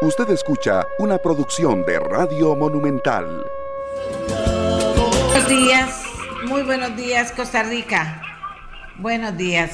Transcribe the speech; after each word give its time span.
Usted 0.00 0.30
escucha 0.30 0.86
una 1.00 1.18
producción 1.18 1.84
de 1.84 1.98
Radio 1.98 2.54
Monumental. 2.54 3.44
Buenos 5.32 5.48
días, 5.48 6.02
muy 6.46 6.62
buenos 6.62 6.96
días 6.96 7.32
Costa 7.32 7.64
Rica. 7.64 8.22
Buenos 9.00 9.36
días. 9.36 9.72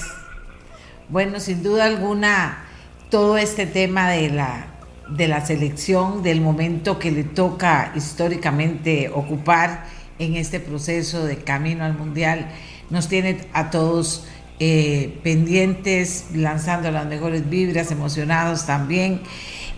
Bueno, 1.10 1.40
sin 1.40 1.62
duda 1.62 1.84
alguna, 1.84 2.64
todo 3.10 3.36
este 3.36 3.66
tema 3.66 4.08
de 4.08 4.30
la, 4.30 4.68
de 5.10 5.28
la 5.28 5.44
selección, 5.44 6.22
del 6.22 6.40
momento 6.40 6.98
que 6.98 7.10
le 7.10 7.24
toca 7.24 7.92
históricamente 7.94 9.10
ocupar 9.12 9.84
en 10.18 10.36
este 10.36 10.58
proceso 10.58 11.26
de 11.26 11.36
camino 11.36 11.84
al 11.84 11.98
Mundial, 11.98 12.48
nos 12.88 13.08
tiene 13.08 13.46
a 13.52 13.68
todos 13.68 14.26
eh, 14.58 15.20
pendientes, 15.22 16.28
lanzando 16.32 16.90
las 16.90 17.04
mejores 17.04 17.50
vibras, 17.50 17.90
emocionados 17.90 18.64
también 18.64 19.20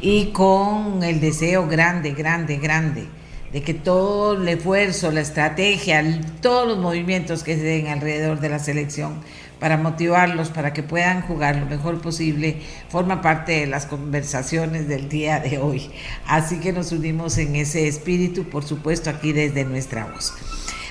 y 0.07 0.27
con 0.27 1.03
el 1.03 1.19
deseo 1.19 1.67
grande, 1.67 2.13
grande, 2.13 2.59
grande 2.59 3.09
de 3.53 3.63
que 3.63 3.75
todo 3.75 4.41
el 4.41 4.47
esfuerzo, 4.47 5.11
la 5.11 5.21
estrategia, 5.21 6.21
todos 6.41 6.69
los 6.69 6.79
movimientos 6.79 7.43
que 7.43 7.57
se 7.57 7.65
den 7.65 7.89
alrededor 7.89 8.39
de 8.39 8.49
la 8.49 8.61
selección 8.61 9.19
para 9.59 9.77
motivarlos, 9.77 10.51
para 10.51 10.73
que 10.73 10.85
puedan 10.85 11.23
jugar 11.23 11.57
lo 11.57 11.67
mejor 11.67 12.01
posible, 12.01 12.59
forma 12.89 13.21
parte 13.21 13.59
de 13.59 13.67
las 13.67 13.87
conversaciones 13.87 14.87
del 14.87 15.09
día 15.09 15.41
de 15.41 15.59
hoy. 15.59 15.91
Así 16.29 16.61
que 16.61 16.73
nos 16.73 16.93
unimos 16.93 17.37
en 17.39 17.57
ese 17.57 17.89
espíritu, 17.89 18.45
por 18.45 18.63
supuesto, 18.63 19.11
aquí 19.11 19.33
desde 19.33 19.65
nuestra 19.65 20.07
voz. 20.07 20.35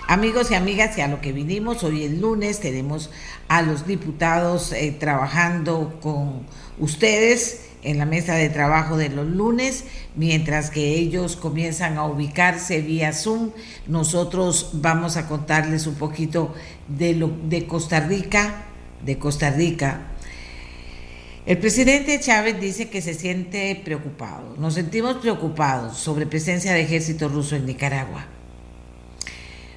Amigos 0.10 0.52
y 0.52 0.55
amigas, 0.55 0.98
y 0.98 1.02
a 1.02 1.08
lo 1.08 1.22
que 1.22 1.32
vinimos, 1.32 1.86
hoy 1.86 2.04
el 2.04 2.20
lunes 2.20 2.60
tenemos 2.60 3.12
a 3.48 3.62
los 3.62 3.88
diputados 3.88 4.74
eh, 4.74 4.94
trabajando 5.00 6.00
con 6.02 6.46
ustedes 6.80 7.62
en 7.86 7.98
la 7.98 8.06
mesa 8.06 8.36
de 8.36 8.50
trabajo 8.50 8.98
de 8.98 9.10
los 9.10 9.28
lunes, 9.28 9.86
mientras 10.16 10.70
que 10.70 10.96
ellos 10.96 11.36
comienzan 11.36 11.98
a 11.98 12.05
ubicarse 12.05 12.82
vía 12.82 13.14
Zoom. 13.14 13.52
Nosotros 13.88 14.72
vamos 14.74 15.18
a 15.18 15.27
contarles 15.27 15.88
un 15.88 15.96
poquito 15.96 16.54
de, 16.88 17.14
lo, 17.14 17.32
de 17.44 17.66
Costa 17.68 18.00
Rica, 18.00 18.66
de 19.05 19.18
Costa 19.18 19.52
Rica. 19.52 20.08
El 21.46 21.60
presidente 21.60 22.20
Chávez 22.20 22.60
dice 22.60 22.90
que 22.90 23.02
se 23.02 23.14
siente 23.14 23.80
preocupado. 23.86 24.55
Nos 24.58 24.74
sentimos 24.74 25.18
preocupados 25.18 25.98
sobre 25.98 26.26
presencia 26.26 26.74
de 26.74 26.82
ejército 26.82 27.30
ruso 27.30 27.55
en 27.55 27.68
Nicaragua. 27.68 28.26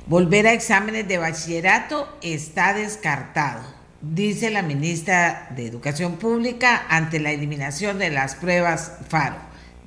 Volver 0.07 0.47
a 0.47 0.55
exámenes 0.55 1.07
de 1.07 1.19
bachillerato 1.19 2.09
está 2.23 2.73
descartado 2.73 3.78
dice 4.01 4.51
la 4.51 4.63
ministra 4.63 5.49
de 5.57 5.67
Educación 5.67 6.17
Pública 6.17 6.87
ante 6.89 7.21
la 7.21 7.33
eliminación 7.33 7.99
de 7.99 8.11
las 8.11 8.35
pruebas 8.35 8.93
FARO. 9.09 9.37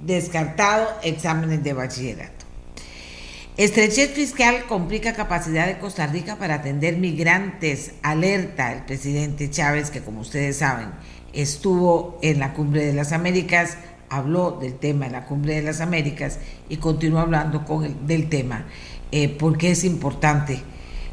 Descartado 0.03 0.87
exámenes 1.03 1.63
de 1.63 1.73
bachillerato. 1.73 2.45
Estrechez 3.57 4.11
fiscal 4.11 4.65
complica 4.67 5.13
capacidad 5.13 5.67
de 5.67 5.77
Costa 5.77 6.07
Rica 6.07 6.37
para 6.37 6.55
atender 6.55 6.97
migrantes. 6.97 7.91
Alerta 8.01 8.73
el 8.73 8.83
presidente 8.83 9.49
Chávez, 9.49 9.91
que 9.91 10.01
como 10.01 10.21
ustedes 10.21 10.57
saben, 10.57 10.89
estuvo 11.33 12.17
en 12.21 12.39
la 12.39 12.53
Cumbre 12.53 12.85
de 12.85 12.93
las 12.93 13.11
Américas, 13.11 13.77
habló 14.09 14.51
del 14.51 14.75
tema 14.75 15.05
en 15.05 15.11
la 15.11 15.25
Cumbre 15.25 15.55
de 15.55 15.61
las 15.61 15.81
Américas 15.81 16.39
y 16.69 16.77
continúa 16.77 17.21
hablando 17.21 17.65
con 17.65 17.83
el, 17.83 18.07
del 18.07 18.29
tema, 18.29 18.65
eh, 19.11 19.29
porque 19.29 19.71
es 19.71 19.83
importante 19.83 20.61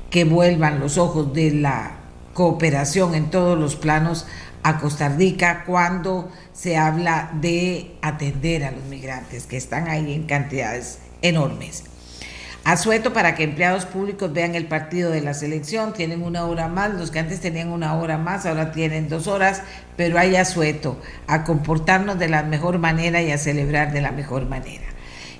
que 0.08 0.24
vuelvan 0.24 0.80
los 0.80 0.96
ojos 0.96 1.34
de 1.34 1.50
la 1.50 1.97
cooperación 2.38 3.16
en 3.16 3.30
todos 3.32 3.58
los 3.58 3.74
planos 3.74 4.24
a 4.62 4.78
Costa 4.78 5.08
Rica 5.08 5.64
cuando 5.66 6.30
se 6.52 6.76
habla 6.76 7.32
de 7.40 7.96
atender 8.00 8.62
a 8.62 8.70
los 8.70 8.84
migrantes 8.84 9.48
que 9.48 9.56
están 9.56 9.88
ahí 9.88 10.12
en 10.14 10.22
cantidades 10.22 11.00
enormes. 11.20 11.82
Asueto 12.62 13.12
para 13.12 13.34
que 13.34 13.42
empleados 13.42 13.86
públicos 13.86 14.32
vean 14.32 14.54
el 14.54 14.66
partido 14.66 15.10
de 15.10 15.20
la 15.20 15.34
selección, 15.34 15.92
tienen 15.92 16.22
una 16.22 16.44
hora 16.44 16.68
más, 16.68 16.94
los 16.94 17.10
que 17.10 17.18
antes 17.18 17.40
tenían 17.40 17.70
una 17.70 17.96
hora 17.96 18.18
más, 18.18 18.46
ahora 18.46 18.70
tienen 18.70 19.08
dos 19.08 19.26
horas, 19.26 19.62
pero 19.96 20.16
hay 20.16 20.36
asueto 20.36 20.96
a 21.26 21.42
comportarnos 21.42 22.20
de 22.20 22.28
la 22.28 22.44
mejor 22.44 22.78
manera 22.78 23.20
y 23.20 23.32
a 23.32 23.38
celebrar 23.38 23.92
de 23.92 24.00
la 24.00 24.12
mejor 24.12 24.48
manera. 24.48 24.84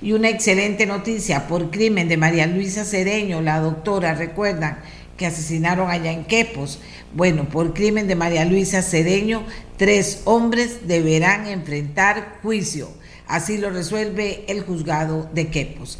Y 0.02 0.14
una 0.14 0.30
excelente 0.30 0.84
noticia 0.84 1.46
por 1.46 1.70
crimen 1.70 2.08
de 2.08 2.16
María 2.16 2.48
Luisa 2.48 2.84
Cedeño, 2.84 3.40
la 3.40 3.60
doctora, 3.60 4.14
recuerdan, 4.14 4.78
que 5.18 5.26
asesinaron 5.26 5.90
allá 5.90 6.12
en 6.12 6.24
Quepos. 6.24 6.78
Bueno, 7.12 7.48
por 7.50 7.74
crimen 7.74 8.06
de 8.06 8.14
María 8.14 8.46
Luisa 8.46 8.80
Cedeño, 8.80 9.42
tres 9.76 10.22
hombres 10.24 10.88
deberán 10.88 11.46
enfrentar 11.46 12.38
juicio. 12.42 12.88
Así 13.26 13.58
lo 13.58 13.68
resuelve 13.68 14.44
el 14.48 14.62
juzgado 14.62 15.28
de 15.34 15.48
Quepos. 15.48 15.98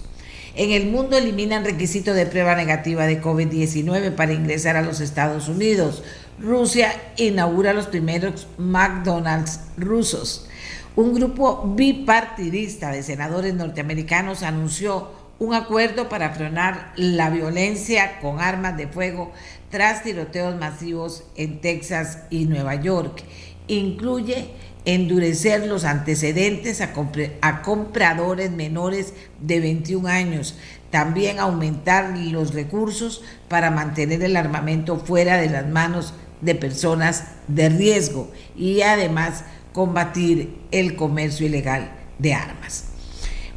En 0.54 0.70
el 0.70 0.86
mundo 0.86 1.18
eliminan 1.18 1.64
requisito 1.64 2.14
de 2.14 2.26
prueba 2.26 2.54
negativa 2.54 3.06
de 3.06 3.20
COVID-19 3.22 4.14
para 4.14 4.32
ingresar 4.32 4.76
a 4.76 4.82
los 4.82 5.00
Estados 5.00 5.48
Unidos. 5.48 6.02
Rusia 6.40 6.94
inaugura 7.16 7.74
los 7.74 7.86
primeros 7.86 8.46
McDonald's 8.56 9.60
rusos. 9.76 10.48
Un 10.96 11.14
grupo 11.14 11.74
bipartidista 11.76 12.90
de 12.90 13.04
senadores 13.04 13.54
norteamericanos 13.54 14.42
anunció 14.42 15.12
un 15.38 15.54
acuerdo 15.54 16.08
para 16.08 16.30
frenar 16.30 16.92
la 16.96 17.30
violencia 17.30 18.18
con 18.20 18.40
armas 18.40 18.76
de 18.76 18.88
fuego 18.88 19.32
tras 19.70 20.02
tiroteos 20.02 20.56
masivos 20.56 21.24
en 21.36 21.60
Texas 21.60 22.18
y 22.30 22.46
Nueva 22.46 22.74
York. 22.74 23.22
Incluye 23.68 24.48
endurecer 24.84 25.66
los 25.66 25.84
antecedentes 25.84 26.80
a, 26.80 27.62
compradores 27.62 28.50
menores 28.50 29.12
de 29.40 29.60
21 29.60 30.08
años, 30.08 30.56
también 30.90 31.38
aumentar 31.38 32.16
los 32.16 32.54
recursos 32.54 33.22
para 33.48 33.70
mantener 33.70 34.22
el 34.22 34.36
armamento 34.36 34.96
fuera 34.98 35.36
de 35.36 35.50
las 35.50 35.68
manos 35.68 36.14
de 36.40 36.54
personas 36.54 37.24
de 37.48 37.68
riesgo 37.68 38.30
y 38.56 38.80
además 38.80 39.44
combatir 39.72 40.56
el 40.70 40.96
comercio 40.96 41.46
ilegal 41.46 41.90
de 42.18 42.34
armas. 42.34 42.97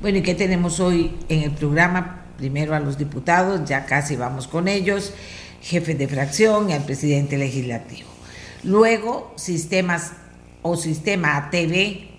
Bueno, 0.02 0.18
¿y 0.18 0.24
qué 0.24 0.34
tenemos 0.34 0.80
hoy 0.80 1.16
en 1.30 1.44
el 1.44 1.52
programa? 1.52 2.26
Primero 2.36 2.74
a 2.74 2.80
los 2.80 2.98
diputados, 2.98 3.70
ya 3.70 3.86
casi 3.86 4.16
vamos 4.16 4.48
con 4.48 4.68
ellos, 4.68 5.14
jefes 5.62 5.96
de 5.96 6.08
fracción 6.08 6.72
y 6.72 6.74
al 6.74 6.84
presidente 6.86 7.38
legislativo. 7.38 8.10
Luego, 8.64 9.32
sistemas 9.36 10.14
o 10.64 10.76
sistema 10.76 11.38
ATV 11.38 12.10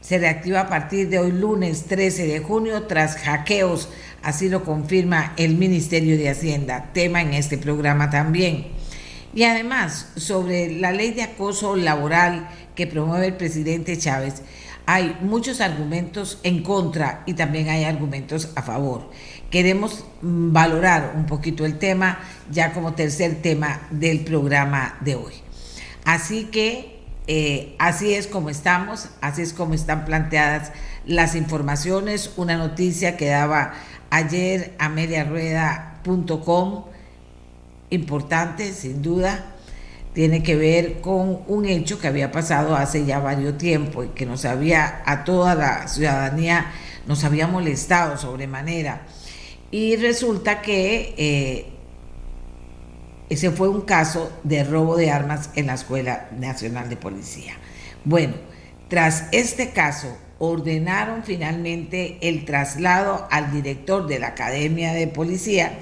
se 0.00 0.18
reactiva 0.18 0.60
a 0.60 0.68
partir 0.68 1.08
de 1.08 1.18
hoy 1.18 1.32
lunes 1.32 1.86
13 1.86 2.28
de 2.28 2.38
junio 2.38 2.84
tras 2.84 3.16
hackeos, 3.16 3.88
así 4.22 4.48
lo 4.48 4.62
confirma 4.62 5.32
el 5.36 5.56
Ministerio 5.56 6.16
de 6.16 6.30
Hacienda, 6.30 6.90
tema 6.92 7.22
en 7.22 7.34
este 7.34 7.58
programa 7.58 8.08
también. 8.08 8.68
Y 9.34 9.42
además, 9.42 10.12
sobre 10.14 10.70
la 10.70 10.92
ley 10.92 11.10
de 11.10 11.24
acoso 11.24 11.74
laboral 11.74 12.48
que 12.76 12.86
promueve 12.86 13.26
el 13.26 13.34
presidente 13.34 13.98
Chávez, 13.98 14.42
hay 14.86 15.16
muchos 15.20 15.60
argumentos 15.60 16.38
en 16.44 16.62
contra 16.62 17.24
y 17.26 17.34
también 17.34 17.68
hay 17.68 17.84
argumentos 17.84 18.50
a 18.54 18.62
favor. 18.62 19.10
Queremos 19.50 20.04
mm, 20.22 20.52
valorar 20.52 21.14
un 21.16 21.26
poquito 21.26 21.66
el 21.66 21.78
tema 21.78 22.20
ya 22.50 22.72
como 22.72 22.94
tercer 22.94 23.42
tema 23.42 23.80
del 23.90 24.20
programa 24.20 24.96
de 25.00 25.16
hoy. 25.16 25.34
Así 26.04 26.44
que 26.44 27.00
eh, 27.26 27.74
así 27.80 28.14
es 28.14 28.28
como 28.28 28.48
estamos, 28.48 29.08
así 29.20 29.42
es 29.42 29.52
como 29.52 29.74
están 29.74 30.04
planteadas 30.04 30.70
las 31.04 31.34
informaciones. 31.34 32.32
Una 32.36 32.56
noticia 32.56 33.16
que 33.16 33.26
daba 33.26 33.74
ayer 34.10 34.76
a 34.78 34.88
mediarueda.com, 34.88 36.84
importante 37.90 38.72
sin 38.72 39.02
duda 39.02 39.55
tiene 40.16 40.42
que 40.42 40.56
ver 40.56 41.02
con 41.02 41.42
un 41.46 41.66
hecho 41.66 41.98
que 41.98 42.06
había 42.06 42.32
pasado 42.32 42.74
hace 42.74 43.04
ya 43.04 43.18
varios 43.18 43.58
tiempo 43.58 44.02
y 44.02 44.08
que 44.08 44.24
nos 44.24 44.46
había, 44.46 45.02
a 45.04 45.24
toda 45.24 45.54
la 45.54 45.88
ciudadanía, 45.88 46.72
nos 47.06 47.22
había 47.22 47.46
molestado 47.46 48.16
sobremanera. 48.16 49.02
Y 49.70 49.94
resulta 49.96 50.62
que 50.62 51.14
eh, 51.18 51.66
ese 53.28 53.50
fue 53.50 53.68
un 53.68 53.82
caso 53.82 54.32
de 54.42 54.64
robo 54.64 54.96
de 54.96 55.10
armas 55.10 55.50
en 55.54 55.66
la 55.66 55.74
Escuela 55.74 56.28
Nacional 56.38 56.88
de 56.88 56.96
Policía. 56.96 57.52
Bueno, 58.06 58.36
tras 58.88 59.28
este 59.32 59.72
caso, 59.72 60.16
ordenaron 60.38 61.24
finalmente 61.24 62.16
el 62.22 62.46
traslado 62.46 63.28
al 63.30 63.52
director 63.52 64.06
de 64.06 64.18
la 64.18 64.28
Academia 64.28 64.94
de 64.94 65.08
Policía, 65.08 65.72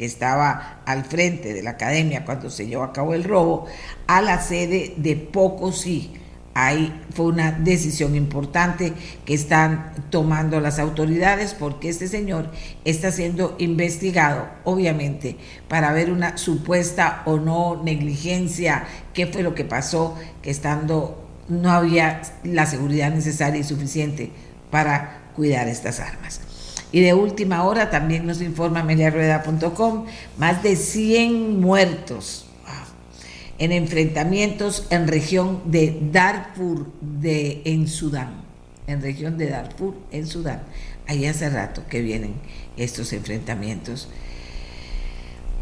que 0.00 0.06
estaba 0.06 0.80
al 0.86 1.04
frente 1.04 1.52
de 1.52 1.62
la 1.62 1.72
academia 1.72 2.24
cuando 2.24 2.48
se 2.48 2.66
llevó 2.66 2.84
a 2.84 2.92
cabo 2.94 3.12
el 3.12 3.22
robo, 3.22 3.66
a 4.06 4.22
la 4.22 4.40
sede 4.40 4.94
de 4.96 5.14
Pocosí. 5.14 6.14
Ahí 6.54 7.02
fue 7.12 7.26
una 7.26 7.52
decisión 7.52 8.16
importante 8.16 8.94
que 9.26 9.34
están 9.34 9.92
tomando 10.08 10.58
las 10.58 10.78
autoridades 10.78 11.52
porque 11.52 11.90
este 11.90 12.08
señor 12.08 12.50
está 12.86 13.12
siendo 13.12 13.56
investigado, 13.58 14.48
obviamente, 14.64 15.36
para 15.68 15.92
ver 15.92 16.10
una 16.10 16.38
supuesta 16.38 17.20
o 17.26 17.36
no 17.36 17.82
negligencia, 17.84 18.86
qué 19.12 19.26
fue 19.26 19.42
lo 19.42 19.54
que 19.54 19.66
pasó, 19.66 20.16
que 20.40 20.48
estando 20.48 21.28
no 21.50 21.70
había 21.72 22.22
la 22.42 22.64
seguridad 22.64 23.12
necesaria 23.12 23.60
y 23.60 23.64
suficiente 23.64 24.30
para 24.70 25.30
cuidar 25.36 25.68
estas 25.68 26.00
armas. 26.00 26.40
Y 26.92 27.00
de 27.00 27.14
última 27.14 27.64
hora 27.64 27.90
también 27.90 28.26
nos 28.26 28.42
informa 28.42 28.82
meliarueda.com, 28.82 30.06
más 30.38 30.62
de 30.62 30.76
100 30.76 31.60
muertos 31.60 32.46
en 33.60 33.72
enfrentamientos 33.72 34.86
en 34.88 35.06
región 35.06 35.60
de 35.66 35.98
Darfur 36.10 36.90
de, 37.02 37.60
en 37.66 37.88
Sudán, 37.88 38.42
en 38.86 39.02
región 39.02 39.36
de 39.36 39.50
Darfur 39.50 39.94
en 40.10 40.26
Sudán. 40.26 40.62
Ahí 41.06 41.26
hace 41.26 41.50
rato 41.50 41.82
que 41.86 42.00
vienen 42.00 42.34
estos 42.78 43.12
enfrentamientos. 43.12 44.08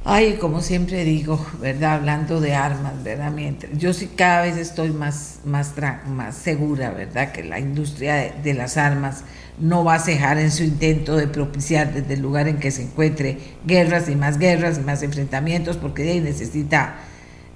Ay, 0.05 0.35
como 0.41 0.63
siempre 0.63 1.05
digo, 1.05 1.45
¿verdad? 1.61 1.95
Hablando 1.95 2.41
de 2.41 2.55
armas, 2.55 3.03
¿verdad? 3.03 3.33
yo 3.77 3.93
sí 3.93 4.07
cada 4.15 4.43
vez 4.43 4.57
estoy 4.57 4.91
más, 4.91 5.41
más, 5.45 5.75
más 6.07 6.37
segura, 6.37 6.93
¿verdad? 6.93 7.33
Que 7.33 7.43
la 7.43 7.59
industria 7.59 8.33
de, 8.33 8.55
las 8.55 8.77
armas 8.77 9.25
no 9.61 9.85
va 9.85 9.95
a 9.95 9.99
cejar 9.99 10.39
en 10.39 10.51
su 10.51 10.63
intento 10.63 11.17
de 11.17 11.27
propiciar 11.27 11.93
desde 11.93 12.15
el 12.15 12.21
lugar 12.21 12.49
en 12.49 12.59
que 12.59 12.71
se 12.71 12.83
encuentre 12.83 13.39
guerras 13.67 14.09
y 14.09 14.17
más 14.17 14.39
guerras 14.39 14.79
y 14.79 14.83
más 14.83 15.03
enfrentamientos, 15.03 15.77
porque 15.77 16.03
de 16.03 16.13
ahí 16.13 16.21
necesita 16.21 16.97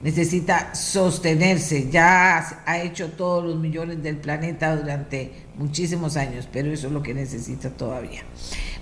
necesita 0.03 0.75
sostenerse. 0.75 1.89
Ya 1.91 2.63
ha 2.67 2.79
hecho 2.79 3.11
todos 3.13 3.45
los 3.45 3.57
millones 3.57 4.03
del 4.03 4.17
planeta 4.17 4.77
durante 4.77 5.33
muchísimos 5.57 6.17
años, 6.17 6.49
pero 6.53 6.73
eso 6.73 6.89
es 6.89 6.93
lo 6.93 7.03
que 7.03 7.15
necesita 7.15 7.71
todavía. 7.71 8.23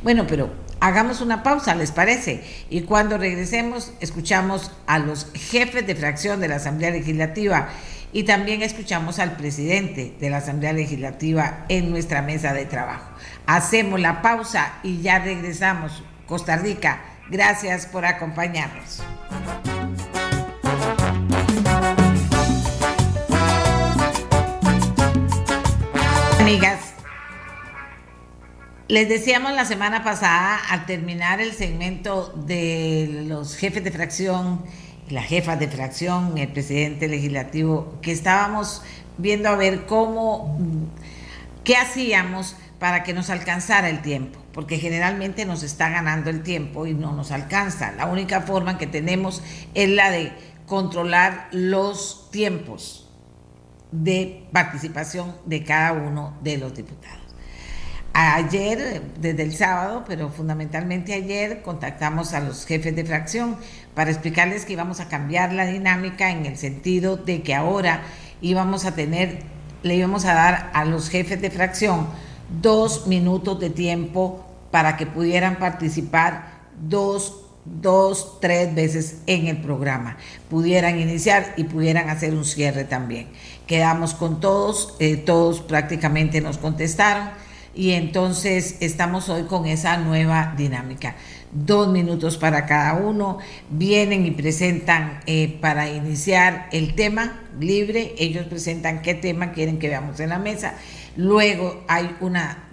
Bueno, 0.03 0.27
pero 0.27 0.51
hagamos 0.81 1.21
una 1.21 1.43
pausa, 1.43 1.75
¿les 1.75 1.93
parece? 1.93 2.43
Y 2.71 2.83
cuando 2.83 3.19
regresemos, 3.19 3.93
escuchamos 4.01 4.73
a 4.87 4.99
los 4.99 5.31
jefes 5.35 5.87
de 5.87 5.95
fracción 5.95 6.41
de 6.41 6.49
la 6.49 6.57
Asamblea 6.57 6.91
Legislativa 6.91 7.69
y 8.13 8.25
también 8.25 8.63
escuchamos 8.63 9.19
al 9.19 9.37
presidente 9.37 10.15
de 10.19 10.31
la 10.31 10.39
Asamblea 10.39 10.73
Legislativa 10.73 11.65
en 11.69 11.91
nuestra 11.91 12.23
mesa 12.23 12.53
de 12.53 12.67
trabajo. 12.67 13.11
Hacemos 13.47 14.01
la 14.01 14.23
pausa 14.23 14.75
y 14.83 15.01
ya 15.03 15.19
regresamos. 15.19 16.03
Costa 16.27 16.57
Rica, 16.57 17.01
gracias 17.31 17.87
por 17.87 18.05
acompañarnos. 18.05 19.03
amigas. 26.51 26.95
Les 28.89 29.09
decíamos 29.09 29.53
la 29.53 29.65
semana 29.65 30.03
pasada, 30.03 30.59
al 30.69 30.85
terminar 30.85 31.41
el 31.41 31.53
segmento 31.53 32.33
de 32.35 33.23
los 33.29 33.55
jefes 33.55 33.85
de 33.85 33.93
fracción, 33.93 34.65
la 35.11 35.23
jefa 35.23 35.57
de 35.57 35.69
fracción, 35.69 36.39
el 36.39 36.49
presidente 36.49 37.09
legislativo, 37.09 37.99
que 38.03 38.13
estábamos 38.13 38.83
viendo 39.19 39.49
a 39.49 39.57
ver 39.57 39.87
cómo, 39.87 40.59
qué 41.65 41.77
hacíamos 41.77 42.57
para 42.79 43.03
que 43.03 43.13
nos 43.13 43.29
alcanzara 43.29 43.91
el 43.91 44.01
tiempo, 44.03 44.41
porque 44.53 44.79
generalmente 44.79 45.45
nos 45.45 45.63
está 45.63 45.91
ganando 45.91 46.31
el 46.31 46.43
tiempo 46.43 46.87
y 46.87 46.95
no 46.95 47.13
nos 47.13 47.31
alcanza. 47.31 47.93
La 47.93 48.07
única 48.07 48.41
forma 48.41 48.79
que 48.79 48.87
tenemos 48.87 49.43
es 49.75 49.89
la 49.91 50.11
de 50.11 50.33
controlar 50.67 51.49
los 51.53 52.31
tiempos 52.31 53.09
de 53.93 54.47
participación 54.53 55.37
de 55.45 55.65
cada 55.65 55.93
uno 55.93 56.39
de 56.43 56.57
los 56.59 56.75
diputados. 56.75 57.20
Ayer, 58.23 59.01
desde 59.19 59.43
el 59.43 59.57
sábado, 59.57 60.05
pero 60.07 60.29
fundamentalmente 60.29 61.15
ayer, 61.15 61.63
contactamos 61.63 62.35
a 62.35 62.41
los 62.41 62.67
jefes 62.67 62.95
de 62.95 63.03
fracción 63.03 63.57
para 63.95 64.11
explicarles 64.11 64.67
que 64.67 64.75
íbamos 64.75 65.01
a 65.01 65.09
cambiar 65.09 65.55
la 65.55 65.65
dinámica 65.65 66.31
en 66.31 66.45
el 66.45 66.59
sentido 66.59 67.17
de 67.17 67.41
que 67.41 67.55
ahora 67.55 68.03
íbamos 68.43 68.85
a 68.85 68.95
tener, 68.95 69.39
le 69.83 69.95
íbamos 69.95 70.27
a 70.27 70.35
dar 70.35 70.71
a 70.75 70.85
los 70.85 71.09
jefes 71.09 71.41
de 71.41 71.51
fracción 71.51 72.09
dos 72.61 73.07
minutos 73.07 73.59
de 73.59 73.71
tiempo 73.71 74.45
para 74.71 74.99
que 74.99 75.07
pudieran 75.07 75.57
participar 75.57 76.61
dos 76.79 77.47
dos, 77.65 78.39
tres 78.41 78.75
veces 78.75 79.19
en 79.27 79.47
el 79.47 79.59
programa, 79.59 80.17
pudieran 80.49 80.99
iniciar 80.99 81.55
y 81.57 81.65
pudieran 81.65 82.09
hacer 82.09 82.35
un 82.35 82.45
cierre 82.45 82.85
también. 82.85 83.29
Quedamos 83.67 84.15
con 84.15 84.41
todos, 84.41 84.97
eh, 84.99 85.17
todos 85.17 85.61
prácticamente 85.61 86.41
nos 86.41 86.59
contestaron 86.59 87.29
y 87.81 87.93
entonces 87.93 88.77
estamos 88.81 89.31
hoy 89.31 89.45
con 89.45 89.65
esa 89.65 89.97
nueva 89.97 90.53
dinámica. 90.55 91.17
Dos 91.51 91.89
minutos 91.89 92.37
para 92.37 92.67
cada 92.67 92.93
uno, 92.93 93.39
vienen 93.71 94.27
y 94.27 94.33
presentan 94.33 95.21
eh, 95.25 95.57
para 95.63 95.89
iniciar 95.89 96.69
el 96.73 96.95
tema 96.95 97.41
libre, 97.59 98.15
ellos 98.19 98.45
presentan 98.49 99.01
qué 99.01 99.15
tema 99.15 99.53
quieren 99.53 99.79
que 99.79 99.89
veamos 99.89 100.21
en 100.21 100.29
la 100.29 100.39
mesa. 100.39 100.75
Luego 101.17 101.83
hay 101.89 102.15
una, 102.21 102.69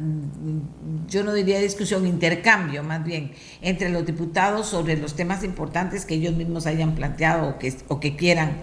yo 1.07 1.23
no 1.23 1.33
diría 1.33 1.59
discusión, 1.59 2.05
intercambio 2.05 2.83
más 2.83 3.01
bien, 3.05 3.31
entre 3.61 3.87
los 3.87 4.05
diputados 4.05 4.67
sobre 4.67 4.97
los 4.97 5.15
temas 5.15 5.45
importantes 5.45 6.03
que 6.05 6.15
ellos 6.15 6.35
mismos 6.35 6.67
hayan 6.67 6.95
planteado 6.95 7.47
o 7.47 7.59
que, 7.59 7.73
o 7.87 8.01
que 8.01 8.17
quieran 8.17 8.57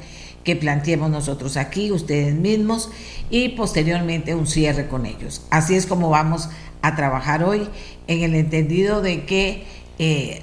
que 0.44 0.56
planteemos 0.56 1.10
nosotros 1.10 1.56
aquí, 1.56 1.90
ustedes 1.90 2.34
mismos, 2.34 2.90
y 3.30 3.50
posteriormente 3.50 4.34
un 4.34 4.46
cierre 4.46 4.86
con 4.86 5.06
ellos. 5.06 5.42
Así 5.50 5.74
es 5.74 5.86
como 5.86 6.10
vamos 6.10 6.50
a 6.82 6.94
trabajar 6.94 7.42
hoy, 7.42 7.68
en 8.06 8.22
el 8.22 8.34
entendido 8.34 9.00
de 9.00 9.24
que, 9.24 9.64
eh, 9.98 10.42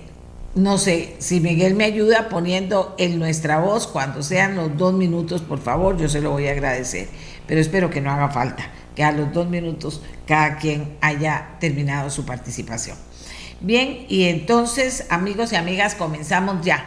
no 0.55 0.79
sé, 0.79 1.15
si 1.19 1.39
Miguel 1.39 1.75
me 1.75 1.85
ayuda 1.85 2.29
poniendo 2.29 2.95
en 2.97 3.19
nuestra 3.19 3.59
voz, 3.59 3.87
cuando 3.87 4.23
sean 4.23 4.55
los 4.55 4.75
dos 4.75 4.93
minutos, 4.93 5.41
por 5.41 5.59
favor, 5.59 5.97
yo 5.97 6.09
se 6.09 6.19
lo 6.19 6.31
voy 6.31 6.47
a 6.47 6.51
agradecer, 6.51 7.07
pero 7.47 7.61
espero 7.61 7.89
que 7.91 8.01
no 8.01 8.11
haga 8.11 8.29
falta 8.29 8.71
que 8.95 9.03
a 9.03 9.11
los 9.11 9.31
dos 9.31 9.47
minutos 9.47 10.01
cada 10.25 10.57
quien 10.57 10.97
haya 11.01 11.57
terminado 11.59 12.09
su 12.09 12.25
participación. 12.25 12.97
Bien, 13.61 14.05
y 14.09 14.23
entonces, 14.23 15.05
amigos 15.09 15.53
y 15.53 15.55
amigas, 15.55 15.93
comenzamos 15.93 16.65
ya 16.65 16.85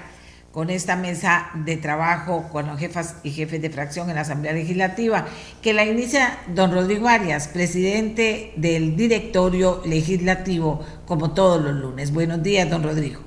con 0.55 0.71
esta 0.71 0.95
mesa 0.95 1.51
de 1.67 1.77
trabajo 1.77 2.49
con 2.53 2.69
los 2.69 2.79
jefas 2.79 3.21
y 3.25 3.31
jefes 3.31 3.61
de 3.61 3.71
fracción 3.71 4.09
en 4.09 4.15
la 4.15 4.21
Asamblea 4.21 4.53
Legislativa, 4.53 5.27
que 5.61 5.73
la 5.73 5.85
inicia 5.85 6.39
don 6.55 6.73
Rodrigo 6.73 7.09
Arias, 7.09 7.49
presidente 7.49 8.53
del 8.55 8.95
directorio 8.95 9.83
legislativo, 9.85 10.85
como 11.07 11.35
todos 11.35 11.61
los 11.61 11.75
lunes. 11.75 12.15
Buenos 12.15 12.41
días, 12.41 12.71
don 12.71 12.85
Rodrigo. 12.85 13.21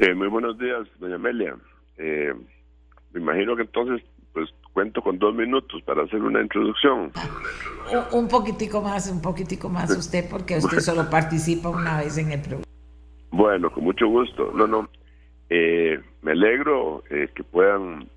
Eh, 0.00 0.12
muy 0.12 0.26
buenos 0.26 0.58
días, 0.58 0.88
doña 0.98 1.14
Amelia. 1.14 1.54
Eh, 1.98 2.34
me 3.12 3.20
imagino 3.20 3.54
que 3.54 3.62
entonces 3.62 4.02
cuento 4.72 5.02
con 5.02 5.20
dos 5.20 5.32
minutos 5.36 5.82
para 5.82 6.02
hacer 6.02 6.20
una 6.20 6.42
introducción. 6.42 7.12
Un 8.10 8.26
poquitico 8.26 8.80
más, 8.80 9.08
un 9.08 9.22
poquitico 9.22 9.68
más 9.68 9.96
usted, 9.96 10.28
porque 10.28 10.56
usted 10.56 10.80
solo 10.80 11.08
participa 11.08 11.68
una 11.68 11.98
vez 11.98 12.18
en 12.18 12.32
el 12.32 12.40
programa. 12.40 12.64
Bueno, 13.30 13.70
con 13.70 13.84
mucho 13.84 14.08
gusto. 14.08 14.50
No, 14.52 14.66
no. 14.66 14.88
Eh, 15.54 16.00
me 16.22 16.32
alegro 16.32 17.02
eh, 17.10 17.28
que 17.34 17.44
puedan 17.44 18.08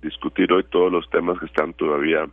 discutir 0.00 0.50
hoy 0.50 0.64
todos 0.70 0.90
los 0.90 1.06
temas 1.10 1.38
que 1.38 1.44
están 1.44 1.74
todavía 1.74 2.26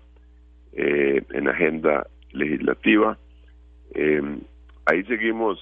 eh, 0.71 1.21
en 1.31 1.49
agenda 1.49 2.07
legislativa. 2.31 3.17
ahí 4.85 5.03
seguimos 5.03 5.59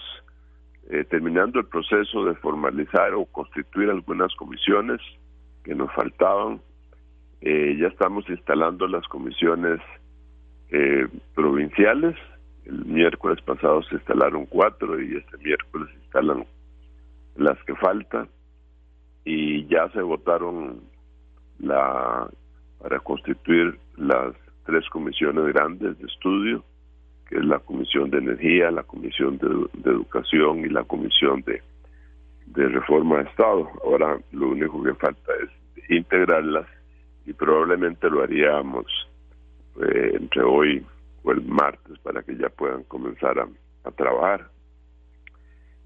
terminando 1.09 1.59
el 1.59 1.65
proceso 1.65 2.25
de 2.25 2.35
formalizar 2.35 3.15
o 3.15 3.25
constituir 3.25 3.89
algunas 3.89 4.33
comisiones 4.35 5.01
que 5.63 5.73
nos 5.73 5.91
faltaban 5.93 6.61
eh, 7.41 7.75
ya 7.79 7.87
estamos 7.87 8.29
instalando 8.29 8.87
las 8.87 9.07
comisiones 9.07 9.79
eh, 10.71 11.07
provinciales. 11.33 12.15
El 12.65 12.85
miércoles 12.85 13.41
pasado 13.41 13.81
se 13.83 13.95
instalaron 13.95 14.45
cuatro 14.45 15.01
y 15.01 15.15
este 15.15 15.37
miércoles 15.37 15.89
se 15.89 16.03
instalan 16.03 16.45
las 17.35 17.57
que 17.63 17.73
faltan 17.75 18.29
y 19.25 19.65
ya 19.67 19.89
se 19.89 20.01
votaron 20.01 20.81
la 21.59 22.29
para 22.79 22.99
constituir 22.99 23.77
las 23.97 24.33
tres 24.65 24.87
comisiones 24.89 25.53
grandes 25.53 25.97
de 25.99 26.05
estudio, 26.05 26.63
que 27.27 27.37
es 27.37 27.45
la 27.45 27.59
Comisión 27.59 28.09
de 28.09 28.19
Energía, 28.19 28.71
la 28.71 28.83
Comisión 28.83 29.37
de, 29.37 29.91
Educación 29.91 30.59
y 30.59 30.69
la 30.69 30.83
Comisión 30.83 31.41
de, 31.41 31.61
de 32.45 32.69
Reforma 32.69 33.17
de 33.17 33.29
Estado. 33.29 33.69
Ahora 33.83 34.17
lo 34.31 34.49
único 34.49 34.81
que 34.81 34.93
falta 34.93 35.33
es 35.43 35.49
integrarlas 35.89 36.67
y 37.25 37.33
probablemente 37.33 38.09
lo 38.09 38.23
haríamos 38.23 38.85
eh, 39.81 40.11
entre 40.13 40.43
hoy 40.43 40.85
o 41.23 41.31
el 41.31 41.41
martes 41.41 41.97
para 41.99 42.23
que 42.23 42.35
ya 42.35 42.49
puedan 42.49 42.83
comenzar 42.83 43.39
a, 43.39 43.91
trabajar. 43.91 44.47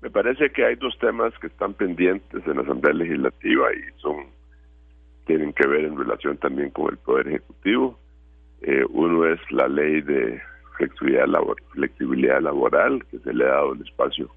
Me 0.03 0.09
parece 0.09 0.51
que 0.51 0.65
hay 0.65 0.75
dos 0.75 0.97
temas 0.99 1.33
que 1.39 1.47
están 1.47 1.73
pendientes 1.73 2.45
en 2.45 2.57
la 2.57 2.63
Asamblea 2.63 2.93
Legislativa 2.93 3.73
y 3.73 4.01
son 4.01 4.25
tienen 5.25 5.53
que 5.53 5.65
ver 5.65 5.85
en 5.85 5.97
relación 5.97 6.37
también 6.37 6.71
con 6.71 6.91
el 6.91 6.97
Poder 6.97 7.29
Ejecutivo. 7.29 7.97
Eh, 8.63 8.83
uno 8.89 9.25
es 9.25 9.39
la 9.49 9.69
ley 9.69 10.01
de 10.01 10.41
flexibilidad, 10.77 12.41
laboral, 12.41 13.05
que 13.09 13.19
se 13.19 13.33
le 13.33 13.45
ha 13.45 13.53
dado 13.53 13.73
el 13.73 13.81
espacio 13.81 14.29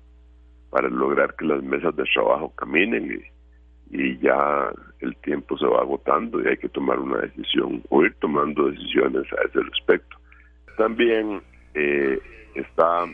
para 0.71 0.89
lograr 0.89 1.35
que 1.35 1.47
las 1.47 1.61
mesas 1.65 1.97
de 1.97 2.05
trabajo 2.15 2.53
caminen 2.55 3.11
y 3.11 3.37
y 3.91 4.19
ya 4.19 4.73
el 5.01 5.17
tiempo 5.19 5.57
se 5.59 5.67
va 5.67 5.81
agotando 5.81 6.43
y 6.43 6.49
hay 6.49 6.57
que 6.57 6.69
tomar 6.69 6.99
una 6.99 7.19
decisión 7.19 7.83
o 7.89 8.05
ir 8.05 8.13
tomando 8.21 8.69
decisiones 8.69 9.25
a 9.33 9.47
ese 9.47 9.61
respecto. 9.61 10.17
También 10.77 11.41
eh, 11.75 12.19
está 12.57 13.05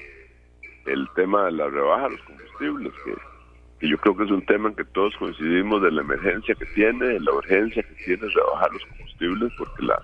el 0.86 1.08
tema 1.14 1.46
de 1.46 1.52
la 1.52 1.68
rebaja 1.68 2.08
de 2.08 2.16
los 2.16 2.22
combustibles, 2.22 2.92
que, 3.04 3.88
yo 3.88 3.98
creo 3.98 4.16
que 4.16 4.24
es 4.24 4.30
un 4.30 4.46
tema 4.46 4.68
en 4.68 4.76
que 4.76 4.84
todos 4.84 5.16
coincidimos 5.16 5.82
de 5.82 5.90
la 5.90 6.02
emergencia 6.02 6.54
que 6.54 6.66
tiene, 6.66 7.04
de 7.04 7.20
la 7.20 7.32
urgencia 7.32 7.82
que 7.82 7.94
tiene 8.04 8.28
rebajar 8.28 8.70
los 8.72 8.84
combustibles, 8.86 9.52
porque 9.58 9.82
la, 9.82 10.02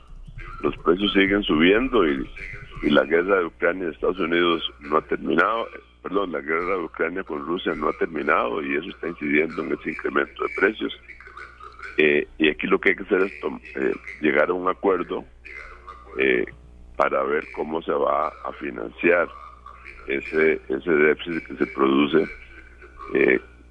los 0.62 0.76
precios 0.78 1.12
siguen 1.12 1.42
subiendo 1.42 2.06
y, 2.06 2.28
la 2.82 3.02
guerra 3.02 3.40
de 3.40 3.46
Ucrania 3.46 3.88
y 3.88 3.90
Estados 3.90 4.20
Unidos 4.20 4.62
no 4.78 4.98
ha 4.98 5.02
terminado, 5.02 5.66
perdón, 6.00 6.30
la 6.30 6.40
guerra 6.40 6.76
de 6.76 6.84
Ucrania 6.84 7.24
con 7.24 7.44
Rusia 7.44 7.74
no 7.74 7.88
ha 7.88 7.92
terminado 7.94 8.62
y 8.62 8.76
eso 8.76 8.88
está 8.90 9.08
incidiendo 9.08 9.64
en 9.64 9.72
ese 9.72 9.90
incremento 9.90 10.44
de 10.44 10.50
precios. 10.56 11.00
Eh, 11.96 12.28
y 12.38 12.48
aquí 12.48 12.68
lo 12.68 12.78
que 12.78 12.90
hay 12.90 12.96
que 12.96 13.02
hacer 13.02 13.22
es 13.22 13.32
eh, 13.74 13.92
llegar 14.20 14.50
a 14.50 14.52
un 14.52 14.68
acuerdo 14.68 15.24
eh, 16.18 16.44
para 16.96 17.24
ver 17.24 17.44
cómo 17.56 17.82
se 17.82 17.90
va 17.90 18.28
a 18.28 18.52
financiar 18.60 19.28
ese 20.08 20.60
ese 20.68 20.90
déficit 20.90 21.46
que 21.46 21.56
se 21.56 21.66
produce 21.66 22.28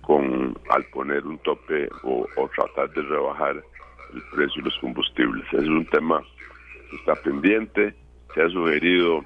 con 0.01 0.57
al 0.69 0.83
poner 0.85 1.25
un 1.25 1.37
tope 1.39 1.89
o, 2.03 2.27
tratar 2.55 2.89
de 2.91 3.01
rebajar 3.01 3.55
el 4.13 4.21
precio 4.33 4.61
de 4.61 4.69
los 4.69 4.77
combustibles. 4.79 5.45
es 5.51 5.67
un 5.67 5.85
tema 5.87 6.23
que 6.89 6.95
está 6.95 7.15
pendiente, 7.15 7.93
se 8.33 8.41
ha 8.41 8.49
sugerido 8.49 9.23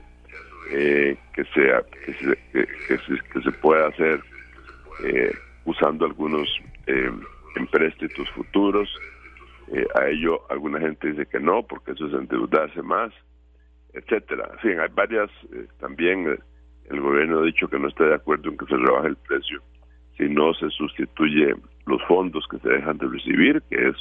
que 0.70 1.46
sea 1.54 1.84
que 2.06 2.14
se, 2.14 2.38
que, 2.88 3.42
se, 3.42 3.52
pueda 3.52 3.88
hacer 3.88 4.22
usando 5.66 6.06
algunos 6.06 6.50
empréstitos 7.56 8.30
futuros. 8.32 8.90
Eh, 9.74 9.88
a 9.96 10.08
ello 10.08 10.42
alguna 10.50 10.80
gente 10.80 11.12
dice 11.12 11.26
que 11.26 11.40
no, 11.40 11.64
porque 11.64 11.92
eso 11.92 12.08
es 12.08 12.14
endeudarse 12.14 12.82
más, 12.82 13.14
etcétera. 13.94 14.50
En 14.54 14.60
fin, 14.60 14.80
hay 14.80 14.90
varias, 14.94 15.30
eh, 15.54 15.68
también 15.80 16.28
eh, 16.30 16.38
el 16.92 17.02
gobierno 17.02 17.40
ha 17.40 17.46
dicho 17.46 17.68
que 17.68 17.80
no 17.80 17.88
está 17.88 18.06
de 18.06 18.16
acuerdo 18.16 18.50
en 18.50 18.58
que 18.58 18.66
se 18.66 18.78
rebaje 18.78 19.08
el 19.08 19.16
precio 19.16 19.62
si 20.18 20.30
no 20.30 20.54
se 20.54 20.70
sustituye 20.70 21.56
los 21.86 22.02
fondos 22.04 22.46
que 22.50 22.60
se 22.60 22.70
dejan 22.70 22.98
de 22.98 23.08
recibir, 23.08 23.62
que 23.70 23.90
es 23.90 23.96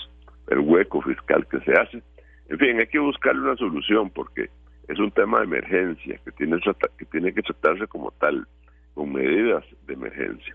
el 0.49 0.59
hueco 0.59 1.01
fiscal 1.03 1.47
que 1.47 1.61
se 1.61 1.73
hace. 1.73 2.03
En 2.49 2.59
fin, 2.59 2.79
hay 2.79 2.87
que 2.89 2.99
buscarle 2.99 3.41
una 3.43 3.57
solución 3.57 4.11
porque 4.11 4.51
es 4.89 4.99
un 4.99 5.11
tema 5.13 5.39
de 5.39 5.45
emergencia 5.45 6.21
que 6.25 6.33
tiene, 6.33 6.59
que 6.99 7.05
tiene 7.07 7.33
que 7.33 7.43
tratarse 7.43 7.87
como 7.87 8.11
tal, 8.19 8.47
con 8.95 9.13
medidas 9.13 9.65
de 9.87 9.95
emergencia. 9.95 10.55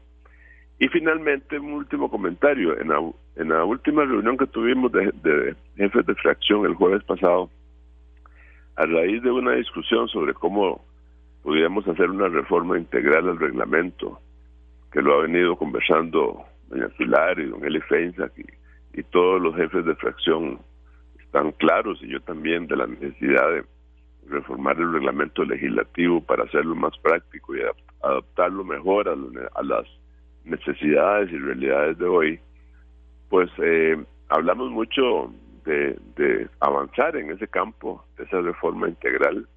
Y 0.77 0.89
finalmente, 0.89 1.57
un 1.57 1.73
último 1.73 2.09
comentario. 2.11 2.77
En 2.79 2.89
la, 2.89 2.99
en 3.37 3.49
la 3.49 3.63
última 3.63 4.03
reunión 4.03 4.37
que 4.37 4.47
tuvimos 4.47 4.91
de, 4.91 5.55
jefes 5.77 6.05
de 6.05 6.15
fracción 6.15 6.65
el 6.65 6.75
jueves 6.75 7.03
pasado, 7.05 7.49
a 8.75 8.85
raíz 8.85 9.23
de 9.23 9.31
una 9.31 9.53
discusión 9.53 10.09
sobre 10.09 10.33
cómo 10.33 10.83
pudiéramos 11.45 11.87
hacer 11.87 12.09
una 12.09 12.27
reforma 12.27 12.75
integral 12.75 13.29
al 13.29 13.37
reglamento, 13.37 14.19
que 14.91 14.99
lo 14.99 15.13
ha 15.13 15.21
venido 15.21 15.55
conversando 15.55 16.43
doña 16.69 16.89
Pilar 16.97 17.39
y 17.39 17.45
don 17.45 17.63
Eli 17.63 17.81
Feinsack 17.81 18.33
y, 18.93 19.03
todos 19.11 19.39
los 19.39 19.55
jefes 19.55 19.85
de 19.85 19.95
fracción 19.95 20.59
están 21.23 21.51
claros, 21.51 22.01
y 22.01 22.07
yo 22.07 22.19
también, 22.21 22.65
de 22.65 22.77
la 22.77 22.87
necesidad 22.87 23.47
de 23.51 23.63
reformar 24.27 24.77
el 24.77 24.91
reglamento 24.91 25.45
legislativo 25.45 26.19
para 26.21 26.45
hacerlo 26.45 26.73
más 26.73 26.97
práctico 26.97 27.55
y 27.55 27.59
adaptarlo 28.01 28.63
mejor 28.63 29.07
a 29.07 29.63
las 29.63 29.85
necesidades 30.45 31.31
y 31.31 31.37
realidades 31.37 31.99
de 31.99 32.05
hoy, 32.05 32.39
pues 33.29 33.51
eh, 33.59 34.03
hablamos 34.29 34.71
mucho 34.71 35.31
de, 35.65 36.49
avanzar 36.59 37.15
en 37.17 37.29
ese 37.29 37.47
campo, 37.47 38.03
de 38.17 38.23
esa 38.23 38.41
reforma 38.41 38.87
integral. 38.87 39.47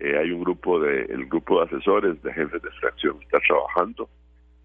Eh, 0.00 0.16
hay 0.16 0.32
un 0.32 0.40
grupo 0.40 0.80
de, 0.80 1.02
el 1.02 1.26
grupo 1.26 1.58
de 1.58 1.66
asesores 1.66 2.22
de 2.22 2.32
jefes 2.32 2.62
de 2.62 2.70
fracción 2.80 3.18
está 3.22 3.38
trabajando 3.46 4.08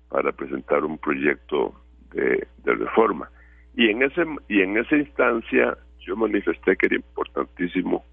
para 0.10 0.32
presentar 0.32 0.86
un 0.86 0.98
proyecto 0.98 1.74
de, 2.12 2.48
de 2.64 2.76
reforma. 2.76 3.30
Y 3.76 3.90
en 3.90 4.02
ese 4.02 4.24
y 4.48 4.62
en 4.62 4.78
esa 4.78 4.96
instancia 4.96 5.78
yo 6.00 6.16
manifesté 6.16 6.78
que 6.78 6.86
era 6.86 6.96
importantísimo 6.96 8.06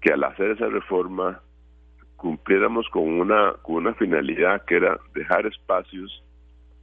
que 0.00 0.12
al 0.12 0.22
hacer 0.22 0.52
esa 0.52 0.68
reforma 0.68 1.40
cumpliéramos 2.14 2.88
con 2.90 3.02
una 3.02 3.54
con 3.62 3.76
una 3.76 3.94
finalidad 3.94 4.64
que 4.64 4.76
era 4.76 4.96
dejar 5.14 5.44
espacios 5.46 6.22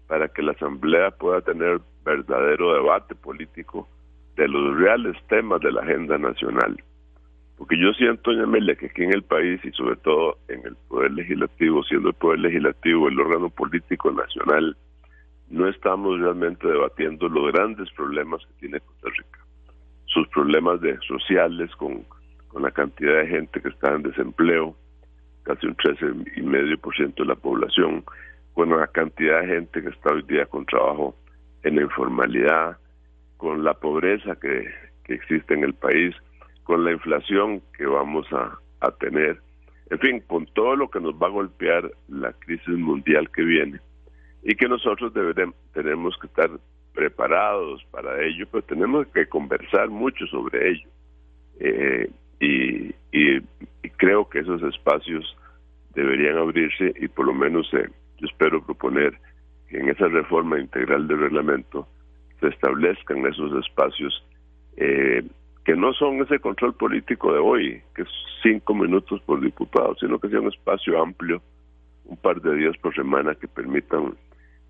para 0.07 0.27
que 0.27 0.41
la 0.41 0.51
Asamblea 0.51 1.11
pueda 1.11 1.39
tener 1.41 1.79
verdadero 2.03 2.73
debate 2.73 3.15
político 3.15 3.87
de 4.35 4.49
los 4.49 4.77
reales 4.77 5.15
temas 5.27 5.61
de 5.61 5.71
la 5.71 5.81
agenda 5.81 6.17
nacional. 6.17 6.77
Porque 7.57 7.77
yo 7.79 7.93
siento, 7.93 8.31
doña 8.31 8.43
Amelia, 8.43 8.75
que 8.75 8.87
aquí 8.87 9.03
en 9.03 9.13
el 9.13 9.23
país 9.23 9.63
y 9.63 9.71
sobre 9.71 9.95
todo 9.97 10.37
en 10.49 10.65
el 10.65 10.75
Poder 10.87 11.11
Legislativo, 11.11 11.83
siendo 11.83 12.09
el 12.09 12.15
Poder 12.15 12.39
Legislativo 12.39 13.07
el 13.07 13.19
órgano 13.19 13.49
político 13.49 14.11
nacional, 14.11 14.75
no 15.49 15.67
estamos 15.67 16.19
realmente 16.19 16.67
debatiendo 16.67 17.29
los 17.29 17.51
grandes 17.53 17.89
problemas 17.91 18.45
que 18.45 18.53
tiene 18.59 18.79
Costa 18.79 19.09
Rica. 19.09 19.39
Sus 20.05 20.27
problemas 20.29 20.79
sociales 21.07 21.73
con, 21.77 22.03
con 22.47 22.63
la 22.63 22.71
cantidad 22.71 23.19
de 23.19 23.27
gente 23.27 23.61
que 23.61 23.69
está 23.69 23.93
en 23.93 24.03
desempleo, 24.03 24.75
casi 25.43 25.67
un 25.67 25.75
13,5% 25.77 27.15
de 27.15 27.25
la 27.25 27.35
población, 27.35 28.03
con 28.53 28.69
la 28.69 28.87
cantidad 28.87 29.41
de 29.41 29.47
gente 29.47 29.81
que 29.81 29.89
está 29.89 30.13
hoy 30.13 30.23
día 30.23 30.45
con 30.45 30.65
trabajo 30.65 31.15
en 31.63 31.75
la 31.75 31.81
informalidad, 31.83 32.77
con 33.37 33.63
la 33.63 33.73
pobreza 33.73 34.35
que, 34.37 34.67
existe 35.07 35.53
en 35.53 35.63
el 35.63 35.75
país, 35.75 36.15
con 36.65 36.83
la 36.83 36.91
inflación 36.91 37.61
que 37.77 37.85
vamos 37.85 38.27
a, 38.33 38.59
tener, 38.99 39.39
en 39.89 39.99
fin, 39.99 40.19
con 40.27 40.45
todo 40.47 40.75
lo 40.75 40.89
que 40.89 40.99
nos 40.99 41.13
va 41.13 41.27
a 41.27 41.31
golpear 41.31 41.89
la 42.07 42.33
crisis 42.33 42.67
mundial 42.77 43.31
que 43.31 43.43
viene 43.43 43.79
y 44.43 44.53
que 44.55 44.67
nosotros 44.67 45.13
deberemos, 45.13 45.55
tenemos 45.73 46.15
que 46.19 46.27
estar 46.27 46.49
preparados 46.93 47.83
para 47.91 48.23
ello, 48.23 48.45
pero 48.51 48.63
tenemos 48.63 49.07
que 49.07 49.27
conversar 49.27 49.89
mucho 49.89 50.27
sobre 50.27 50.71
ello. 50.71 50.89
Eh, 51.59 52.09
y, 52.39 52.93
y, 53.11 53.41
creo 53.97 54.27
que 54.27 54.39
esos 54.39 54.61
espacios 54.63 55.37
deberían 55.93 56.37
abrirse 56.37 56.93
y 56.99 57.07
por 57.07 57.25
lo 57.25 57.33
menos 57.33 57.67
se 57.69 57.89
yo 58.17 58.27
espero 58.27 58.63
proponer 58.63 59.17
que 59.69 59.77
en 59.77 59.89
esa 59.89 60.07
reforma 60.07 60.59
integral 60.59 61.07
del 61.07 61.19
reglamento 61.19 61.87
se 62.39 62.47
establezcan 62.47 63.25
esos 63.25 63.65
espacios 63.65 64.25
eh, 64.77 65.23
que 65.65 65.75
no 65.75 65.93
son 65.93 66.21
ese 66.21 66.39
control 66.39 66.75
político 66.75 67.33
de 67.33 67.39
hoy, 67.39 67.81
que 67.95 68.03
es 68.03 68.09
cinco 68.43 68.75
minutos 68.75 69.19
por 69.21 69.41
diputado, 69.41 69.95
sino 69.95 70.19
que 70.19 70.29
sea 70.29 70.39
un 70.39 70.53
espacio 70.53 71.01
amplio, 71.01 71.41
un 72.05 72.17
par 72.17 72.39
de 72.39 72.55
días 72.55 72.77
por 72.77 72.93
semana 72.93 73.33
que 73.33 73.47
permitan 73.47 74.15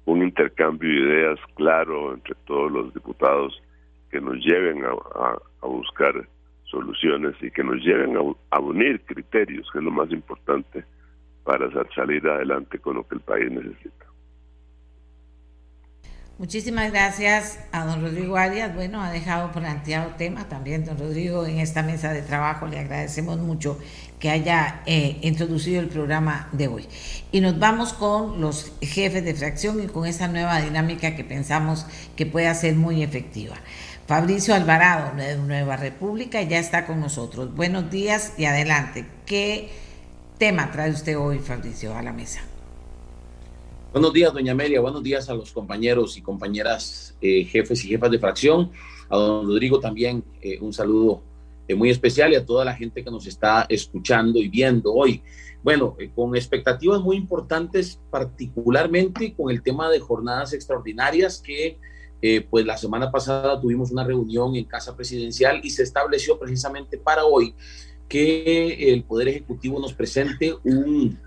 un 0.06 0.24
intercambio 0.24 0.90
de 0.90 0.96
ideas 0.96 1.40
claro 1.56 2.14
entre 2.14 2.34
todos 2.46 2.72
los 2.72 2.94
diputados 2.94 3.62
que 4.10 4.22
nos 4.22 4.38
lleven 4.38 4.86
a, 4.86 5.38
buscar 5.62 6.28
soluciones 6.64 7.36
y 7.42 7.52
que 7.52 7.64
nos 7.64 7.84
lleven 7.84 8.16
a 8.52 8.60
unir 8.60 9.02
criterios, 9.02 9.68
que 9.72 9.80
es 9.80 9.84
lo 9.84 9.92
más 9.92 10.10
importante 10.12 10.86
para 11.44 11.70
salir 11.94 12.26
adelante 12.28 12.80
con 12.80 12.96
lo 12.96 13.08
que 13.08 13.16
el 13.16 13.22
país 13.22 13.52
necesita. 13.52 14.06
Muchísimas 16.38 16.92
gracias 16.92 17.60
a 17.72 17.86
don 17.86 18.02
Rodrigo 18.02 18.36
Arias. 18.36 18.76
Bueno, 18.76 19.02
ha 19.02 19.10
dejado 19.10 19.54
planteado 19.54 20.16
tema 20.18 20.50
también, 20.50 20.84
don 20.84 21.00
Rodrigo, 21.00 21.46
en 21.46 21.60
esta 21.60 21.82
mesa 21.82 22.12
de 22.12 22.22
trabajo. 22.24 22.68
Le 22.68 22.78
agradecemos 22.78 23.38
mucho 23.38 23.80
que 24.20 24.30
haya 24.30 24.82
eh, 24.86 25.18
introducido 25.22 25.80
el 25.80 25.88
programa 25.88 26.50
de 26.52 26.68
hoy. 26.68 26.88
Y 27.32 27.40
nos 27.40 27.58
vamos 27.58 27.94
con 27.94 28.42
los 28.42 28.74
jefes 28.82 29.24
de 29.24 29.34
fracción 29.34 29.82
y 29.82 29.88
con 29.88 30.06
esta 30.06 30.28
nueva 30.28 30.60
dinámica 30.60 31.16
que 31.16 31.24
pensamos 31.24 31.86
que 32.18 32.26
puede 32.26 32.54
ser 32.54 32.76
muy 32.76 33.02
efectiva. 33.02 33.56
Fabricio 34.06 34.56
Alvarado, 34.56 35.16
de 35.16 35.38
Nueva 35.38 35.78
República, 35.78 36.42
ya 36.42 36.60
está 36.60 36.86
con 36.86 37.00
nosotros. 37.00 37.56
Buenos 37.56 37.90
días 37.90 38.34
y 38.38 38.44
adelante. 38.44 39.06
¿Qué 39.26 39.70
tema 40.38 40.70
trae 40.70 40.92
usted 40.92 41.18
hoy, 41.18 41.40
Fabricio, 41.40 41.96
a 41.96 42.02
la 42.02 42.12
mesa? 42.12 42.42
Buenos 43.96 44.12
días, 44.12 44.34
doña 44.34 44.52
Amelia. 44.52 44.82
Buenos 44.82 45.02
días 45.04 45.30
a 45.30 45.34
los 45.34 45.54
compañeros 45.54 46.18
y 46.18 46.22
compañeras 46.22 47.16
eh, 47.22 47.46
jefes 47.46 47.86
y 47.86 47.88
jefas 47.88 48.12
de 48.12 48.20
fracción. 48.20 48.70
A 49.08 49.16
don 49.16 49.48
Rodrigo 49.48 49.80
también 49.80 50.22
eh, 50.42 50.60
un 50.60 50.74
saludo 50.74 51.24
eh, 51.66 51.76
muy 51.76 51.92
especial 51.92 52.34
y 52.34 52.36
a 52.36 52.46
toda 52.46 52.66
la 52.66 52.74
gente 52.76 53.06
que 53.06 53.10
nos 53.10 53.26
está 53.26 53.66
escuchando 53.70 54.40
y 54.40 54.50
viendo 54.50 54.94
hoy. 54.94 55.24
Bueno, 55.64 55.96
con 56.14 56.36
expectativas 56.36 57.00
muy 57.00 57.16
importantes, 57.16 57.98
particularmente 58.12 59.34
con 59.34 59.50
el 59.50 59.64
tema 59.64 59.90
de 59.90 60.02
jornadas 60.02 60.52
extraordinarias 60.52 61.42
que 61.42 61.80
pues 62.50 62.66
la 62.66 62.76
semana 62.76 63.12
pasada 63.12 63.62
tuvimos 63.62 63.92
una 63.92 64.04
reunión 64.04 64.56
en 64.56 64.66
Casa 64.66 64.94
Presidencial 64.94 65.62
y 65.64 65.70
se 65.70 65.84
estableció 65.84 66.38
precisamente 66.38 66.98
para 66.98 67.24
hoy 67.24 67.54
que 68.10 68.92
el 68.92 69.04
Poder 69.04 69.30
Ejecutivo 69.30 69.80
nos 69.80 69.94
presente 69.94 70.54
un 70.66 71.18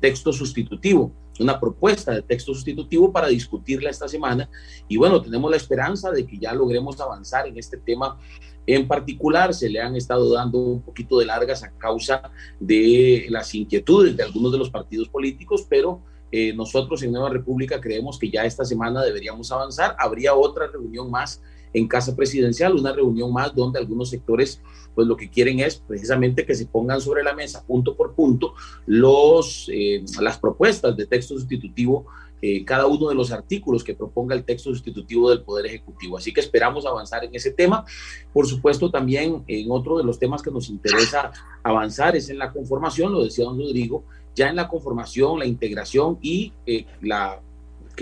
texto 0.00 0.32
sustitutivo, 0.32 1.10
una 1.40 1.58
propuesta 1.58 2.12
de 2.12 2.22
texto 2.22 2.54
sustitutivo 2.54 3.12
para 3.12 3.28
discutirla 3.28 3.90
esta 3.90 4.08
semana. 4.08 4.48
Y 4.88 4.96
bueno, 4.96 5.20
tenemos 5.20 5.50
la 5.50 5.56
esperanza 5.56 6.10
de 6.10 6.26
que 6.26 6.38
ya 6.38 6.52
logremos 6.52 7.00
avanzar 7.00 7.46
en 7.46 7.58
este 7.58 7.76
tema 7.78 8.18
en 8.66 8.86
particular 8.86 9.52
se 9.54 9.68
le 9.68 9.80
han 9.80 9.96
estado 9.96 10.32
dando 10.32 10.58
un 10.58 10.82
poquito 10.82 11.18
de 11.18 11.26
largas 11.26 11.62
a 11.64 11.70
causa 11.72 12.30
de 12.60 13.26
las 13.28 13.54
inquietudes 13.54 14.16
de 14.16 14.22
algunos 14.22 14.52
de 14.52 14.58
los 14.58 14.70
partidos 14.70 15.08
políticos, 15.08 15.66
pero 15.68 16.00
eh, 16.30 16.54
nosotros 16.54 17.02
en 17.02 17.12
Nueva 17.12 17.30
República 17.30 17.80
creemos 17.80 18.18
que 18.18 18.30
ya 18.30 18.44
esta 18.44 18.64
semana 18.64 19.02
deberíamos 19.02 19.50
avanzar. 19.50 19.96
Habría 19.98 20.34
otra 20.34 20.68
reunión 20.68 21.10
más 21.10 21.42
en 21.72 21.88
Casa 21.88 22.14
Presidencial, 22.14 22.74
una 22.74 22.92
reunión 22.92 23.32
más 23.32 23.54
donde 23.54 23.78
algunos 23.78 24.10
sectores, 24.10 24.60
pues 24.94 25.06
lo 25.06 25.16
que 25.16 25.30
quieren 25.30 25.60
es 25.60 25.76
precisamente 25.76 26.44
que 26.44 26.54
se 26.54 26.66
pongan 26.66 27.00
sobre 27.00 27.22
la 27.22 27.34
mesa 27.34 27.64
punto 27.66 27.96
por 27.96 28.14
punto 28.14 28.54
los, 28.86 29.68
eh, 29.72 30.04
las 30.20 30.38
propuestas 30.38 30.96
de 30.96 31.06
texto 31.06 31.34
sustitutivo 31.34 32.06
eh, 32.44 32.64
cada 32.64 32.86
uno 32.86 33.08
de 33.08 33.14
los 33.14 33.30
artículos 33.30 33.84
que 33.84 33.94
proponga 33.94 34.34
el 34.34 34.44
texto 34.44 34.70
sustitutivo 34.70 35.30
del 35.30 35.42
Poder 35.42 35.66
Ejecutivo. 35.66 36.18
Así 36.18 36.32
que 36.32 36.40
esperamos 36.40 36.84
avanzar 36.84 37.24
en 37.24 37.32
ese 37.32 37.52
tema. 37.52 37.84
Por 38.32 38.48
supuesto, 38.48 38.90
también 38.90 39.44
en 39.46 39.70
otro 39.70 39.96
de 39.96 40.02
los 40.02 40.18
temas 40.18 40.42
que 40.42 40.50
nos 40.50 40.68
interesa 40.68 41.30
avanzar 41.62 42.16
es 42.16 42.30
en 42.30 42.38
la 42.38 42.52
conformación, 42.52 43.12
lo 43.12 43.22
decía 43.22 43.44
don 43.44 43.60
Rodrigo, 43.60 44.02
ya 44.34 44.48
en 44.48 44.56
la 44.56 44.66
conformación, 44.66 45.38
la 45.38 45.46
integración 45.46 46.18
y 46.20 46.52
eh, 46.66 46.84
la 47.00 47.40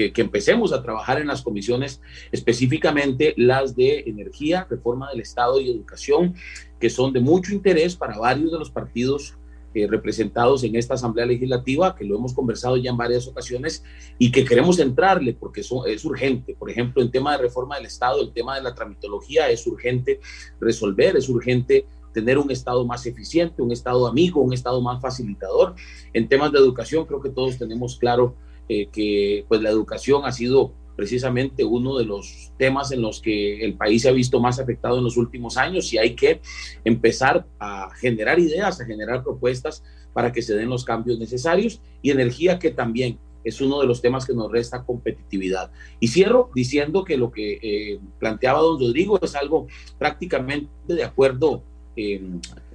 que, 0.09 0.23
empecemos 0.23 0.73
a 0.73 0.83
trabajar 0.83 1.21
en 1.21 1.27
las 1.27 1.43
comisiones, 1.43 2.01
específicamente 2.33 3.35
las 3.37 3.77
de 3.77 4.05
energía, 4.07 4.67
reforma 4.69 5.11
del 5.11 5.21
Estado 5.21 5.61
y 5.61 5.71
educación, 5.71 6.35
que 6.79 6.89
son 6.89 7.13
de 7.13 7.21
mucho 7.21 7.53
interés 7.53 7.97
para 7.97 8.19
varios 8.19 8.53
de 8.53 8.59
los 8.59 8.71
partidos 8.71 9.37
eh, 9.75 9.87
representados 9.87 10.65
en 10.65 10.75
esta 10.75 10.95
Asamblea 10.95 11.27
Legislativa, 11.27 11.95
que 11.95 12.05
lo 12.05 12.17
hemos 12.17 12.33
conversado 12.33 12.77
ya 12.77 12.91
en 12.91 12.97
varias 12.97 13.29
ocasiones 13.29 13.85
y 14.19 14.33
que 14.33 14.45
queremos 14.45 14.79
entrarle 14.79 15.35
porque 15.35 15.61
eso 15.61 15.87
es 15.87 16.05
urgente. 16.05 16.57
Por 16.59 16.71
ejemplo, 16.71 17.03
en 17.03 17.11
tema 17.11 17.33
de 17.33 17.43
reforma 17.43 17.77
del 17.77 17.87
Estado, 17.87 18.21
el 18.21 18.33
tema 18.33 18.57
de 18.57 18.63
la 18.63 18.75
tramitología 18.75 19.49
es 19.49 19.67
urgente 19.67 20.21
resolver, 20.61 21.17
es 21.17 21.29
urgente 21.29 21.87
tener 22.13 22.39
un 22.39 22.51
Estado 22.51 22.85
más 22.85 23.07
eficiente, 23.07 23.63
un 23.63 23.71
Estado 23.71 24.09
amigo, 24.09 24.41
un 24.41 24.53
Estado 24.53 24.81
más 24.81 25.01
facilitador. 25.01 25.77
En 26.13 26.29
temas 26.29 26.51
de 26.51 26.59
educación, 26.59 27.07
creo 27.07 27.21
que 27.21 27.31
todos 27.31 27.57
tenemos 27.57 27.97
claro 27.97 28.35
eh, 28.73 28.89
que 28.93 29.45
pues, 29.49 29.61
la 29.63 29.69
educación 29.69 30.23
ha 30.25 30.31
sido 30.31 30.73
precisamente 30.95 31.65
uno 31.65 31.99
de 31.99 32.05
los 32.05 32.53
temas 32.57 32.93
en 32.93 33.03
los 33.03 33.21
que 33.21 33.65
el 33.65 33.75
país 33.75 34.03
se 34.03 34.09
ha 34.09 34.13
visto 34.13 34.39
más 34.39 34.61
afectado 34.61 34.99
en 34.99 35.03
los 35.03 35.17
últimos 35.17 35.57
años 35.57 35.93
y 35.93 35.99
hay 35.99 36.15
que 36.15 36.41
empezar 36.85 37.49
a 37.59 37.91
generar 37.97 38.39
ideas, 38.39 38.81
a 38.81 38.85
generar 38.85 39.25
propuestas 39.25 39.83
para 40.13 40.31
que 40.31 40.41
se 40.41 40.55
den 40.55 40.69
los 40.69 40.85
cambios 40.85 41.19
necesarios 41.19 41.81
y 42.01 42.13
energía 42.13 42.61
que 42.61 42.71
también 42.71 43.19
es 43.43 43.61
uno 43.61 43.81
de 43.81 43.89
los 43.89 44.01
temas 44.01 44.25
que 44.25 44.35
nos 44.35 44.53
resta 44.53 44.85
competitividad. 44.85 45.73
Y 45.99 46.07
cierro 46.07 46.53
diciendo 46.55 47.03
que 47.03 47.17
lo 47.17 47.33
que 47.33 47.59
eh, 47.61 47.99
planteaba 48.21 48.61
don 48.61 48.79
Rodrigo 48.79 49.19
es 49.21 49.35
algo 49.35 49.67
prácticamente 49.99 50.71
de 50.87 51.03
acuerdo, 51.03 51.65
eh, 51.97 52.23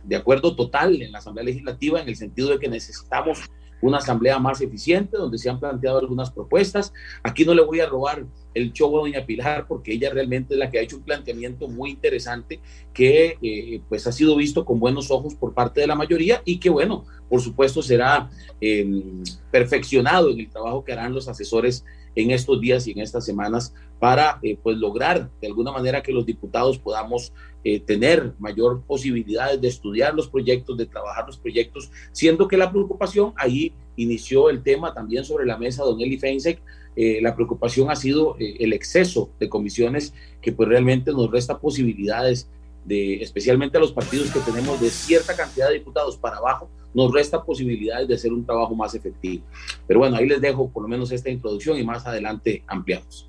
de 0.04 0.16
acuerdo 0.18 0.58
total 0.58 1.02
en 1.02 1.14
la 1.14 1.20
Asamblea 1.20 1.46
Legislativa 1.46 2.02
en 2.02 2.10
el 2.10 2.18
sentido 2.18 2.50
de 2.50 2.60
que 2.60 2.68
necesitamos 2.68 3.50
una 3.86 3.98
asamblea 3.98 4.40
más 4.40 4.62
eficiente, 4.62 5.18
donde 5.18 5.38
se 5.38 5.50
han 5.50 5.60
planteado 5.60 6.00
algunas 6.00 6.32
propuestas. 6.32 6.94
Aquí 7.24 7.46
no 7.46 7.54
le 7.54 7.64
voy 7.64 7.80
a 7.80 7.88
robar 7.88 8.26
el 8.54 8.72
show 8.72 8.98
a 8.98 9.02
doña 9.02 9.26
Pilar, 9.26 9.68
porque 9.68 9.94
ella 9.94 10.10
realmente 10.12 10.54
es 10.54 10.60
la 10.60 10.70
que 10.70 10.80
ha 10.80 10.82
hecho 10.82 10.98
un 10.98 11.04
planteamiento 11.04 11.68
muy 11.68 11.92
interesante 11.92 12.60
que 12.94 13.38
eh, 13.42 13.82
pues 13.90 14.08
ha 14.08 14.12
sido 14.12 14.36
visto 14.36 14.66
con 14.66 14.80
buenos 14.80 15.12
ojos 15.12 15.36
por 15.36 15.54
parte 15.54 15.82
de 15.82 15.88
la 15.88 15.96
mayoría 15.96 16.42
y 16.46 16.58
que 16.60 16.70
bueno, 16.70 17.06
por 17.30 17.42
supuesto 17.42 17.82
será 17.82 18.30
em, 18.62 19.24
perfeccionado 19.52 20.32
en 20.32 20.40
el 20.40 20.50
trabajo 20.50 20.84
que 20.84 20.94
harán 20.94 21.14
los 21.14 21.28
asesores 21.28 21.84
en 22.16 22.32
estos 22.32 22.60
días 22.62 22.88
y 22.88 22.92
en 22.92 23.00
estas 23.00 23.26
semanas 23.26 23.74
para 24.00 24.40
eh, 24.42 24.58
pues 24.62 24.78
lograr 24.78 25.30
de 25.42 25.48
alguna 25.48 25.72
manera 25.72 26.02
que 26.02 26.14
los 26.14 26.26
diputados 26.26 26.80
podamos 26.80 27.34
eh, 27.68 27.80
tener 27.80 28.34
mayor 28.38 28.84
posibilidades 28.84 29.60
de 29.60 29.68
estudiar 29.68 30.14
los 30.14 30.28
proyectos, 30.30 30.78
de 30.78 30.86
trabajar 30.86 31.26
los 31.26 31.38
proyectos, 31.38 31.92
siendo 32.12 32.48
que 32.48 32.58
la 32.58 32.72
preocupación 32.72 33.34
ahí 33.36 33.74
inició 33.96 34.52
el 34.52 34.62
tema 34.62 34.94
también 34.94 35.26
sobre 35.26 35.48
la 35.48 35.58
mesa 35.58 35.84
don 35.84 36.00
Eli 36.00 36.20
Feinsek, 36.20 36.62
eh, 36.96 37.20
la 37.24 37.36
preocupación 37.36 37.90
ha 37.90 37.96
sido 37.96 38.38
el 38.40 38.72
exceso 38.72 39.32
de 39.40 39.50
comisiones 39.50 40.14
que 40.44 40.52
pues 40.52 40.70
realmente 40.70 41.12
nos 41.12 41.32
resta 41.32 41.58
posibilidades 41.58 42.48
de, 42.86 43.16
especialmente 43.16 43.78
a 43.78 43.82
los 43.82 43.92
partidos 43.92 44.30
que 44.30 44.42
tenemos 44.42 44.80
de 44.80 44.92
cierta 44.92 45.36
cantidad 45.36 45.70
de 45.70 45.80
diputados 45.80 46.18
para 46.18 46.38
abajo, 46.38 46.70
nos 46.94 47.12
resta 47.12 47.44
posibilidades 47.44 48.08
de 48.08 48.14
hacer 48.14 48.32
un 48.32 48.46
trabajo 48.46 48.76
más 48.76 48.94
efectivo. 48.94 49.44
Pero 49.88 50.02
bueno, 50.02 50.18
ahí 50.18 50.28
les 50.28 50.40
dejo 50.40 50.70
por 50.70 50.84
lo 50.84 50.88
menos 50.88 51.12
esta 51.12 51.32
introducción 51.32 51.80
y 51.80 51.84
más 51.84 52.06
adelante 52.06 52.64
ampliamos. 52.68 53.28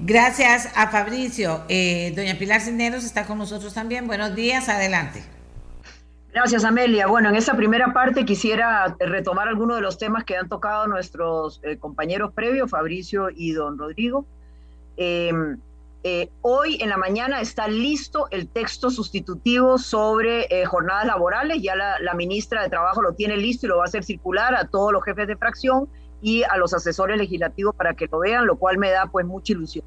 Gracias 0.00 0.70
a 0.76 0.88
Fabricio. 0.88 1.62
Eh, 1.68 2.12
doña 2.16 2.34
Pilar 2.38 2.60
Cisneros 2.60 3.04
está 3.04 3.26
con 3.26 3.38
nosotros 3.38 3.72
también. 3.74 4.06
Buenos 4.06 4.34
días, 4.34 4.68
adelante. 4.68 5.22
Gracias, 6.32 6.64
Amelia. 6.64 7.06
Bueno, 7.06 7.28
en 7.28 7.36
esta 7.36 7.56
primera 7.56 7.92
parte 7.92 8.24
quisiera 8.24 8.96
retomar 8.98 9.46
algunos 9.46 9.76
de 9.76 9.82
los 9.82 9.98
temas 9.98 10.24
que 10.24 10.36
han 10.36 10.48
tocado 10.48 10.88
nuestros 10.88 11.60
eh, 11.62 11.76
compañeros 11.76 12.32
previos, 12.32 12.70
Fabricio 12.70 13.28
y 13.30 13.52
don 13.52 13.78
Rodrigo. 13.78 14.26
Eh, 14.96 15.32
eh, 16.06 16.28
hoy 16.42 16.76
en 16.82 16.90
la 16.90 16.98
mañana 16.98 17.40
está 17.40 17.66
listo 17.66 18.28
el 18.30 18.46
texto 18.46 18.90
sustitutivo 18.90 19.78
sobre 19.78 20.46
eh, 20.50 20.66
jornadas 20.66 21.06
laborales. 21.06 21.62
Ya 21.62 21.74
la, 21.74 22.14
ministra 22.14 22.62
de 22.62 22.68
Trabajo 22.68 23.00
lo 23.00 23.14
tiene 23.14 23.38
listo 23.38 23.64
y 23.64 23.70
lo 23.70 23.78
va 23.78 23.84
a 23.84 23.86
hacer 23.86 24.04
circular 24.04 24.54
a 24.54 24.68
todos 24.68 24.92
los 24.92 25.02
jefes 25.02 25.26
de 25.26 25.36
fracción 25.36 25.88
y 26.24 26.42
a 26.42 26.56
los 26.56 26.72
asesores 26.72 27.18
legislativos 27.18 27.74
para 27.74 27.92
que 27.92 28.08
lo 28.10 28.20
vean, 28.20 28.46
lo 28.46 28.56
cual 28.56 28.78
me 28.78 28.90
da 28.90 29.06
pues 29.12 29.26
mucha 29.26 29.52
ilusión. 29.52 29.84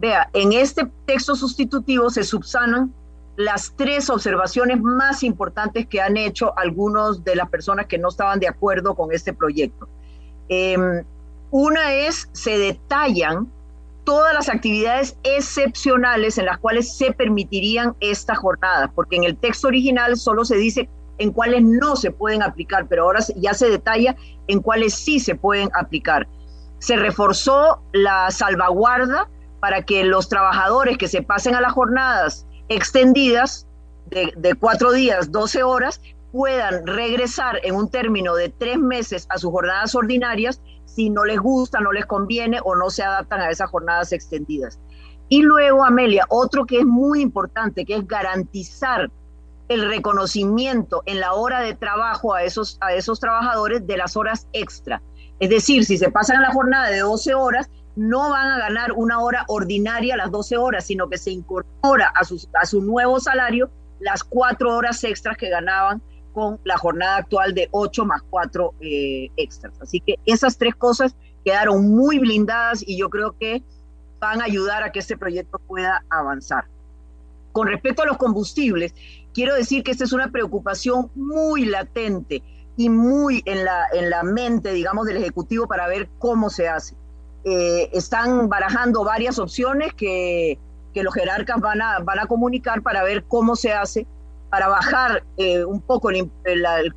Vea, 0.00 0.28
en 0.32 0.52
este 0.52 0.90
texto 1.06 1.36
sustitutivo 1.36 2.10
se 2.10 2.24
subsanan 2.24 2.92
las 3.36 3.72
tres 3.76 4.10
observaciones 4.10 4.80
más 4.80 5.22
importantes 5.22 5.86
que 5.86 6.00
han 6.00 6.16
hecho 6.16 6.58
algunos 6.58 7.22
de 7.22 7.36
las 7.36 7.48
personas 7.48 7.86
que 7.86 7.98
no 7.98 8.08
estaban 8.08 8.40
de 8.40 8.48
acuerdo 8.48 8.96
con 8.96 9.12
este 9.12 9.32
proyecto. 9.32 9.88
Em, 10.48 11.04
una 11.52 11.94
es, 11.94 12.28
se 12.32 12.58
detallan 12.58 13.48
todas 14.02 14.34
las 14.34 14.48
actividades 14.48 15.16
excepcionales 15.22 16.36
en 16.38 16.46
las 16.46 16.58
cuales 16.58 16.96
se 16.96 17.12
permitirían 17.12 17.94
estas 18.00 18.38
jornadas, 18.38 18.90
porque 18.92 19.14
en 19.14 19.24
el 19.24 19.36
texto 19.36 19.68
original 19.68 20.16
solo 20.16 20.44
se 20.44 20.56
dice 20.56 20.88
en 21.20 21.32
cuáles 21.32 21.62
no 21.62 21.96
se 21.96 22.10
pueden 22.10 22.42
aplicar, 22.42 22.86
pero 22.88 23.04
ahora 23.04 23.20
ya 23.36 23.52
se 23.52 23.68
detalla 23.68 24.16
en 24.48 24.60
cuáles 24.60 24.94
sí 24.94 25.20
se 25.20 25.34
pueden 25.34 25.68
aplicar. 25.78 26.26
Se 26.78 26.96
reforzó 26.96 27.82
la 27.92 28.30
salvaguarda 28.30 29.28
para 29.60 29.82
que 29.82 30.02
los 30.02 30.30
trabajadores 30.30 30.96
que 30.96 31.08
se 31.08 31.22
pasen 31.22 31.54
a 31.54 31.60
las 31.60 31.72
jornadas 31.72 32.46
extendidas 32.70 33.66
de, 34.06 34.54
cuatro 34.58 34.92
días, 34.92 35.30
12 35.30 35.62
horas, 35.62 36.00
puedan 36.32 36.86
regresar 36.86 37.60
en 37.64 37.74
un 37.74 37.90
término 37.90 38.34
de 38.34 38.48
tres 38.48 38.78
meses 38.78 39.26
a 39.28 39.36
sus 39.36 39.50
jornadas 39.50 39.94
ordinarias 39.94 40.62
si 40.86 41.10
no 41.10 41.24
les 41.24 41.38
gusta, 41.38 41.80
no 41.80 41.92
les 41.92 42.06
conviene 42.06 42.60
o 42.64 42.74
no 42.74 42.88
se 42.88 43.02
adaptan 43.02 43.40
a 43.40 43.50
esas 43.50 43.70
jornadas 43.70 44.12
extendidas. 44.12 44.80
Y 45.28 45.42
luego, 45.42 45.84
Amelia, 45.84 46.24
otro 46.30 46.64
que 46.64 46.78
es 46.78 46.86
muy 46.86 47.20
importante, 47.20 47.84
que 47.84 47.96
es 47.96 48.06
garantizar 48.06 49.10
el 49.70 49.88
reconocimiento 49.88 51.02
en 51.06 51.20
la 51.20 51.32
hora 51.34 51.60
de 51.60 51.74
trabajo 51.74 52.34
a 52.34 52.42
esos, 52.42 52.76
a 52.80 52.92
esos 52.92 53.20
trabajadores 53.20 53.86
de 53.86 53.96
las 53.96 54.16
horas 54.16 54.48
extra. 54.52 55.00
Es 55.38 55.48
decir, 55.48 55.84
si 55.84 55.96
se 55.96 56.10
pasan 56.10 56.42
la 56.42 56.52
jornada 56.52 56.90
de 56.90 56.98
12 56.98 57.34
horas, 57.34 57.70
no 57.94 58.30
van 58.30 58.48
a 58.48 58.58
ganar 58.58 58.90
una 58.92 59.20
hora 59.20 59.44
ordinaria 59.46 60.16
las 60.16 60.32
12 60.32 60.56
horas, 60.56 60.84
sino 60.84 61.08
que 61.08 61.18
se 61.18 61.30
incorpora 61.30 62.12
a 62.16 62.24
su, 62.24 62.44
a 62.60 62.66
su 62.66 62.82
nuevo 62.82 63.20
salario 63.20 63.70
las 64.00 64.24
cuatro 64.24 64.76
horas 64.76 65.04
extras 65.04 65.36
que 65.36 65.48
ganaban 65.48 66.02
con 66.32 66.58
la 66.64 66.76
jornada 66.76 67.18
actual 67.18 67.54
de 67.54 67.68
8 67.70 68.04
más 68.04 68.22
4 68.28 68.74
eh, 68.80 69.28
extras. 69.36 69.80
Así 69.80 70.00
que 70.00 70.16
esas 70.26 70.58
tres 70.58 70.74
cosas 70.74 71.14
quedaron 71.44 71.94
muy 71.94 72.18
blindadas 72.18 72.82
y 72.84 72.98
yo 72.98 73.08
creo 73.08 73.36
que 73.38 73.62
van 74.18 74.40
a 74.40 74.46
ayudar 74.46 74.82
a 74.82 74.90
que 74.90 74.98
este 74.98 75.16
proyecto 75.16 75.60
pueda 75.60 76.04
avanzar. 76.10 76.64
Con 77.52 77.66
respecto 77.66 78.02
a 78.02 78.06
los 78.06 78.16
combustibles, 78.16 78.94
quiero 79.34 79.54
decir 79.54 79.82
que 79.82 79.90
esta 79.90 80.04
es 80.04 80.12
una 80.12 80.30
preocupación 80.30 81.10
muy 81.14 81.64
latente 81.64 82.42
y 82.76 82.88
muy 82.88 83.42
en 83.44 83.64
la, 83.64 83.86
en 83.92 84.10
la 84.10 84.22
mente, 84.22 84.72
digamos, 84.72 85.06
del 85.06 85.18
Ejecutivo 85.18 85.66
para 85.66 85.86
ver 85.86 86.08
cómo 86.18 86.50
se 86.50 86.68
hace. 86.68 86.94
Eh, 87.44 87.90
están 87.92 88.48
barajando 88.48 89.04
varias 89.04 89.38
opciones 89.38 89.94
que, 89.94 90.58
que 90.92 91.02
los 91.02 91.14
jerarcas 91.14 91.60
van 91.60 91.82
a, 91.82 91.98
van 92.00 92.18
a 92.18 92.26
comunicar 92.26 92.82
para 92.82 93.02
ver 93.02 93.24
cómo 93.24 93.56
se 93.56 93.72
hace 93.72 94.06
para 94.50 94.68
bajar 94.68 95.22
eh, 95.36 95.64
un 95.64 95.80
poco 95.80 96.10
el, 96.10 96.28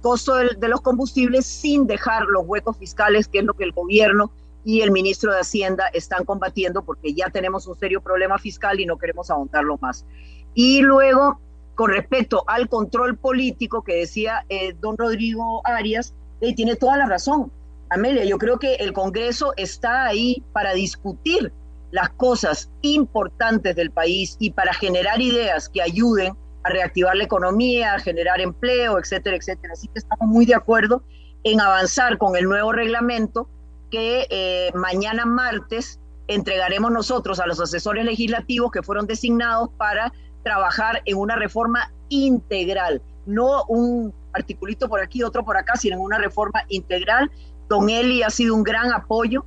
costo 0.01 0.35
de, 0.35 0.67
los 0.67 0.81
combustibles 0.81 1.45
sin 1.45 1.85
dejar 1.85 2.23
los 2.23 2.43
huecos 2.47 2.77
fiscales, 2.77 3.27
que 3.27 3.39
es 3.39 3.45
lo 3.45 3.53
que 3.53 3.63
el 3.63 3.71
gobierno 3.71 4.31
y 4.65 4.81
el 4.81 4.91
ministro 4.91 5.31
de 5.31 5.41
Hacienda 5.41 5.87
están 5.93 6.25
combatiendo, 6.25 6.83
porque 6.83 7.13
ya 7.13 7.29
tenemos 7.29 7.67
un 7.67 7.77
serio 7.77 8.01
problema 8.01 8.39
fiscal 8.39 8.79
y 8.79 8.85
no 8.87 8.97
queremos 8.97 9.29
ahondarlo 9.29 9.77
más. 9.77 10.03
Y 10.55 10.81
luego, 10.81 11.39
con 11.75 11.91
respecto 11.91 12.43
al 12.47 12.69
control 12.69 13.17
político 13.17 13.83
que 13.83 13.95
decía 13.95 14.45
eh, 14.49 14.75
don 14.79 14.97
Rodrigo 14.97 15.61
Arias, 15.65 16.13
eh, 16.41 16.53
tiene 16.55 16.75
toda 16.75 16.97
la 16.97 17.05
razón. 17.05 17.51
Amelia, 17.89 18.25
yo 18.25 18.37
creo 18.37 18.59
que 18.59 18.75
el 18.75 18.93
Congreso 18.93 19.53
está 19.57 20.05
ahí 20.05 20.43
para 20.51 20.73
discutir 20.73 21.51
las 21.91 22.09
cosas 22.09 22.71
importantes 22.81 23.75
del 23.75 23.91
país 23.91 24.35
y 24.39 24.51
para 24.51 24.73
generar 24.73 25.21
ideas 25.21 25.69
que 25.69 25.81
ayuden 25.81 26.33
a 26.63 26.69
reactivar 26.69 27.15
la 27.15 27.25
economía, 27.25 27.93
a 27.93 27.99
generar 27.99 28.41
empleo, 28.41 28.97
etcétera, 28.97 29.37
etcétera. 29.37 29.73
Así 29.73 29.87
que 29.89 29.99
estamos 29.99 30.27
muy 30.27 30.45
de 30.45 30.55
acuerdo 30.55 31.03
en 31.43 31.61
avanzar 31.61 32.17
con 32.17 32.35
el 32.35 32.45
nuevo 32.45 32.71
reglamento 32.71 33.47
que 33.91 34.25
eh, 34.29 34.71
mañana 34.73 35.25
martes 35.25 35.99
entregaremos 36.27 36.91
nosotros 36.91 37.39
a 37.39 37.45
los 37.45 37.59
asesores 37.59 38.05
legislativos 38.05 38.71
que 38.71 38.81
fueron 38.81 39.05
designados 39.05 39.69
para 39.77 40.11
trabajar 40.43 41.01
en 41.05 41.17
una 41.17 41.35
reforma 41.35 41.91
integral, 42.09 43.01
no 43.25 43.63
un 43.65 44.13
articulito 44.33 44.89
por 44.89 44.99
aquí, 44.99 45.23
otro 45.23 45.43
por 45.43 45.57
acá, 45.57 45.75
sino 45.75 45.95
en 45.95 46.01
una 46.01 46.17
reforma 46.17 46.63
integral. 46.69 47.31
Don 47.69 47.89
Eli 47.89 48.23
ha 48.23 48.29
sido 48.29 48.55
un 48.55 48.63
gran 48.63 48.91
apoyo. 48.91 49.45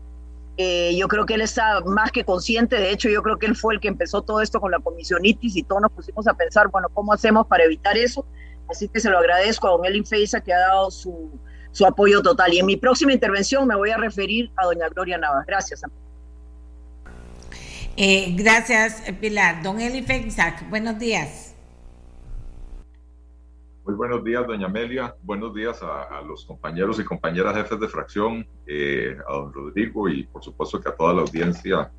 Eh, 0.56 0.96
yo 0.96 1.06
creo 1.06 1.26
que 1.26 1.34
él 1.34 1.42
está 1.42 1.80
más 1.84 2.10
que 2.10 2.24
consciente, 2.24 2.76
de 2.76 2.90
hecho 2.90 3.10
yo 3.10 3.22
creo 3.22 3.36
que 3.38 3.44
él 3.44 3.54
fue 3.54 3.74
el 3.74 3.80
que 3.80 3.88
empezó 3.88 4.22
todo 4.22 4.40
esto 4.40 4.58
con 4.58 4.70
la 4.70 4.78
comisionitis 4.78 5.54
y 5.54 5.62
todos 5.62 5.82
nos 5.82 5.92
pusimos 5.92 6.26
a 6.26 6.32
pensar, 6.32 6.68
bueno, 6.68 6.88
¿cómo 6.94 7.12
hacemos 7.12 7.46
para 7.46 7.64
evitar 7.64 7.98
eso? 7.98 8.24
Así 8.70 8.88
que 8.88 8.98
se 8.98 9.10
lo 9.10 9.18
agradezco 9.18 9.68
a 9.68 9.72
don 9.72 9.84
Eli 9.84 10.02
Feiza 10.02 10.40
que 10.40 10.54
ha 10.54 10.58
dado 10.60 10.90
su, 10.90 11.38
su 11.72 11.84
apoyo 11.84 12.22
total. 12.22 12.54
Y 12.54 12.60
en 12.60 12.66
mi 12.66 12.76
próxima 12.76 13.12
intervención 13.12 13.66
me 13.66 13.76
voy 13.76 13.90
a 13.90 13.98
referir 13.98 14.50
a 14.56 14.64
doña 14.64 14.88
Gloria 14.88 15.18
Navas. 15.18 15.44
Gracias. 15.46 15.82
Eh, 17.98 18.34
gracias, 18.36 19.02
Pilar. 19.20 19.62
Don 19.62 19.80
Eli 19.80 20.02
Feiza, 20.02 20.54
buenos 20.68 20.98
días. 20.98 21.56
Muy 23.86 23.94
buenos 23.94 24.22
días, 24.22 24.46
doña 24.46 24.66
Amelia. 24.66 25.14
Buenos 25.22 25.54
días 25.54 25.82
a, 25.82 26.20
los 26.20 26.44
compañeros 26.44 27.00
y 27.00 27.04
compañeras 27.04 27.54
jefes 27.54 27.80
de 27.80 27.88
fracción, 27.88 28.46
eh, 28.66 29.16
a 29.26 29.32
don 29.32 29.50
Rodrigo 29.50 30.10
y 30.10 30.24
por 30.24 30.44
supuesto 30.44 30.78
que 30.78 30.90
a 30.90 30.94
toda 30.94 31.14
la 31.14 31.22
audiencia 31.22 31.90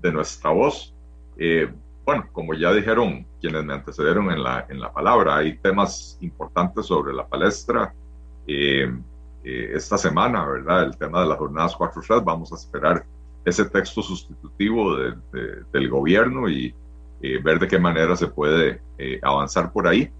de 0.00 0.12
nuestra 0.12 0.50
voz. 0.50 0.94
Eh, 1.36 1.68
bueno, 2.04 2.28
como 2.30 2.54
ya 2.54 2.72
dijeron 2.72 3.26
quienes 3.40 3.64
me 3.64 3.74
antecedieron 3.74 4.30
en 4.30 4.44
la, 4.44 4.66
en 4.68 4.78
la 4.78 4.92
palabra, 4.92 5.38
hay 5.38 5.58
temas 5.58 6.16
importantes 6.20 6.86
sobre 6.86 7.12
la 7.12 7.26
palestra. 7.26 7.92
Eh, 8.46 8.92
esta 9.42 9.98
semana, 9.98 10.46
¿verdad? 10.46 10.84
El 10.84 10.96
tema 10.96 11.22
de 11.22 11.28
las 11.28 11.38
jornadas 11.38 11.74
4 11.74 12.22
vamos 12.22 12.52
a 12.52 12.56
esperar 12.56 13.04
ese 13.44 13.64
texto 13.66 14.02
sustitutivo 14.02 14.96
del 14.96 15.88
gobierno 15.88 16.48
y 16.48 16.74
ver 17.42 17.58
de 17.58 17.68
qué 17.68 17.78
manera 17.78 18.16
se 18.16 18.26
puede 18.26 18.80
avanzar 19.22 19.72
por 19.72 19.86
ahí 19.88 20.10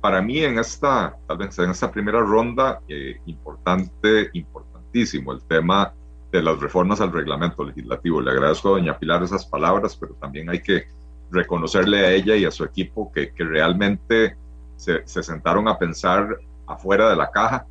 para 0.00 0.22
mí 0.22 0.38
en 0.38 0.58
esta, 0.58 1.16
tal 1.26 1.38
vez 1.38 1.58
en 1.58 1.70
esta 1.70 1.90
primera 1.90 2.20
ronda, 2.20 2.80
eh, 2.88 3.20
importante, 3.26 4.30
importantísimo 4.32 5.32
el 5.32 5.42
tema 5.42 5.92
de 6.30 6.42
las 6.42 6.60
reformas 6.60 7.00
al 7.00 7.12
reglamento 7.12 7.64
legislativo. 7.64 8.20
Le 8.20 8.30
agradezco 8.30 8.68
a 8.68 8.72
doña 8.72 8.98
Pilar 8.98 9.22
esas 9.22 9.46
palabras, 9.46 9.96
pero 9.96 10.14
también 10.14 10.48
hay 10.50 10.60
que 10.60 10.86
reconocerle 11.30 12.06
a 12.06 12.12
ella 12.12 12.36
y 12.36 12.44
a 12.44 12.50
su 12.50 12.64
equipo 12.64 13.10
que, 13.12 13.32
que 13.32 13.44
realmente 13.44 14.36
se, 14.76 15.06
se, 15.06 15.22
sentaron 15.22 15.66
a 15.68 15.78
pensar 15.78 16.38
afuera 16.66 17.10
de 17.10 17.16
la 17.16 17.30
caja, 17.30 17.66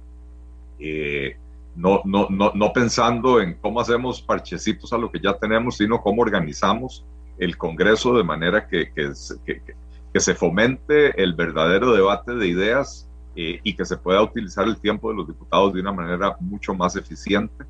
eh, 0.79 1.37
no, 1.77 2.01
no, 2.03 2.27
no, 2.29 2.51
no 2.53 2.73
pensando 2.73 3.39
en 3.39 3.53
cómo 3.55 3.79
hacemos 3.79 4.21
parchecitos 4.21 4.91
a 4.91 4.97
lo 4.97 5.11
que 5.11 5.19
ya 5.19 5.33
tenemos, 5.37 5.77
sino 5.77 6.01
cómo 6.01 6.21
organizamos 6.21 7.05
el 7.37 7.57
Congreso 7.57 8.17
de 8.17 8.23
manera 8.23 8.67
que, 8.67 8.91
que, 8.91 9.13
que 9.45 9.75
que 10.13 10.19
se 10.19 10.35
fomente 10.35 11.21
el 11.21 11.33
verdadero 11.33 11.93
debate 11.93 12.33
de 12.33 12.47
ideas 12.47 13.07
eh, 13.35 13.59
y 13.63 13.75
que 13.75 13.85
se 13.85 13.97
pueda 13.97 14.21
utilizar 14.21 14.65
el 14.65 14.79
tiempo 14.79 15.09
de 15.09 15.15
los 15.17 15.27
diputados 15.27 15.73
de 15.73 15.81
una 15.81 15.91
manera 15.91 16.35
mucho 16.39 16.73
más 16.73 16.95
eficiente. 16.95 17.65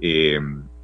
Eh, 0.00 0.40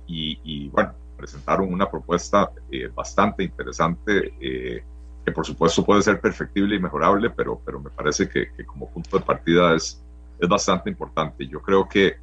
y, 0.08 0.68
bueno, 0.68 0.92
presentaron 1.16 1.72
una 1.72 1.90
propuesta 1.90 2.50
eh, 2.70 2.88
bastante 2.94 3.42
interesante 3.42 4.34
que 4.38 5.32
por 5.32 5.44
supuesto 5.44 5.84
puede 5.84 6.02
ser 6.02 6.20
perfectible 6.20 6.76
y 6.76 6.78
mejorable, 6.78 7.30
pero, 7.30 7.60
pero 7.64 7.80
me 7.80 7.90
parece 7.90 8.28
que, 8.28 8.48
como 8.64 8.88
punto 8.88 9.18
de 9.18 9.24
partida 9.24 9.74
es, 9.74 10.00
es 10.38 10.48
bastante 10.48 10.90
importante. 10.90 11.48
Yo 11.48 11.60
creo 11.60 11.88
que 11.88 12.16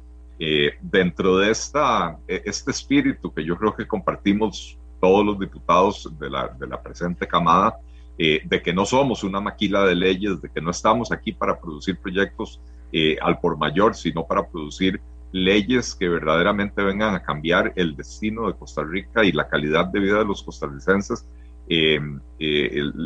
dentro 0.80 1.38
de 1.38 1.50
esta, 1.50 2.18
este 2.26 2.70
espíritu 2.70 3.32
que 3.32 3.44
yo 3.44 3.56
creo 3.56 3.74
que 3.74 3.86
compartimos 3.86 4.78
todos 5.04 5.26
los 5.26 5.38
diputados 5.38 6.10
de 6.18 6.30
la, 6.30 6.48
de 6.48 6.66
la 6.66 6.82
presente 6.82 7.28
camada, 7.28 7.78
eh, 8.16 8.40
de 8.44 8.62
que 8.62 8.72
no 8.72 8.86
somos 8.86 9.22
una 9.22 9.38
maquila 9.38 9.84
de 9.84 9.94
leyes, 9.94 10.40
de 10.40 10.48
que 10.48 10.62
no 10.62 10.70
estamos 10.70 11.12
aquí 11.12 11.32
para 11.32 11.60
producir 11.60 11.98
proyectos 11.98 12.58
eh, 12.90 13.18
al 13.20 13.38
por 13.38 13.58
mayor, 13.58 13.94
sino 13.94 14.24
para 14.26 14.48
producir 14.48 15.02
leyes 15.30 15.94
que 15.94 16.08
verdaderamente 16.08 16.80
vengan 16.82 17.14
a 17.14 17.22
cambiar 17.22 17.74
el 17.76 17.96
destino 17.96 18.46
de 18.46 18.54
Costa 18.54 18.82
Rica 18.82 19.24
y 19.24 19.32
la 19.32 19.46
calidad 19.46 19.88
de 19.88 20.00
vida 20.00 20.20
de 20.20 20.24
los 20.24 20.42
costarricenses. 20.42 21.26
Eh, 21.68 22.00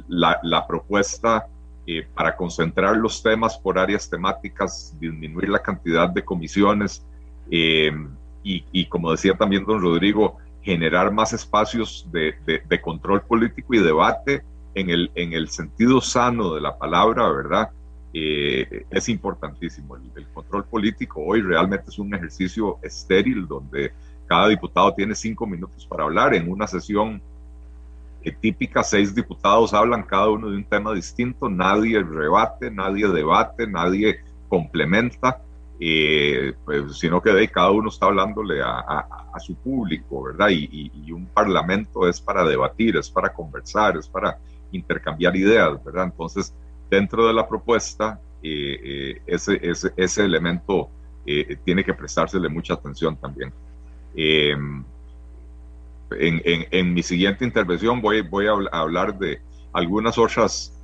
la, 0.09 0.39
la, 0.43 0.67
propuesta 0.67 1.47
para 2.15 2.37
concentrar 2.37 2.97
los 2.97 3.23
temas 3.23 3.57
por 3.57 3.79
áreas 3.79 4.11
temáticas, 4.11 4.95
disminuir 5.01 5.49
la 5.49 5.63
cantidad 5.63 6.09
de 6.09 6.25
comisiones 6.25 7.05
y, 7.51 7.91
y, 8.43 8.87
como 8.87 9.11
decía 9.11 9.35
también 9.35 9.65
don 9.65 9.81
Rodrigo, 9.81 10.37
generar 10.63 11.13
más 11.13 11.33
espacios 11.33 12.07
de, 12.13 12.35
de, 12.47 12.63
de 12.69 12.81
control 12.81 13.23
político 13.23 13.75
y 13.75 13.79
debate 13.79 14.43
en 14.75 14.91
el, 14.91 15.11
en 15.15 15.33
el 15.33 15.49
sentido 15.49 16.01
sano 16.01 16.55
de 16.55 16.61
la 16.61 16.79
palabra, 16.79 17.29
¿verdad? 17.31 17.71
Eh, 18.13 18.87
es 18.91 19.09
importantísimo. 19.09 19.97
El, 19.97 20.27
control 20.33 20.65
político 20.65 21.23
hoy 21.23 21.43
realmente 21.43 21.87
es 21.89 21.99
un 21.99 22.15
ejercicio 22.15 22.79
estéril 22.83 23.47
donde 23.47 23.93
cada 24.27 24.49
diputado 24.49 24.95
tiene 24.95 25.15
cinco 25.15 25.47
minutos 25.47 25.87
para 25.87 26.05
hablar. 26.05 26.35
En 26.35 26.51
una 26.51 26.67
sesión 26.67 27.21
eh, 28.23 28.33
típica, 28.33 28.83
seis 28.83 29.15
diputados 29.15 29.75
hablan 29.75 30.05
cada 30.05 30.29
uno 30.31 30.49
de 30.51 30.57
un 30.57 30.65
tema 30.65 30.93
distinto, 30.95 31.49
nadie 31.49 32.03
rebate, 32.03 32.71
nadie 32.71 33.09
debate, 33.09 33.67
nadie 33.67 34.21
complementa, 34.49 35.43
eh, 35.81 36.55
pues, 36.65 36.99
sino 36.99 37.21
que 37.21 37.31
de 37.31 37.49
cada 37.49 37.71
uno 37.71 37.89
está 37.89 38.07
hablándole 38.07 38.61
a, 38.63 38.79
a, 38.79 39.41
su 39.41 39.55
público, 39.55 40.25
¿verdad? 40.25 40.49
Y, 40.49 40.91
y, 40.93 41.13
un 41.13 41.27
parlamento 41.27 42.09
es 42.09 42.21
para 42.21 42.43
debatir, 42.43 42.97
es 42.97 43.09
para 43.09 43.33
conversar, 43.33 43.97
es 43.97 44.09
para 44.09 44.39
intercambiar 44.73 45.37
ideas, 45.37 45.83
¿verdad? 45.85 46.07
Entonces, 46.07 46.53
dentro 46.91 47.27
de 47.27 47.33
la 47.33 47.49
propuesta, 47.49 48.21
eh, 48.43 48.81
eh, 48.83 49.23
ese, 49.27 49.59
ese, 49.63 49.93
ese, 49.97 50.25
elemento 50.25 50.91
eh, 51.27 51.57
tiene 51.65 51.85
que 51.85 51.95
prestársele 51.95 52.49
mucha 52.49 52.75
atención 52.75 53.17
también. 53.17 53.53
Em, 54.15 54.85
en, 56.11 56.43
en, 56.45 56.67
en, 56.71 56.95
mi 56.95 57.03
siguiente 57.03 57.45
intervención 57.45 58.01
voy, 58.01 58.23
voy 58.23 58.47
a 58.47 58.79
hablar 58.79 59.19
de 59.19 59.41
algunas 59.73 60.17
otras 60.19 60.78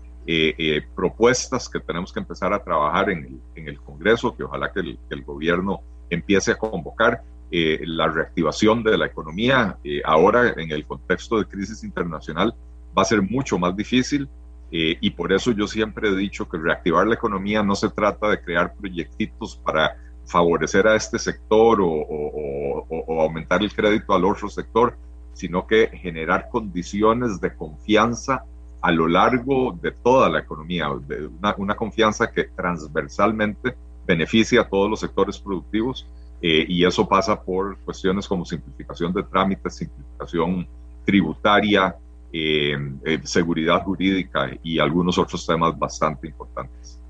propuestas 0.94 1.68
que 1.68 1.80
tenemos 1.80 2.12
que 2.12 2.20
empezar 2.20 2.52
a 2.52 2.62
trabajar 2.62 3.10
en 3.10 3.24
el, 3.24 3.40
en 3.54 3.68
el 3.68 3.78
Congreso, 3.80 4.34
que 4.36 4.44
ojalá 4.44 4.72
que 4.72 4.80
el, 4.80 4.98
que 5.08 5.14
el, 5.14 5.22
gobierno 5.22 5.80
empiece 6.10 6.52
a 6.52 6.56
convocar. 6.56 7.22
la 7.50 8.08
reactivación 8.08 8.82
de 8.82 8.98
la 8.98 9.06
economía 9.06 9.76
ahora 10.04 10.54
en 10.56 10.72
el 10.72 10.84
contexto 10.86 11.38
de 11.38 11.44
crisis 11.44 11.84
internacional 11.84 12.54
va 12.96 13.02
a 13.02 13.04
ser 13.04 13.22
mucho 13.22 13.58
más 13.58 13.76
difícil 13.76 14.28
eh, 14.76 14.98
y 15.00 15.10
por 15.10 15.32
eso 15.32 15.52
yo 15.52 15.68
siempre 15.68 16.08
he 16.08 16.16
dicho 16.16 16.48
que 16.48 16.58
reactivar 16.58 17.06
la 17.06 17.14
economía 17.14 17.62
no 17.62 17.76
se 17.76 17.90
trata 17.90 18.28
de 18.28 18.40
crear 18.40 18.74
proyectitos 18.74 19.56
para 19.56 19.96
favorecer 20.26 20.88
a 20.88 20.96
este 20.96 21.16
sector 21.20 21.80
o, 21.80 21.86
o, 21.86 23.20
aumentar 23.20 23.62
el 23.62 23.72
crédito 23.72 24.14
al 24.14 24.24
otro 24.24 24.48
sector, 24.48 24.96
sino 25.32 25.66
que 25.68 25.90
generar 25.94 26.48
condiciones 26.50 27.40
de 27.40 27.54
confianza 27.54 28.44
a 28.84 28.90
lo 28.90 29.08
largo 29.08 29.78
de 29.80 29.92
toda 29.92 30.28
la 30.28 30.40
economía, 30.40 30.90
de 31.08 31.30
una, 31.56 31.74
confianza 31.74 32.30
que 32.30 32.44
transversalmente 32.44 33.74
beneficia 34.06 34.60
a 34.60 34.68
todos 34.68 34.90
los 34.90 35.00
sectores 35.00 35.38
productivos 35.38 36.06
eh, 36.42 36.66
y 36.68 36.84
eso 36.84 37.08
pasa 37.08 37.40
por 37.40 37.78
cuestiones 37.78 38.28
como 38.28 38.44
simplificación 38.44 39.10
de 39.14 39.22
trámites, 39.22 39.76
simplificación 39.76 40.68
tributaria, 41.06 41.96
eh, 42.30 42.76
eh, 43.06 43.20
seguridad 43.22 43.82
jurídica 43.84 44.50
y 44.62 44.78
algunos 44.78 45.16
otros 45.16 45.46
temas 45.46 45.78
bastante 45.78 46.26
importantes. 46.26 47.00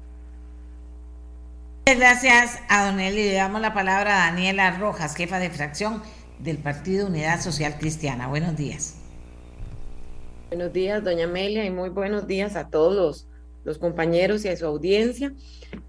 Muchas 1.86 1.98
gracias 1.98 2.62
a 2.68 2.86
Don 2.86 3.00
Eli. 3.00 3.24
Le 3.24 3.34
damos 3.34 3.60
la 3.60 3.74
palabra 3.74 4.22
a 4.22 4.30
Daniela 4.30 4.78
Rojas, 4.78 5.16
jefa 5.16 5.40
de 5.40 5.50
fracción 5.50 6.04
del 6.38 6.58
Partido 6.58 7.08
Unidad 7.08 7.40
Social 7.40 7.78
Cristiana. 7.80 8.28
Buenos 8.28 8.56
días. 8.56 9.03
Buenos 10.54 10.72
días, 10.72 11.02
doña 11.02 11.24
Amelia, 11.24 11.64
y 11.64 11.70
muy 11.72 11.88
buenos 11.88 12.28
días 12.28 12.54
a 12.54 12.68
todos 12.68 13.26
los, 13.64 13.78
compañeros 13.78 14.44
y 14.44 14.48
a 14.48 14.56
su 14.56 14.64
audiencia. 14.64 15.34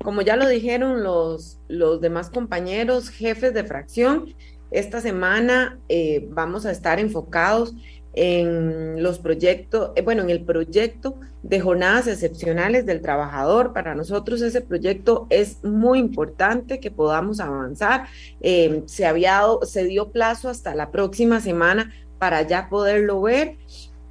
Como 0.03 0.23
ya 0.23 0.35
lo 0.37 0.47
dijeron 0.47 1.03
los, 1.03 1.59
los 1.67 2.01
demás 2.01 2.31
compañeros, 2.31 3.09
jefes 3.09 3.53
de 3.53 3.63
fracción, 3.63 4.33
esta 4.71 5.01
semana 5.01 5.79
eh, 5.87 6.27
vamos 6.31 6.65
a 6.65 6.71
estar 6.71 6.99
enfocados 6.99 7.75
en 8.15 9.03
los 9.03 9.19
proyectos, 9.19 9.91
eh, 9.95 10.01
bueno, 10.01 10.23
en 10.23 10.31
el 10.31 10.43
proyecto 10.43 11.19
de 11.43 11.59
jornadas 11.59 12.07
excepcionales 12.07 12.87
del 12.87 13.03
trabajador. 13.03 13.71
Para 13.71 13.93
nosotros 13.93 14.41
ese 14.41 14.61
proyecto 14.61 15.27
es 15.29 15.63
muy 15.63 15.99
importante 15.99 16.79
que 16.79 16.89
podamos 16.89 17.39
avanzar. 17.39 18.07
Eh, 18.41 18.81
se, 18.87 19.05
había 19.05 19.43
se 19.61 19.83
dio 19.83 20.11
plazo 20.11 20.49
hasta 20.49 20.73
la 20.73 20.89
próxima 20.89 21.39
semana 21.39 21.93
para 22.17 22.41
ya 22.41 22.69
poderlo 22.69 23.21
ver. 23.21 23.57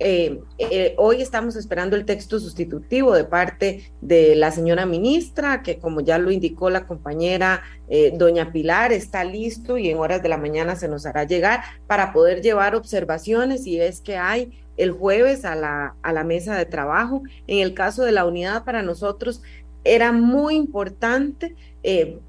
Eh, 0.00 0.40
eh, 0.58 0.94
hoy 0.98 1.22
estamos 1.22 1.54
esperando 1.54 1.94
el 1.94 2.04
texto 2.04 2.40
sustitutivo 2.40 3.14
de 3.14 3.24
parte 3.24 3.92
de 4.00 4.34
la 4.34 4.50
señora 4.50 4.86
ministra, 4.86 5.62
que 5.62 5.78
como 5.78 6.00
ya 6.00 6.18
lo 6.18 6.32
indicó 6.32 6.68
la 6.68 6.86
compañera 6.86 7.62
eh, 7.88 8.12
doña 8.16 8.50
Pilar, 8.50 8.92
está 8.92 9.22
listo 9.22 9.78
y 9.78 9.90
en 9.90 9.98
horas 9.98 10.22
de 10.22 10.28
la 10.28 10.36
mañana 10.36 10.74
se 10.74 10.88
nos 10.88 11.06
hará 11.06 11.24
llegar 11.24 11.62
para 11.86 12.12
poder 12.12 12.42
llevar 12.42 12.74
observaciones 12.74 13.66
y 13.66 13.80
es 13.80 14.00
que 14.00 14.16
hay 14.16 14.58
el 14.76 14.90
jueves 14.90 15.44
a 15.44 15.54
la, 15.54 15.94
a 16.02 16.12
la 16.12 16.24
mesa 16.24 16.56
de 16.56 16.66
trabajo. 16.66 17.22
En 17.46 17.60
el 17.60 17.74
caso 17.74 18.02
de 18.02 18.12
la 18.12 18.24
unidad, 18.24 18.64
para 18.64 18.82
nosotros 18.82 19.42
era 19.84 20.10
muy 20.12 20.56
importante 20.56 21.54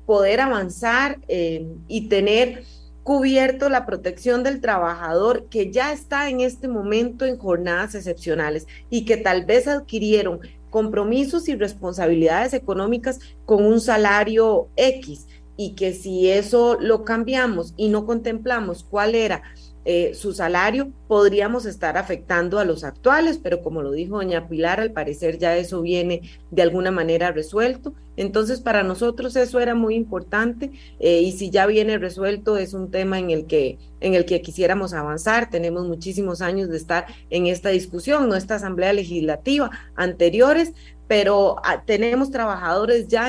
poder 0.05 0.41
avanzar 0.41 1.19
y 1.29 2.09
tener 2.09 2.65
cubierto 3.05 3.69
la 3.69 3.85
protección 3.85 4.41
del 4.41 4.61
trabajador 4.61 5.45
que 5.47 5.71
ya 5.71 5.93
está 5.93 6.27
en 6.27 6.41
este 6.41 6.67
momento 6.67 7.23
en 7.23 7.37
jornadas 7.37 7.93
excepcionales 7.93 8.65
y 8.89 9.05
que 9.05 9.15
tal 9.15 9.45
vez 9.45 9.67
adquirieron 9.67 10.39
compromisos 10.71 11.47
y 11.47 11.55
responsabilidades 11.55 12.55
económicas 12.55 13.19
con 13.45 13.63
un 13.63 13.79
salario 13.79 14.69
X 14.75 15.27
y 15.55 15.75
que 15.75 15.93
si 15.93 16.31
eso 16.31 16.79
lo 16.81 17.05
cambiamos 17.05 17.75
y 17.77 17.89
no 17.89 18.07
contemplamos 18.07 18.83
cuál 18.83 19.13
era 19.13 19.43
eh, 19.87 20.15
su 20.15 20.33
salario, 20.33 20.91
podríamos 21.07 21.67
estar 21.67 21.95
afectando 21.95 22.57
a 22.57 22.65
los 22.65 22.83
actuales, 22.83 23.39
pero 23.41 23.61
como 23.61 23.83
lo 23.83 23.91
dijo 23.91 24.17
doña 24.17 24.47
Pilar, 24.47 24.79
al 24.79 24.91
parecer 24.91 25.37
ya 25.37 25.55
eso 25.55 25.83
viene 25.83 26.21
de 26.49 26.63
alguna 26.63 26.89
manera 26.89 27.31
resuelto. 27.31 27.93
Entonces, 28.17 28.61
para 28.61 28.81
nosotros 28.81 29.35
eso 29.35 29.59
era 29.59 29.75
muy 29.75 29.93
importante 29.93 30.71
eh, 30.99 31.21
y 31.21 31.33
si 31.33 31.51
ya 31.51 31.67
viene 31.67 31.99
resuelto 31.99 32.57
es 32.57 32.73
un 32.73 32.89
tema 32.89 33.19
en 33.19 33.29
el 33.29 33.45
que 33.45 33.77
en 33.99 34.15
el 34.15 34.25
que 34.25 34.41
quisiéramos 34.41 34.93
avanzar. 34.93 35.49
Tenemos 35.49 35.87
muchísimos 35.87 36.41
años 36.41 36.69
de 36.69 36.77
estar 36.77 37.05
en 37.29 37.47
esta 37.47 37.69
discusión, 37.69 38.27
nuestra 38.27 38.55
asamblea 38.55 38.93
legislativa 38.93 39.69
anteriores, 39.95 40.73
pero 41.07 41.57
ah, 41.63 41.83
tenemos 41.85 42.31
trabajadores 42.31 43.07
ya 43.07 43.27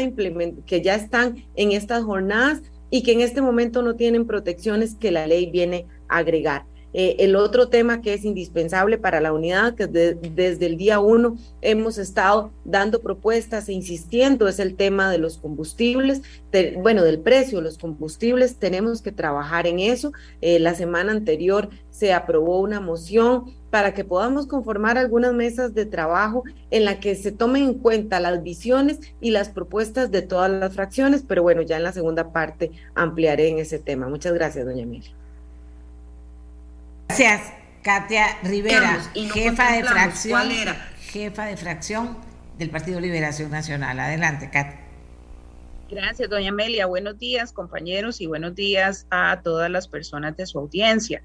que 0.67 0.81
ya 0.81 0.95
están 0.95 1.45
en 1.55 1.73
estas 1.73 2.03
jornadas 2.05 2.63
y 2.91 3.03
que 3.03 3.13
en 3.13 3.21
este 3.21 3.43
momento 3.43 3.83
no 3.83 3.97
tienen 3.97 4.27
protecciones 4.27 4.95
que 4.95 5.11
la 5.11 5.27
ley 5.27 5.51
viene 5.51 5.87
agregar. 6.09 6.65
Eh, 6.99 7.25
el 7.25 7.37
otro 7.37 7.69
tema 7.69 8.01
que 8.01 8.15
es 8.15 8.25
indispensable 8.25 8.97
para 8.97 9.21
la 9.21 9.35
unidad, 9.35 9.75
que 9.75 9.87
desde 9.87 10.65
el 10.65 10.79
día 10.79 10.99
uno 10.99 11.37
hemos 11.61 11.99
estado 11.99 12.53
dando 12.65 13.03
propuestas 13.03 13.69
e 13.69 13.75
insistiendo, 13.75 14.49
es 14.49 14.59
el 14.59 14.77
tema 14.77 15.11
de 15.11 15.19
los 15.19 15.37
combustibles, 15.37 16.23
bueno, 16.79 17.03
del 17.03 17.21
precio 17.21 17.59
de 17.59 17.65
los 17.65 17.77
combustibles. 17.77 18.57
Tenemos 18.57 19.03
que 19.03 19.13
trabajar 19.13 19.67
en 19.67 19.79
eso. 19.79 20.13
Eh, 20.41 20.59
la 20.59 20.75
semana 20.75 21.13
anterior 21.13 21.69
se 21.91 22.15
aprobó 22.15 22.61
una 22.61 22.81
moción 22.81 23.45
para 23.69 23.93
que 23.93 24.05
podamos 24.05 24.47
conformar 24.47 24.97
algunas 24.97 25.35
mesas 25.35 25.75
de 25.75 25.85
trabajo 25.85 26.45
en 26.71 26.87
la 26.87 26.99
que 26.99 27.15
se 27.15 27.31
tomen 27.31 27.65
en 27.65 27.75
cuenta 27.75 28.21
las 28.21 28.43
visiones 28.43 29.01
y 29.21 29.33
las 29.33 29.51
propuestas 29.51 30.11
de 30.11 30.23
todas 30.23 30.51
las 30.51 30.73
fracciones, 30.73 31.23
pero 31.29 31.43
bueno, 31.43 31.61
ya 31.61 31.77
en 31.77 31.83
la 31.83 31.93
segunda 31.93 32.33
parte 32.33 32.71
ampliaré 32.95 33.49
en 33.49 33.59
ese 33.59 33.79
tema. 33.79 34.09
Muchas 34.09 34.33
gracias, 34.33 34.65
doña 34.65 34.85
Emilia. 34.85 35.26
Gracias, 37.09 37.53
Katia 37.83 38.39
Rivera, 38.43 39.01
jefa 39.15 39.73
de 39.73 39.85
fracción, 39.85 40.43
jefa 41.01 41.47
de 41.47 41.57
fracción 41.57 42.19
del 42.59 42.71
Partido 42.71 43.01
Liberación 43.01 43.51
Nacional. 43.51 43.99
Adelante, 44.01 44.51
Katia. 44.51 44.81
Gracias, 45.89 46.29
doña 46.29 46.49
Amelia. 46.49 46.87
Buenos 46.87 47.19
días, 47.19 47.53
compañeros, 47.53 48.21
y 48.21 48.27
buenos 48.27 48.55
días 48.57 49.07
a 49.11 49.41
todas 49.43 49.71
las 49.71 49.87
personas 49.87 50.37
de 50.37 50.47
su 50.47 50.59
audiencia. 50.59 51.23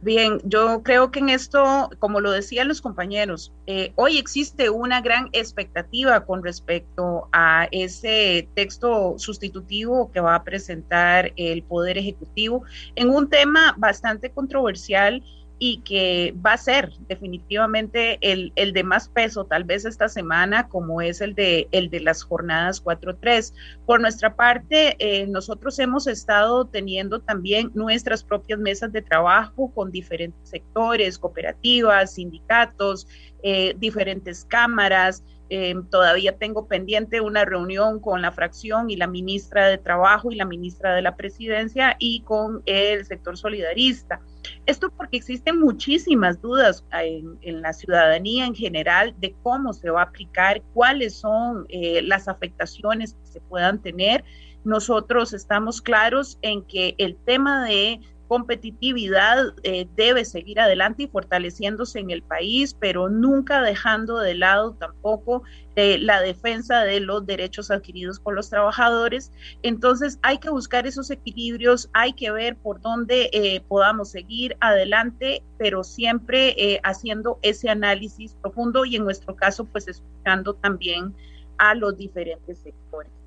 Bien, 0.00 0.38
yo 0.44 0.84
creo 0.84 1.10
que 1.10 1.18
en 1.18 1.28
esto, 1.28 1.90
como 1.98 2.20
lo 2.20 2.30
decían 2.30 2.68
los 2.68 2.80
compañeros, 2.80 3.52
eh, 3.66 3.92
hoy 3.96 4.16
existe 4.16 4.70
una 4.70 5.00
gran 5.00 5.28
expectativa 5.32 6.24
con 6.24 6.44
respecto 6.44 7.28
a 7.32 7.66
ese 7.72 8.48
texto 8.54 9.18
sustitutivo 9.18 10.12
que 10.12 10.20
va 10.20 10.36
a 10.36 10.44
presentar 10.44 11.32
el 11.34 11.64
Poder 11.64 11.98
Ejecutivo 11.98 12.62
en 12.94 13.10
un 13.10 13.28
tema 13.28 13.74
bastante 13.76 14.30
controversial 14.30 15.20
y 15.58 15.80
que 15.80 16.34
va 16.44 16.52
a 16.52 16.58
ser 16.58 16.92
definitivamente 17.08 18.18
el, 18.20 18.52
el, 18.54 18.72
de 18.72 18.84
más 18.84 19.08
peso 19.08 19.44
tal 19.44 19.64
vez 19.64 19.84
esta 19.84 20.08
semana 20.08 20.68
como 20.68 21.00
es 21.02 21.20
el 21.20 21.34
de, 21.34 21.68
el 21.72 21.90
de 21.90 22.00
las 22.00 22.22
jornadas 22.22 22.82
4-3. 22.82 23.52
Por 23.84 24.00
nuestra 24.00 24.36
parte, 24.36 24.96
eh, 24.98 25.26
nosotros 25.26 25.78
hemos 25.78 26.06
estado 26.06 26.66
teniendo 26.66 27.20
también 27.20 27.72
nuestras 27.74 28.22
propias 28.22 28.60
mesas 28.60 28.92
de 28.92 29.02
trabajo 29.02 29.72
con 29.74 29.90
diferentes 29.90 30.48
sectores, 30.48 31.18
cooperativas, 31.18 32.14
sindicatos, 32.14 33.08
eh, 33.42 33.74
diferentes 33.78 34.44
cámaras. 34.44 35.24
Eh, 35.50 35.74
todavía 35.90 36.36
tengo 36.36 36.68
pendiente 36.68 37.20
una 37.20 37.44
reunión 37.44 38.00
con 38.00 38.20
la 38.20 38.32
fracción 38.32 38.90
y 38.90 38.96
la 38.96 39.06
ministra 39.06 39.66
de 39.68 39.78
Trabajo 39.78 40.30
y 40.30 40.36
la 40.36 40.44
ministra 40.44 40.94
de 40.94 41.02
la 41.02 41.16
Presidencia 41.16 41.96
y 41.98 42.20
con 42.20 42.62
el 42.66 43.06
sector 43.06 43.36
solidarista. 43.38 44.20
Esto 44.68 44.90
porque 44.90 45.16
existen 45.16 45.58
muchísimas 45.60 46.42
dudas 46.42 46.84
en, 46.92 47.62
la 47.62 47.72
ciudadanía 47.72 48.44
en 48.44 48.54
general 48.54 49.14
de 49.18 49.34
cómo 49.42 49.72
se 49.72 49.88
va 49.88 50.02
a 50.02 50.04
aplicar, 50.04 50.60
cuáles 50.74 51.14
son 51.14 51.64
eh, 51.70 52.02
las 52.02 52.28
afectaciones 52.28 53.14
que 53.14 53.26
se 53.26 53.40
puedan 53.40 53.80
tener. 53.80 54.24
Nosotros 54.64 55.32
estamos 55.32 55.80
claros 55.80 56.38
en 56.42 56.62
que 56.64 56.94
el 56.98 57.16
tema 57.16 57.64
de 57.64 58.00
competitividad 58.28 59.54
eh, 59.62 59.88
debe 59.96 60.24
seguir 60.24 60.60
adelante 60.60 61.04
y 61.04 61.06
fortaleciéndose 61.08 61.98
en 61.98 62.10
el 62.10 62.22
país, 62.22 62.74
pero 62.78 63.08
nunca 63.08 63.62
dejando 63.62 64.18
de 64.18 64.34
lado 64.34 64.74
tampoco 64.74 65.42
eh, 65.76 65.98
la 65.98 66.20
defensa 66.20 66.84
de 66.84 67.00
los 67.00 67.26
derechos 67.26 67.70
adquiridos 67.70 68.20
por 68.20 68.34
los 68.34 68.50
trabajadores. 68.50 69.32
Entonces 69.62 70.18
hay 70.22 70.38
que 70.38 70.50
buscar 70.50 70.86
esos 70.86 71.10
equilibrios, 71.10 71.88
hay 71.94 72.12
que 72.12 72.30
ver 72.30 72.56
por 72.56 72.80
dónde 72.80 73.30
eh, 73.32 73.62
podamos 73.66 74.10
seguir 74.10 74.56
adelante, 74.60 75.42
pero 75.58 75.82
siempre 75.82 76.80
haciendo 76.84 77.38
ese 77.42 77.70
análisis 77.70 78.36
profundo 78.42 78.84
y 78.84 78.96
en 78.96 79.04
nuestro 79.04 79.34
caso 79.34 79.64
pues 79.64 79.88
escuchando 79.88 80.54
también 80.54 81.14
a 81.56 81.74
los 81.74 81.96
diferentes 81.96 82.58
sectores. 82.58 83.17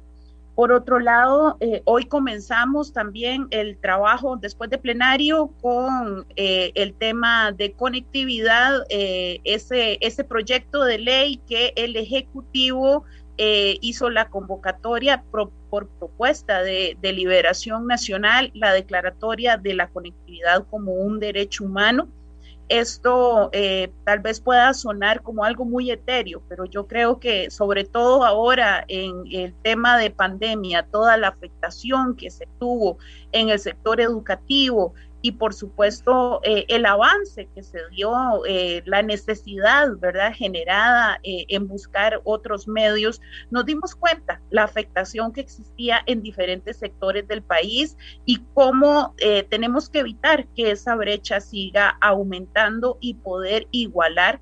Por 0.61 0.71
otro 0.73 0.99
lado, 0.99 1.57
eh, 1.59 1.81
hoy 1.85 2.05
comenzamos 2.05 2.93
también 2.93 3.47
el 3.49 3.79
trabajo 3.79 4.37
después 4.37 4.69
de 4.69 4.77
plenario 4.77 5.55
con 5.59 6.27
eh, 6.35 6.71
el 6.75 6.93
tema 6.93 7.51
de 7.51 7.71
conectividad, 7.71 8.85
eh, 8.91 9.39
ese, 9.43 9.97
ese 10.01 10.23
proyecto 10.23 10.83
de 10.83 10.99
ley 10.99 11.41
que 11.49 11.73
el 11.75 11.95
Ejecutivo 11.95 13.05
hizo 13.39 14.11
la 14.11 14.29
convocatoria 14.29 15.23
por 15.31 15.51
propuesta 15.97 16.61
de, 16.61 16.95
de 17.01 17.11
liberación 17.11 17.87
nacional, 17.87 18.51
la 18.53 18.71
declaratoria 18.71 19.57
de 19.57 19.73
la 19.73 19.87
conectividad 19.89 20.67
como 20.69 20.91
un 20.91 21.19
derecho 21.19 21.63
humano 21.63 22.07
esto 22.71 23.49
eh, 23.51 23.91
tal 24.05 24.19
vez 24.19 24.39
pueda 24.39 24.73
sonar 24.73 25.21
como 25.21 25.43
algo 25.43 25.65
muy 25.65 25.91
etéreo, 25.91 26.41
pero 26.47 26.63
yo 26.63 26.87
creo 26.87 27.19
que 27.19 27.51
sobre 27.51 27.83
todo 27.83 28.23
ahora 28.23 28.85
en 28.87 29.23
el 29.29 29.53
tema 29.61 29.97
de 29.97 30.09
pandemia, 30.09 30.83
toda 30.83 31.17
la 31.17 31.27
afectación 31.27 32.15
que 32.15 32.31
se 32.31 32.47
tuvo 32.59 32.97
en 33.33 33.49
el 33.49 33.59
sector 33.59 33.99
educativo, 33.99 34.93
y 35.21 35.33
por 35.33 35.53
supuesto 35.53 36.41
eh, 36.43 36.65
el 36.67 36.85
avance 36.85 37.47
que 37.53 37.63
se 37.63 37.79
dio, 37.91 38.13
eh, 38.47 38.81
la 38.85 39.01
necesidad, 39.01 39.97
¿verdad?, 39.97 40.33
generada 40.33 41.19
eh, 41.23 41.45
en 41.49 41.67
buscar 41.67 42.21
otros 42.23 42.67
medios, 42.67 43.21
nos 43.49 43.65
dimos 43.65 43.95
cuenta 43.95 44.41
la 44.49 44.63
afectación 44.63 45.31
que 45.31 45.41
existía 45.41 46.01
en 46.05 46.21
diferentes 46.21 46.77
sectores 46.77 47.27
del 47.27 47.43
país 47.43 47.97
y 48.25 48.39
cómo 48.53 49.15
tenemos 49.49 49.89
que 49.89 49.99
evitar 49.99 50.47
que 50.55 50.71
esa 50.71 50.95
brecha 50.95 51.39
siga 51.39 51.97
aumentando 52.01 52.97
y 52.99 53.15
poder 53.15 53.67
igualar 53.71 54.41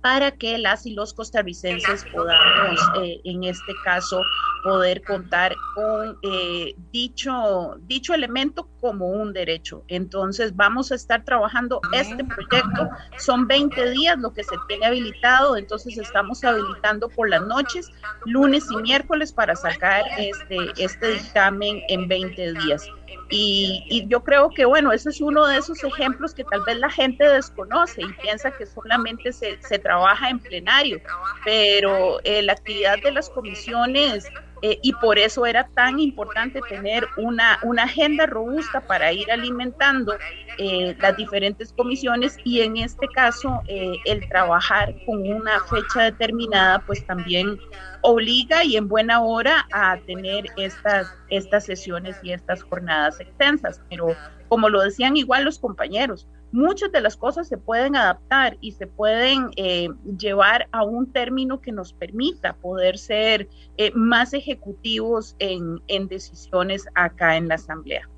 para 0.00 0.30
que 0.30 0.58
las 0.58 0.86
y 0.86 0.94
los 0.94 1.12
costarricenses 1.12 2.04
podamos, 2.12 2.80
eh, 3.02 3.20
en 3.24 3.44
este 3.44 3.72
caso, 3.84 4.22
poder 4.62 5.02
contar 5.02 5.54
con 5.74 6.18
eh, 6.22 6.74
dicho, 6.92 7.76
dicho 7.86 8.14
elemento 8.14 8.68
como 8.80 9.08
un 9.08 9.32
derecho. 9.32 9.84
Entonces, 9.88 10.54
vamos 10.54 10.92
a 10.92 10.94
estar 10.94 11.24
trabajando 11.24 11.80
este 11.92 12.24
proyecto. 12.24 12.88
Son 13.18 13.46
20 13.46 13.90
días 13.90 14.18
lo 14.18 14.32
que 14.32 14.44
se 14.44 14.56
tiene 14.68 14.86
habilitado, 14.86 15.56
entonces 15.56 15.98
estamos 15.98 16.44
habilitando 16.44 17.08
por 17.08 17.28
las 17.28 17.42
noches, 17.42 17.90
lunes 18.24 18.66
y 18.70 18.76
miércoles, 18.76 19.32
para 19.32 19.56
sacar 19.56 20.04
este, 20.18 20.58
este 20.76 21.12
dictamen 21.12 21.82
en 21.88 22.08
20 22.08 22.52
días. 22.54 22.88
Y, 23.30 24.06
yo 24.08 24.22
creo 24.22 24.50
que, 24.50 24.64
bueno, 24.64 24.92
ese 24.92 25.10
es 25.10 25.20
uno 25.20 25.46
de 25.46 25.58
esos 25.58 25.82
ejemplos 25.84 26.34
que 26.34 26.44
tal 26.44 26.62
vez 26.64 26.78
la 26.78 26.90
gente 26.90 27.28
desconoce 27.28 28.02
y 28.02 28.12
piensa 28.22 28.50
que 28.50 28.66
solamente 28.66 29.32
se, 29.32 29.60
se 29.62 29.78
trabaja 29.78 30.30
en 30.30 30.38
plenario, 30.38 31.00
pero 31.44 32.20
eh, 32.24 32.42
la 32.42 32.54
actividad 32.54 32.98
de 33.02 33.12
las 33.12 33.28
comisiones 33.30 34.24
eh, 34.62 34.78
y 34.82 34.92
por 34.94 35.18
eso 35.18 35.46
era 35.46 35.68
tan 35.74 35.98
importante 35.98 36.60
tener 36.68 37.06
una, 37.16 37.58
una 37.62 37.84
agenda 37.84 38.26
robusta 38.26 38.80
para 38.80 39.12
ir 39.12 39.30
alimentando 39.30 40.14
eh, 40.58 40.96
las 40.98 41.16
diferentes 41.16 41.72
comisiones 41.72 42.36
y 42.44 42.62
en 42.62 42.76
este 42.78 43.06
caso 43.08 43.62
eh, 43.68 43.92
el 44.04 44.28
trabajar 44.28 44.94
con 45.06 45.20
una 45.30 45.60
fecha 45.64 46.04
determinada 46.04 46.80
pues 46.80 47.04
también 47.06 47.58
obliga 48.02 48.64
y 48.64 48.76
en 48.76 48.88
buena 48.88 49.22
hora 49.22 49.66
a 49.72 49.96
tener 50.06 50.46
estas, 50.56 51.14
estas 51.30 51.64
sesiones 51.64 52.16
y 52.22 52.32
estas 52.32 52.62
jornadas 52.62 53.20
extensas. 53.20 53.80
Pero 53.88 54.16
como 54.48 54.68
lo 54.68 54.80
decían 54.80 55.16
igual 55.16 55.44
los 55.44 55.58
compañeros, 55.58 56.26
muchas 56.52 56.92
de 56.92 57.00
las 57.00 57.16
cosas 57.16 57.48
se 57.48 57.58
pueden 57.58 57.96
adaptar 57.96 58.56
y 58.60 58.72
se 58.72 58.86
pueden 58.86 59.50
eh, 59.56 59.88
llevar 60.18 60.68
a 60.72 60.84
un 60.84 61.12
término 61.12 61.60
que 61.60 61.72
nos 61.72 61.92
permita 61.92 62.54
poder 62.54 62.98
ser 62.98 63.48
eh, 63.76 63.92
más 63.94 64.34
ejecutivos 64.34 65.36
en, 65.38 65.82
en 65.88 66.08
decisiones 66.08 66.86
acá 66.94 67.36
en 67.36 67.48
la 67.48 67.56
Asamblea. 67.56 68.08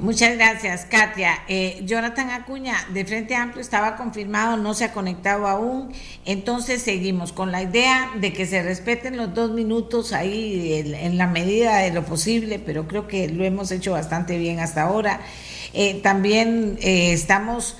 Muchas 0.00 0.36
gracias, 0.36 0.86
Katia. 0.86 1.44
Eh, 1.46 1.80
Jonathan 1.84 2.30
Acuña, 2.30 2.74
de 2.92 3.04
Frente 3.04 3.36
Amplio, 3.36 3.62
estaba 3.62 3.94
confirmado, 3.94 4.56
no 4.56 4.74
se 4.74 4.84
ha 4.84 4.92
conectado 4.92 5.46
aún. 5.46 5.92
Entonces 6.24 6.82
seguimos 6.82 7.32
con 7.32 7.52
la 7.52 7.62
idea 7.62 8.10
de 8.16 8.32
que 8.32 8.44
se 8.44 8.60
respeten 8.64 9.16
los 9.16 9.32
dos 9.34 9.52
minutos 9.52 10.12
ahí 10.12 10.96
en, 11.00 11.16
la 11.16 11.28
medida 11.28 11.78
de 11.78 11.92
lo 11.92 12.04
posible, 12.04 12.58
pero 12.58 12.88
creo 12.88 13.06
que 13.06 13.28
lo 13.28 13.44
hemos 13.44 13.70
hecho 13.70 13.92
bastante 13.92 14.36
bien 14.36 14.58
hasta 14.58 14.82
ahora. 14.82 15.20
Eh, 15.72 16.00
también 16.02 16.76
eh, 16.82 17.12
estamos 17.12 17.76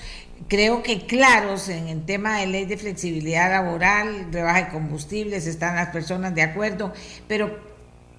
creo 0.46 0.82
que 0.82 1.06
claros 1.06 1.68
en 1.68 1.88
el 1.88 2.04
tema 2.04 2.38
de 2.38 2.46
ley 2.46 2.64
de 2.64 2.76
flexibilidad 2.76 3.50
laboral, 3.50 4.28
rebaja 4.30 4.64
de 4.64 4.68
combustibles, 4.68 5.46
están 5.46 5.74
las 5.74 5.88
personas 5.88 6.34
de 6.34 6.42
acuerdo, 6.42 6.92
pero 7.26 7.73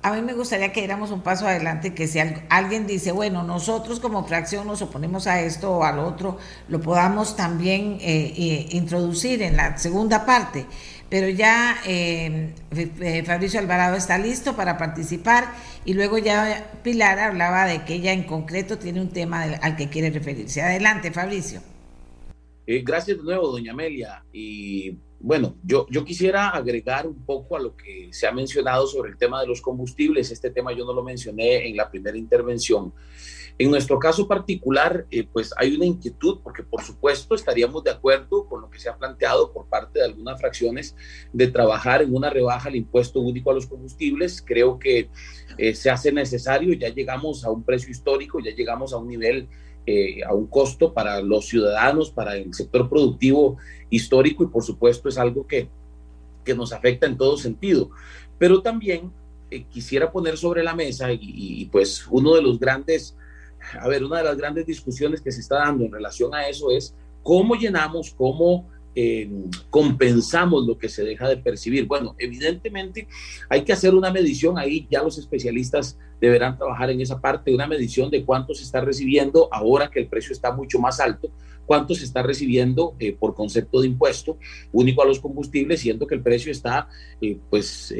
a 0.05 0.13
mí 0.13 0.21
me 0.21 0.33
gustaría 0.33 0.71
que 0.71 0.81
diéramos 0.81 1.09
un 1.09 1.21
paso 1.21 1.47
adelante, 1.47 1.95
que 1.95 2.05
si 2.07 2.19
alguien 2.19 2.85
dice, 2.85 3.11
bueno, 3.11 3.41
nosotros 3.41 3.99
como 3.99 4.23
fracción 4.23 4.67
nos 4.67 4.83
oponemos 4.83 5.25
a 5.25 5.41
esto 5.41 5.77
o 5.77 5.83
al 5.83 5.97
otro, 5.97 6.37
lo 6.67 6.79
podamos 6.79 7.35
también 7.35 7.97
eh, 8.01 8.31
eh, 8.37 8.67
introducir 8.69 9.41
en 9.41 9.57
la 9.57 9.79
segunda 9.79 10.23
parte. 10.23 10.67
Pero 11.09 11.27
ya 11.29 11.77
eh, 11.87 12.53
Fabricio 13.25 13.59
Alvarado 13.59 13.95
está 13.95 14.19
listo 14.19 14.55
para 14.55 14.77
participar 14.77 15.51
y 15.85 15.95
luego 15.95 16.19
ya 16.19 16.69
Pilar 16.83 17.17
hablaba 17.17 17.65
de 17.65 17.83
que 17.83 17.95
ella 17.95 18.13
en 18.13 18.25
concreto 18.25 18.77
tiene 18.77 19.01
un 19.01 19.09
tema 19.09 19.41
al 19.41 19.75
que 19.75 19.89
quiere 19.89 20.11
referirse. 20.11 20.61
Adelante, 20.61 21.09
Fabricio. 21.11 21.61
gracias 22.67 23.17
de 23.17 23.23
nuevo, 23.23 23.47
doña 23.47 23.71
Amelia. 23.71 24.23
Y 24.31 24.99
bueno, 25.25 25.55
yo, 25.63 25.87
yo 25.89 26.05
quisiera 26.05 26.49
agregar 26.49 27.07
un 27.07 27.25
poco 27.25 27.57
a 27.57 27.59
lo 27.59 27.75
que 27.75 28.09
se 28.11 28.27
ha 28.27 28.31
mencionado 28.31 28.85
sobre 28.85 29.09
el 29.09 29.17
tema 29.17 29.41
de 29.41 29.47
los 29.47 29.59
combustibles. 29.59 30.29
Este 30.29 30.51
tema 30.51 30.71
yo 30.71 30.85
no 30.85 30.93
lo 30.93 31.03
mencioné 31.03 31.67
en 31.67 31.75
la 31.75 31.89
primera 31.89 32.15
intervención. 32.15 32.93
En 33.57 33.71
nuestro 33.71 33.97
caso 33.97 34.27
particular, 34.27 35.07
eh, 35.09 35.27
pues 35.31 35.51
hay 35.57 35.75
una 35.75 35.85
inquietud, 35.85 36.41
porque 36.43 36.61
por 36.61 36.83
supuesto 36.83 37.33
estaríamos 37.33 37.83
de 37.83 37.89
acuerdo 37.89 38.45
con 38.47 38.61
lo 38.61 38.69
que 38.69 38.77
se 38.77 38.87
ha 38.87 38.97
planteado 38.97 39.51
por 39.51 39.67
parte 39.67 39.97
de 39.97 40.05
algunas 40.05 40.39
fracciones 40.39 40.95
de 41.33 41.47
trabajar 41.47 42.03
en 42.03 42.13
una 42.13 42.29
rebaja 42.29 42.69
al 42.69 42.75
impuesto 42.75 43.19
único 43.19 43.49
a 43.49 43.55
los 43.55 43.65
combustibles. 43.65 44.43
Creo 44.45 44.77
que 44.77 45.09
eh, 45.57 45.73
se 45.73 45.89
hace 45.89 46.11
necesario, 46.11 46.71
ya 46.75 46.89
llegamos 46.89 47.43
a 47.45 47.49
un 47.49 47.63
precio 47.63 47.89
histórico, 47.89 48.39
ya 48.41 48.51
llegamos 48.51 48.93
a 48.93 48.97
un 48.97 49.07
nivel 49.07 49.47
eh, 49.87 50.23
a 50.23 50.33
un 50.33 50.47
costo 50.47 50.93
para 50.93 51.21
los 51.21 51.47
ciudadanos, 51.47 52.09
para 52.09 52.35
el 52.35 52.53
sector 52.53 52.89
productivo 52.89 53.57
histórico 53.89 54.43
y 54.43 54.47
por 54.47 54.63
supuesto 54.63 55.09
es 55.09 55.17
algo 55.17 55.45
que, 55.45 55.69
que 56.43 56.55
nos 56.55 56.73
afecta 56.73 57.05
en 57.05 57.17
todo 57.17 57.37
sentido. 57.37 57.89
Pero 58.37 58.61
también 58.61 59.11
eh, 59.51 59.63
quisiera 59.69 60.11
poner 60.11 60.37
sobre 60.37 60.63
la 60.63 60.73
mesa 60.73 61.09
y, 61.11 61.65
pues 61.71 62.07
uno 62.09 62.33
de 62.33 62.41
los 62.41 62.59
grandes, 62.59 63.15
a 63.79 63.87
ver, 63.87 64.03
una 64.03 64.17
de 64.17 64.23
las 64.23 64.37
grandes 64.37 64.65
discusiones 64.65 65.21
que 65.21 65.31
se 65.31 65.41
está 65.41 65.57
dando 65.57 65.85
en 65.85 65.91
relación 65.91 66.33
a 66.33 66.47
eso 66.47 66.71
es 66.71 66.95
cómo 67.21 67.55
llenamos, 67.55 68.13
cómo 68.17 68.67
eh, 68.95 69.29
compensamos 69.69 70.65
lo 70.65 70.77
que 70.77 70.89
se 70.89 71.03
deja 71.03 71.27
de 71.27 71.37
percibir. 71.37 71.85
Bueno, 71.85 72.15
evidentemente 72.17 73.07
hay 73.49 73.63
que 73.63 73.73
hacer 73.73 73.93
una 73.93 74.09
medición 74.09 74.57
ahí, 74.57 74.87
ya 74.89 75.03
los 75.03 75.17
especialistas 75.17 75.97
deberán 76.21 76.57
trabajar 76.57 76.89
en 76.89 77.01
esa 77.01 77.19
parte, 77.19 77.53
una 77.53 77.67
medición 77.67 78.09
de 78.09 78.23
cuánto 78.23 78.53
se 78.53 78.63
está 78.63 78.81
recibiendo 78.81 79.49
ahora 79.51 79.91
que 79.91 79.99
el 79.99 80.07
precio 80.07 80.31
está 80.31 80.51
mucho 80.51 80.79
más 80.79 80.99
alto, 80.99 81.29
cuánto 81.65 81.93
se 81.93 82.05
está 82.05 82.23
recibiendo 82.23 82.95
eh, 82.99 83.13
por 83.13 83.35
concepto 83.35 83.81
de 83.81 83.87
impuesto 83.87 84.37
único 84.71 85.03
a 85.03 85.05
los 85.05 85.19
combustibles, 85.19 85.81
siendo 85.81 86.07
que 86.07 86.15
el 86.15 86.21
precio 86.21 86.51
está 86.51 86.87
eh, 87.21 87.37
pues 87.49 87.93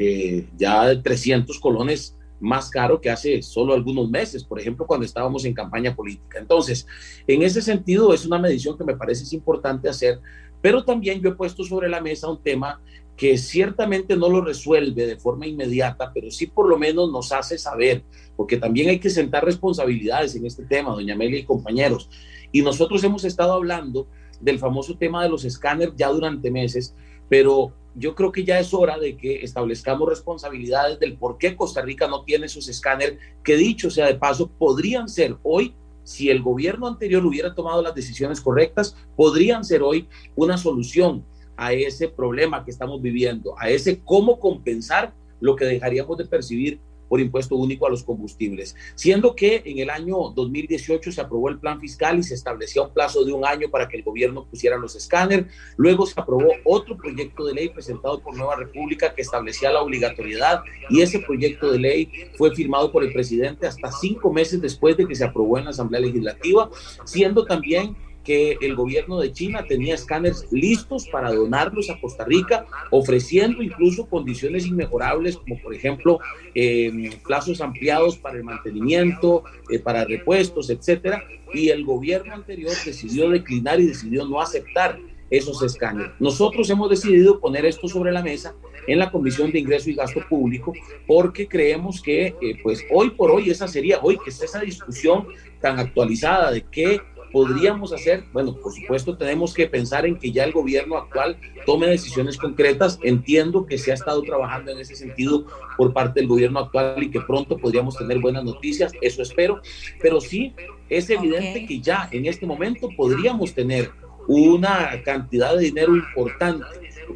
ya 0.56 0.86
de 0.86 0.96
300 0.96 1.60
colones 1.60 2.16
más 2.40 2.70
caro 2.70 3.00
que 3.00 3.10
hace 3.10 3.42
solo 3.42 3.74
algunos 3.74 4.10
meses, 4.10 4.44
por 4.44 4.60
ejemplo, 4.60 4.86
cuando 4.86 5.06
estábamos 5.06 5.44
en 5.44 5.54
campaña 5.54 5.94
política. 5.94 6.38
Entonces, 6.38 6.86
en 7.26 7.42
ese 7.42 7.62
sentido, 7.62 8.12
es 8.12 8.26
una 8.26 8.38
medición 8.38 8.76
que 8.76 8.84
me 8.84 8.96
parece 8.96 9.24
es 9.24 9.32
importante 9.32 9.88
hacer 9.88 10.20
pero 10.60 10.84
también 10.84 11.20
yo 11.20 11.30
he 11.30 11.34
puesto 11.34 11.64
sobre 11.64 11.88
la 11.88 12.00
mesa 12.00 12.28
un 12.28 12.42
tema 12.42 12.80
que 13.16 13.38
ciertamente 13.38 14.16
no 14.16 14.28
lo 14.28 14.42
resuelve 14.42 15.06
de 15.06 15.16
forma 15.16 15.46
inmediata, 15.46 16.12
pero 16.12 16.30
sí 16.30 16.46
por 16.46 16.68
lo 16.68 16.78
menos 16.78 17.10
nos 17.10 17.32
hace 17.32 17.56
saber, 17.56 18.04
porque 18.36 18.58
también 18.58 18.90
hay 18.90 18.98
que 18.98 19.10
sentar 19.10 19.44
responsabilidades 19.44 20.34
en 20.36 20.44
este 20.44 20.64
tema, 20.64 20.90
doña 20.90 21.14
Amelia 21.14 21.40
y 21.40 21.44
compañeros. 21.44 22.10
Y 22.52 22.62
nosotros 22.62 23.02
hemos 23.04 23.24
estado 23.24 23.54
hablando 23.54 24.06
del 24.40 24.58
famoso 24.58 24.98
tema 24.98 25.22
de 25.22 25.30
los 25.30 25.44
escáneres 25.44 25.94
ya 25.96 26.08
durante 26.08 26.50
meses, 26.50 26.94
pero 27.28 27.72
yo 27.94 28.14
creo 28.14 28.30
que 28.30 28.44
ya 28.44 28.60
es 28.60 28.74
hora 28.74 28.98
de 28.98 29.16
que 29.16 29.42
establezcamos 29.42 30.08
responsabilidades 30.08 31.00
del 31.00 31.16
por 31.16 31.38
qué 31.38 31.56
Costa 31.56 31.80
Rica 31.80 32.06
no 32.06 32.22
tiene 32.22 32.46
esos 32.46 32.68
escáneres, 32.68 33.18
que 33.42 33.56
dicho 33.56 33.90
sea 33.90 34.06
de 34.06 34.16
paso, 34.16 34.50
podrían 34.50 35.08
ser 35.08 35.36
hoy 35.42 35.74
si 36.06 36.30
el 36.30 36.40
gobierno 36.40 36.86
anterior 36.86 37.26
hubiera 37.26 37.52
tomado 37.52 37.82
las 37.82 37.92
decisiones 37.92 38.40
correctas, 38.40 38.96
podrían 39.16 39.64
ser 39.64 39.82
hoy 39.82 40.08
una 40.36 40.56
solución 40.56 41.24
a 41.56 41.72
ese 41.72 42.08
problema 42.08 42.64
que 42.64 42.70
estamos 42.70 43.02
viviendo, 43.02 43.56
a 43.58 43.70
ese 43.70 44.00
cómo 44.04 44.38
compensar 44.38 45.12
lo 45.40 45.56
que 45.56 45.64
dejaríamos 45.64 46.16
de 46.16 46.26
percibir 46.26 46.80
por 47.08 47.20
impuesto 47.20 47.56
único 47.56 47.86
a 47.86 47.90
los 47.90 48.02
combustibles, 48.02 48.76
siendo 48.94 49.34
que 49.34 49.62
en 49.64 49.78
el 49.78 49.90
año 49.90 50.30
2018 50.34 51.12
se 51.12 51.20
aprobó 51.20 51.48
el 51.48 51.58
plan 51.58 51.80
fiscal 51.80 52.18
y 52.18 52.22
se 52.22 52.34
establecía 52.34 52.82
un 52.82 52.92
plazo 52.92 53.24
de 53.24 53.32
un 53.32 53.44
año 53.44 53.70
para 53.70 53.88
que 53.88 53.96
el 53.96 54.02
gobierno 54.02 54.44
pusiera 54.44 54.76
los 54.76 54.96
escáneres, 54.96 55.46
luego 55.76 56.06
se 56.06 56.20
aprobó 56.20 56.48
otro 56.64 56.96
proyecto 56.96 57.44
de 57.44 57.54
ley 57.54 57.68
presentado 57.68 58.20
por 58.20 58.36
Nueva 58.36 58.56
República 58.56 59.14
que 59.14 59.22
establecía 59.22 59.70
la 59.70 59.82
obligatoriedad 59.82 60.62
y 60.90 61.00
ese 61.00 61.20
proyecto 61.20 61.70
de 61.70 61.78
ley 61.78 62.10
fue 62.36 62.54
firmado 62.54 62.92
por 62.92 63.04
el 63.04 63.12
presidente 63.12 63.66
hasta 63.66 63.90
cinco 63.92 64.32
meses 64.32 64.60
después 64.60 64.96
de 64.96 65.06
que 65.06 65.14
se 65.14 65.24
aprobó 65.24 65.58
en 65.58 65.64
la 65.64 65.70
Asamblea 65.70 66.00
Legislativa, 66.00 66.70
siendo 67.04 67.44
también 67.44 67.96
que 68.26 68.58
el 68.60 68.74
gobierno 68.74 69.20
de 69.20 69.32
China 69.32 69.64
tenía 69.66 69.94
escáneres 69.94 70.46
listos 70.50 71.06
para 71.06 71.32
donarlos 71.32 71.88
a 71.88 72.00
Costa 72.00 72.24
Rica, 72.24 72.66
ofreciendo 72.90 73.62
incluso 73.62 74.06
condiciones 74.06 74.66
inmejorables, 74.66 75.36
como 75.36 75.62
por 75.62 75.72
ejemplo 75.72 76.18
eh, 76.54 77.10
plazos 77.24 77.60
ampliados 77.60 78.16
para 78.18 78.36
el 78.36 78.44
mantenimiento, 78.44 79.44
eh, 79.70 79.78
para 79.78 80.04
repuestos, 80.04 80.68
etcétera. 80.68 81.22
Y 81.54 81.68
el 81.68 81.84
gobierno 81.84 82.34
anterior 82.34 82.72
decidió 82.84 83.30
declinar 83.30 83.80
y 83.80 83.86
decidió 83.86 84.26
no 84.26 84.40
aceptar 84.40 84.98
esos 85.30 85.62
escáneres. 85.62 86.12
Nosotros 86.18 86.68
hemos 86.70 86.90
decidido 86.90 87.40
poner 87.40 87.64
esto 87.64 87.88
sobre 87.88 88.12
la 88.12 88.22
mesa 88.22 88.54
en 88.86 88.98
la 88.98 89.10
Comisión 89.10 89.50
de 89.50 89.58
Ingreso 89.58 89.90
y 89.90 89.94
Gasto 89.94 90.20
Público 90.28 90.72
porque 91.06 91.48
creemos 91.48 92.00
que, 92.00 92.26
eh, 92.26 92.58
pues 92.62 92.84
hoy 92.92 93.10
por 93.10 93.30
hoy, 93.30 93.50
esa 93.50 93.68
sería, 93.68 94.00
hoy 94.02 94.18
que 94.22 94.30
está 94.30 94.44
esa 94.44 94.60
discusión 94.60 95.26
tan 95.60 95.78
actualizada 95.78 96.50
de 96.52 96.64
qué 96.70 97.00
podríamos 97.36 97.92
hacer? 97.92 98.24
Bueno, 98.32 98.56
por 98.56 98.72
supuesto 98.72 99.14
tenemos 99.14 99.52
que 99.52 99.66
pensar 99.66 100.06
en 100.06 100.18
que 100.18 100.32
ya 100.32 100.44
el 100.44 100.52
gobierno 100.52 100.96
actual 100.96 101.36
tome 101.66 101.86
decisiones 101.86 102.38
concretas. 102.38 102.98
Entiendo 103.02 103.66
que 103.66 103.76
se 103.76 103.90
ha 103.90 103.94
estado 103.94 104.22
trabajando 104.22 104.70
en 104.70 104.78
ese 104.78 104.96
sentido 104.96 105.44
por 105.76 105.92
parte 105.92 106.20
del 106.20 106.30
gobierno 106.30 106.60
actual 106.60 107.02
y 107.02 107.10
que 107.10 107.20
pronto 107.20 107.58
podríamos 107.58 107.94
tener 107.98 108.20
buenas 108.20 108.42
noticias, 108.42 108.90
eso 109.02 109.20
espero, 109.20 109.60
pero 110.00 110.18
sí 110.18 110.54
es 110.88 111.10
evidente 111.10 111.66
que 111.66 111.78
ya 111.78 112.08
en 112.10 112.24
este 112.24 112.46
momento 112.46 112.88
podríamos 112.96 113.52
tener 113.52 113.90
una 114.26 115.02
cantidad 115.04 115.54
de 115.56 115.64
dinero 115.64 115.94
importante 115.94 116.64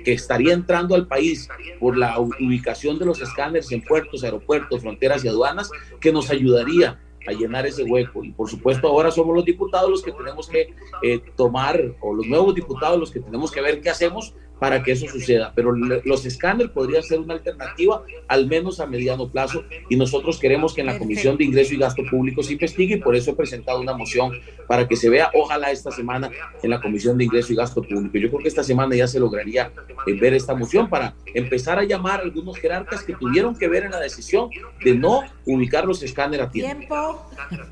que 0.04 0.12
estaría 0.12 0.52
entrando 0.52 0.94
al 0.94 1.06
país 1.06 1.48
por 1.78 1.96
la 1.96 2.20
ubicación 2.20 2.98
de 2.98 3.06
los 3.06 3.22
escáneres 3.22 3.72
en 3.72 3.80
puertos, 3.80 4.22
aeropuertos, 4.22 4.82
fronteras 4.82 5.24
y 5.24 5.28
aduanas, 5.28 5.70
que 5.98 6.12
nos 6.12 6.28
ayudaría 6.28 7.00
a 7.26 7.32
llenar 7.32 7.66
ese 7.66 7.84
hueco. 7.84 8.24
Y 8.24 8.32
por 8.32 8.48
supuesto 8.48 8.88
ahora 8.88 9.10
somos 9.10 9.34
los 9.34 9.44
diputados 9.44 9.90
los 9.90 10.02
que 10.02 10.12
tenemos 10.12 10.48
que 10.48 10.74
eh, 11.02 11.20
tomar, 11.36 11.94
o 12.00 12.14
los 12.14 12.26
nuevos 12.26 12.54
diputados 12.54 12.98
los 12.98 13.10
que 13.10 13.20
tenemos 13.20 13.50
que 13.50 13.60
ver 13.60 13.80
qué 13.80 13.90
hacemos 13.90 14.34
para 14.60 14.82
que 14.82 14.92
eso 14.92 15.06
suceda. 15.08 15.52
Pero 15.54 15.72
los 15.72 16.26
escáneres 16.26 16.70
podría 16.70 17.02
ser 17.02 17.18
una 17.18 17.34
alternativa, 17.34 18.02
al 18.28 18.46
menos 18.46 18.78
a 18.78 18.86
mediano 18.86 19.28
plazo, 19.28 19.64
y 19.88 19.96
nosotros 19.96 20.38
queremos 20.38 20.74
que 20.74 20.82
en 20.82 20.88
la 20.88 20.98
Comisión 20.98 21.36
de 21.36 21.44
Ingreso 21.44 21.74
y 21.74 21.78
Gasto 21.78 22.02
Público 22.08 22.42
se 22.42 22.52
investigue, 22.52 22.96
y 22.96 23.00
por 23.00 23.16
eso 23.16 23.32
he 23.32 23.34
presentado 23.34 23.80
una 23.80 23.94
moción 23.94 24.32
para 24.68 24.86
que 24.86 24.94
se 24.94 25.08
vea, 25.08 25.30
ojalá 25.34 25.70
esta 25.70 25.90
semana, 25.90 26.30
en 26.62 26.70
la 26.70 26.80
Comisión 26.80 27.18
de 27.18 27.24
Ingreso 27.24 27.52
y 27.52 27.56
Gasto 27.56 27.82
Público. 27.82 28.18
Yo 28.18 28.28
creo 28.28 28.42
que 28.42 28.48
esta 28.48 28.62
semana 28.62 28.94
ya 28.94 29.08
se 29.08 29.18
lograría 29.18 29.72
eh, 30.06 30.12
ver 30.12 30.34
esta 30.34 30.54
moción 30.54 30.88
para 30.88 31.14
empezar 31.34 31.78
a 31.78 31.84
llamar 31.84 32.20
a 32.20 32.22
algunos 32.22 32.58
jerarcas 32.58 33.02
que 33.02 33.14
tuvieron 33.14 33.56
que 33.56 33.66
ver 33.66 33.84
en 33.84 33.92
la 33.92 34.00
decisión 34.00 34.50
de 34.84 34.94
no 34.94 35.22
ubicar 35.46 35.86
los 35.86 36.02
escáneres 36.02 36.46
a 36.46 36.50
tiempo. 36.50 37.26
Tiempo 37.40 37.70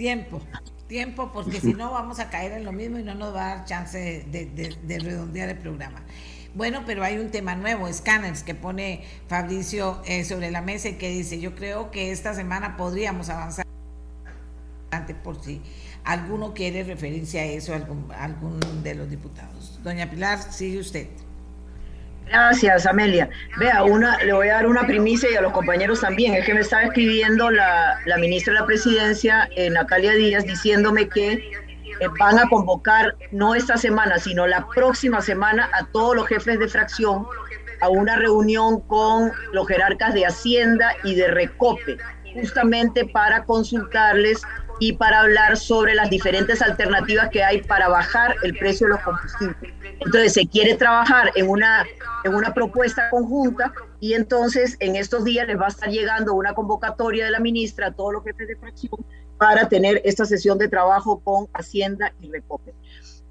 tiempo, 0.00 0.40
porque 1.32 1.60
si 1.60 1.72
no 1.72 1.92
vamos 1.92 2.18
a 2.18 2.30
caer 2.30 2.52
en 2.52 2.64
lo 2.64 2.72
mismo 2.72 2.98
y 2.98 3.02
no 3.02 3.14
nos 3.14 3.34
va 3.34 3.52
a 3.52 3.56
dar 3.56 3.64
chance 3.64 4.24
de, 4.30 4.98
redondear 5.00 5.48
el 5.48 5.58
programa. 5.58 6.02
Bueno, 6.54 6.82
pero 6.84 7.04
hay 7.04 7.18
un 7.18 7.30
tema 7.30 7.54
nuevo, 7.54 7.86
escáneres, 7.86 8.42
que 8.42 8.56
pone 8.56 9.04
Fabricio 9.28 10.02
eh, 10.04 10.24
sobre 10.24 10.50
la 10.50 10.62
mesa 10.62 10.88
y 10.88 10.94
que 10.94 11.08
dice, 11.08 11.38
yo 11.40 11.54
creo 11.54 11.92
que 11.92 12.10
esta 12.10 12.34
semana 12.34 12.76
podríamos 12.76 13.28
avanzar 13.28 13.64
por 15.22 15.40
si 15.40 15.62
alguno 16.02 16.52
quiere 16.52 16.82
referencia 16.82 17.42
a 17.42 17.44
eso, 17.44 17.72
algún, 17.72 18.10
algún 18.12 18.58
de 18.82 18.96
los 18.96 19.08
diputados. 19.08 19.78
Doña 19.84 20.10
Pilar, 20.10 20.52
sigue 20.52 20.80
usted. 20.80 21.06
Gracias, 22.30 22.86
Amelia. 22.86 23.28
Vea, 23.58 23.82
una, 23.82 24.16
le 24.18 24.32
voy 24.32 24.48
a 24.48 24.54
dar 24.54 24.66
una 24.68 24.86
primicia 24.86 25.28
y 25.30 25.34
a 25.34 25.40
los 25.40 25.52
compañeros 25.52 26.00
también. 26.00 26.34
Es 26.34 26.46
que 26.46 26.54
me 26.54 26.60
estaba 26.60 26.84
escribiendo 26.84 27.50
la, 27.50 27.98
ministra 28.20 28.54
de 28.54 28.60
la 28.60 28.66
Presidencia, 28.66 29.48
eh, 29.56 29.68
Natalia 29.68 30.12
Díaz, 30.12 30.44
diciéndome 30.44 31.08
que 31.08 31.32
eh, 31.32 31.50
van 32.20 32.38
a 32.38 32.48
convocar, 32.48 33.16
no 33.32 33.56
esta 33.56 33.76
semana, 33.76 34.18
sino 34.18 34.46
la 34.46 34.64
próxima 34.68 35.20
semana, 35.20 35.70
a 35.74 35.86
todos 35.86 36.14
los 36.14 36.28
jefes 36.28 36.60
de 36.60 36.68
fracción 36.68 37.26
a 37.80 37.88
una 37.88 38.14
reunión 38.14 38.80
con 38.82 39.32
los 39.52 39.66
jerarcas 39.66 40.14
de 40.14 40.24
Hacienda 40.24 40.94
y 41.02 41.16
de 41.16 41.28
Recope, 41.28 41.96
justamente 42.34 43.06
para 43.06 43.42
consultarles 43.42 44.42
y 44.80 44.94
para 44.94 45.20
hablar 45.20 45.56
sobre 45.56 45.94
las 45.94 46.10
diferentes 46.10 46.60
alternativas 46.62 47.28
que 47.28 47.44
hay 47.44 47.62
para 47.62 47.88
bajar 47.88 48.34
el 48.42 48.56
precio 48.56 48.86
de 48.86 48.94
los 48.94 49.02
combustibles. 49.02 49.74
Entonces 50.00 50.32
se 50.32 50.46
quiere 50.46 50.74
trabajar 50.74 51.30
en 51.36 51.48
una, 51.48 51.84
en 52.24 52.34
una 52.34 52.52
propuesta 52.52 53.10
conjunta 53.10 53.72
y 54.00 54.14
entonces 54.14 54.76
en 54.80 54.96
estos 54.96 55.24
días 55.24 55.46
les 55.46 55.60
va 55.60 55.66
a 55.66 55.68
estar 55.68 55.90
llegando 55.90 56.34
una 56.34 56.54
convocatoria 56.54 57.26
de 57.26 57.30
la 57.30 57.40
ministra 57.40 57.88
a 57.88 57.92
todos 57.92 58.14
los 58.14 58.24
jefes 58.24 58.48
de 58.48 58.56
fracción 58.56 59.04
para 59.36 59.68
tener 59.68 60.00
esta 60.04 60.24
sesión 60.24 60.58
de 60.58 60.68
trabajo 60.68 61.20
con 61.20 61.46
Hacienda 61.52 62.12
y 62.20 62.30
Recope. 62.30 62.74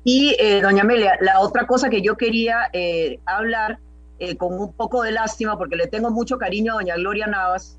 Y 0.04 0.36
eh, 0.40 0.62
doña 0.62 0.84
Amelia, 0.84 1.18
la 1.20 1.40
otra 1.40 1.66
cosa 1.66 1.90
que 1.90 2.02
yo 2.02 2.16
quería 2.16 2.70
eh, 2.74 3.20
hablar 3.26 3.80
eh, 4.20 4.36
con 4.38 4.60
un 4.60 4.74
poco 4.74 5.02
de 5.04 5.12
lástima, 5.12 5.58
porque 5.58 5.76
le 5.76 5.88
tengo 5.88 6.12
mucho 6.12 6.38
cariño 6.38 6.74
a 6.74 6.76
doña 6.76 6.96
Gloria 6.96 7.28
Navas, 7.28 7.79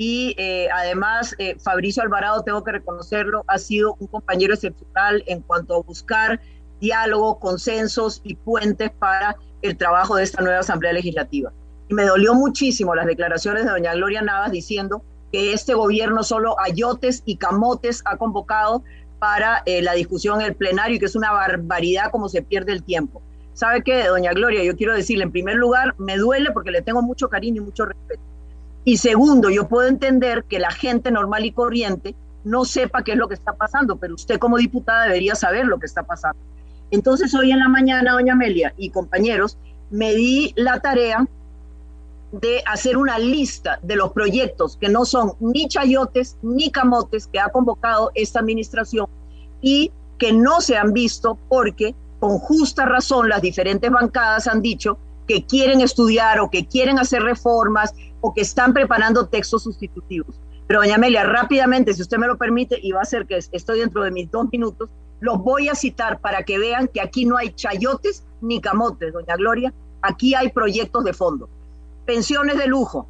y 0.00 0.34
eh, 0.38 0.66
además 0.72 1.34
eh, 1.36 1.56
Fabricio 1.58 2.02
Alvarado, 2.02 2.42
tengo 2.42 2.64
que 2.64 2.72
reconocerlo, 2.72 3.44
ha 3.46 3.58
sido 3.58 3.96
un 4.00 4.06
compañero 4.06 4.54
excepcional 4.54 5.22
en 5.26 5.42
cuanto 5.42 5.74
a 5.74 5.82
buscar 5.82 6.40
diálogo, 6.80 7.38
consensos 7.38 8.22
y 8.24 8.34
puentes 8.36 8.90
para 8.92 9.36
el 9.60 9.76
trabajo 9.76 10.16
de 10.16 10.22
esta 10.22 10.40
nueva 10.40 10.60
Asamblea 10.60 10.94
Legislativa. 10.94 11.52
Y 11.90 11.92
me 11.92 12.04
dolió 12.04 12.32
muchísimo 12.32 12.94
las 12.94 13.04
declaraciones 13.04 13.66
de 13.66 13.72
doña 13.72 13.92
Gloria 13.92 14.22
Navas 14.22 14.52
diciendo 14.52 15.04
que 15.32 15.52
este 15.52 15.74
gobierno 15.74 16.22
solo 16.22 16.58
ayotes 16.58 17.22
y 17.26 17.36
camotes 17.36 18.00
ha 18.06 18.16
convocado 18.16 18.82
para 19.18 19.62
eh, 19.66 19.82
la 19.82 19.92
discusión 19.92 20.40
en 20.40 20.46
el 20.46 20.54
plenario 20.54 20.96
y 20.96 20.98
que 20.98 21.04
es 21.04 21.14
una 21.14 21.30
barbaridad 21.30 22.10
como 22.10 22.30
se 22.30 22.40
pierde 22.40 22.72
el 22.72 22.84
tiempo. 22.84 23.20
¿Sabe 23.52 23.82
qué, 23.82 24.04
doña 24.04 24.32
Gloria? 24.32 24.64
Yo 24.64 24.74
quiero 24.78 24.94
decirle, 24.94 25.24
en 25.24 25.30
primer 25.30 25.56
lugar, 25.56 25.94
me 25.98 26.16
duele 26.16 26.52
porque 26.52 26.70
le 26.70 26.80
tengo 26.80 27.02
mucho 27.02 27.28
cariño 27.28 27.60
y 27.60 27.66
mucho 27.66 27.84
respeto 27.84 28.29
y 28.84 28.96
segundo, 28.96 29.50
yo 29.50 29.68
puedo 29.68 29.88
entender 29.88 30.44
que 30.44 30.58
la 30.58 30.70
gente 30.70 31.10
normal 31.10 31.44
y 31.44 31.52
corriente 31.52 32.14
no 32.44 32.64
sepa 32.64 33.02
qué 33.02 33.12
es 33.12 33.18
lo 33.18 33.28
que 33.28 33.34
está 33.34 33.52
pasando, 33.52 33.96
pero 33.96 34.14
usted 34.14 34.38
como 34.38 34.56
diputada 34.56 35.04
debería 35.04 35.34
saber 35.34 35.66
lo 35.66 35.78
que 35.78 35.86
está 35.86 36.02
pasando. 36.02 36.40
Entonces 36.90 37.34
hoy 37.34 37.52
en 37.52 37.58
la 37.58 37.68
mañana, 37.68 38.12
doña 38.12 38.32
Amelia 38.32 38.74
y 38.76 38.90
compañeros, 38.90 39.58
me 39.90 40.14
di 40.14 40.52
la 40.56 40.80
tarea 40.80 41.26
de 42.32 42.62
hacer 42.66 42.96
una 42.96 43.18
lista 43.18 43.80
de 43.82 43.96
los 43.96 44.12
proyectos 44.12 44.76
que 44.76 44.88
no 44.88 45.04
son 45.04 45.32
ni 45.40 45.68
chayotes 45.68 46.36
ni 46.42 46.70
camotes 46.70 47.26
que 47.26 47.40
ha 47.40 47.50
convocado 47.50 48.12
esta 48.14 48.38
administración 48.38 49.06
y 49.60 49.90
que 50.16 50.32
no 50.32 50.60
se 50.60 50.76
han 50.76 50.92
visto 50.92 51.38
porque 51.48 51.94
con 52.20 52.38
justa 52.38 52.86
razón 52.86 53.28
las 53.28 53.42
diferentes 53.42 53.90
bancadas 53.90 54.46
han 54.46 54.62
dicho 54.62 54.98
que 55.26 55.44
quieren 55.44 55.80
estudiar 55.80 56.40
o 56.40 56.50
que 56.50 56.66
quieren 56.66 56.98
hacer 56.98 57.22
reformas 57.22 57.94
o 58.20 58.34
que 58.34 58.40
están 58.40 58.72
preparando 58.72 59.26
textos 59.26 59.62
sustitutivos. 59.62 60.40
Pero 60.66 60.80
doña 60.80 60.96
Amelia, 60.96 61.24
rápidamente, 61.24 61.94
si 61.94 62.02
usted 62.02 62.18
me 62.18 62.28
lo 62.28 62.38
permite, 62.38 62.78
y 62.80 62.92
va 62.92 63.00
a 63.02 63.04
ser 63.04 63.26
que 63.26 63.36
estoy 63.36 63.80
dentro 63.80 64.04
de 64.04 64.10
mis 64.10 64.30
dos 64.30 64.46
minutos, 64.52 64.90
los 65.20 65.38
voy 65.38 65.68
a 65.68 65.74
citar 65.74 66.20
para 66.20 66.44
que 66.44 66.58
vean 66.58 66.88
que 66.88 67.00
aquí 67.00 67.26
no 67.26 67.36
hay 67.36 67.50
chayotes 67.50 68.24
ni 68.40 68.60
camotes, 68.60 69.12
doña 69.12 69.36
Gloria, 69.36 69.74
aquí 70.02 70.34
hay 70.34 70.50
proyectos 70.50 71.04
de 71.04 71.12
fondo. 71.12 71.48
Pensiones 72.06 72.56
de 72.56 72.66
lujo, 72.66 73.08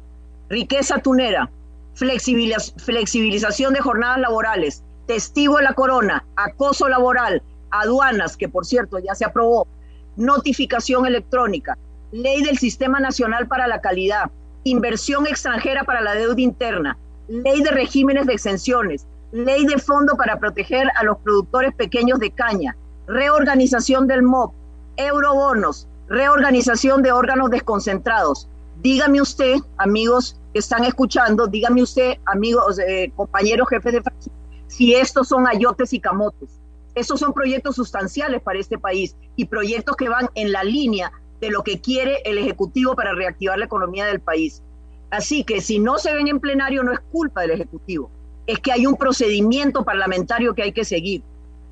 riqueza 0.49 0.99
tunera, 0.99 1.49
flexibilización 1.93 3.73
de 3.73 3.79
jornadas 3.79 4.19
laborales, 4.19 4.83
testigo 5.05 5.57
de 5.57 5.63
la 5.63 5.73
corona, 5.73 6.25
acoso 6.35 6.89
laboral, 6.89 7.41
aduanas, 7.69 8.37
que 8.37 8.49
por 8.49 8.65
cierto 8.65 8.99
ya 8.99 9.15
se 9.15 9.25
aprobó, 9.25 9.67
notificación 10.15 11.05
electrónica, 11.05 11.77
ley 12.11 12.43
del 12.43 12.57
Sistema 12.57 12.99
Nacional 12.99 13.47
para 13.47 13.67
la 13.67 13.81
Calidad, 13.81 14.31
inversión 14.63 15.27
extranjera 15.27 15.83
para 15.83 16.01
la 16.01 16.13
deuda 16.13 16.41
interna, 16.41 16.97
ley 17.27 17.61
de 17.61 17.71
regímenes 17.71 18.27
de 18.27 18.33
exenciones, 18.33 19.07
ley 19.31 19.65
de 19.65 19.77
fondo 19.77 20.15
para 20.17 20.39
proteger 20.39 20.89
a 20.95 21.03
los 21.03 21.17
productores 21.19 21.73
pequeños 21.73 22.19
de 22.19 22.31
caña, 22.31 22.75
reorganización 23.07 24.07
del 24.07 24.23
MOP, 24.23 24.53
eurobonos, 24.97 25.87
reorganización 26.07 27.01
de 27.01 27.11
órganos 27.11 27.49
desconcentrados. 27.49 28.49
Dígame 28.81 29.21
usted, 29.21 29.57
amigos 29.77 30.37
que 30.53 30.59
están 30.59 30.83
escuchando, 30.83 31.47
dígame 31.47 31.81
usted, 31.81 32.17
amigos, 32.25 32.77
eh, 32.79 33.11
compañeros 33.15 33.69
jefes 33.69 33.93
de 33.93 34.01
fracción, 34.01 34.35
si 34.67 34.95
estos 34.95 35.29
son 35.29 35.47
ayotes 35.47 35.93
y 35.93 35.99
camotes. 35.99 36.49
Estos 36.93 37.21
son 37.21 37.31
proyectos 37.31 37.77
sustanciales 37.77 38.41
para 38.41 38.59
este 38.59 38.77
país 38.77 39.15
y 39.37 39.45
proyectos 39.45 39.95
que 39.95 40.09
van 40.09 40.29
en 40.35 40.51
la 40.51 40.61
línea 40.65 41.09
de 41.41 41.49
lo 41.49 41.63
que 41.63 41.81
quiere 41.81 42.21
el 42.23 42.37
Ejecutivo 42.37 42.95
para 42.95 43.13
reactivar 43.13 43.57
la 43.57 43.65
economía 43.65 44.05
del 44.05 44.21
país. 44.21 44.61
Así 45.09 45.43
que 45.43 45.59
si 45.59 45.79
no 45.79 45.97
se 45.97 46.13
ven 46.13 46.27
en 46.27 46.39
plenario 46.39 46.83
no 46.83 46.93
es 46.93 46.99
culpa 47.11 47.41
del 47.41 47.51
Ejecutivo, 47.51 48.09
es 48.47 48.59
que 48.59 48.71
hay 48.71 48.85
un 48.85 48.95
procedimiento 48.95 49.83
parlamentario 49.83 50.53
que 50.53 50.63
hay 50.63 50.71
que 50.71 50.85
seguir. 50.85 51.23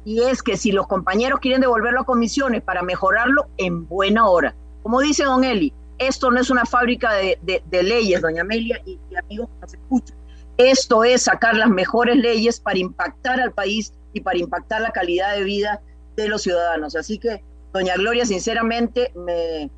Y 0.03 0.23
es 0.23 0.41
que 0.41 0.57
si 0.57 0.71
los 0.71 0.87
compañeros 0.87 1.39
quieren 1.39 1.61
devolverlo 1.61 2.01
a 2.01 2.05
comisiones 2.05 2.61
para 2.63 2.81
mejorarlo, 2.81 3.47
en 3.57 3.87
buena 3.87 4.27
hora. 4.27 4.55
Como 4.81 5.01
dice 5.01 5.23
don 5.23 5.43
Eli, 5.43 5.73
esto 5.99 6.31
no 6.31 6.39
es 6.39 6.49
una 6.49 6.65
fábrica 6.65 7.11
de, 7.13 7.61
leyes, 7.71 8.21
doña 8.21 8.41
Amelia 8.41 8.81
y, 8.85 8.97
amigos 9.15 9.49
que 9.49 9.61
nos 9.61 9.73
escuchan. 9.73 10.17
Esto 10.57 11.03
es 11.03 11.23
sacar 11.23 11.55
las 11.55 11.69
mejores 11.69 12.17
leyes 12.17 12.59
para 12.59 12.79
impactar 12.79 13.39
al 13.39 13.51
país 13.51 13.93
y 14.13 14.21
para 14.21 14.37
impactar 14.37 14.81
la 14.81 14.91
calidad 14.91 15.35
de 15.35 15.43
vida 15.43 15.81
de 16.15 16.27
los 16.27 16.41
ciudadanos. 16.41 16.95
Así 16.95 17.17
que 17.17 17.43
Doña 17.73 17.95
Gloria, 17.95 18.25
sinceramente 18.25 19.11
me, 19.15 19.69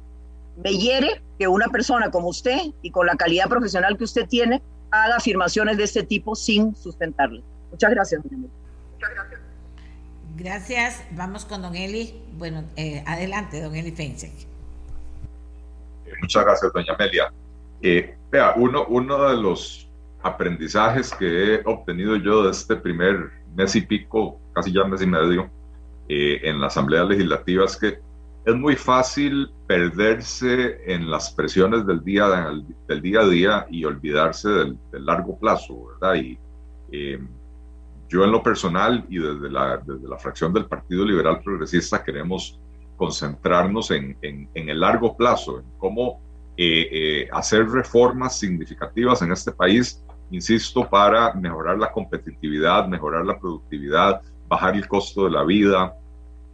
me 0.64 0.78
hiere 0.78 1.22
que 1.38 1.48
una 1.48 1.68
persona 1.68 2.12
como 2.12 2.30
usted 2.30 2.60
y 2.82 2.92
con 2.92 3.06
la 3.06 3.16
calidad 3.16 3.50
profesional 3.50 3.98
que 3.98 4.04
usted 4.04 4.28
tiene 4.28 4.62
haga 4.92 5.18
afirmaciones 5.18 5.78
de 5.78 5.84
este 5.84 6.04
tipo 6.04 6.36
sin 6.36 6.76
sustentarle. 6.76 7.44
Muchas 7.72 7.92
gracias, 7.92 8.22
doña 8.24 8.48
Muchas 8.94 9.10
gracias. 9.10 9.42
Gracias. 10.38 11.04
Vamos 11.12 11.46
con 11.46 11.62
don 11.62 11.76
Eli. 11.76 12.22
Bueno, 12.38 12.64
eh, 12.76 13.04
adelante, 13.08 13.62
don 13.62 13.76
Eli 13.76 13.92
Feinsek. 13.92 14.32
Eh, 16.06 16.14
muchas 16.22 16.44
gracias, 16.44 16.74
doña 16.74 16.94
Amelia. 16.94 17.32
Eh, 17.82 18.16
vea, 18.32 18.54
uno, 18.56 18.86
uno 18.88 19.30
de 19.30 19.38
los 19.38 19.88
aprendizajes 20.24 21.12
que 21.14 21.56
he 21.56 21.62
obtenido 21.66 22.16
yo 22.16 22.44
de 22.44 22.52
este 22.52 22.76
primer 22.76 23.32
mes 23.56 23.76
y 23.76 23.82
pico, 23.82 24.40
casi 24.54 24.72
ya 24.72 24.84
mes 24.84 25.02
y 25.02 25.08
medio, 25.08 25.50
eh, 26.14 26.42
en 26.44 26.60
la 26.60 26.68
Asamblea 26.68 27.06
Legislativa 27.06 27.64
es 27.64 27.78
que 27.78 28.00
es 28.46 28.54
muy 28.54 28.76
fácil 28.76 29.50
perderse 29.66 30.82
en 30.94 31.10
las 31.10 31.32
presiones 31.32 31.88
del 31.88 32.04
día, 32.04 32.28
del 32.86 33.02
día 33.02 33.22
a 33.22 33.28
día 33.30 33.66
y 33.70 33.86
olvidarse 33.86 34.50
del, 34.50 34.78
largo 34.92 35.40
plazo, 35.40 35.86
¿verdad? 35.86 36.16
Y 36.16 36.38
eh, 36.92 37.18
yo 38.10 38.26
en 38.26 38.32
lo 38.34 38.44
personal 38.44 39.06
y 39.08 39.20
desde 39.20 39.50
la, 39.50 39.78
desde 39.78 40.06
la 40.06 40.18
fracción 40.18 40.52
del 40.52 40.66
Partido 40.66 41.06
Liberal 41.06 41.40
Progresista 41.42 42.04
queremos 42.04 42.60
concentrarnos 42.98 43.90
en, 43.92 44.18
en, 44.22 44.50
el 44.54 44.82
largo 44.82 45.16
plazo, 45.16 45.60
en 45.60 45.66
cómo 45.78 46.20
eh, 46.58 47.30
hacer 47.32 47.70
reformas 47.70 48.38
significativas 48.38 49.22
en 49.22 49.32
este 49.32 49.54
país, 49.54 50.04
insisto, 50.30 50.90
para 50.90 51.34
mejorar 51.36 51.78
la 51.78 51.90
competitividad, 51.90 52.86
mejorar 52.90 53.26
la 53.26 53.40
productividad, 53.40 54.22
bajar 54.50 54.76
el 54.76 54.86
costo 54.90 55.24
de 55.24 55.32
la 55.32 55.46
vida, 55.46 55.96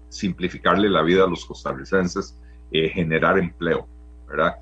simplificarle 0.09 0.89
la 0.89 1.01
vida 1.01 1.23
a 1.23 1.27
los 1.27 1.45
costarricenses 1.45 2.37
generar 2.69 3.39
empleo, 3.39 3.87
¿verdad? 4.27 4.57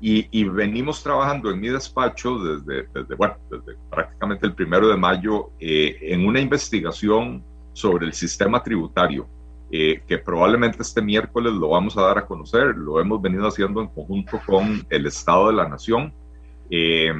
Y, 0.00 0.44
venimos 0.44 1.02
trabajando 1.02 1.50
en 1.50 1.58
mi 1.58 1.68
despacho 1.68 2.38
desde, 2.38 2.86
desde, 2.94 3.14
bueno, 3.14 3.36
desde 3.50 3.78
prácticamente 3.90 4.46
el 4.46 4.54
primero 4.54 4.88
de 4.88 4.96
mayo 4.96 5.50
en 5.58 6.26
una 6.26 6.40
investigación 6.40 7.42
sobre 7.76 8.06
el 8.06 8.14
sistema 8.14 8.62
tributario, 8.62 9.26
eh, 9.70 10.00
que 10.06 10.16
probablemente 10.16 10.80
este 10.80 11.02
miércoles 11.02 11.52
lo 11.52 11.70
vamos 11.70 11.98
a 11.98 12.02
dar 12.02 12.18
a 12.18 12.24
conocer, 12.24 12.74
lo 12.76 13.00
hemos 13.00 13.20
venido 13.20 13.46
haciendo 13.46 13.82
en 13.82 13.88
conjunto 13.88 14.40
con 14.46 14.86
el 14.88 15.06
Estado 15.06 15.48
de 15.48 15.54
la 15.54 15.68
Nación. 15.68 16.12
Eh, 16.70 17.12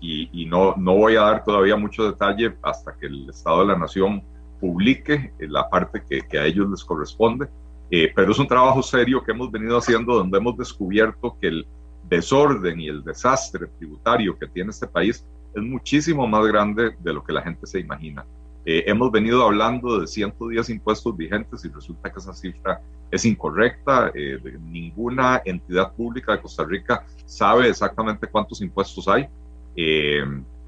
y, 0.00 0.46
no, 0.46 0.74
no 0.78 0.96
voy 0.96 1.16
a 1.16 1.20
dar 1.20 1.44
todavía 1.44 1.76
mucho 1.76 2.10
detalle 2.10 2.54
hasta 2.62 2.96
que 2.96 3.06
el 3.06 3.28
Estado 3.28 3.60
de 3.60 3.66
la 3.66 3.78
Nación 3.78 4.22
publique 4.60 5.32
la 5.40 5.68
parte 5.68 6.02
que, 6.08 6.20
que 6.22 6.38
a 6.38 6.44
ellos 6.44 6.70
les 6.70 6.84
corresponde, 6.84 7.48
eh, 7.90 8.12
pero 8.14 8.30
es 8.30 8.38
un 8.38 8.46
trabajo 8.46 8.82
serio 8.82 9.22
que 9.24 9.32
hemos 9.32 9.50
venido 9.50 9.76
haciendo 9.76 10.14
donde 10.14 10.38
hemos 10.38 10.56
descubierto 10.56 11.36
que 11.40 11.48
el 11.48 11.66
desorden 12.08 12.80
y 12.80 12.88
el 12.88 13.02
desastre 13.02 13.66
tributario 13.78 14.38
que 14.38 14.46
tiene 14.46 14.70
este 14.70 14.86
país 14.86 15.24
es 15.54 15.62
muchísimo 15.62 16.26
más 16.26 16.46
grande 16.46 16.94
de 17.00 17.12
lo 17.12 17.24
que 17.24 17.32
la 17.32 17.42
gente 17.42 17.66
se 17.66 17.80
imagina. 17.80 18.24
Eh, 18.64 18.84
hemos 18.86 19.10
venido 19.10 19.44
hablando 19.44 20.00
de 20.00 20.06
110 20.06 20.70
impuestos 20.70 21.16
vigentes 21.16 21.64
y 21.64 21.68
resulta 21.68 22.12
que 22.12 22.20
esa 22.20 22.32
cifra 22.32 22.80
es 23.10 23.24
incorrecta. 23.24 24.12
Eh, 24.14 24.38
ninguna 24.60 25.42
entidad 25.44 25.92
pública 25.94 26.32
de 26.32 26.42
Costa 26.42 26.64
Rica 26.64 27.04
sabe 27.26 27.68
exactamente 27.68 28.28
cuántos 28.28 28.60
impuestos 28.60 29.08
hay. 29.08 29.28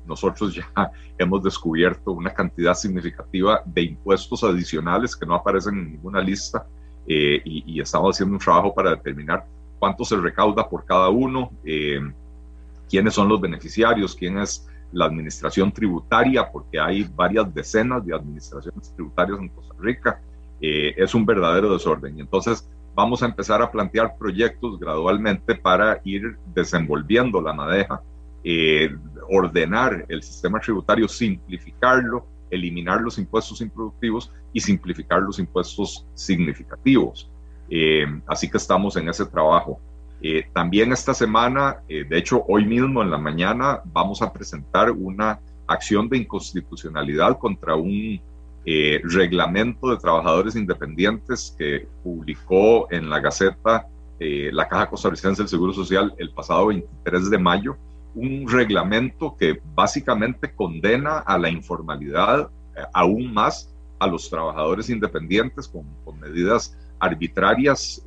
Eh, 0.03 0.07
nosotros 0.07 0.55
ya 0.55 0.69
hemos 1.19 1.43
descubierto 1.43 2.13
una 2.13 2.33
cantidad 2.33 2.75
significativa 2.75 3.63
de 3.65 3.83
impuestos 3.83 4.45
adicionales 4.45 5.17
que 5.17 5.27
no 5.27 5.35
aparecen 5.35 5.79
en 5.79 5.93
ninguna 5.93 6.21
lista 6.21 6.67
y, 7.05 7.75
y, 7.75 7.81
estamos 7.81 8.15
haciendo 8.15 8.35
un 8.35 8.39
trabajo 8.39 8.73
para 8.73 8.91
determinar 8.91 9.45
cuánto 9.81 10.05
se 10.05 10.17
recauda 10.17 10.69
por 10.69 10.85
cada 10.85 11.09
uno, 11.09 11.51
quiénes 12.89 13.15
son 13.15 13.29
los 13.29 13.41
beneficiarios, 13.41 14.15
quién 14.15 14.39
es 14.39 14.69
la 14.93 15.07
administración 15.07 15.73
tributaria, 15.73 16.51
porque 16.51 16.79
hay 16.79 17.05
varias 17.15 17.53
decenas 17.53 18.05
de 18.05 18.15
administraciones 18.15 18.93
tributarias 18.95 19.39
en 19.39 19.49
Costa 19.49 19.75
Rica, 19.81 20.21
eh, 20.61 20.95
es 20.97 21.15
un 21.15 21.27
verdadero 21.27 21.73
desorden. 21.73 22.17
Y 22.19 22.21
entonces 22.21 22.69
vamos 22.95 23.23
a 23.23 23.27
empezar 23.27 23.63
a 23.63 23.71
plantear 23.71 24.17
proyectos 24.19 24.79
gradualmente 24.79 25.55
para 25.55 26.01
ir 26.05 26.37
desenvolviendo 26.55 27.41
la 27.41 27.53
madeja, 27.53 28.03
eh, 28.45 28.95
ordenar 29.29 30.05
el 30.09 30.23
sistema 30.23 30.61
tributario, 30.61 31.09
simplificarlo, 31.09 32.27
eliminar 32.53 33.01
los 33.01 33.19
impuestos 33.19 33.61
improductivos 33.61 34.31
y 34.53 34.61
simplificar 34.61 35.23
los 35.23 35.39
impuestos 35.39 36.07
significativos. 36.15 37.31
Eh, 37.71 38.05
así 38.27 38.51
que 38.51 38.59
estamos 38.59 38.97
en 38.97 39.09
ese 39.09 39.25
trabajo. 39.25 39.81
Eh, 40.21 40.45
también 40.53 40.93
esta 40.93 41.15
semana, 41.15 41.79
eh, 41.89 42.05
de 42.05 42.19
hecho 42.19 42.45
hoy 42.47 42.65
mismo 42.65 43.03
en 43.03 43.11
la 43.11 43.19
mañana, 43.19 43.81
vamos 43.87 44.21
a 44.21 44.33
presentar 44.33 44.91
una 44.91 45.41
acción 45.67 46.09
de 46.09 46.19
inconstitucionalidad 46.19 47.39
contra 47.39 47.75
un 47.75 48.21
reglamento 48.65 49.91
de 49.91 49.97
trabajadores 49.97 50.55
independientes 50.55 51.57
que 51.59 51.89
publicó 52.05 52.87
en 52.93 53.11
la 53.11 53.19
Gaceta 53.19 53.89
la 54.21 54.69
Caja 54.69 54.89
Costarricense 54.89 55.43
del 55.43 55.49
Seguro 55.49 55.73
Social 55.73 56.15
el 56.17 56.31
pasado 56.31 56.69
23 56.69 57.29
de 57.29 57.39
mayo, 57.39 57.77
un 58.15 58.49
reglamento 58.49 59.37
que 59.37 59.61
básicamente 59.75 60.55
condena 60.55 61.19
a 61.19 61.39
la 61.39 61.49
informalidad 61.49 62.51
aún 62.93 63.33
más 63.33 63.75
a 63.99 64.07
los 64.07 64.29
trabajadores 64.29 64.91
independientes 64.91 65.69
con, 65.69 65.85
medidas 66.21 66.77
arbitrarias 66.99 68.03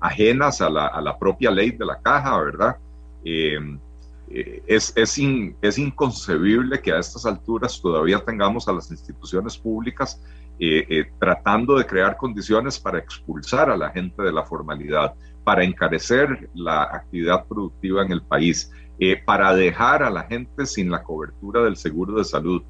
ajenas 0.00 0.60
a 0.60 0.70
la, 0.70 0.86
a 0.86 1.00
la 1.00 1.18
propia 1.18 1.50
ley 1.50 1.72
de 1.72 1.84
la 1.84 2.00
caja, 2.00 2.38
¿verdad? 2.40 2.76
Eh, 3.24 3.58
eh, 4.30 4.62
es, 4.66 4.92
es, 4.96 5.18
es, 5.62 5.78
inconcebible 5.78 6.80
que 6.80 6.92
a 6.92 6.98
estas 6.98 7.24
alturas 7.24 7.80
todavía 7.80 8.22
tengamos 8.24 8.68
a 8.68 8.72
las 8.72 8.90
instituciones 8.90 9.56
públicas 9.56 10.22
eh, 10.60 11.06
tratando 11.18 11.78
de 11.78 11.86
crear 11.86 12.16
condiciones 12.16 12.78
para 12.78 12.98
expulsar 12.98 13.70
a 13.70 13.76
la 13.76 13.90
gente 13.90 14.22
de 14.22 14.32
la 14.32 14.44
formalidad, 14.44 15.14
para 15.48 15.64
encarecer 15.64 16.50
la 16.54 16.82
actividad 16.82 17.46
productiva 17.46 18.02
en 18.02 18.12
el 18.12 18.20
país, 18.20 18.70
para 19.24 19.54
dejar 19.54 20.02
a 20.02 20.10
la 20.10 20.24
gente 20.24 20.66
sin 20.66 20.90
la 20.90 21.02
cobertura 21.02 21.62
del 21.62 21.76
seguro 21.76 22.18
de 22.18 22.24
salud. 22.24 22.62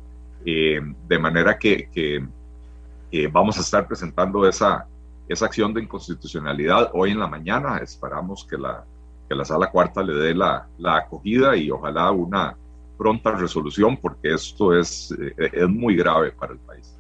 de 0.45 1.19
manera 1.19 1.59
que, 1.59 1.89
que 1.93 3.27
vamos 3.33 3.59
a 3.59 3.63
estar 3.63 3.89
presentando 3.89 4.49
esa, 4.49 4.87
esa 5.29 5.47
acción 5.47 5.75
de 5.75 5.83
inconstitucionalidad 5.83 6.91
hoy 6.95 7.11
en 7.11 7.19
la 7.19 7.27
mañana. 7.27 7.79
Esperamos 7.79 8.47
que 8.49 8.57
la, 8.57 8.85
que 9.29 9.35
la 9.35 9.45
sala 9.45 9.73
cuarta 9.73 10.01
le 10.01 10.15
dé 10.15 10.35
la, 10.37 10.69
la 10.79 10.99
acogida 10.99 11.57
y 11.57 11.69
ojalá 11.69 12.13
una 12.13 12.57
pronta 12.97 13.33
resolución 13.33 13.97
porque 13.97 14.35
esto 14.35 14.79
es, 14.79 15.13
eh, 15.21 15.51
es 15.53 15.69
muy 15.69 15.97
grave 15.97 16.31
para 16.31 16.53
el 16.53 16.59
país. 16.61 16.95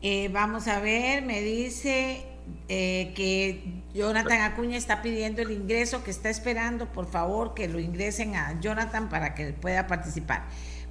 Eh, 0.00 0.28
vamos 0.32 0.66
a 0.66 0.80
ver, 0.80 1.22
me 1.22 1.42
dice 1.42 2.31
eh, 2.68 3.12
que 3.14 3.82
Jonathan 3.94 4.40
Acuña 4.42 4.76
está 4.76 5.02
pidiendo 5.02 5.42
el 5.42 5.50
ingreso, 5.50 6.02
que 6.04 6.10
está 6.10 6.30
esperando, 6.30 6.86
por 6.86 7.06
favor, 7.06 7.54
que 7.54 7.68
lo 7.68 7.78
ingresen 7.78 8.36
a 8.36 8.60
Jonathan 8.60 9.08
para 9.08 9.34
que 9.34 9.52
pueda 9.52 9.86
participar. 9.86 10.46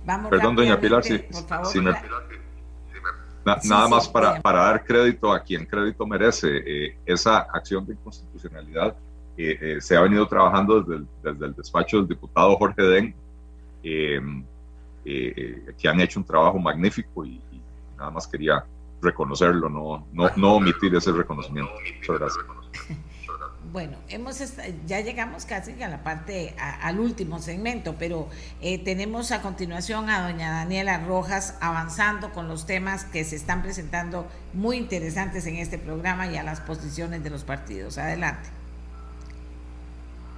Vamos 0.05 0.29
Perdón, 0.29 0.55
doña 0.55 0.79
Pilar, 0.79 1.03
sí, 1.03 1.19
por 1.19 1.47
favor, 1.47 1.67
nada 3.43 3.87
más 3.87 4.07
para, 4.07 4.41
para, 4.41 4.59
dar 4.59 4.83
crédito 4.83 5.31
a 5.31 5.39
quien 5.41 5.65
crédito 5.65 6.05
merece. 6.05 6.49
Eh, 6.65 6.97
esa 7.05 7.39
acción 7.39 7.85
de 7.85 7.93
inconstitucionalidad 7.93 8.95
eh, 9.37 9.57
eh, 9.61 9.81
se 9.81 9.95
ha 9.95 10.01
venido 10.01 10.27
trabajando 10.27 10.81
desde 10.81 10.95
el, 10.97 11.07
desde 11.23 11.45
el, 11.45 11.55
despacho 11.55 11.97
del 11.97 12.07
diputado 12.07 12.55
Jorge 12.57 12.81
Den, 12.83 13.15
que 13.81 14.21
han 15.87 16.01
hecho 16.01 16.19
un 16.19 16.25
trabajo 16.25 16.59
magnífico 16.59 17.25
y, 17.25 17.41
y, 17.51 17.61
nada 17.97 18.11
más 18.11 18.27
quería 18.27 18.63
reconocerlo, 19.01 19.69
no, 19.69 20.07
no, 20.13 20.29
no 20.35 20.53
omitir 20.55 20.93
ese 20.95 21.11
reconocimiento. 21.11 21.71
Muchas 21.97 22.19
gracias. 22.19 22.45
Bueno, 23.71 23.95
hemos 24.09 24.37
ya 24.85 24.99
llegamos 24.99 25.45
casi 25.45 25.81
a 25.81 25.87
la 25.87 26.03
parte, 26.03 26.53
al 26.59 26.99
último 26.99 27.39
segmento, 27.39 27.95
pero 27.97 28.27
eh, 28.61 28.79
tenemos 28.79 29.31
a 29.31 29.41
continuación 29.41 30.09
a 30.09 30.29
doña 30.29 30.51
Daniela 30.51 31.05
Rojas 31.05 31.57
avanzando 31.61 32.33
con 32.33 32.49
los 32.49 32.65
temas 32.65 33.05
que 33.05 33.23
se 33.23 33.37
están 33.37 33.61
presentando 33.61 34.27
muy 34.53 34.75
interesantes 34.75 35.45
en 35.45 35.55
este 35.55 35.77
programa 35.77 36.29
y 36.29 36.35
a 36.35 36.43
las 36.43 36.59
posiciones 36.59 37.23
de 37.23 37.29
los 37.29 37.45
partidos. 37.45 37.97
Adelante. 37.97 38.49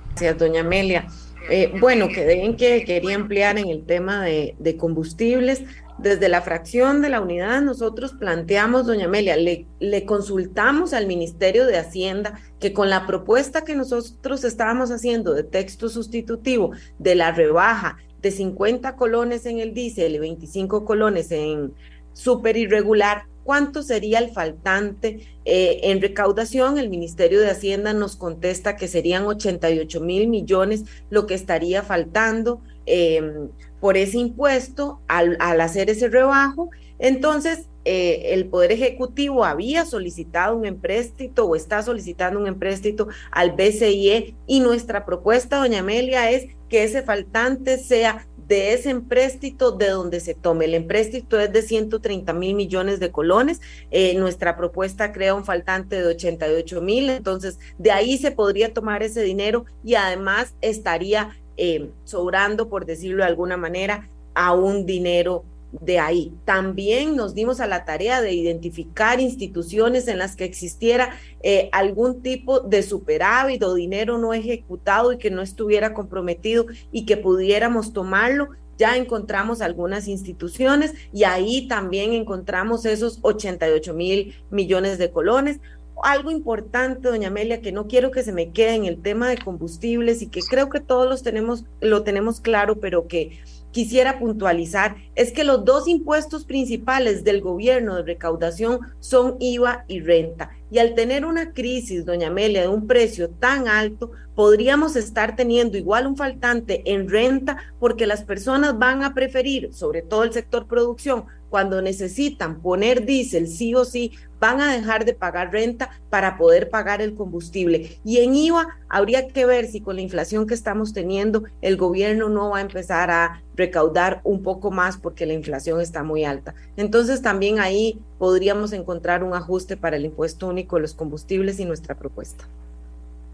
Gracias, 0.10 0.38
doña 0.38 0.62
Amelia. 0.62 1.08
Eh, 1.50 1.74
bueno, 1.80 2.10
que 2.10 2.56
que 2.56 2.86
quería 2.86 3.16
emplear 3.16 3.58
en 3.58 3.68
el 3.68 3.84
tema 3.86 4.22
de, 4.22 4.56
de 4.60 4.78
combustibles. 4.78 5.64
Desde 6.00 6.28
la 6.28 6.42
fracción 6.42 7.02
de 7.02 7.10
la 7.10 7.22
unidad 7.22 7.62
nosotros 7.62 8.14
planteamos, 8.14 8.88
doña 8.88 9.06
Amelia, 9.06 9.38
le, 9.38 10.06
consultamos 10.06 10.92
al 10.94 11.06
Ministerio 11.06 11.68
de 11.68 11.78
Hacienda 11.78 12.40
que 12.60 12.74
con 12.74 12.90
la 12.90 13.06
propuesta 13.06 13.64
que 13.64 13.76
nosotros 13.76 14.44
estábamos 14.44 14.90
haciendo 14.92 15.34
de 15.34 15.44
texto 15.44 15.90
sustitutivo 15.90 16.72
de 16.98 17.16
la 17.16 17.32
rebaja 17.32 17.98
de 18.22 18.32
50 18.32 18.96
colones 18.96 19.46
en 19.46 19.60
el 19.60 19.74
diésel 19.74 20.16
y 20.16 20.20
25 20.20 20.84
colones 20.84 21.32
en 21.32 21.74
súper 22.14 22.58
irregular, 22.58 23.24
¿cuánto 23.44 23.84
sería 23.84 24.20
el 24.20 24.32
faltante 24.32 25.28
eh, 25.46 25.80
en 25.84 26.02
recaudación? 26.02 26.80
El 26.80 26.90
Ministerio 26.90 27.40
de 27.40 27.52
Hacienda 27.52 27.94
nos 27.94 28.16
contesta 28.16 28.76
que 28.78 28.88
serían 28.88 29.26
88 29.26 30.02
mil 30.02 30.28
millones 30.28 30.86
lo 31.10 31.28
que 31.28 31.36
estaría 31.36 31.84
faltando. 31.84 32.62
Eh, 32.86 33.50
por 33.84 33.98
ese 33.98 34.18
impuesto 34.18 35.02
al, 35.10 35.36
hacer 35.42 35.90
ese 35.90 36.08
rebajo. 36.08 36.70
Entonces, 37.00 37.68
eh, 37.84 38.28
el 38.28 38.48
Poder 38.48 38.72
Ejecutivo 38.72 39.44
había 39.44 39.84
solicitado 39.84 40.56
un 40.56 40.66
empréstito 40.66 41.46
o 41.46 41.58
está 41.58 41.84
solicitando 41.84 42.40
un 42.40 42.48
empréstito 42.48 43.10
al 43.30 43.52
BCIE 43.52 44.38
y 44.48 44.62
nuestra 44.62 45.06
propuesta, 45.06 45.58
doña 45.58 45.80
Amelia, 45.80 46.32
es 46.32 46.48
que 46.70 46.86
ese 46.86 47.02
faltante 47.02 47.78
sea 47.78 48.26
de 48.48 48.74
ese 48.74 48.90
empréstito 48.90 49.72
de 49.72 49.90
donde 49.90 50.22
se 50.22 50.34
tome. 50.34 50.64
El 50.64 50.76
empréstito 50.76 51.38
es 51.38 51.52
de 51.52 51.62
130 51.62 52.32
mil 52.32 52.56
millones 52.56 53.02
de 53.02 53.12
colones. 53.12 53.60
Eh, 53.92 54.16
nuestra 54.16 54.56
propuesta 54.56 55.12
crea 55.12 55.36
un 55.36 55.44
faltante 55.44 56.02
de 56.02 56.08
88 56.08 56.82
mil. 56.82 57.10
Entonces, 57.10 57.60
de 57.78 57.92
ahí 57.92 58.18
se 58.18 58.32
podría 58.32 58.74
tomar 58.74 59.04
ese 59.04 59.24
dinero 59.24 59.66
y 59.84 59.96
además 59.96 60.56
estaría 60.62 61.32
eh, 61.58 61.90
sobrando, 62.04 62.70
por 62.70 62.86
decirlo 62.86 63.24
de 63.24 63.30
alguna 63.30 63.58
manera, 63.58 64.10
a 64.34 64.54
un 64.54 64.86
dinero 64.86 65.44
de 65.82 66.00
ahí. 66.00 66.34
También 66.46 67.16
nos 67.16 67.34
dimos 67.34 67.60
a 67.60 67.68
la 67.68 67.84
tarea 67.84 68.22
de 68.22 68.34
identificar 68.34 69.20
instituciones 69.20 70.08
en 70.08 70.20
las 70.20 70.36
que 70.36 70.46
existiera 70.46 71.10
eh, 71.42 71.70
algún 71.72 72.22
tipo 72.22 72.60
de 72.60 72.84
superávit 72.84 73.64
o 73.64 73.74
dinero 73.74 74.18
no 74.18 74.34
ejecutado 74.34 75.14
y 75.14 75.18
que 75.18 75.32
no 75.32 75.42
estuviera 75.42 75.94
comprometido 75.94 76.66
y 76.92 77.06
que 77.06 77.18
pudiéramos 77.18 77.94
tomarlo 77.94 78.50
ya 78.78 78.98
encontramos 78.98 79.62
algunas 79.62 80.08
instituciones 80.08 80.94
y 81.12 81.26
ahí 81.26 81.68
también 81.68 82.14
encontramos 82.14 82.86
esos 82.86 83.20
88 83.22 83.94
mil 83.94 84.36
millones 84.50 84.98
de 84.98 85.12
colones. 85.12 85.60
Algo 86.02 86.32
importante, 86.32 87.08
doña 87.08 87.28
Amelia, 87.28 87.62
que 87.62 87.72
no 87.72 87.88
quiero 87.88 88.12
que 88.12 88.24
se 88.24 88.34
me 88.34 88.52
quede 88.52 88.76
en 88.76 88.86
el 88.86 89.02
tema 89.02 89.30
de 89.30 89.38
combustibles 89.38 90.22
y 90.22 90.28
que 90.28 90.42
creo 90.42 90.70
que 90.70 90.80
todos 90.80 91.08
los 91.08 91.24
tenemos, 91.24 91.66
lo 91.82 92.04
tenemos 92.04 92.42
claro, 92.42 92.80
pero 92.80 93.08
que 93.08 93.40
quisiera 93.74 94.20
puntualizar 94.20 94.96
es 95.16 95.34
que 95.34 95.44
los 95.44 95.66
dos 95.66 95.88
impuestos 95.88 96.46
principales 96.46 97.26
del 97.26 97.42
gobierno 97.42 97.96
de 97.96 98.04
recaudación 98.04 98.80
son 99.00 99.36
IVA 99.40 99.84
y 99.90 100.00
renta. 100.00 100.52
Y 100.72 100.80
al 100.80 100.96
tener 100.96 101.26
una 101.26 101.52
crisis, 101.54 102.06
doña 102.06 102.28
Amelia, 102.28 102.62
de 102.62 102.68
un 102.70 102.88
precio 102.88 103.30
tan 103.30 103.68
alto, 103.68 104.12
podríamos 104.36 104.96
estar 104.96 105.36
teniendo 105.36 105.78
igual 105.78 106.08
un 106.08 106.16
faltante 106.16 106.82
en 106.86 107.10
renta 107.10 107.58
porque 107.80 108.08
las 108.08 108.24
personas 108.24 108.78
van 108.80 109.04
a 109.04 109.14
preferir, 109.14 109.74
sobre 109.74 110.02
todo 110.02 110.24
el 110.24 110.34
sector 110.34 110.68
producción, 110.68 111.26
cuando 111.50 111.82
necesitan 111.84 112.62
poner 112.62 113.06
diésel 113.06 113.48
sí 113.48 113.76
o 113.76 113.86
sí, 113.86 114.12
van 114.44 114.60
a 114.60 114.74
dejar 114.74 115.06
de 115.06 115.14
pagar 115.14 115.54
renta 115.54 115.90
para 116.10 116.36
poder 116.36 116.70
pagar 116.70 117.02
el 117.02 117.16
combustible. 117.16 117.98
Y 118.04 118.18
en 118.18 118.36
IVA 118.36 118.78
habría 118.90 119.30
que 119.30 119.46
ver 119.46 119.68
si 119.68 119.80
con 119.80 119.96
la 119.96 120.02
inflación 120.02 120.48
que 120.48 120.54
estamos 120.54 120.92
teniendo 120.92 121.46
el 121.62 121.78
gobierno 121.78 122.28
no 122.28 122.50
va 122.50 122.58
a 122.58 122.62
empezar 122.62 123.10
a 123.10 123.42
recaudar 123.56 124.20
un 124.26 124.44
poco 124.44 124.70
más 124.70 124.98
porque 124.98 125.26
la 125.26 125.32
inflación 125.32 125.80
está 125.80 126.04
muy 126.04 126.26
alta. 126.26 126.56
Entonces 126.76 127.22
también 127.22 127.62
ahí 127.62 128.02
podríamos 128.20 128.74
encontrar 128.74 129.24
un 129.24 129.34
ajuste 129.34 129.78
para 129.78 129.96
el 129.96 130.04
impuesto 130.04 130.50
único 130.50 130.76
de 130.76 130.82
los 130.82 130.94
combustibles 130.94 131.62
y 131.62 131.64
nuestra 131.64 131.96
propuesta. 131.96 132.44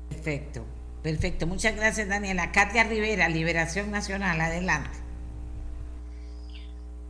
Perfecto, 0.10 0.62
perfecto. 1.02 1.48
Muchas 1.48 1.76
gracias 1.76 2.08
Daniela. 2.08 2.52
Katia 2.52 2.84
Rivera, 2.84 3.30
Liberación 3.30 3.90
Nacional, 3.90 4.40
adelante. 4.40 5.09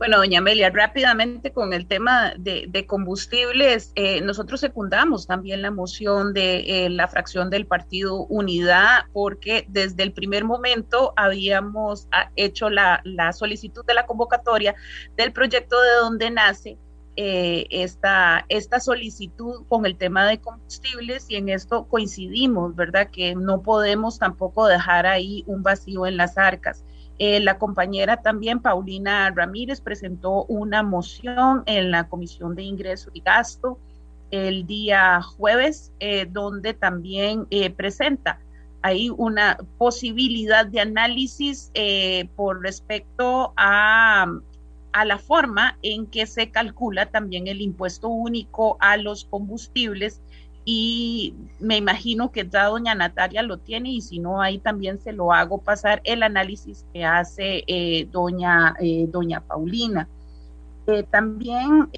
Bueno, 0.00 0.16
doña 0.16 0.38
Amelia, 0.38 0.70
rápidamente 0.70 1.52
con 1.52 1.74
el 1.74 1.86
tema 1.86 2.32
de, 2.38 2.86
combustibles, 2.86 3.92
eh, 3.96 4.22
nosotros 4.22 4.58
secundamos 4.58 5.26
también 5.26 5.60
la 5.60 5.70
moción 5.70 6.32
de 6.32 6.86
eh, 6.86 6.88
la 6.88 7.06
fracción 7.06 7.50
del 7.50 7.66
Partido 7.66 8.24
Unidad, 8.24 9.04
porque 9.12 9.66
desde 9.68 10.02
el 10.02 10.14
primer 10.14 10.44
momento 10.44 11.12
habíamos 11.16 12.08
ah, 12.12 12.30
hecho 12.34 12.70
la, 12.70 13.02
solicitud 13.34 13.84
de 13.84 13.92
la 13.92 14.06
convocatoria 14.06 14.74
del 15.18 15.34
proyecto 15.34 15.78
de 15.78 15.92
donde 16.00 16.30
nace 16.30 16.78
eh, 17.16 17.66
esta, 17.68 18.46
esta 18.48 18.80
solicitud 18.80 19.66
con 19.68 19.84
el 19.84 19.98
tema 19.98 20.24
de 20.26 20.40
combustibles 20.40 21.26
y 21.28 21.36
en 21.36 21.50
esto 21.50 21.86
coincidimos, 21.88 22.74
¿verdad? 22.74 23.10
Que 23.10 23.34
no 23.34 23.60
podemos 23.60 24.18
tampoco 24.18 24.66
dejar 24.66 25.04
ahí 25.04 25.44
un 25.46 25.62
vacío 25.62 26.06
en 26.06 26.16
las 26.16 26.38
arcas. 26.38 26.86
Eh, 27.22 27.38
la 27.38 27.58
compañera 27.58 28.22
también, 28.22 28.60
Paulina 28.60 29.30
Ramírez, 29.30 29.82
presentó 29.82 30.44
una 30.44 30.82
moción 30.82 31.62
en 31.66 31.90
la 31.90 32.08
Comisión 32.08 32.54
de 32.54 32.62
Ingreso 32.62 33.10
y 33.12 33.20
Gasto 33.20 33.78
el 34.30 34.66
día 34.66 35.20
jueves, 35.20 35.92
eh, 36.00 36.26
donde 36.30 36.72
también 36.72 37.46
eh, 37.50 37.68
presenta. 37.68 38.40
Ahí 38.80 39.10
una 39.10 39.58
posibilidad 39.76 40.64
de 40.64 40.80
análisis 40.80 41.70
por 42.36 42.62
respecto 42.62 43.52
a, 43.54 44.26
a 44.92 45.04
la 45.04 45.18
forma 45.18 45.76
en 45.82 46.06
que 46.06 46.24
se 46.24 46.50
calcula 46.50 47.04
también 47.04 47.48
el 47.48 47.60
impuesto 47.60 48.08
único 48.08 48.78
a 48.80 48.96
los 48.96 49.26
combustibles 49.26 50.22
y 50.72 51.34
me 51.58 51.78
imagino 51.78 52.30
que 52.30 52.48
ya 52.48 52.66
doña 52.66 52.94
Natalia 52.94 53.42
lo 53.42 53.58
tiene 53.58 53.90
y 53.90 54.02
si 54.02 54.20
no, 54.20 54.40
ahí 54.40 54.58
también 54.58 55.00
se 55.00 55.12
lo 55.12 55.32
hago 55.32 55.58
pasar 55.58 56.00
el 56.04 56.22
análisis 56.22 56.86
que 56.92 57.04
hace 57.04 57.64
eh, 57.66 58.06
doña, 58.12 58.76
eh, 58.78 59.08
doña 59.08 59.40
Paulina. 59.40 60.06
Eh, 60.86 61.02
también 61.02 61.90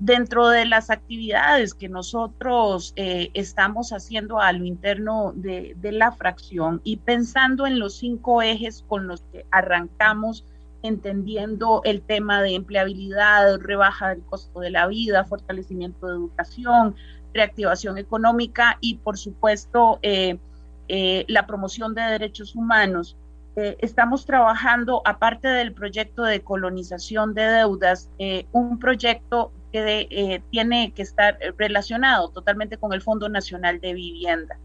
dentro 0.00 0.48
de 0.48 0.66
las 0.66 0.90
actividades 0.90 1.72
que 1.72 1.88
nosotros 1.88 2.92
estamos 2.96 3.94
haciendo 3.94 4.38
a 4.38 4.52
lo 4.52 4.66
interno 4.66 5.32
de, 5.34 5.74
de 5.80 5.92
la 5.92 6.12
fracción 6.12 6.82
y 6.84 6.98
pensando 6.98 7.66
en 7.66 7.78
los 7.78 7.96
cinco 7.96 8.42
ejes 8.42 8.84
con 8.86 9.06
los 9.06 9.22
que 9.32 9.46
arrancamos 9.50 10.44
entendiendo 10.82 11.80
el 11.84 12.02
tema 12.02 12.42
de 12.42 12.54
empleabilidad, 12.54 13.58
rebaja 13.58 14.10
del 14.10 14.22
costo 14.22 14.60
de 14.60 14.70
la 14.70 14.86
vida, 14.86 15.24
fortalecimiento 15.24 16.06
de 16.06 16.12
educación, 16.12 16.94
reactivación 17.34 17.98
económica 17.98 18.78
y, 18.80 18.96
por 18.96 19.18
supuesto, 19.18 19.98
eh, 20.02 20.38
eh, 20.88 21.24
la 21.28 21.46
promoción 21.46 21.94
de 21.94 22.02
derechos 22.02 22.54
humanos. 22.54 23.16
Eh, 23.56 23.76
estamos 23.80 24.24
trabajando, 24.24 25.02
aparte 25.04 25.48
del 25.48 25.72
proyecto 25.72 26.22
de 26.22 26.40
colonización 26.40 27.34
de 27.34 27.42
deudas, 27.42 28.08
un 28.52 28.78
proyecto 28.78 29.52
que 29.72 30.42
tiene 30.50 30.92
que 30.92 31.02
estar 31.02 31.36
relacionado 31.58 32.28
totalmente 32.28 32.76
con 32.78 32.92
el 32.92 33.02
Fondo 33.02 33.28
Nacional 33.28 33.80
de 33.80 33.92
Vivienda. 33.92 34.56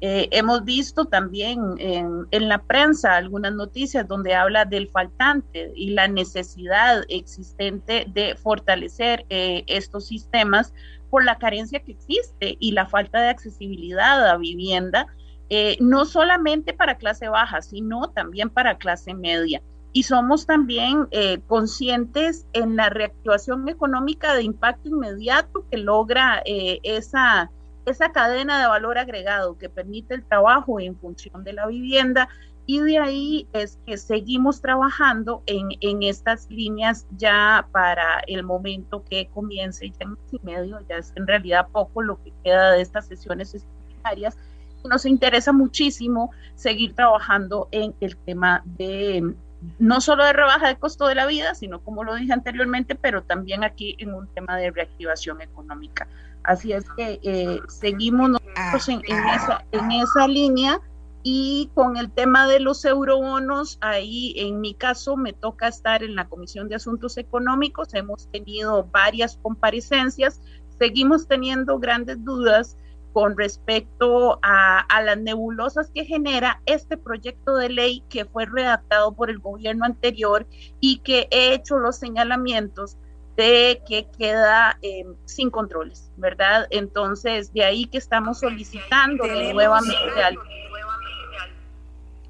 hemos 0.00 0.62
visto 0.64 1.06
también 1.06 1.58
en, 1.78 2.26
en, 2.30 2.48
la 2.48 2.58
prensa 2.58 3.16
algunas 3.16 3.54
noticias 3.54 4.06
donde 4.06 4.34
habla 4.34 4.64
del 4.66 4.88
faltante 4.88 5.72
y 5.74 5.90
la 5.90 6.06
necesidad 6.06 7.02
existente 7.08 8.06
de 8.08 8.36
fortalecer 8.36 9.24
estos 9.30 10.06
sistemas 10.06 10.72
por 11.10 11.24
la 11.24 11.38
carencia 11.38 11.80
que 11.80 11.92
existe 11.92 12.56
y 12.58 12.72
la 12.72 12.86
falta 12.86 13.20
de 13.20 13.28
accesibilidad 13.28 14.28
a 14.28 14.36
vivienda, 14.36 15.06
eh, 15.50 15.76
no 15.80 16.04
solamente 16.04 16.74
para 16.74 16.98
clase 16.98 17.28
baja, 17.28 17.62
sino 17.62 18.10
también 18.10 18.50
para 18.50 18.78
clase 18.78 19.14
media. 19.14 19.62
Y 19.92 20.02
somos 20.02 20.46
también 20.46 21.08
eh, 21.10 21.40
conscientes 21.46 22.46
en 22.52 22.76
la 22.76 22.90
reactivación 22.90 23.68
económica 23.68 24.34
de 24.34 24.42
impacto 24.42 24.88
inmediato 24.90 25.64
que 25.70 25.78
logra 25.78 26.42
eh, 26.44 26.78
esa, 26.82 27.50
esa 27.86 28.12
cadena 28.12 28.60
de 28.60 28.68
valor 28.68 28.98
agregado 28.98 29.56
que 29.56 29.70
permite 29.70 30.14
el 30.14 30.24
trabajo 30.24 30.78
en 30.78 30.96
función 30.98 31.42
de 31.42 31.54
la 31.54 31.66
vivienda 31.66 32.28
y 32.70 32.80
de 32.80 32.98
ahí 32.98 33.48
es 33.54 33.78
que 33.86 33.96
seguimos 33.96 34.60
trabajando 34.60 35.42
en, 35.46 35.70
en 35.80 36.02
estas 36.02 36.50
líneas 36.50 37.06
ya 37.16 37.66
para 37.72 38.20
el 38.26 38.42
momento 38.42 39.02
que 39.08 39.26
comience, 39.28 39.88
ya 39.88 39.96
en 40.00 40.10
mes 40.10 40.32
y 40.32 40.38
medio, 40.44 40.78
ya 40.86 40.96
es 40.96 41.10
en 41.16 41.26
realidad 41.26 41.68
poco 41.72 42.02
lo 42.02 42.22
que 42.22 42.30
queda 42.44 42.72
de 42.72 42.82
estas 42.82 43.06
sesiones 43.06 43.54
extraordinarias. 43.54 44.36
Nos 44.84 45.06
interesa 45.06 45.50
muchísimo 45.50 46.30
seguir 46.56 46.94
trabajando 46.94 47.68
en 47.70 47.94
el 48.00 48.18
tema 48.18 48.62
de 48.66 49.34
no 49.78 50.02
solo 50.02 50.26
de 50.26 50.34
rebaja 50.34 50.68
de 50.68 50.76
costo 50.76 51.06
de 51.06 51.14
la 51.14 51.24
vida, 51.24 51.54
sino 51.54 51.80
como 51.80 52.04
lo 52.04 52.16
dije 52.16 52.34
anteriormente, 52.34 52.94
pero 52.94 53.22
también 53.22 53.64
aquí 53.64 53.96
en 53.98 54.12
un 54.12 54.28
tema 54.34 54.58
de 54.58 54.72
reactivación 54.72 55.40
económica. 55.40 56.06
Así 56.42 56.74
es 56.74 56.84
que 56.98 57.18
eh, 57.22 57.60
seguimos 57.68 58.28
nosotros 58.28 58.88
en, 58.90 59.00
en, 59.06 59.28
esa, 59.30 59.64
en 59.72 59.90
esa 59.90 60.28
línea 60.28 60.78
y 61.22 61.70
con 61.74 61.96
el 61.96 62.10
tema 62.10 62.46
de 62.46 62.60
los 62.60 62.84
eurobonos, 62.84 63.78
ahí 63.80 64.34
en 64.36 64.60
mi 64.60 64.74
caso 64.74 65.16
me 65.16 65.32
toca 65.32 65.68
estar 65.68 66.02
en 66.02 66.14
la 66.14 66.28
Comisión 66.28 66.68
de 66.68 66.76
Asuntos 66.76 67.16
Económicos. 67.16 67.92
Hemos 67.94 68.30
tenido 68.30 68.84
varias 68.84 69.36
comparecencias. 69.42 70.40
Seguimos 70.78 71.26
teniendo 71.26 71.78
grandes 71.78 72.24
dudas 72.24 72.76
con 73.12 73.36
respecto 73.36 74.38
a, 74.42 74.86
las 75.02 75.18
nebulosas 75.18 75.90
que 75.92 76.04
genera 76.04 76.62
este 76.66 76.96
proyecto 76.96 77.56
de 77.56 77.68
ley 77.68 78.04
que 78.08 78.24
fue 78.24 78.46
redactado 78.46 79.12
por 79.12 79.30
el 79.30 79.38
gobierno 79.38 79.84
anterior 79.84 80.46
y 80.80 80.98
que 80.98 81.26
he 81.30 81.52
hecho 81.54 81.78
los 81.78 81.96
señalamientos 81.96 82.96
de 83.36 83.82
que 83.88 84.08
queda 84.16 84.78
eh, 84.82 85.04
sin 85.24 85.50
controles, 85.50 86.12
¿verdad? 86.16 86.66
Entonces, 86.70 87.52
de 87.52 87.64
ahí 87.64 87.86
que 87.86 87.98
estamos 87.98 88.40
solicitando 88.40 89.24
nuevamente 89.52 90.22
al 90.22 90.36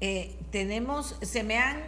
eh, 0.01 0.37
tenemos, 0.51 1.15
se 1.21 1.43
me 1.43 1.57
han 1.57 1.83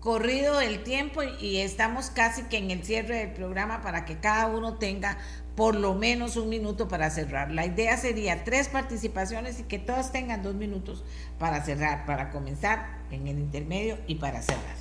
corrido 0.00 0.60
el 0.60 0.82
tiempo 0.82 1.22
y 1.22 1.58
estamos 1.58 2.10
casi 2.10 2.42
que 2.44 2.56
en 2.56 2.70
el 2.70 2.84
cierre 2.84 3.18
del 3.18 3.32
programa 3.32 3.82
para 3.82 4.04
que 4.04 4.18
cada 4.18 4.46
uno 4.46 4.78
tenga 4.78 5.18
por 5.54 5.74
lo 5.74 5.94
menos 5.94 6.36
un 6.36 6.48
minuto 6.48 6.88
para 6.88 7.10
cerrar. 7.10 7.50
La 7.50 7.66
idea 7.66 7.96
sería 7.96 8.44
tres 8.44 8.68
participaciones 8.68 9.60
y 9.60 9.64
que 9.64 9.78
todas 9.78 10.10
tengan 10.10 10.42
dos 10.42 10.54
minutos 10.54 11.04
para 11.38 11.62
cerrar, 11.62 12.06
para 12.06 12.30
comenzar 12.30 12.98
en 13.10 13.26
el 13.26 13.38
intermedio 13.38 13.98
y 14.06 14.14
para 14.14 14.40
cerrar. 14.40 14.76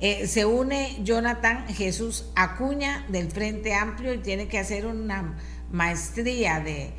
Eh, 0.00 0.26
se 0.26 0.44
une 0.44 0.98
Jonathan 1.02 1.66
Jesús 1.68 2.30
Acuña 2.34 3.04
del 3.08 3.30
Frente 3.30 3.74
Amplio 3.74 4.12
y 4.14 4.18
tiene 4.18 4.48
que 4.48 4.58
hacer 4.58 4.86
una 4.86 5.36
maestría 5.70 6.60
de 6.60 6.92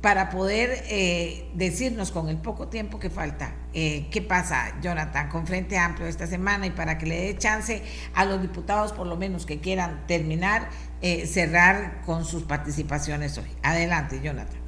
para 0.00 0.30
poder 0.30 0.84
eh, 0.88 1.50
decirnos 1.54 2.12
con 2.12 2.28
el 2.28 2.38
poco 2.38 2.68
tiempo 2.68 3.00
que 3.00 3.10
falta 3.10 3.54
eh, 3.74 4.08
qué 4.10 4.22
pasa, 4.22 4.80
Jonathan, 4.80 5.28
con 5.28 5.46
Frente 5.46 5.76
Amplio 5.76 6.06
esta 6.06 6.26
semana 6.26 6.66
y 6.66 6.70
para 6.70 6.98
que 6.98 7.06
le 7.06 7.20
dé 7.20 7.38
chance 7.38 7.82
a 8.14 8.24
los 8.24 8.40
diputados, 8.40 8.92
por 8.92 9.06
lo 9.06 9.16
menos 9.16 9.44
que 9.44 9.60
quieran 9.60 10.06
terminar, 10.06 10.70
eh, 11.00 11.26
cerrar 11.26 12.02
con 12.06 12.24
sus 12.24 12.44
participaciones 12.44 13.36
hoy. 13.38 13.56
Adelante, 13.62 14.20
Jonathan. 14.22 14.60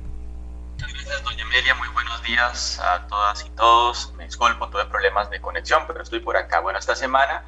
Muchas 0.73 0.93
gracias, 0.93 1.23
doña 1.23 1.45
Amelia, 1.45 1.75
muy 1.77 1.89
buenos 1.89 2.23
días 2.25 2.81
a 2.81 3.07
todas 3.07 3.47
y 3.47 3.51
todos. 3.51 4.12
Me 4.17 4.25
disculpo, 4.25 4.69
tuve 4.69 4.85
problemas 4.87 5.31
de 5.31 5.41
conexión, 5.41 5.85
pero 5.87 6.03
estoy 6.03 6.21
por 6.21 6.37
acá. 6.37 6.59
Bueno, 6.61 6.81
esta 6.81 6.97
semana 6.97 7.45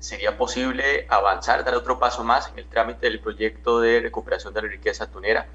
sería 0.00 0.36
posible 0.36 1.06
avanzar, 1.08 1.64
dar 1.64 1.74
otro 1.74 2.00
paso 2.00 2.24
más 2.24 2.48
en 2.48 2.58
el 2.58 2.68
trámite 2.68 3.06
del 3.06 3.20
proyecto 3.20 3.80
de 3.80 4.00
recuperación 4.00 4.52
de 4.52 4.62
la 4.62 4.68
riqueza 4.68 5.08
tunera. 5.08 5.46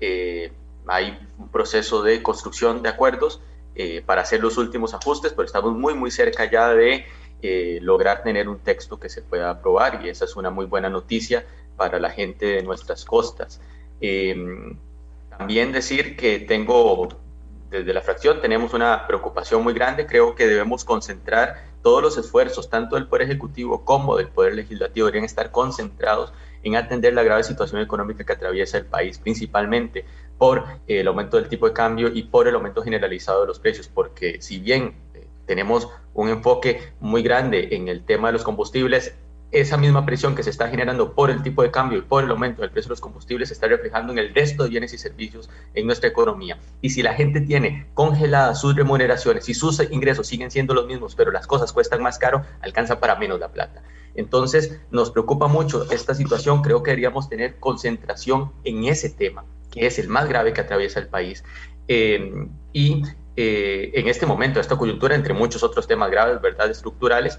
Eh, 0.00 0.52
hay 0.86 1.18
un 1.38 1.48
proceso 1.48 2.02
de 2.02 2.22
construcción 2.22 2.82
de 2.82 2.88
acuerdos 2.88 3.40
eh, 3.74 4.02
para 4.04 4.22
hacer 4.22 4.40
los 4.40 4.56
últimos 4.58 4.94
ajustes, 4.94 5.32
pero 5.32 5.46
estamos 5.46 5.74
muy, 5.76 5.94
muy 5.94 6.10
cerca 6.10 6.50
ya 6.50 6.70
de 6.74 7.06
lograr 7.80 8.22
tener 8.22 8.50
un 8.50 8.58
texto 8.58 9.00
que 9.00 9.08
se 9.08 9.22
pueda 9.22 9.48
aprobar 9.48 10.04
y 10.04 10.10
esa 10.10 10.26
es 10.26 10.36
una 10.36 10.50
muy 10.50 10.66
buena 10.66 10.90
noticia 10.90 11.46
para 11.78 11.98
la 11.98 12.10
gente 12.10 12.44
de 12.44 12.62
nuestras 12.62 13.06
costas. 13.06 13.62
También 15.40 15.72
decir 15.72 16.18
que 16.18 16.38
tengo, 16.40 17.08
desde 17.70 17.94
la 17.94 18.02
fracción, 18.02 18.42
tenemos 18.42 18.74
una 18.74 19.06
preocupación 19.06 19.62
muy 19.62 19.72
grande. 19.72 20.04
Creo 20.04 20.34
que 20.34 20.46
debemos 20.46 20.84
concentrar 20.84 21.64
todos 21.82 22.02
los 22.02 22.18
esfuerzos, 22.18 22.68
tanto 22.68 22.96
del 22.96 23.06
Poder 23.06 23.22
Ejecutivo 23.22 23.82
como 23.82 24.18
del 24.18 24.28
Poder 24.28 24.54
Legislativo, 24.54 25.06
deberían 25.06 25.24
estar 25.24 25.50
concentrados 25.50 26.32
en 26.62 26.76
atender 26.76 27.14
la 27.14 27.22
grave 27.22 27.44
situación 27.44 27.80
económica 27.80 28.24
que 28.24 28.32
atraviesa 28.32 28.78
el 28.78 28.86
país, 28.86 29.18
principalmente 29.18 30.04
por 30.38 30.64
eh, 30.86 31.00
el 31.00 31.08
aumento 31.08 31.36
del 31.36 31.48
tipo 31.48 31.66
de 31.66 31.72
cambio 31.72 32.08
y 32.12 32.22
por 32.24 32.48
el 32.48 32.54
aumento 32.54 32.82
generalizado 32.82 33.42
de 33.42 33.46
los 33.46 33.58
precios, 33.58 33.88
porque 33.88 34.40
si 34.40 34.58
bien 34.58 34.94
eh, 35.14 35.26
tenemos 35.46 35.88
un 36.14 36.28
enfoque 36.28 36.92
muy 37.00 37.22
grande 37.22 37.68
en 37.72 37.88
el 37.88 38.04
tema 38.04 38.28
de 38.28 38.32
los 38.32 38.42
combustibles, 38.42 39.14
esa 39.52 39.76
misma 39.76 40.06
presión 40.06 40.36
que 40.36 40.44
se 40.44 40.50
está 40.50 40.68
generando 40.68 41.12
por 41.12 41.30
el 41.30 41.42
tipo 41.42 41.62
de 41.62 41.70
cambio 41.70 41.98
y 41.98 42.02
por 42.02 42.22
el 42.22 42.30
aumento 42.30 42.62
del 42.62 42.70
precio 42.70 42.88
de 42.88 42.92
los 42.92 43.00
combustibles 43.00 43.48
se 43.48 43.54
está 43.54 43.66
reflejando 43.66 44.12
en 44.12 44.18
el 44.18 44.32
resto 44.32 44.62
de 44.62 44.68
bienes 44.68 44.92
y 44.92 44.98
servicios 44.98 45.50
en 45.74 45.86
nuestra 45.86 46.08
economía. 46.08 46.58
Y 46.80 46.90
si 46.90 47.02
la 47.02 47.14
gente 47.14 47.40
tiene 47.40 47.88
congeladas 47.94 48.60
sus 48.60 48.76
remuneraciones 48.76 49.48
y 49.48 49.54
sus 49.54 49.80
ingresos 49.90 50.28
siguen 50.28 50.50
siendo 50.50 50.72
los 50.72 50.86
mismos, 50.86 51.16
pero 51.16 51.32
las 51.32 51.46
cosas 51.48 51.72
cuestan 51.72 52.00
más 52.00 52.18
caro, 52.18 52.44
alcanza 52.60 53.00
para 53.00 53.16
menos 53.16 53.40
la 53.40 53.48
plata. 53.48 53.82
Entonces, 54.14 54.80
nos 54.90 55.10
preocupa 55.10 55.46
mucho 55.48 55.90
esta 55.90 56.14
situación. 56.14 56.62
Creo 56.62 56.82
que 56.82 56.90
deberíamos 56.90 57.28
tener 57.28 57.56
concentración 57.60 58.52
en 58.64 58.84
ese 58.84 59.10
tema, 59.10 59.44
que 59.70 59.86
es 59.86 59.98
el 59.98 60.08
más 60.08 60.28
grave 60.28 60.52
que 60.52 60.60
atraviesa 60.60 61.00
el 61.00 61.08
país. 61.08 61.44
Y 62.72 63.02
eh, 63.36 63.92
en 63.94 64.08
este 64.08 64.26
momento, 64.26 64.60
esta 64.60 64.76
coyuntura, 64.76 65.14
entre 65.14 65.34
muchos 65.34 65.62
otros 65.62 65.86
temas 65.86 66.10
graves, 66.10 66.40
¿verdad?, 66.40 66.70
estructurales, 66.70 67.38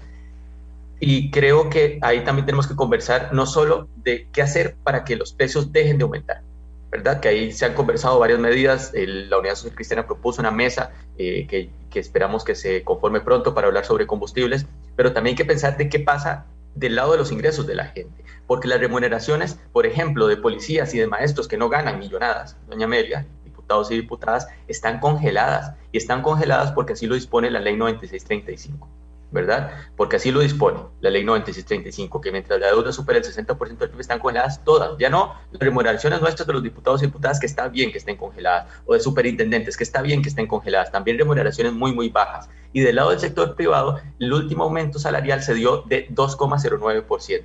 y 0.98 1.30
creo 1.30 1.68
que 1.68 1.98
ahí 2.02 2.22
también 2.24 2.46
tenemos 2.46 2.66
que 2.66 2.76
conversar 2.76 3.32
no 3.32 3.46
solo 3.46 3.88
de 3.96 4.28
qué 4.32 4.42
hacer 4.42 4.76
para 4.84 5.04
que 5.04 5.16
los 5.16 5.32
precios 5.32 5.72
dejen 5.72 5.98
de 5.98 6.04
aumentar, 6.04 6.42
¿verdad? 6.90 7.18
Que 7.18 7.28
ahí 7.28 7.52
se 7.52 7.66
han 7.66 7.74
conversado 7.74 8.18
varias 8.20 8.38
medidas. 8.38 8.92
la 8.94 9.38
Unidad 9.38 9.56
Social 9.56 9.74
Cristiana 9.74 10.06
propuso 10.06 10.40
una 10.40 10.52
mesa 10.52 10.92
eh, 11.18 11.46
que, 11.48 11.70
que, 11.90 11.98
esperamos 11.98 12.44
que 12.44 12.54
se 12.54 12.84
conforme 12.84 13.20
pronto 13.20 13.52
para 13.52 13.66
hablar 13.66 13.84
sobre 13.84 14.06
combustibles, 14.06 14.64
pero 14.94 15.12
también 15.12 15.32
hay 15.32 15.36
que 15.38 15.44
pensar 15.44 15.76
de 15.76 15.88
qué 15.88 15.98
pasa 15.98 16.46
del 16.74 16.96
lado 16.96 17.12
de 17.12 17.18
los 17.18 17.32
ingresos 17.32 17.66
de 17.66 17.74
la 17.74 17.86
gente, 17.86 18.24
porque 18.46 18.68
las 18.68 18.80
remuneraciones, 18.80 19.58
por 19.72 19.86
ejemplo, 19.86 20.26
de 20.26 20.36
policías 20.36 20.94
y 20.94 20.98
de 20.98 21.06
maestros 21.06 21.48
que 21.48 21.56
no 21.56 21.68
ganan 21.68 21.98
millonadas, 21.98 22.56
doña 22.68 22.86
Amelia, 22.86 23.26
diputados 23.44 23.90
y 23.90 23.96
diputadas, 23.96 24.48
están 24.68 25.00
congeladas 25.00 25.74
y 25.92 25.98
están 25.98 26.22
congeladas 26.22 26.72
porque 26.72 26.94
así 26.94 27.06
lo 27.06 27.14
dispone 27.14 27.50
la 27.50 27.60
ley 27.60 27.76
9635. 27.76 28.88
¿Verdad? 29.32 29.72
Porque 29.96 30.16
así 30.16 30.30
lo 30.30 30.40
dispone 30.40 30.78
la 31.00 31.10
ley 31.10 31.24
9635, 31.24 32.20
que 32.20 32.30
mientras 32.30 32.60
la 32.60 32.68
deuda 32.68 32.92
supera 32.92 33.18
el 33.18 33.24
60% 33.24 33.78
del 33.78 33.90
PIB 33.90 34.00
están 34.00 34.18
congeladas 34.18 34.62
todas, 34.62 34.96
ya 34.98 35.08
no 35.08 35.34
las 35.50 35.60
remuneraciones 35.60 36.20
nuestras 36.20 36.46
de 36.46 36.52
los 36.52 36.62
diputados 36.62 37.02
y 37.02 37.06
diputadas 37.06 37.40
que 37.40 37.46
está 37.46 37.68
bien 37.68 37.90
que 37.90 37.98
estén 37.98 38.16
congeladas, 38.16 38.68
o 38.84 38.94
de 38.94 39.00
superintendentes 39.00 39.76
que 39.76 39.84
está 39.84 40.02
bien 40.02 40.22
que 40.22 40.28
estén 40.28 40.46
congeladas, 40.46 40.92
también 40.92 41.18
remuneraciones 41.18 41.72
muy, 41.72 41.92
muy 41.92 42.10
bajas. 42.10 42.48
Y 42.72 42.80
del 42.80 42.96
lado 42.96 43.10
del 43.10 43.20
sector 43.20 43.56
privado, 43.56 43.98
el 44.18 44.32
último 44.32 44.64
aumento 44.64 44.98
salarial 44.98 45.42
se 45.42 45.54
dio 45.54 45.82
de 45.82 46.08
2,09% 46.10 47.42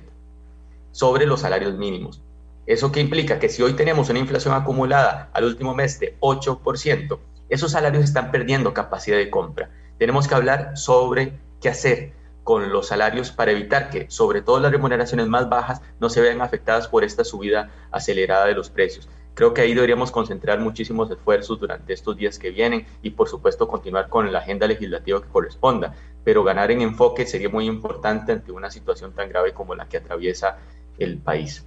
sobre 0.92 1.26
los 1.26 1.40
salarios 1.40 1.74
mínimos. 1.74 2.22
¿Eso 2.66 2.92
qué 2.92 3.00
implica? 3.00 3.38
Que 3.38 3.48
si 3.48 3.62
hoy 3.62 3.72
tenemos 3.72 4.10
una 4.10 4.18
inflación 4.18 4.54
acumulada 4.54 5.30
al 5.32 5.44
último 5.44 5.74
mes 5.74 5.98
de 6.00 6.18
8%, 6.20 7.18
esos 7.48 7.72
salarios 7.72 8.04
están 8.04 8.30
perdiendo 8.30 8.74
capacidad 8.74 9.16
de 9.16 9.30
compra. 9.30 9.70
Tenemos 9.98 10.28
que 10.28 10.34
hablar 10.34 10.76
sobre 10.76 11.38
qué 11.60 11.68
hacer 11.68 12.12
con 12.44 12.72
los 12.72 12.88
salarios 12.88 13.30
para 13.30 13.50
evitar 13.50 13.90
que, 13.90 14.10
sobre 14.10 14.40
todo 14.40 14.58
las 14.58 14.72
remuneraciones 14.72 15.26
más 15.28 15.48
bajas, 15.50 15.82
no 16.00 16.08
se 16.08 16.22
vean 16.22 16.40
afectadas 16.40 16.88
por 16.88 17.04
esta 17.04 17.24
subida 17.24 17.70
acelerada 17.90 18.46
de 18.46 18.54
los 18.54 18.70
precios. 18.70 19.08
Creo 19.34 19.54
que 19.54 19.60
ahí 19.60 19.74
deberíamos 19.74 20.10
concentrar 20.10 20.58
muchísimos 20.58 21.10
esfuerzos 21.10 21.60
durante 21.60 21.92
estos 21.92 22.16
días 22.16 22.38
que 22.38 22.50
vienen 22.50 22.86
y, 23.02 23.10
por 23.10 23.28
supuesto, 23.28 23.68
continuar 23.68 24.08
con 24.08 24.32
la 24.32 24.40
agenda 24.40 24.66
legislativa 24.66 25.22
que 25.22 25.28
corresponda. 25.28 25.94
Pero 26.24 26.42
ganar 26.42 26.70
en 26.70 26.80
enfoque 26.80 27.26
sería 27.26 27.48
muy 27.48 27.66
importante 27.66 28.32
ante 28.32 28.50
una 28.50 28.70
situación 28.70 29.12
tan 29.12 29.28
grave 29.28 29.52
como 29.52 29.74
la 29.74 29.88
que 29.88 29.98
atraviesa 29.98 30.58
el 30.98 31.18
país. 31.18 31.64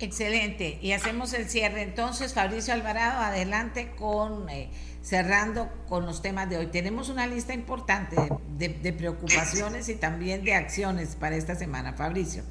Excelente. 0.00 0.78
Y 0.80 0.92
hacemos 0.92 1.32
el 1.32 1.48
cierre. 1.48 1.82
Entonces, 1.82 2.34
Fabricio 2.34 2.72
Alvarado, 2.72 3.20
adelante 3.20 3.92
con 3.96 4.48
eh, 4.48 4.70
cerrando 5.02 5.68
con 5.88 6.06
los 6.06 6.22
temas 6.22 6.48
de 6.48 6.58
hoy. 6.58 6.66
Tenemos 6.66 7.08
una 7.08 7.26
lista 7.26 7.52
importante 7.52 8.16
de, 8.56 8.92
preocupaciones 8.92 9.88
y 9.88 9.96
también 9.96 10.44
de 10.44 10.54
acciones 10.54 11.16
para 11.16 11.36
esta 11.36 11.54
semana. 11.54 11.94
Fabricio. 11.94 12.42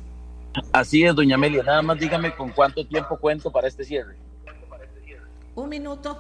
Así 0.74 1.06
es, 1.06 1.16
doña 1.16 1.36
Amelia. 1.36 1.64
Nada 1.64 1.82
más 1.82 2.00
dígame 2.00 2.36
con 2.36 2.52
cuánto 2.52 2.86
tiempo 2.86 3.18
cuento 3.18 3.52
para 3.52 3.68
este 3.68 3.84
cierre. 3.86 4.16
Un 5.56 5.70
minuto. 5.70 6.20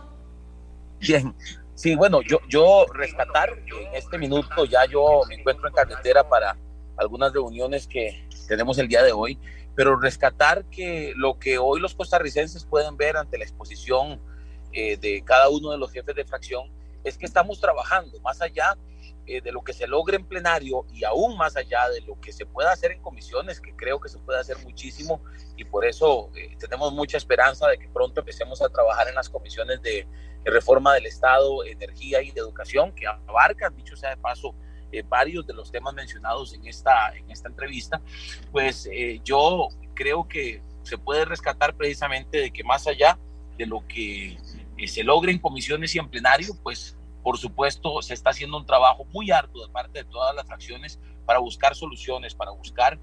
Bien. 0.99 1.33
Sí, 1.75 1.95
bueno, 1.95 2.21
yo, 2.21 2.39
yo 2.49 2.85
rescatar 2.93 3.49
en 3.49 3.95
este 3.95 4.17
minuto, 4.17 4.65
ya 4.65 4.85
yo 4.85 5.21
me 5.27 5.35
encuentro 5.35 5.67
en 5.67 5.73
carretera 5.75 6.27
para 6.27 6.57
algunas 6.97 7.31
reuniones 7.33 7.85
que 7.85 8.27
tenemos 8.47 8.79
el 8.79 8.87
día 8.87 9.03
de 9.03 9.11
hoy 9.11 9.37
pero 9.77 9.95
rescatar 9.95 10.65
que 10.71 11.13
lo 11.15 11.37
que 11.37 11.59
hoy 11.59 11.79
los 11.79 11.93
costarricenses 11.93 12.65
pueden 12.65 12.97
ver 12.97 13.15
ante 13.15 13.37
la 13.37 13.43
exposición 13.43 14.19
eh, 14.73 14.97
de 14.97 15.23
cada 15.23 15.49
uno 15.49 15.69
de 15.69 15.77
los 15.77 15.91
jefes 15.91 16.15
de 16.15 16.25
fracción 16.25 16.71
es 17.03 17.15
que 17.15 17.27
estamos 17.27 17.61
trabajando 17.61 18.19
más 18.21 18.41
allá 18.41 18.75
eh, 19.27 19.39
de 19.39 19.51
lo 19.51 19.61
que 19.61 19.73
se 19.73 19.85
logre 19.85 20.15
en 20.15 20.25
plenario 20.25 20.87
y 20.91 21.03
aún 21.03 21.37
más 21.37 21.55
allá 21.55 21.89
de 21.89 22.01
lo 22.01 22.19
que 22.19 22.31
se 22.31 22.47
pueda 22.47 22.71
hacer 22.71 22.91
en 22.91 23.03
comisiones, 23.03 23.61
que 23.61 23.75
creo 23.75 23.99
que 23.99 24.09
se 24.09 24.17
puede 24.17 24.39
hacer 24.39 24.57
muchísimo 24.63 25.21
y 25.55 25.63
por 25.63 25.85
eso 25.85 26.31
eh, 26.35 26.57
tenemos 26.59 26.91
mucha 26.91 27.17
esperanza 27.17 27.67
de 27.67 27.77
que 27.77 27.87
pronto 27.87 28.21
empecemos 28.21 28.63
a 28.63 28.69
trabajar 28.69 29.07
en 29.09 29.13
las 29.13 29.29
comisiones 29.29 29.79
de, 29.83 30.07
reforma 30.43 30.93
del 30.95 31.05
Estado, 31.05 31.63
energía 31.65 32.21
y 32.23 32.31
de 32.31 32.39
educación, 32.39 32.93
que 32.93 33.05
abarcan, 33.05 33.75
dicho 33.75 33.95
sea 33.95 34.11
de 34.11 34.17
paso, 34.17 34.55
eh, 34.91 35.03
varios 35.07 35.45
de 35.45 35.53
los 35.53 35.71
temas 35.71 35.93
mencionados 35.93 36.53
en 36.53 36.65
esta, 36.65 37.15
en 37.15 37.29
esta 37.29 37.49
entrevista, 37.49 38.01
pues 38.51 38.87
eh, 38.91 39.19
yo 39.23 39.69
creo 39.93 40.27
que 40.27 40.61
se 40.83 40.97
puede 40.97 41.25
rescatar 41.25 41.75
precisamente 41.75 42.39
de 42.39 42.51
que 42.51 42.63
más 42.63 42.87
allá 42.87 43.19
de 43.57 43.65
lo 43.65 43.85
que 43.87 44.37
eh, 44.77 44.87
se 44.87 45.03
logre 45.03 45.31
en 45.31 45.39
comisiones 45.39 45.93
y 45.95 45.99
en 45.99 46.09
plenario, 46.09 46.53
pues 46.63 46.97
por 47.21 47.37
supuesto 47.37 48.01
se 48.01 48.13
está 48.13 48.29
haciendo 48.29 48.57
un 48.57 48.65
trabajo 48.65 49.03
muy 49.11 49.31
arduo 49.31 49.65
de 49.65 49.73
parte 49.73 49.99
de 49.99 50.05
todas 50.05 50.33
las 50.33 50.47
fracciones 50.47 50.99
para 51.25 51.39
buscar 51.39 51.75
soluciones, 51.75 52.33
para 52.33 52.51
buscar 52.51 52.97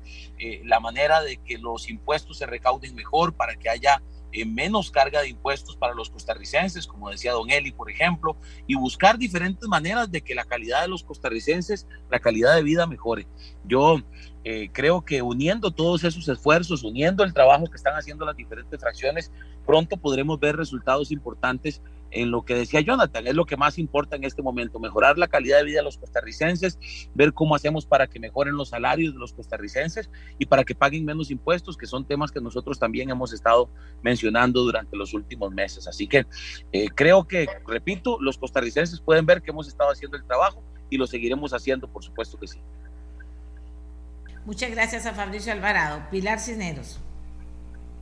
la 0.62 0.80
manera 0.80 1.20
de 1.20 1.36
que 1.36 1.58
los 1.58 1.90
impuestos 1.90 2.38
se 2.38 2.46
recauden 2.46 2.94
mejor, 2.94 3.34
para 3.34 3.54
que 3.56 3.68
haya 3.68 4.00
menos 4.44 4.90
carga 4.90 5.20
de 5.20 5.28
impuestos 5.28 5.76
para 5.76 5.94
los 5.94 6.10
costarricenses, 6.10 6.86
como 6.86 7.10
decía 7.10 7.32
Don 7.32 7.50
Eli, 7.50 7.70
por 7.70 7.90
ejemplo, 7.90 8.36
y 8.66 8.74
buscar 8.74 9.16
diferentes 9.16 9.68
maneras 9.68 10.10
de 10.10 10.22
que 10.22 10.34
la 10.34 10.44
calidad 10.44 10.82
de 10.82 10.88
los 10.88 11.04
costarricenses, 11.04 11.86
la 12.10 12.18
calidad 12.18 12.56
de 12.56 12.64
vida 12.64 12.86
mejore. 12.86 13.26
Yo 13.64 14.00
eh, 14.42 14.70
creo 14.72 15.02
que 15.04 15.22
uniendo 15.22 15.70
todos 15.70 16.02
esos 16.02 16.28
esfuerzos, 16.28 16.82
uniendo 16.82 17.22
el 17.22 17.32
trabajo 17.32 17.66
que 17.66 17.76
están 17.76 17.94
haciendo 17.94 18.24
las 18.24 18.36
diferentes 18.36 18.80
fracciones, 18.80 19.30
pronto 19.64 19.96
podremos 19.96 20.40
ver 20.40 20.56
resultados 20.56 21.12
importantes 21.12 21.80
en 22.14 22.30
lo 22.30 22.44
que 22.44 22.54
decía 22.54 22.80
Jonathan, 22.80 23.26
es 23.26 23.34
lo 23.34 23.44
que 23.44 23.56
más 23.56 23.78
importa 23.78 24.16
en 24.16 24.24
este 24.24 24.42
momento, 24.42 24.78
mejorar 24.78 25.18
la 25.18 25.28
calidad 25.28 25.58
de 25.58 25.64
vida 25.64 25.78
de 25.78 25.84
los 25.84 25.98
costarricenses, 25.98 26.78
ver 27.14 27.32
cómo 27.32 27.54
hacemos 27.54 27.84
para 27.86 28.06
que 28.06 28.20
mejoren 28.20 28.56
los 28.56 28.70
salarios 28.70 29.12
de 29.12 29.18
los 29.18 29.32
costarricenses 29.32 30.10
y 30.38 30.46
para 30.46 30.64
que 30.64 30.74
paguen 30.74 31.04
menos 31.04 31.30
impuestos, 31.30 31.76
que 31.76 31.86
son 31.86 32.06
temas 32.06 32.30
que 32.30 32.40
nosotros 32.40 32.78
también 32.78 33.10
hemos 33.10 33.32
estado 33.32 33.68
mencionando 34.02 34.62
durante 34.62 34.96
los 34.96 35.12
últimos 35.12 35.52
meses. 35.52 35.86
Así 35.88 36.06
que 36.06 36.26
eh, 36.72 36.88
creo 36.94 37.26
que, 37.26 37.46
repito, 37.66 38.18
los 38.20 38.38
costarricenses 38.38 39.00
pueden 39.00 39.26
ver 39.26 39.42
que 39.42 39.50
hemos 39.50 39.68
estado 39.68 39.90
haciendo 39.90 40.16
el 40.16 40.24
trabajo 40.24 40.62
y 40.90 40.96
lo 40.96 41.06
seguiremos 41.06 41.52
haciendo, 41.52 41.88
por 41.88 42.04
supuesto 42.04 42.38
que 42.38 42.46
sí. 42.46 42.60
Muchas 44.44 44.70
gracias 44.70 45.06
a 45.06 45.14
Fabricio 45.14 45.52
Alvarado. 45.52 46.02
Pilar 46.10 46.38
Cisneros. 46.38 47.00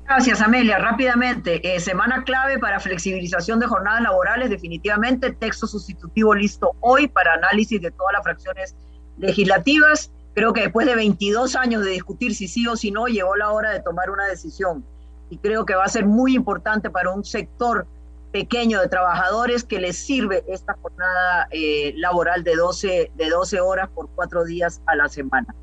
Gracias, 0.04 0.40
Amelia. 0.40 0.78
Rápidamente, 0.78 1.74
eh, 1.74 1.80
semana 1.80 2.24
clave 2.24 2.58
para 2.58 2.80
flexibilización 2.80 3.60
de 3.60 3.66
jornadas 3.66 4.02
laborales, 4.02 4.50
definitivamente, 4.50 5.32
texto 5.32 5.66
sustitutivo 5.66 6.34
listo 6.34 6.72
hoy 6.80 7.08
para 7.08 7.34
análisis 7.34 7.80
de 7.80 7.90
todas 7.90 8.12
las 8.14 8.22
fracciones 8.22 8.74
legislativas. 9.18 10.10
Creo 10.34 10.52
que 10.52 10.62
después 10.62 10.86
de 10.86 10.96
22 10.96 11.56
años 11.56 11.84
de 11.84 11.90
discutir 11.90 12.34
si 12.34 12.48
sí 12.48 12.66
o 12.66 12.76
si 12.76 12.90
no, 12.90 13.06
llegó 13.06 13.36
la 13.36 13.52
hora 13.52 13.70
de 13.70 13.80
tomar 13.80 14.10
una 14.10 14.26
decisión. 14.26 14.84
Y 15.30 15.38
creo 15.38 15.64
que 15.64 15.74
va 15.74 15.84
a 15.84 15.88
ser 15.88 16.04
muy 16.04 16.34
importante 16.34 16.90
para 16.90 17.10
un 17.10 17.24
sector 17.24 17.86
pequeño 18.32 18.80
de 18.80 18.88
trabajadores 18.88 19.62
que 19.62 19.78
les 19.78 19.96
sirve 19.96 20.42
esta 20.48 20.74
jornada 20.74 21.48
eh, 21.50 21.94
laboral 21.96 22.42
de 22.44 22.56
12, 22.56 23.12
de 23.14 23.30
12 23.30 23.60
horas 23.60 23.88
por 23.94 24.08
cuatro 24.14 24.44
días 24.44 24.82
a 24.86 24.96
la 24.96 25.08
semana. 25.08 25.54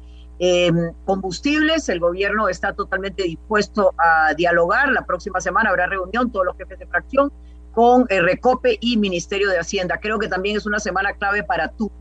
Em, 0.42 0.94
combustibles, 1.04 1.90
el 1.90 2.00
gobierno 2.00 2.48
está 2.48 2.74
totalmente 2.74 3.24
dispuesto 3.24 3.94
a 3.98 4.34
dialogar. 4.36 4.90
La 4.90 5.06
próxima 5.06 5.42
semana 5.42 5.70
habrá 5.70 5.88
reunión, 5.88 6.32
todos 6.32 6.46
los 6.46 6.56
jefes 6.56 6.80
de 6.80 6.88
fracción, 6.88 7.32
con 7.74 8.06
el 8.08 8.24
Recope 8.24 8.78
y 8.80 8.96
Ministerio 8.96 9.50
de 9.50 9.60
Hacienda. 9.60 10.00
Creo 10.02 10.18
que 10.18 10.30
también 10.30 10.56
es 10.56 10.66
una 10.66 10.80
semana 10.80 11.14
clave 11.14 11.44
para 11.44 11.68
tú. 11.68 11.92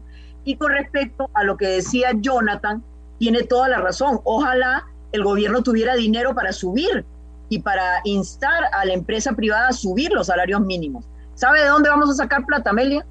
Y 0.44 0.56
con 0.56 0.70
respecto 0.70 1.28
a 1.34 1.42
lo 1.42 1.56
que 1.56 1.66
decía 1.66 2.12
Jonathan, 2.14 2.84
tiene 3.18 3.42
toda 3.42 3.68
la 3.68 3.78
razón. 3.78 4.20
Ojalá 4.22 4.86
el 5.10 5.24
gobierno 5.24 5.62
tuviera 5.64 5.96
dinero 5.96 6.32
para 6.34 6.52
subir 6.52 7.04
y 7.48 7.58
para 7.58 8.00
instar 8.04 8.64
a 8.72 8.84
la 8.84 8.92
empresa 8.92 9.32
privada 9.32 9.68
a 9.68 9.72
subir 9.72 10.12
los 10.12 10.28
salarios 10.28 10.60
mínimos. 10.60 11.08
¿Sabe 11.34 11.60
de 11.60 11.68
dónde 11.68 11.90
vamos 11.90 12.10
a 12.10 12.14
sacar 12.14 12.46
plata, 12.46 12.70
Amelia? 12.70 13.04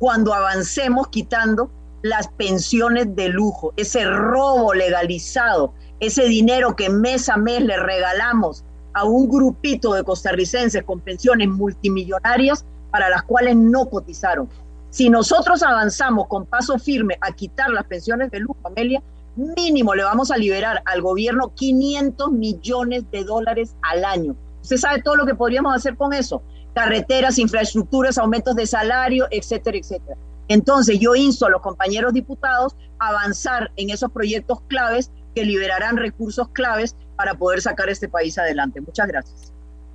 Cuando 0.00 0.34
avancemos 0.34 1.06
quitando 1.08 1.70
las 2.02 2.28
pensiones 2.28 3.14
de 3.14 3.28
lujo, 3.28 3.72
ese 3.76 4.04
robo 4.04 4.74
legalizado, 4.74 5.72
ese 6.00 6.24
dinero 6.24 6.74
que 6.74 6.90
mes 6.90 7.28
a 7.28 7.36
mes 7.36 7.62
le 7.62 7.76
regalamos 7.76 8.64
a 8.94 9.04
un 9.04 9.28
grupito 9.28 9.94
de 9.94 10.04
costarricenses 10.04 10.82
con 10.82 11.00
pensiones 11.00 11.48
multimillonarias 11.48 12.64
para 12.90 13.08
las 13.08 13.22
cuales 13.22 13.56
no 13.56 13.88
cotizaron. 13.88 14.48
Si 14.90 15.08
nosotros 15.08 15.62
avanzamos 15.62 16.26
con 16.26 16.44
paso 16.44 16.78
firme 16.78 17.16
a 17.20 17.32
quitar 17.32 17.70
las 17.70 17.86
pensiones 17.86 18.30
de 18.30 18.40
lujo, 18.40 18.58
Amelia, 18.64 19.02
mínimo 19.36 19.94
le 19.94 20.02
vamos 20.02 20.30
a 20.30 20.36
liberar 20.36 20.82
al 20.84 21.00
gobierno 21.00 21.54
500 21.54 22.32
millones 22.32 23.10
de 23.10 23.24
dólares 23.24 23.74
al 23.82 24.04
año. 24.04 24.36
Usted 24.60 24.76
sabe 24.76 25.02
todo 25.02 25.16
lo 25.16 25.24
que 25.24 25.34
podríamos 25.34 25.74
hacer 25.74 25.96
con 25.96 26.12
eso. 26.12 26.42
Carreteras, 26.74 27.38
infraestructuras, 27.38 28.18
aumentos 28.18 28.54
de 28.54 28.66
salario, 28.66 29.26
etcétera, 29.30 29.78
etcétera. 29.78 30.16
Entonces 30.52 30.98
yo 31.00 31.14
insto 31.14 31.46
a 31.46 31.50
los 31.50 31.62
compañeros 31.62 32.12
diputados 32.12 32.76
a 32.98 33.08
avanzar 33.08 33.72
en 33.76 33.88
esos 33.88 34.12
proyectos 34.12 34.60
claves 34.68 35.10
que 35.34 35.44
liberarán 35.44 35.96
recursos 35.96 36.46
claves 36.50 36.94
para 37.16 37.34
poder 37.34 37.62
sacar 37.62 37.88
este 37.88 38.06
país 38.06 38.36
adelante. 38.36 38.82
Muchas 38.82 39.08
gracias. 39.08 39.50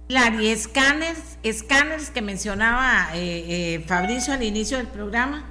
Lari, 0.07 0.47
escáneres, 0.47 1.37
escáneres 1.43 2.09
que 2.09 2.23
mencionaba 2.23 3.09
eh, 3.13 3.75
eh, 3.75 3.85
Fabricio 3.85 4.33
al 4.33 4.41
inicio 4.41 4.77
del 4.77 4.87
programa. 4.87 5.45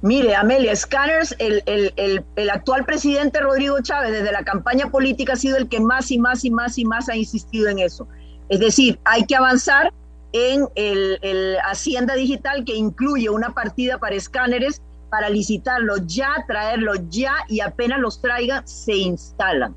Mire, 0.00 0.34
Amelia, 0.34 0.74
Scanners, 0.74 1.36
el, 1.38 1.62
el, 1.66 2.24
el, 2.34 2.50
actual 2.50 2.84
presidente 2.84 3.38
Rodrigo 3.38 3.80
Chávez 3.80 4.10
desde 4.10 4.32
la 4.32 4.42
campaña 4.42 4.90
política 4.90 5.34
ha 5.34 5.36
sido 5.36 5.56
el 5.56 5.68
que 5.68 5.78
más 5.78 6.10
y 6.10 6.18
más 6.18 6.44
y 6.44 6.50
más 6.50 6.78
y 6.78 6.84
más 6.84 7.08
ha 7.08 7.14
insistido 7.14 7.68
en 7.68 7.78
eso. 7.78 8.08
Es 8.48 8.58
decir, 8.58 8.98
hay 9.04 9.24
que 9.24 9.36
avanzar 9.36 9.92
en 10.32 10.68
el, 10.74 11.56
Hacienda 11.64 12.14
Digital 12.14 12.64
que 12.64 12.74
incluye 12.74 13.28
una 13.28 13.50
partida 13.50 13.98
para 13.98 14.16
escáneres 14.16 14.82
para 15.10 15.28
licitarlo 15.28 15.98
ya, 16.06 16.44
traerlo 16.46 16.94
ya 17.10 17.34
y 17.48 17.60
apenas 17.60 18.00
los 18.00 18.22
traiga, 18.22 18.62
se 18.66 18.94
instalan. 18.94 19.74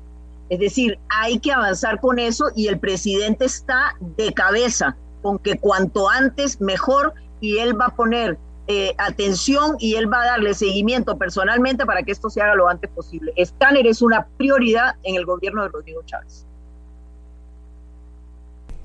Es 0.48 0.60
decir, 0.60 0.98
hay 1.10 1.40
que 1.40 1.52
avanzar 1.52 2.00
con 2.00 2.18
eso 2.18 2.46
y 2.56 2.68
el 2.68 2.78
presidente 2.78 3.44
está 3.44 3.96
de 4.00 4.32
cabeza 4.32 4.96
con 5.20 5.38
que 5.38 5.58
cuanto 5.58 6.08
antes 6.08 6.60
mejor 6.60 7.12
y 7.40 7.58
él 7.58 7.78
va 7.78 7.86
a 7.86 7.94
poner 7.94 8.38
eh, 8.68 8.94
atención 8.98 9.76
y 9.78 9.94
él 9.94 10.12
va 10.12 10.22
a 10.22 10.26
darle 10.26 10.54
seguimiento 10.54 11.18
personalmente 11.18 11.84
para 11.84 12.02
que 12.02 12.12
esto 12.12 12.30
se 12.30 12.40
haga 12.40 12.54
lo 12.54 12.68
antes 12.68 12.90
posible. 12.90 13.32
Escáner 13.36 13.86
es 13.86 14.02
una 14.02 14.26
prioridad 14.38 14.94
en 15.02 15.16
el 15.16 15.26
gobierno 15.26 15.62
de 15.62 15.68
Rodrigo 15.68 16.02
Chávez. 16.04 16.46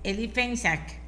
Eli 0.03 0.27
Fensac. 0.27 1.00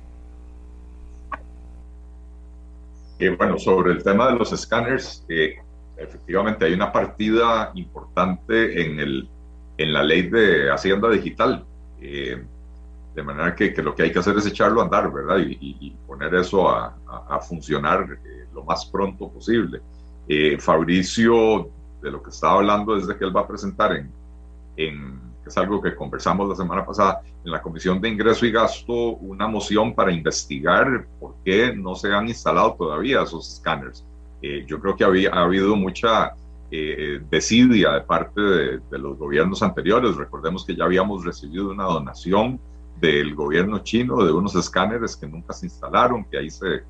Eh, 3.19 3.29
bueno, 3.37 3.57
sobre 3.57 3.91
el 3.91 4.03
tema 4.03 4.27
de 4.27 4.37
los 4.37 4.51
escáneres, 4.51 5.25
eh, 5.29 5.55
efectivamente 5.97 6.65
hay 6.65 6.73
una 6.73 6.91
partida 6.91 7.71
importante 7.75 8.81
en, 8.81 8.99
el, 8.99 9.29
en 9.77 9.93
la 9.93 10.03
ley 10.03 10.23
de 10.29 10.71
Hacienda 10.71 11.09
Digital. 11.09 11.65
de 11.99 13.23
manera 13.23 13.55
que, 13.55 13.71
lo 13.83 13.93
que 13.93 14.03
hay 14.03 14.11
que 14.11 14.19
hacer 14.19 14.35
es 14.37 14.47
echarlo 14.47 14.81
a 14.81 14.85
andar, 14.85 15.11
¿verdad? 15.13 15.37
Y, 15.37 15.95
poner 16.07 16.33
eso 16.35 16.69
a, 16.69 16.95
a 17.29 17.39
funcionar 17.39 18.07
lo 18.53 18.63
más 18.63 18.85
pronto 18.85 19.29
posible. 19.29 19.81
Eh, 20.27 20.57
Fabricio, 20.59 21.69
de 22.01 22.11
lo 22.11 22.21
que 22.21 22.29
estaba 22.29 22.55
hablando 22.55 22.95
es 22.95 23.07
de 23.07 23.17
que 23.17 23.25
él 23.25 23.35
va 23.35 23.41
a 23.41 23.47
presentar 23.47 23.93
en, 23.93 24.11
en, 24.77 25.19
es 25.49 25.57
algo 25.57 25.81
que 25.81 25.95
conversamos 25.95 26.47
la 26.49 26.55
semana 26.55 26.85
pasada, 26.85 27.21
en 27.43 27.51
la 27.51 27.61
Comisión 27.61 27.99
de 28.01 28.09
Ingreso 28.09 28.45
y 28.45 28.51
Gasto, 28.51 29.15
una 29.17 29.47
moción 29.47 29.93
para 29.93 30.11
investigar 30.11 31.05
por 31.19 31.35
qué 31.43 31.75
no 31.75 31.95
se 31.95 32.13
han 32.13 32.27
instalado 32.27 32.75
todavía 32.77 33.21
esos 33.21 33.53
escáneres. 33.53 34.05
Eh, 34.41 34.65
yo 34.67 34.79
creo 34.79 34.95
que 34.95 35.03
había, 35.03 35.31
ha 35.31 35.43
habido 35.43 35.75
mucha 35.75 36.33
eh, 36.71 37.21
de 37.29 38.03
parte 38.07 38.41
de, 38.41 38.79
los 38.91 39.17
gobiernos 39.17 39.61
anteriores. 39.61 40.15
Recordemos 40.15 40.65
que 40.65 40.75
ya 40.75 40.85
habíamos 40.85 41.23
recibido 41.23 41.69
una 41.71 41.83
donación 41.83 42.59
del 42.99 43.35
gobierno 43.35 43.79
chino 43.79 44.23
de 44.23 44.31
unos 44.31 44.55
escáneres 44.55 45.15
que 45.15 45.27
nunca 45.27 45.53
se 45.53 45.65
instalaron, 45.65 46.23
que 46.25 46.37
ahí 46.37 46.49
se 46.49 46.83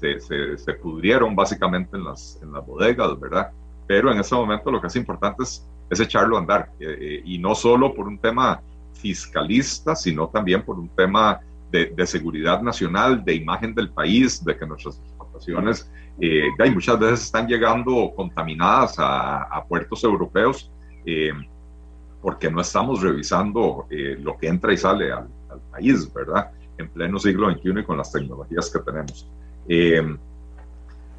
se, 0.00 0.74
pudrieron 0.74 1.34
básicamente 1.34 1.96
en 1.96 2.04
las, 2.04 2.38
en 2.42 2.52
las 2.52 2.64
bodegas, 2.66 3.18
¿verdad? 3.18 3.50
Pero 3.86 4.10
en 4.12 4.18
ese 4.18 4.34
momento 4.34 4.70
lo 4.70 4.80
que 4.80 4.86
es 4.86 4.96
importante 4.96 5.42
es, 5.42 5.66
es 5.90 6.00
echarlo 6.00 6.36
a 6.36 6.40
andar, 6.40 6.70
eh, 6.78 6.96
eh, 7.00 7.22
y 7.24 7.38
no 7.38 7.54
solo 7.54 7.92
por 7.92 8.06
un 8.06 8.18
tema 8.18 8.62
fiscalista, 8.94 9.96
sino 9.96 10.28
también 10.28 10.62
por 10.62 10.78
un 10.78 10.88
tema 10.88 11.40
de, 11.70 11.86
de, 11.86 12.06
seguridad 12.06 12.62
nacional, 12.62 13.24
de 13.24 13.34
imagen 13.34 13.74
del 13.74 13.90
país, 13.90 14.44
de 14.44 14.56
que 14.56 14.66
nuestras 14.66 14.98
exportaciones 14.98 15.90
eh, 16.20 16.48
muchas 16.72 16.98
veces 16.98 17.22
están 17.22 17.46
llegando 17.46 18.12
contaminadas 18.14 18.98
a, 18.98 19.42
a 19.42 19.64
puertos 19.64 20.04
europeos 20.04 20.70
eh, 21.06 21.32
porque 22.20 22.50
no 22.50 22.60
estamos 22.60 23.00
revisando 23.00 23.86
lo 24.18 24.36
que 24.36 24.48
entra 24.48 24.74
y 24.74 24.76
sale 24.76 25.10
al, 25.10 25.26
al, 25.48 25.60
país, 25.70 26.12
¿verdad? 26.12 26.50
En 26.76 26.90
pleno 26.90 27.18
siglo 27.18 27.50
XXI 27.50 27.80
y 27.80 27.84
con 27.84 27.96
las 27.96 28.12
tecnologías 28.12 28.70
que 28.70 28.78
tenemos. 28.80 29.26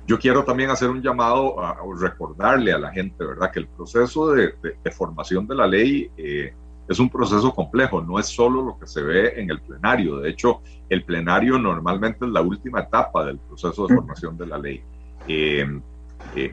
Eh, 0.01 0.05
yo 0.07 0.19
quiero 0.19 0.43
también 0.43 0.69
hacer 0.69 0.89
un 0.89 1.01
llamado 1.01 1.59
a, 1.63 1.77
recordarle 1.99 2.73
a 2.73 2.79
la 2.79 2.91
gente, 2.91 3.23
¿verdad?, 3.23 3.51
que 3.51 3.59
el 3.59 3.67
proceso 3.67 4.31
de, 4.31 4.53
formación 4.91 5.47
de 5.47 5.55
la 5.55 5.67
ley 5.67 6.09
eh, 6.17 6.53
es 6.87 6.99
un 6.99 7.09
proceso 7.09 7.53
complejo, 7.53 8.01
no 8.01 8.19
es 8.19 8.27
solo 8.27 8.61
lo 8.61 8.77
que 8.77 8.87
se 8.87 9.01
ve 9.01 9.33
en 9.39 9.49
el 9.49 9.61
plenario. 9.61 10.17
De 10.17 10.29
hecho, 10.29 10.61
el 10.89 11.03
plenario 11.03 11.57
normalmente 11.57 12.25
es 12.25 12.31
la 12.31 12.41
última 12.41 12.81
etapa 12.81 13.25
del 13.25 13.37
proceso 13.37 13.87
de 13.87 13.95
formación 13.95 14.37
de 14.37 14.45
la 14.45 14.57
ley. 14.57 14.83
Eh, 15.27 15.65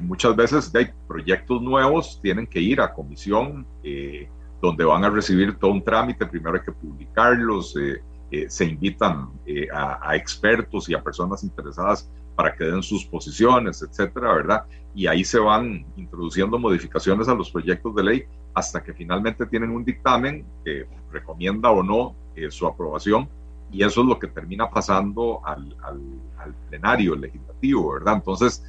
muchas 0.00 0.36
veces 0.36 0.72
hay 0.74 0.90
proyectos 1.06 1.60
nuevos, 1.60 2.20
tienen 2.22 2.46
que 2.46 2.60
ir 2.60 2.80
a 2.80 2.92
comisión, 2.92 3.66
donde 4.60 4.84
van 4.84 5.04
a 5.04 5.10
recibir 5.10 5.56
todo 5.56 5.72
un 5.72 5.82
trámite, 5.82 6.26
primero 6.26 6.56
hay 6.56 6.64
que 6.64 6.72
publicarlos 6.72 7.74
eh, 8.30 8.44
se 8.50 8.66
invitan 8.66 9.30
eh, 9.46 9.68
a, 9.72 10.14
expertos 10.14 10.86
y 10.90 10.94
a 10.94 11.02
personas 11.02 11.42
interesadas 11.44 12.10
para 12.38 12.54
que 12.54 12.62
den 12.62 12.84
sus 12.84 13.04
posiciones, 13.04 13.82
etcétera, 13.82 14.32
¿verdad? 14.32 14.62
Y 14.94 15.08
ahí 15.08 15.24
se 15.24 15.40
van 15.40 15.84
introduciendo 15.96 16.56
modificaciones 16.56 17.26
a 17.26 17.34
los 17.34 17.50
proyectos 17.50 17.92
de 17.96 18.04
ley 18.04 18.24
hasta 18.54 18.80
que 18.80 18.94
finalmente 18.94 19.44
tienen 19.46 19.70
un 19.70 19.84
dictamen 19.84 20.46
que 20.64 20.86
recomienda 21.10 21.68
o 21.72 21.82
no 21.82 22.14
eh, 22.36 22.48
su 22.48 22.64
aprobación 22.64 23.28
y 23.72 23.82
eso 23.82 24.02
es 24.02 24.06
lo 24.06 24.20
que 24.20 24.28
termina 24.28 24.70
pasando 24.70 25.40
al, 25.44 25.76
al, 25.82 26.54
plenario 26.68 27.16
legislativo, 27.16 27.94
¿verdad? 27.94 28.14
Entonces, 28.14 28.64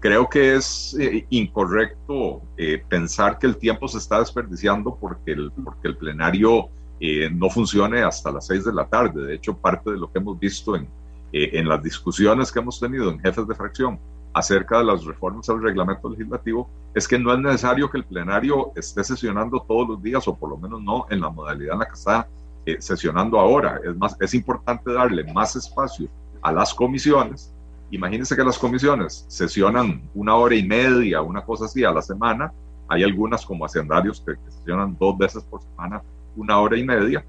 creo 0.00 0.28
que 0.30 0.54
es 0.54 0.96
incorrecto 1.28 2.40
pensar 2.88 3.38
que 3.38 3.46
el 3.46 3.58
tiempo 3.58 3.86
se 3.86 3.98
está 3.98 4.18
desperdiciando 4.20 4.96
porque 4.96 5.32
el, 5.32 5.52
porque 5.52 5.88
el 5.88 5.96
plenario 5.98 6.70
eh, 7.06 7.28
no 7.30 7.50
funcione 7.50 8.02
hasta 8.02 8.32
las 8.32 8.46
seis 8.46 8.64
de 8.64 8.72
la 8.72 8.86
tarde. 8.86 9.26
De 9.26 9.34
hecho, 9.34 9.54
parte 9.56 9.90
de 9.90 9.98
lo 9.98 10.10
que 10.10 10.18
hemos 10.18 10.38
visto 10.38 10.74
en, 10.74 10.88
eh, 11.36 11.58
en 11.58 11.68
las 11.68 11.82
discusiones 11.82 12.52
que 12.52 12.60
hemos 12.60 12.78
tenido 12.78 13.10
en 13.10 13.18
jefes 13.18 13.44
de 13.48 13.56
fracción 13.56 13.98
acerca 14.32 14.78
de 14.78 14.84
las 14.84 15.04
reformas 15.04 15.48
al 15.48 15.60
reglamento 15.60 16.08
legislativo 16.08 16.70
es 16.94 17.08
que 17.08 17.18
no 17.18 17.32
es 17.32 17.40
necesario 17.40 17.90
que 17.90 17.98
el 17.98 18.04
plenario 18.04 18.70
esté 18.76 19.02
sesionando 19.02 19.60
todos 19.66 19.88
los 19.88 20.00
días 20.00 20.28
o 20.28 20.36
por 20.36 20.50
lo 20.50 20.56
menos 20.56 20.80
no 20.80 21.06
en 21.10 21.20
la 21.20 21.30
modalidad 21.30 21.72
en 21.72 21.80
la 21.80 21.86
que 21.86 21.94
está 21.94 22.28
eh, 22.64 22.76
sesionando 22.78 23.40
ahora. 23.40 23.80
Es, 23.84 23.96
más, 23.96 24.16
es 24.20 24.32
importante 24.32 24.92
darle 24.92 25.24
más 25.32 25.56
espacio 25.56 26.08
a 26.40 26.52
las 26.52 26.72
comisiones. 26.72 27.52
Imagínense 27.90 28.36
que 28.36 28.44
las 28.44 28.56
comisiones 28.56 29.24
sesionan 29.26 30.08
una 30.14 30.36
hora 30.36 30.54
y 30.54 30.62
media, 30.62 31.20
una 31.20 31.44
cosa 31.44 31.64
así 31.64 31.82
a 31.82 31.90
la 31.90 32.00
semana. 32.00 32.52
Hay 32.86 33.02
algunas 33.02 33.44
como 33.44 33.64
hacendarios 33.64 34.20
que 34.20 34.36
sesionan 34.52 34.96
dos 35.00 35.18
veces 35.18 35.42
por 35.42 35.60
semana 35.64 36.00
una 36.36 36.60
hora 36.60 36.76
y 36.76 36.84
media, 36.84 37.24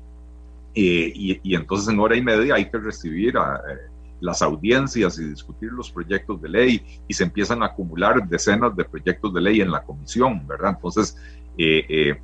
eh, 0.75 1.11
y, 1.15 1.55
entonces 1.55 1.87
en 1.87 1.99
hora 1.99 2.17
y 2.17 2.21
media 2.21 2.55
hay 2.55 2.69
que 2.69 2.77
recibir 2.77 3.37
a, 3.37 3.55
eh, 3.55 3.94
las 4.21 4.41
audiencias 4.41 5.19
y 5.19 5.25
discutir 5.25 5.71
los 5.71 5.91
proyectos 5.91 6.41
de 6.41 6.49
ley, 6.49 6.85
y 7.07 7.13
se 7.13 7.23
empiezan 7.23 7.63
a 7.63 7.67
acumular 7.67 8.27
decenas 8.27 8.75
de 8.75 8.85
proyectos 8.85 9.33
de 9.33 9.41
ley 9.41 9.61
en 9.61 9.71
la 9.71 9.83
comisión, 9.83 10.45
¿verdad? 10.47 10.71
Entonces, 10.75 11.17
eh, 11.57 12.19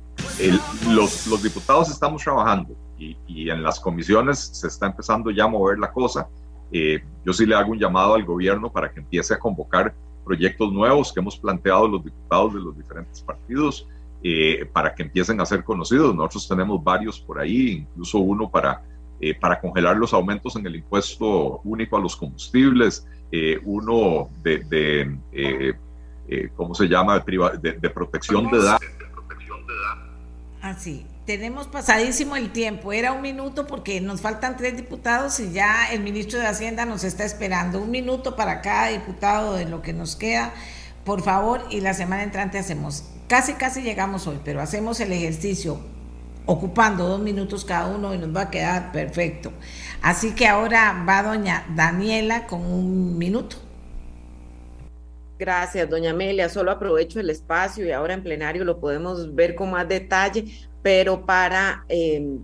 los, 0.90 1.26
los, 1.26 1.42
diputados 1.42 1.90
estamos 1.90 2.22
trabajando 2.22 2.76
y, 2.98 3.16
y, 3.26 3.48
en 3.48 3.62
las 3.62 3.80
comisiones 3.80 4.38
se 4.38 4.68
está 4.68 4.86
empezando 4.86 5.30
ya 5.30 5.44
a 5.44 5.48
mover 5.48 5.78
la 5.78 5.90
cosa. 5.90 6.28
Eh, 6.72 7.04
yo 7.24 7.32
sí 7.34 7.44
le 7.44 7.54
hago 7.54 7.72
un 7.72 7.78
llamado 7.78 8.14
al 8.14 8.24
gobierno 8.24 8.72
para 8.72 8.90
que 8.90 9.00
empiece 9.00 9.34
a 9.34 9.38
convocar 9.38 9.94
proyectos 10.24 10.72
nuevos 10.72 11.12
que 11.12 11.20
hemos 11.20 11.36
planteado 11.36 11.86
los 11.86 12.02
diputados 12.02 12.54
de 12.54 12.60
los 12.60 12.76
diferentes 12.76 13.20
partidos 13.20 13.86
eh, 14.22 14.64
para 14.72 14.94
que 14.94 15.02
empiecen 15.02 15.40
a 15.40 15.44
ser 15.44 15.64
conocidos. 15.64 16.14
Nosotros 16.14 16.48
tenemos 16.48 16.82
varios 16.82 17.20
por 17.20 17.38
ahí, 17.38 17.86
incluso 17.90 18.18
uno 18.18 18.50
para, 18.50 18.82
eh, 19.22 19.34
para 19.34 19.58
congelar 19.58 19.96
los 19.96 20.12
aumentos 20.12 20.56
en 20.56 20.66
el 20.66 20.76
impuesto 20.76 21.62
único 21.64 21.96
a 21.96 22.00
los 22.00 22.14
combustibles, 22.16 23.06
uno 23.64 24.28
de, 24.42 25.16
¿cómo 26.54 26.74
se 26.74 26.86
llama?, 26.86 27.18
de, 27.18 27.72
de 27.80 27.90
protección 27.90 28.50
de 28.50 28.58
edad. 28.58 28.78
Así, 30.60 31.06
tenemos 31.24 31.66
pasadísimo 31.66 32.36
el 32.36 32.50
tiempo. 32.50 32.92
Era 32.92 33.12
un 33.12 33.22
minuto 33.22 33.66
porque 33.66 34.00
nos 34.00 34.20
faltan 34.20 34.56
tres 34.56 34.76
diputados 34.76 35.40
y 35.40 35.52
ya 35.52 35.92
el 35.92 36.00
ministro 36.00 36.38
de 36.38 36.46
Hacienda 36.46 36.84
nos 36.84 37.04
está 37.04 37.24
esperando. 37.24 37.80
Un 37.80 37.90
minuto 37.90 38.36
para 38.36 38.60
cada 38.60 38.88
diputado 38.88 39.54
de 39.54 39.64
lo 39.64 39.82
que 39.82 39.92
nos 39.92 40.14
queda, 40.14 40.52
por 41.04 41.22
favor, 41.22 41.62
y 41.70 41.80
la 41.80 41.94
semana 41.94 42.22
entrante 42.22 42.58
hacemos. 42.58 43.04
Casi, 43.28 43.54
casi 43.54 43.82
llegamos 43.82 44.26
hoy, 44.26 44.40
pero 44.44 44.60
hacemos 44.60 45.00
el 45.00 45.12
ejercicio 45.12 45.80
ocupando 46.46 47.06
dos 47.06 47.20
minutos 47.20 47.64
cada 47.64 47.86
uno 47.86 48.14
y 48.14 48.18
nos 48.18 48.34
va 48.34 48.42
a 48.42 48.50
quedar 48.50 48.92
perfecto. 48.92 49.52
Así 50.02 50.34
que 50.34 50.48
ahora 50.48 51.04
va 51.08 51.22
doña 51.22 51.66
Daniela 51.74 52.46
con 52.46 52.64
un 52.64 53.18
minuto. 53.18 53.56
Gracias, 55.38 55.88
doña 55.88 56.10
Amelia. 56.10 56.48
Solo 56.48 56.70
aprovecho 56.70 57.18
el 57.18 57.30
espacio 57.30 57.84
y 57.86 57.90
ahora 57.90 58.14
en 58.14 58.22
plenario 58.22 58.64
lo 58.64 58.78
podemos 58.78 59.34
ver 59.34 59.54
con 59.54 59.70
más 59.70 59.88
detalle 59.88 60.70
pero 60.82 61.24
para 61.24 61.84
em, 61.88 62.40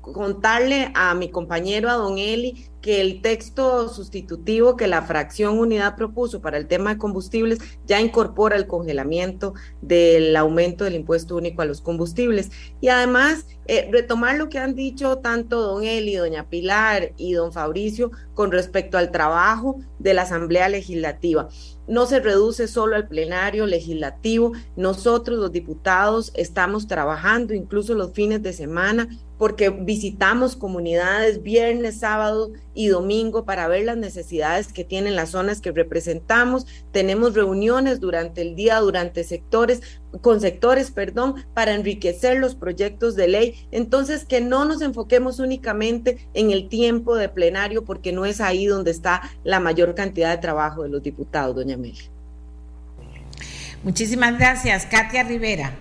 contarle 0.00 0.92
a 0.94 1.14
mi 1.14 1.30
compañero, 1.30 1.88
a 1.88 1.94
don 1.94 2.18
Eli, 2.18 2.66
que 2.88 3.02
el 3.02 3.20
texto 3.20 3.90
sustitutivo 3.90 4.74
que 4.74 4.86
la 4.86 5.02
fracción 5.02 5.58
unidad 5.58 5.94
propuso 5.94 6.40
para 6.40 6.56
el 6.56 6.66
tema 6.66 6.94
de 6.94 6.98
combustibles 6.98 7.58
ya 7.84 8.00
incorpora 8.00 8.56
el 8.56 8.66
congelamiento 8.66 9.52
del 9.82 10.34
aumento 10.34 10.84
del 10.84 10.94
impuesto 10.94 11.36
único 11.36 11.60
a 11.60 11.66
los 11.66 11.82
combustibles. 11.82 12.50
Y 12.80 12.88
además, 12.88 13.44
eh, 13.66 13.90
retomar 13.92 14.38
lo 14.38 14.48
que 14.48 14.58
han 14.58 14.74
dicho 14.74 15.18
tanto 15.18 15.60
don 15.60 15.84
Eli, 15.84 16.14
doña 16.14 16.48
Pilar 16.48 17.12
y 17.18 17.34
don 17.34 17.52
Fabricio 17.52 18.10
con 18.32 18.52
respecto 18.52 18.96
al 18.96 19.10
trabajo 19.10 19.78
de 19.98 20.14
la 20.14 20.22
Asamblea 20.22 20.70
Legislativa 20.70 21.50
no 21.88 22.06
se 22.06 22.20
reduce 22.20 22.68
solo 22.68 22.94
al 22.94 23.08
plenario 23.08 23.66
legislativo. 23.66 24.52
Nosotros 24.76 25.38
los 25.38 25.50
diputados 25.50 26.30
estamos 26.36 26.86
trabajando 26.86 27.54
incluso 27.54 27.94
los 27.94 28.12
fines 28.12 28.42
de 28.42 28.52
semana 28.52 29.08
porque 29.38 29.70
visitamos 29.70 30.54
comunidades 30.54 31.42
viernes, 31.42 32.00
sábado 32.00 32.50
y 32.78 32.86
domingo 32.86 33.44
para 33.44 33.66
ver 33.66 33.84
las 33.84 33.96
necesidades 33.96 34.72
que 34.72 34.84
tienen 34.84 35.16
las 35.16 35.30
zonas 35.30 35.60
que 35.60 35.72
representamos. 35.72 36.64
Tenemos 36.92 37.34
reuniones 37.34 37.98
durante 37.98 38.40
el 38.40 38.54
día, 38.54 38.78
durante 38.78 39.24
sectores, 39.24 39.82
con 40.20 40.40
sectores, 40.40 40.92
perdón, 40.92 41.44
para 41.54 41.74
enriquecer 41.74 42.38
los 42.38 42.54
proyectos 42.54 43.16
de 43.16 43.26
ley. 43.26 43.66
Entonces, 43.72 44.24
que 44.24 44.40
no 44.40 44.64
nos 44.64 44.80
enfoquemos 44.80 45.40
únicamente 45.40 46.28
en 46.34 46.52
el 46.52 46.68
tiempo 46.68 47.16
de 47.16 47.28
plenario, 47.28 47.84
porque 47.84 48.12
no 48.12 48.24
es 48.24 48.40
ahí 48.40 48.66
donde 48.66 48.92
está 48.92 49.22
la 49.42 49.58
mayor 49.58 49.96
cantidad 49.96 50.30
de 50.30 50.38
trabajo 50.40 50.84
de 50.84 50.90
los 50.90 51.02
diputados, 51.02 51.56
doña 51.56 51.76
Mel. 51.76 51.96
Muchísimas 53.82 54.38
gracias, 54.38 54.86
Katia 54.86 55.24
Rivera. 55.24 55.72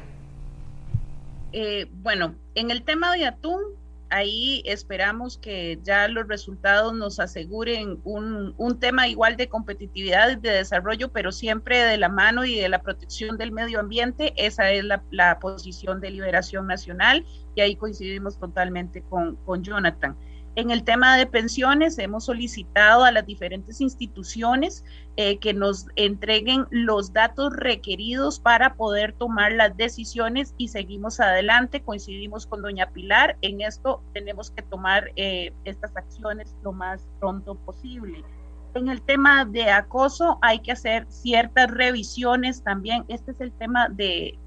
Eh, 1.52 1.86
bueno, 2.02 2.34
en 2.56 2.72
el 2.72 2.82
tema 2.82 3.14
de 3.14 3.28
atún, 3.28 3.62
ahí 4.10 4.62
esperamos 4.66 5.38
que 5.38 5.80
ya 5.84 6.08
los 6.08 6.28
resultados 6.28 6.94
nos 6.94 7.20
aseguren 7.20 8.00
un, 8.04 8.80
tema 8.80 9.08
igual 9.08 9.38
de 9.38 9.50
competitividad 9.50 10.30
y 10.32 10.36
de 10.36 10.52
desarrollo, 10.52 11.12
pero 11.12 11.32
siempre 11.32 11.84
de 11.84 11.98
la 11.98 12.10
mano 12.10 12.46
y 12.46 12.56
de 12.56 12.70
la 12.70 12.82
protección 12.82 13.38
del 13.38 13.52
medio 13.52 13.80
ambiente. 13.80 14.34
Esa 14.38 14.72
es 14.72 14.84
la, 14.84 15.40
posición 15.40 16.00
de 16.00 16.12
Liberación 16.12 16.68
Nacional 16.68 17.26
y 17.56 17.62
ahí 17.62 17.76
coincidimos 17.76 18.40
totalmente 18.40 19.02
con, 19.04 19.36
con 19.38 19.64
Jonathan. 19.64 20.16
En 20.58 20.72
el 20.72 20.84
tema 20.84 21.16
de 21.18 21.28
pensiones, 21.28 22.00
hemos 22.00 22.26
solicitado 22.26 23.04
a 23.04 23.12
las 23.12 23.28
diferentes 23.28 23.80
instituciones 23.80 24.84
eh, 25.16 25.38
que 25.38 25.54
nos 25.54 25.86
entreguen 25.96 26.66
los 26.72 27.14
datos 27.14 27.54
requeridos 27.54 28.40
para 28.40 28.74
poder 28.74 29.14
tomar 29.14 29.52
las 29.52 29.78
decisiones 29.78 30.56
y 30.58 30.70
seguimos 30.70 31.20
adelante. 31.20 31.84
Coincidimos 31.84 32.48
con 32.48 32.64
doña 32.64 32.90
Pilar, 32.90 33.38
en 33.44 33.62
esto 33.62 34.02
tenemos 34.16 34.50
que 34.50 34.64
tomar 34.64 35.12
eh, 35.16 35.54
estas 35.64 35.96
acciones 35.96 36.56
lo 36.64 36.72
más 36.72 37.08
pronto 37.20 37.54
posible 37.54 38.24
en 38.78 38.90
el 38.90 39.02
tema 39.02 39.46
de 39.46 39.70
acoso 39.70 40.40
hay 40.42 40.60
que 40.60 40.72
hacer 40.72 41.06
ciertas 41.10 41.70
revisiones 41.70 42.64
también. 42.64 43.04
Este 43.08 43.32
es 43.32 43.42
el 43.42 43.52
tema 43.52 43.90
de, 43.90 44.38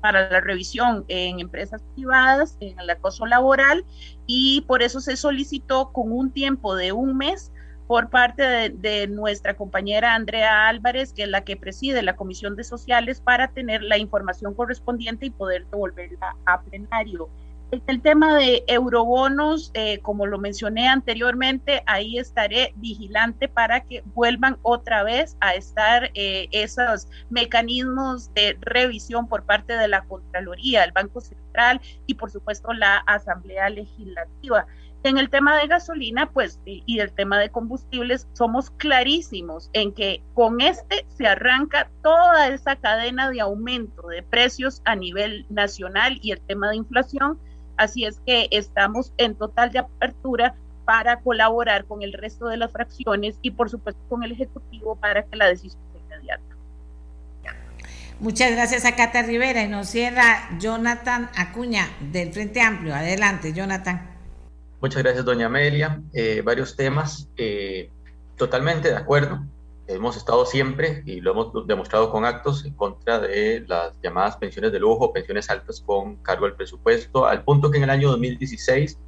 para 0.00 0.30
la 0.30 0.40
revisión 0.40 1.04
en 1.08 1.40
empresas 1.40 1.82
privadas, 1.94 2.56
en 2.60 2.78
el 2.78 2.88
acoso 2.90 3.26
laboral, 3.26 3.84
y 4.26 4.62
por 4.62 4.82
eso 4.82 5.00
se 5.00 5.16
solicitó 5.16 5.92
con 5.92 6.12
un 6.12 6.30
tiempo 6.30 6.74
de 6.74 6.92
un 6.92 7.16
mes 7.16 7.52
por 7.86 8.08
parte 8.08 8.70
de, 8.70 9.08
nuestra 9.08 9.56
compañera 9.56 10.14
Andrea 10.14 10.68
Álvarez, 10.68 11.12
que 11.12 11.24
es 11.24 11.28
la 11.28 11.42
que 11.42 11.56
preside 11.56 12.02
la 12.02 12.14
Comisión 12.14 12.54
de 12.54 12.62
Sociales, 12.62 13.20
para 13.20 13.48
tener 13.48 13.82
la 13.82 13.98
información 13.98 14.54
correspondiente 14.54 15.26
y 15.26 15.30
poder 15.30 15.66
devolverla 15.66 16.36
a 16.46 16.60
plenario. 16.62 17.28
El 17.70 18.02
tema 18.02 18.34
de 18.34 18.64
eurobonos, 18.66 19.70
eh, 19.74 20.00
como 20.00 20.26
lo 20.26 20.38
mencioné 20.38 20.88
anteriormente, 20.88 21.84
ahí 21.86 22.18
estaré 22.18 22.72
vigilante 22.76 23.46
para 23.46 23.82
que 23.84 24.02
vuelvan 24.06 24.58
otra 24.62 25.04
vez 25.04 25.36
a 25.40 25.54
estar 25.54 26.10
eh, 26.14 26.48
esos 26.50 27.06
mecanismos 27.30 28.34
de 28.34 28.56
revisión 28.60 29.28
por 29.28 29.44
parte 29.44 29.74
de 29.74 29.86
la 29.86 30.02
Contraloría, 30.02 30.82
el 30.82 30.90
Banco 30.90 31.20
Central 31.20 31.80
y 32.06 32.14
por 32.14 32.32
supuesto 32.32 32.72
la 32.72 32.96
Asamblea 33.06 33.70
Legislativa. 33.70 34.66
En 35.04 35.16
el 35.16 35.30
tema 35.30 35.56
de 35.56 35.68
gasolina, 35.68 36.30
pues, 36.30 36.60
y 36.66 36.98
el 36.98 37.12
tema 37.12 37.38
de 37.38 37.50
combustibles, 37.50 38.28
somos 38.32 38.70
clarísimos 38.72 39.70
en 39.72 39.94
que 39.94 40.22
con 40.34 40.60
este 40.60 41.06
se 41.08 41.26
arranca 41.26 41.88
toda 42.02 42.48
esa 42.48 42.76
cadena 42.76 43.30
de 43.30 43.40
aumento 43.40 44.08
de 44.08 44.22
precios 44.22 44.82
a 44.84 44.96
nivel 44.96 45.46
nacional 45.48 46.18
y 46.20 46.32
el 46.32 46.40
tema 46.42 46.68
de 46.68 46.76
inflación 46.76 47.38
Así 47.80 48.04
es 48.04 48.20
que 48.26 48.46
estamos 48.50 49.10
en 49.16 49.34
total 49.34 49.72
de 49.72 49.78
apertura 49.78 50.54
para 50.84 51.20
colaborar 51.20 51.86
con 51.86 52.02
el 52.02 52.12
resto 52.12 52.46
de 52.48 52.58
las 52.58 52.72
fracciones 52.72 53.38
y 53.40 53.52
por 53.52 53.70
supuesto 53.70 53.98
con 54.10 54.22
el 54.22 54.32
Ejecutivo 54.32 54.96
para 54.96 55.24
que 55.24 55.34
la 55.34 55.46
decisión 55.46 55.80
sea 55.90 56.02
inmediata. 56.18 56.44
Muchas 58.18 58.50
gracias 58.50 58.84
a 58.84 58.96
Cata 58.96 59.22
Rivera 59.22 59.62
y 59.62 59.68
nos 59.68 59.88
cierra 59.88 60.50
Jonathan 60.58 61.30
Acuña 61.34 61.88
del 62.12 62.34
Frente 62.34 62.60
Amplio. 62.60 62.94
Adelante, 62.94 63.54
Jonathan. 63.54 64.10
Muchas 64.82 65.02
gracias, 65.02 65.24
doña 65.24 65.46
Amelia. 65.46 66.02
Eh, 66.12 66.42
varios 66.44 66.76
temas. 66.76 67.30
Eh, 67.38 67.88
totalmente 68.36 68.90
de 68.90 68.96
acuerdo 68.96 69.40
hemos 69.94 70.16
estado 70.16 70.46
siempre, 70.46 71.02
y 71.06 71.20
lo 71.20 71.32
hemos 71.32 71.66
demostrado 71.66 72.10
con 72.10 72.24
actos, 72.24 72.64
en 72.64 72.74
contra 72.74 73.18
de 73.18 73.64
las 73.66 74.00
llamadas 74.02 74.36
pensiones 74.36 74.72
de 74.72 74.80
lujo, 74.80 75.12
pensiones 75.12 75.50
altas 75.50 75.80
con 75.80 76.16
cargo 76.16 76.46
al 76.46 76.54
presupuesto, 76.54 77.26
al 77.26 77.44
punto 77.44 77.70
que 77.70 77.78
en 77.78 77.84
el 77.84 77.90
año 77.90 78.10
2016, 78.10 78.98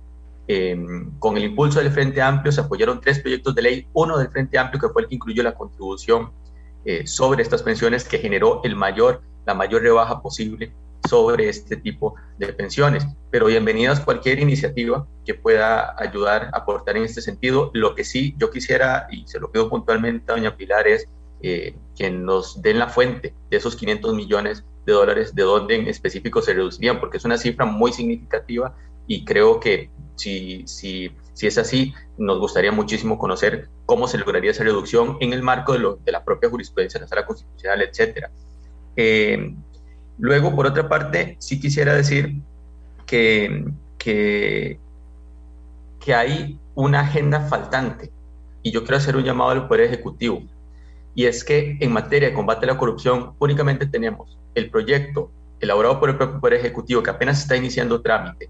em, 0.48 1.10
con 1.18 1.36
el 1.36 1.44
impulso 1.44 1.78
del 1.78 1.90
Frente 1.90 2.20
Amplio, 2.20 2.52
se 2.52 2.60
apoyaron 2.60 3.00
tres 3.00 3.20
proyectos 3.20 3.54
de 3.54 3.62
ley, 3.62 3.88
uno 3.92 4.18
del 4.18 4.28
Frente 4.28 4.58
Amplio 4.58 4.80
que 4.80 4.88
fue 4.88 5.02
el 5.02 5.08
que 5.08 5.14
incluyó 5.14 5.42
la 5.42 5.54
contribución 5.54 6.32
eh, 6.84 7.06
sobre 7.06 7.42
estas 7.42 7.62
pensiones, 7.62 8.04
que 8.04 8.18
generó 8.18 8.60
el 8.64 8.74
mayor, 8.74 9.22
la 9.46 9.54
mayor 9.54 9.82
rebaja 9.82 10.20
posible 10.20 10.72
sobre 11.08 11.48
este 11.48 11.76
tipo 11.76 12.14
de 12.38 12.52
pensiones. 12.52 13.06
Pero 13.30 13.46
bienvenidas 13.46 14.00
cualquier 14.00 14.40
iniciativa 14.40 15.06
que 15.24 15.34
pueda 15.34 15.94
ayudar, 15.98 16.50
aportar 16.52 16.96
en 16.96 17.04
este 17.04 17.22
sentido. 17.22 17.70
Lo 17.74 17.94
que 17.94 18.04
sí 18.04 18.34
yo 18.38 18.50
quisiera, 18.50 19.06
y 19.10 19.26
se 19.26 19.40
lo 19.40 19.50
pido 19.50 19.68
puntualmente 19.68 20.30
a 20.30 20.34
doña 20.34 20.56
Pilar, 20.56 20.86
es 20.86 21.08
eh, 21.42 21.74
que 21.96 22.10
nos 22.10 22.62
den 22.62 22.78
la 22.78 22.88
fuente 22.88 23.34
de 23.50 23.56
esos 23.56 23.76
500 23.76 24.14
millones 24.14 24.64
de 24.86 24.92
dólares, 24.92 25.34
de 25.34 25.42
dónde 25.42 25.76
en 25.76 25.88
específico 25.88 26.42
se 26.42 26.54
reducirían, 26.54 27.00
porque 27.00 27.16
es 27.16 27.24
una 27.24 27.38
cifra 27.38 27.64
muy 27.64 27.92
significativa 27.92 28.74
y 29.06 29.24
creo 29.24 29.60
que 29.60 29.90
si, 30.16 30.62
si, 30.66 31.10
si 31.32 31.46
es 31.46 31.58
así, 31.58 31.94
nos 32.18 32.38
gustaría 32.38 32.72
muchísimo 32.72 33.18
conocer 33.18 33.68
cómo 33.86 34.06
se 34.06 34.18
lograría 34.18 34.52
esa 34.52 34.64
reducción 34.64 35.16
en 35.20 35.32
el 35.32 35.42
marco 35.42 35.72
de, 35.72 35.80
lo, 35.80 35.96
de 35.96 36.12
la 36.12 36.24
propia 36.24 36.48
jurisprudencia 36.48 36.98
de 36.98 37.04
la 37.04 37.08
sala 37.08 37.26
constitucional, 37.26 37.82
etcétera. 37.82 38.30
Eh, 38.96 39.54
Luego, 40.22 40.54
por 40.54 40.66
otra 40.66 40.88
parte, 40.88 41.34
sí 41.40 41.58
quisiera 41.58 41.94
decir 41.94 42.36
que, 43.06 43.64
que, 43.98 44.78
hay 46.14 46.60
una 46.76 47.00
agenda 47.00 47.40
faltante 47.40 48.12
y 48.62 48.70
yo 48.70 48.82
quiero 48.82 48.98
hacer 48.98 49.16
un 49.16 49.24
llamado 49.24 49.50
al 49.50 49.66
Poder 49.66 49.86
Ejecutivo. 49.86 50.44
Y 51.16 51.24
es 51.24 51.42
que 51.42 51.76
en 51.80 51.90
materia 51.90 52.28
de 52.28 52.34
combate 52.34 52.66
a 52.66 52.68
la 52.68 52.78
corrupción 52.78 53.34
únicamente 53.40 53.84
tenemos 53.84 54.38
el 54.54 54.70
proyecto 54.70 55.32
elaborado 55.58 55.98
por 55.98 56.10
el 56.10 56.16
propio 56.16 56.40
Poder 56.40 56.60
Ejecutivo 56.60 57.02
que 57.02 57.10
apenas 57.10 57.42
está 57.42 57.56
iniciando 57.56 58.00
trámite 58.00 58.48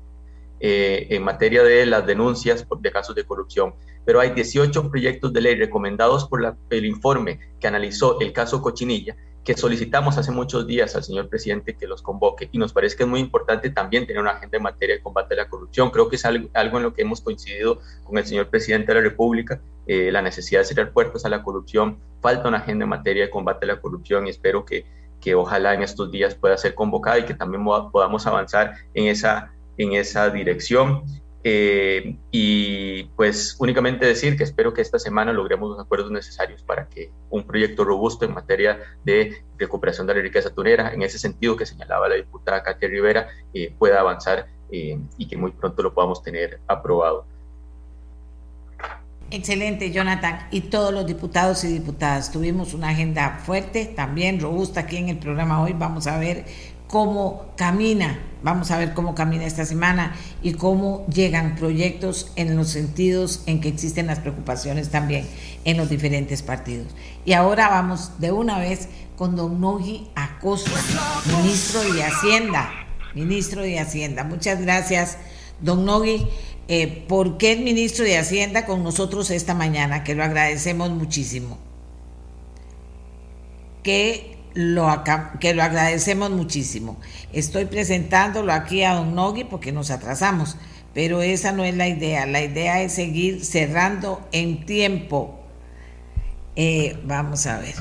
eh, 0.61 1.07
en 1.09 1.23
materia 1.23 1.63
de 1.63 1.87
las 1.87 2.05
denuncias 2.07 2.67
de 2.81 2.93
casos 2.93 3.17
de 3.17 3.25
corrupción. 3.25 3.73
pero 4.05 4.21
hay 4.21 4.33
18 4.33 4.91
proyectos 4.91 5.33
de 5.33 5.41
ley 5.41 5.55
recomendados 5.55 6.29
por 6.29 6.55
el 6.69 6.85
informe 6.85 7.41
que 7.59 7.67
analizó 7.67 8.21
el 8.21 8.35
caso 8.35 8.61
Cochinilla 8.61 9.17
que 9.45 9.57
solicitamos 9.57 10.19
hace 10.19 10.31
muchos 10.31 10.67
días 10.67 10.95
al 10.95 11.03
señor 11.03 11.29
presidente 11.29 11.75
que 11.75 11.87
los 11.89 12.01
convoque 12.01 12.49
y 12.53 12.59
nos 12.59 12.73
parece 12.73 12.97
que 12.97 13.03
es 13.03 13.09
muy 13.09 13.19
importante 13.19 13.71
también 13.71 14.07
tener 14.07 14.23
una 14.23 14.33
agenda 14.33 14.57
en 14.57 14.63
materia 14.63 14.97
de 14.97 15.03
combate 15.03 15.35
a 15.35 15.39
la 15.39 15.49
corrupción. 15.49 15.91
Creo 15.91 16.09
que 16.09 16.17
es 16.17 16.25
algo, 16.25 16.49
en 16.55 16.83
lo 16.83 16.95
que 16.95 17.03
hemos 17.03 17.21
coincidido 17.21 17.81
con 18.05 18.19
el 18.19 18.25
señor 18.25 18.49
presidente 18.49 18.89
de 18.89 19.01
la 19.01 19.01
República, 19.01 19.61
eh, 19.87 20.13
la 20.13 20.23
necesidad 20.23 20.61
de 20.61 20.67
cerrar 20.67 20.93
puertas 20.93 21.25
a 21.25 21.29
la 21.29 21.43
corrupción. 21.43 21.99
Falta 22.21 22.49
una 22.49 22.59
agenda 22.59 22.85
en 22.85 22.91
materia 22.91 23.25
de 23.25 23.31
combate 23.31 23.65
a 23.65 23.69
la 23.69 23.81
corrupción 23.81 24.29
y 24.29 24.31
espero 24.31 24.65
que, 24.65 24.87
que 25.21 25.35
ojalá 25.35 25.75
en 25.75 25.83
estos 25.83 26.13
días 26.13 26.37
pueda 26.37 26.57
ser 26.57 26.77
convocada 26.77 27.19
y 27.19 27.25
que 27.25 27.35
también 27.35 27.65
podamos 27.65 28.27
avanzar 28.29 28.75
en 28.95 29.07
esa, 29.07 29.53
en 29.77 29.95
esa 29.95 30.31
dirección. 30.31 31.03
Eh, 31.45 32.17
y 32.31 33.05
pues 33.17 33.57
únicamente 33.59 34.07
decir 34.07 34.37
que 34.37 34.45
espero 34.45 34.73
que 34.73 34.81
esta 34.81 35.01
semana 35.01 35.33
logremos 35.33 35.71
los 35.71 35.81
acuerdos 35.81 36.13
necesarios 36.13 36.63
para 36.63 36.89
que 36.89 37.11
un 37.31 37.45
proyecto 37.45 37.85
robusto 37.85 38.25
en 38.25 38.33
materia 38.33 38.79
de 39.05 39.43
recuperación 39.59 40.07
de 40.07 40.15
la 40.15 40.23
riqueza 40.23 40.51
tunera, 40.51 40.93
en 40.93 41.03
ese 41.03 41.19
sentido 41.19 41.57
que 41.57 41.67
señalaba 41.67 42.09
la 42.09 42.15
diputada 42.15 42.63
Katia 42.63 42.89
Rivera, 42.89 43.29
eh, 43.55 43.75
pueda 43.77 44.01
avanzar 44.01 44.47
eh, 44.71 44.99
y 45.17 45.27
que 45.27 45.37
muy 45.37 45.51
pronto 45.51 45.83
lo 45.83 45.93
podamos 45.93 46.23
tener 46.23 46.61
aprobado. 46.69 47.27
Excelente, 49.33 49.91
Jonathan. 49.91 50.47
Y 50.51 50.61
todos 50.61 50.93
los 50.93 51.07
diputados 51.07 51.65
y 51.65 51.69
diputadas 51.69 52.31
tuvimos 52.31 52.75
una 52.75 52.91
agenda 52.91 53.41
fuerte, 53.43 53.87
también 53.87 54.39
robusta 54.39 54.81
aquí 54.81 54.99
en 54.99 55.09
el 55.09 55.19
programa 55.19 55.63
hoy. 55.63 55.73
Vamos 55.73 56.07
a 56.07 56.19
ver 56.19 56.45
cómo 56.93 57.47
camina, 57.57 58.21
vamos 58.43 58.71
a 58.71 58.77
ver 58.77 58.93
cómo 58.93 59.15
camina 59.15 59.47
esta 59.47 59.65
semana 59.65 60.15
y 60.43 60.53
cómo 60.53 61.07
llegan 61.07 61.57
proyectos 61.57 62.31
en 62.37 62.55
los 62.55 62.69
sentidos 62.69 63.43
en 63.47 63.63
que 63.63 63.71
existen 63.71 64.09
las 64.09 64.19
preocupaciones 64.19 64.91
también 64.91 65.27
en 65.65 65.79
los 65.79 65.89
diferentes 65.89 66.43
partidos. 66.43 66.89
Y 67.25 67.33
ahora 67.33 67.71
vamos 67.71 68.21
de 68.21 68.31
una 68.31 68.59
vez 68.59 68.91
con 69.17 69.37
don 69.37 69.59
Nogi 69.59 70.11
Acosta, 70.15 70.79
ministro 71.35 71.81
de 71.81 72.05
Hacienda. 72.05 72.71
Ministro 73.15 73.63
de 73.63 73.79
Hacienda. 73.79 74.23
Muchas 74.25 74.61
gracias, 74.61 75.17
don 75.63 75.87
Nogi. 75.87 76.27
Eh, 76.69 77.07
¿Por 77.09 77.39
qué 77.39 77.53
el 77.53 77.61
ministro 77.61 78.05
de 78.05 78.19
Hacienda 78.19 78.67
con 78.67 78.85
nosotros 78.85 79.31
esta 79.31 79.55
mañana? 79.55 80.05
Que 80.05 80.15
lo 80.15 80.25
agradecemos 80.25 80.91
muchísimo. 80.91 81.57
Que 83.83 84.32
lo, 84.55 85.03
que 85.41 85.55
lo 85.55 85.63
agradecemos 85.63 86.31
muchísimo. 86.31 86.99
Estoy 87.33 87.67
presentándolo 87.67 88.53
aquí 88.53 88.83
a 88.85 88.95
Don 88.95 89.15
Nogui 89.15 89.45
porque 89.45 89.73
nos 89.73 89.91
atrasamos, 89.91 90.57
pero 90.95 91.23
esa 91.23 91.53
no 91.53 91.65
es 91.65 91.77
la 91.77 91.89
idea. 91.89 92.27
La 92.27 92.43
idea 92.43 92.83
es 92.83 92.93
seguir 92.93 93.45
cerrando 93.45 94.27
en 94.33 94.67
tiempo. 94.67 95.41
Eh, 96.57 96.99
vamos 97.05 97.47
a 97.47 97.59
ver. 97.59 97.75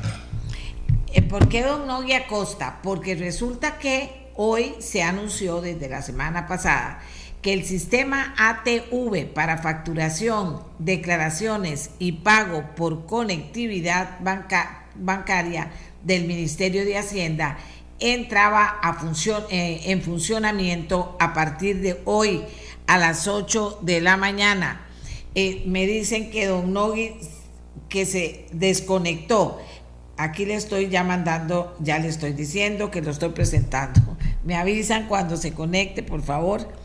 Eh, 1.13 1.21
¿Por 1.21 1.49
qué 1.49 1.63
Don 1.63 1.87
Nogui 1.87 2.13
Acosta? 2.13 2.79
Porque 2.81 3.15
resulta 3.15 3.77
que 3.77 4.29
hoy 4.35 4.75
se 4.79 5.03
anunció 5.03 5.61
desde 5.61 5.89
la 5.89 6.01
semana 6.01 6.47
pasada 6.47 6.99
que 7.41 7.53
el 7.53 7.65
sistema 7.65 8.35
ATV 8.37 9.33
para 9.33 9.57
facturación, 9.57 10.61
declaraciones 10.77 11.89
y 11.97 12.11
pago 12.13 12.75
por 12.75 13.07
conectividad 13.07 14.19
bancaria 14.95 15.71
del 16.03 16.25
Ministerio 16.25 16.85
de 16.85 16.97
Hacienda 16.97 17.57
entraba 17.99 18.79
a 18.81 18.95
función, 18.95 19.43
eh, 19.49 19.81
en 19.85 20.01
funcionamiento 20.01 21.15
a 21.19 21.33
partir 21.33 21.81
de 21.81 22.01
hoy 22.05 22.41
a 22.87 22.97
las 22.97 23.27
8 23.27 23.79
de 23.81 24.01
la 24.01 24.17
mañana. 24.17 24.81
Eh, 25.35 25.63
me 25.67 25.85
dicen 25.85 26.31
que 26.31 26.47
don 26.47 26.73
Nogui 26.73 27.13
que 27.87 28.05
se 28.05 28.47
desconectó. 28.51 29.59
Aquí 30.17 30.45
le 30.45 30.55
estoy 30.55 30.89
ya 30.89 31.03
mandando, 31.03 31.75
ya 31.79 31.99
le 31.99 32.07
estoy 32.07 32.33
diciendo 32.33 32.91
que 32.91 33.01
lo 33.01 33.11
estoy 33.11 33.29
presentando. 33.29 34.17
Me 34.43 34.55
avisan 34.55 35.07
cuando 35.07 35.37
se 35.37 35.53
conecte, 35.53 36.03
por 36.03 36.21
favor 36.21 36.80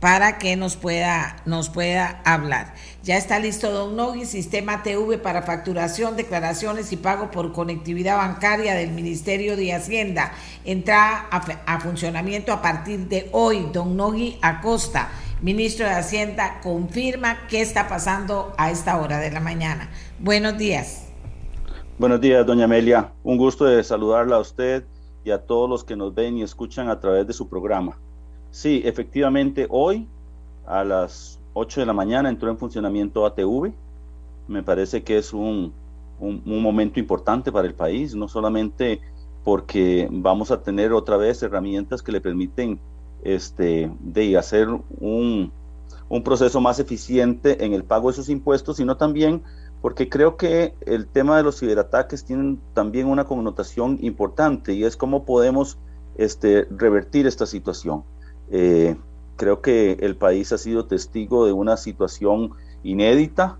para 0.00 0.38
que 0.38 0.56
nos 0.56 0.76
pueda, 0.76 1.36
nos 1.44 1.68
pueda 1.68 2.20
hablar. 2.24 2.74
Ya 3.02 3.16
está 3.16 3.38
listo 3.38 3.70
Don 3.70 3.96
Nogui, 3.96 4.26
sistema 4.26 4.82
TV 4.82 5.18
para 5.18 5.42
facturación, 5.42 6.16
declaraciones 6.16 6.92
y 6.92 6.96
pago 6.96 7.30
por 7.30 7.52
conectividad 7.52 8.16
bancaria 8.16 8.74
del 8.74 8.90
Ministerio 8.90 9.56
de 9.56 9.72
Hacienda. 9.72 10.32
Entra 10.64 11.26
a, 11.30 11.80
funcionamiento 11.80 12.52
a 12.52 12.62
partir 12.62 13.08
de 13.08 13.28
hoy. 13.32 13.68
Don 13.72 13.96
Nogui 13.96 14.38
Acosta, 14.42 15.08
ministro 15.40 15.86
de 15.86 15.92
Hacienda, 15.92 16.60
confirma 16.62 17.46
qué 17.48 17.60
está 17.60 17.88
pasando 17.88 18.52
a 18.56 18.70
esta 18.70 19.00
hora 19.00 19.18
de 19.18 19.30
la 19.30 19.40
mañana. 19.40 19.90
Buenos 20.18 20.56
días. 20.58 21.06
Buenos 21.98 22.20
días, 22.20 22.46
doña 22.46 22.66
Amelia. 22.66 23.12
Un 23.24 23.38
gusto 23.38 23.64
de 23.64 23.82
saludarla 23.82 24.36
a 24.36 24.40
usted 24.40 24.84
y 25.24 25.32
a 25.32 25.38
todos 25.38 25.68
los 25.68 25.82
que 25.82 25.96
nos 25.96 26.14
ven 26.14 26.36
y 26.36 26.42
escuchan 26.42 26.88
a 26.88 27.00
través 27.00 27.26
de 27.26 27.32
su 27.32 27.48
programa. 27.48 27.98
Sí, 28.50 28.82
efectivamente, 28.84 29.66
hoy 29.70 30.06
a 30.66 30.84
las 30.84 31.38
8 31.54 31.80
de 31.80 31.86
la 31.86 31.92
mañana 31.92 32.28
entró 32.28 32.50
en 32.50 32.58
funcionamiento 32.58 33.26
ATV. 33.26 33.72
Me 34.48 34.62
parece 34.62 35.02
que 35.02 35.18
es 35.18 35.32
un, 35.32 35.72
momento 36.20 36.98
importante 36.98 37.52
para 37.52 37.68
el 37.68 37.74
país, 37.74 38.14
no 38.14 38.26
solamente 38.28 39.00
porque 39.44 40.08
vamos 40.10 40.50
a 40.50 40.62
tener 40.62 40.92
otra 40.92 41.16
vez 41.16 41.42
herramientas 41.42 42.02
que 42.02 42.12
le 42.12 42.20
permiten 42.20 42.78
este, 43.22 43.90
de 44.00 44.36
hacer 44.36 44.68
un, 44.68 45.52
un 46.08 46.22
proceso 46.22 46.60
más 46.60 46.80
eficiente 46.80 47.64
en 47.64 47.72
el 47.72 47.84
pago 47.84 48.08
de 48.08 48.16
sus 48.16 48.28
impuestos, 48.28 48.78
sino 48.78 48.96
también 48.96 49.42
porque 49.80 50.08
creo 50.08 50.36
que 50.36 50.74
el 50.86 51.06
tema 51.06 51.36
de 51.36 51.44
los 51.44 51.60
ciberataques 51.60 52.24
tiene 52.24 52.58
también 52.74 53.06
una 53.06 53.24
connotación 53.24 53.98
importante 54.02 54.74
y 54.74 54.84
es 54.84 54.96
cómo 54.96 55.24
podemos 55.24 55.78
este, 56.16 56.66
revertir 56.70 57.26
esta 57.26 57.46
situación. 57.46 58.02
Eh, 58.50 58.96
creo 59.36 59.60
que 59.60 59.98
el 60.00 60.16
país 60.16 60.52
ha 60.52 60.58
sido 60.58 60.86
testigo 60.86 61.46
de 61.46 61.52
una 61.52 61.76
situación 61.76 62.52
inédita, 62.82 63.58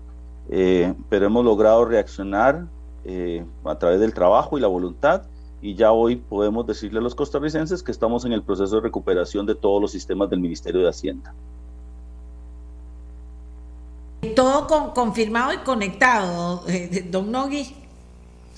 eh, 0.49 0.93
pero 1.09 1.27
hemos 1.27 1.45
logrado 1.45 1.85
reaccionar 1.85 2.65
eh, 3.05 3.45
a 3.63 3.75
través 3.77 3.99
del 3.99 4.13
trabajo 4.13 4.57
y 4.57 4.61
la 4.61 4.67
voluntad 4.67 5.23
y 5.61 5.75
ya 5.75 5.91
hoy 5.91 6.15
podemos 6.15 6.65
decirle 6.65 6.99
a 6.99 7.01
los 7.01 7.15
costarricenses 7.15 7.83
que 7.83 7.91
estamos 7.91 8.25
en 8.25 8.33
el 8.33 8.43
proceso 8.43 8.75
de 8.75 8.81
recuperación 8.81 9.45
de 9.45 9.55
todos 9.55 9.81
los 9.81 9.91
sistemas 9.91 10.29
del 10.29 10.39
Ministerio 10.39 10.81
de 10.81 10.89
Hacienda. 10.89 11.33
Todo 14.35 14.93
confirmado 14.93 15.53
y 15.53 15.57
conectado, 15.57 16.63
don 17.09 17.31
Nogui. 17.31 17.78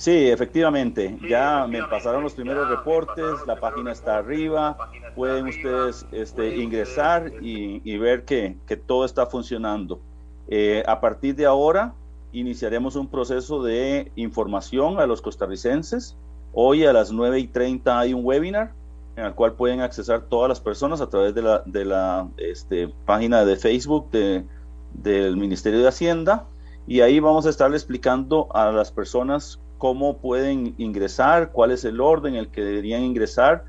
Sí, 0.02 0.32
efectivamente. 0.32 1.16
Ya 1.30 1.68
me 1.70 1.84
pasaron 1.84 2.24
los 2.24 2.34
primeros 2.34 2.68
reportes, 2.68 3.45
la 3.45 3.60
página 3.60 3.91
está 3.91 4.18
arriba, 4.18 4.76
pueden 5.16 5.45
ustedes 5.45 6.08
este, 6.12 6.56
ingresar 6.56 7.32
y, 7.39 7.97
ver 7.99 8.26
que, 8.26 8.58
todo 8.88 9.06
está 9.06 9.28
funcionando. 9.28 9.99
Eh, 10.47 10.82
a 10.88 10.99
partir 10.99 11.36
de 11.36 11.45
ahora 11.45 11.93
iniciaremos 12.32 12.95
un 12.95 13.10
proceso 13.10 13.62
de 13.62 14.12
información 14.16 14.99
a 14.99 15.06
los 15.06 15.22
costarricenses. 15.22 16.18
Hoy 16.52 16.84
a 16.84 16.93
las 16.93 17.12
9 17.12 17.38
y 17.38 17.45
30 17.45 17.99
hay 17.99 18.16
un 18.16 18.26
webinar 18.26 18.72
en 19.16 19.26
el 19.26 19.36
cual 19.36 19.54
pueden 19.54 19.82
accesar 19.82 20.22
todas 20.22 20.49
las 20.49 20.60
personas 20.60 20.99
a 21.02 21.10
través 21.10 21.36
de 21.36 21.43
la, 21.43 21.62
de 21.68 21.86
la 21.86 22.28
este, 22.38 22.91
página 23.06 23.45
de 23.45 23.56
Facebook 23.56 24.10
del 24.10 25.38
Ministerio 25.38 25.80
de 25.80 25.89
Hacienda 25.89 26.47
y 26.88 27.02
ahí 27.02 27.20
vamos 27.20 27.45
a 27.45 27.52
estar 27.52 27.72
explicando 27.72 28.47
a 28.56 28.72
las 28.72 28.91
personas 28.91 29.60
cómo 29.82 30.18
pueden 30.18 30.76
ingresar, 30.78 31.52
cuál 31.52 31.72
es 31.72 31.84
el 31.86 31.99
orden 32.02 32.36
en 32.36 32.41
el 32.41 32.49
que 32.49 32.62
deberían 32.62 33.02
ingresar 33.02 33.64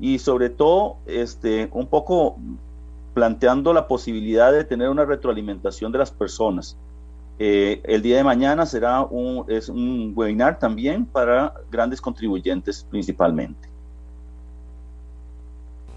y 0.00 0.18
sobre 0.18 0.48
todo 0.48 0.96
este, 1.04 1.68
un 1.72 1.86
poco 1.86 2.38
planteando 3.12 3.74
la 3.74 3.86
posibilidad 3.86 4.50
de 4.50 4.64
tener 4.64 4.88
una 4.88 5.04
retroalimentación 5.04 5.92
de 5.92 5.98
las 5.98 6.10
personas. 6.10 6.78
Eh, 7.38 7.82
el 7.84 8.00
día 8.00 8.16
de 8.16 8.24
mañana 8.24 8.64
será 8.64 9.02
un, 9.02 9.44
es 9.48 9.68
un 9.68 10.14
webinar 10.16 10.58
también 10.58 11.04
para 11.04 11.52
grandes 11.70 12.00
contribuyentes 12.00 12.86
principalmente. 12.88 13.67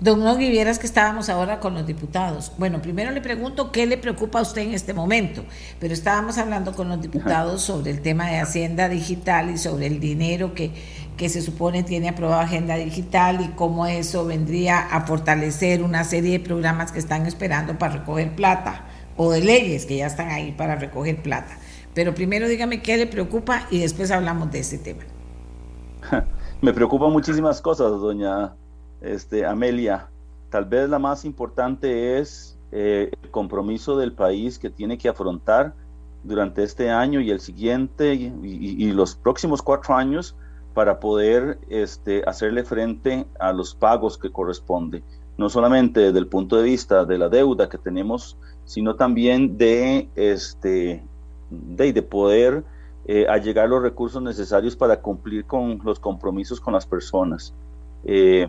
Don 0.02 0.24
Nogui, 0.24 0.50
vieras 0.50 0.80
que 0.80 0.88
estábamos 0.88 1.30
ahora 1.30 1.60
con 1.60 1.76
los 1.76 1.86
diputados. 1.86 2.54
Bueno, 2.58 2.82
primero 2.82 3.12
le 3.12 3.22
pregunto 3.22 3.72
qué 3.72 3.86
le 3.86 4.00
preocupa 4.00 4.40
a 4.40 4.42
usted 4.42 4.64
en 4.64 4.74
este 4.74 4.96
momento, 4.96 5.44
pero 5.80 5.94
estábamos 5.94 6.40
hablando 6.40 6.74
con 6.74 6.90
los 6.90 7.00
diputados 7.00 7.62
sobre 7.62 7.92
el 7.92 8.02
tema 8.02 8.26
de 8.26 8.40
Hacienda 8.40 8.90
Digital 8.90 9.52
y 9.52 9.60
sobre 9.60 9.86
el 9.86 10.00
dinero 10.00 10.56
que, 10.56 10.72
que 11.18 11.30
se 11.30 11.44
supone 11.44 11.84
tiene 11.84 12.10
aprobado 12.10 12.42
Agenda 12.42 12.78
Digital 12.78 13.42
y 13.42 13.50
cómo 13.50 13.86
eso 13.86 14.26
vendría 14.26 14.80
a 14.80 15.06
fortalecer 15.06 15.84
una 15.84 16.04
serie 16.04 16.32
de 16.32 16.44
programas 16.44 16.92
que 16.92 16.98
están 16.98 17.28
esperando 17.28 17.78
para 17.78 17.98
recoger 17.98 18.36
plata 18.36 18.86
o 19.18 19.30
de 19.30 19.42
leyes 19.42 19.86
que 19.86 19.98
ya 19.98 20.08
están 20.08 20.30
ahí 20.30 20.52
para 20.52 20.78
recoger 20.78 21.22
plata. 21.22 21.60
Pero 21.94 22.16
primero 22.16 22.48
dígame 22.48 22.82
qué 22.82 22.98
le 22.98 23.06
preocupa 23.06 23.68
y 23.70 23.78
después 23.78 24.10
hablamos 24.10 24.52
de 24.52 24.62
este 24.62 24.80
tema. 24.80 25.04
Me 26.62 26.74
preocupan 26.74 27.12
muchísimas 27.12 27.62
cosas, 27.62 27.92
doña 28.02 28.56
este, 29.02 29.46
Amelia, 29.46 30.10
tal 30.50 30.66
vez 30.66 30.90
la 30.90 31.00
más 31.00 31.26
importante 31.26 32.20
es 32.20 32.58
eh, 32.72 33.12
el 33.22 33.30
compromiso 33.32 33.98
del 33.98 34.14
país 34.14 34.60
que 34.60 34.70
tiene 34.70 34.98
que 34.98 35.10
afrontar 35.10 35.74
durante 36.24 36.64
este 36.64 36.90
año 36.90 37.20
y 37.20 37.32
el 37.32 37.40
siguiente 37.40 38.14
y, 38.14 38.92
los 38.92 39.16
próximos 39.16 39.62
cuatro 39.62 39.96
años 39.96 40.36
para 40.74 41.00
poder 41.00 41.58
este, 41.70 42.24
hacerle 42.28 42.64
frente 42.64 43.26
a 43.40 43.52
los 43.52 43.74
pagos 43.74 44.18
que 44.18 44.32
corresponde, 44.32 45.04
no 45.38 45.50
solamente 45.50 46.00
desde 46.00 46.20
el 46.20 46.28
punto 46.28 46.58
de 46.58 46.64
vista 46.64 47.06
de 47.06 47.18
la 47.18 47.28
deuda 47.28 47.68
que 47.68 47.78
tenemos, 47.78 48.38
sino 48.66 48.96
también 48.96 49.58
de, 49.58 50.08
este, 50.16 51.04
de, 51.50 51.94
de 51.94 52.02
poder 52.04 52.64
eh, 53.06 53.26
allegar 53.28 53.68
los 53.68 53.82
recursos 53.82 54.22
necesarios 54.22 54.76
para 54.76 55.02
cumplir 55.02 55.46
con 55.46 55.82
los 55.84 56.00
compromisos 56.00 56.62
con 56.62 56.74
las 56.74 56.86
personas. 56.86 57.54
Eh, 58.04 58.48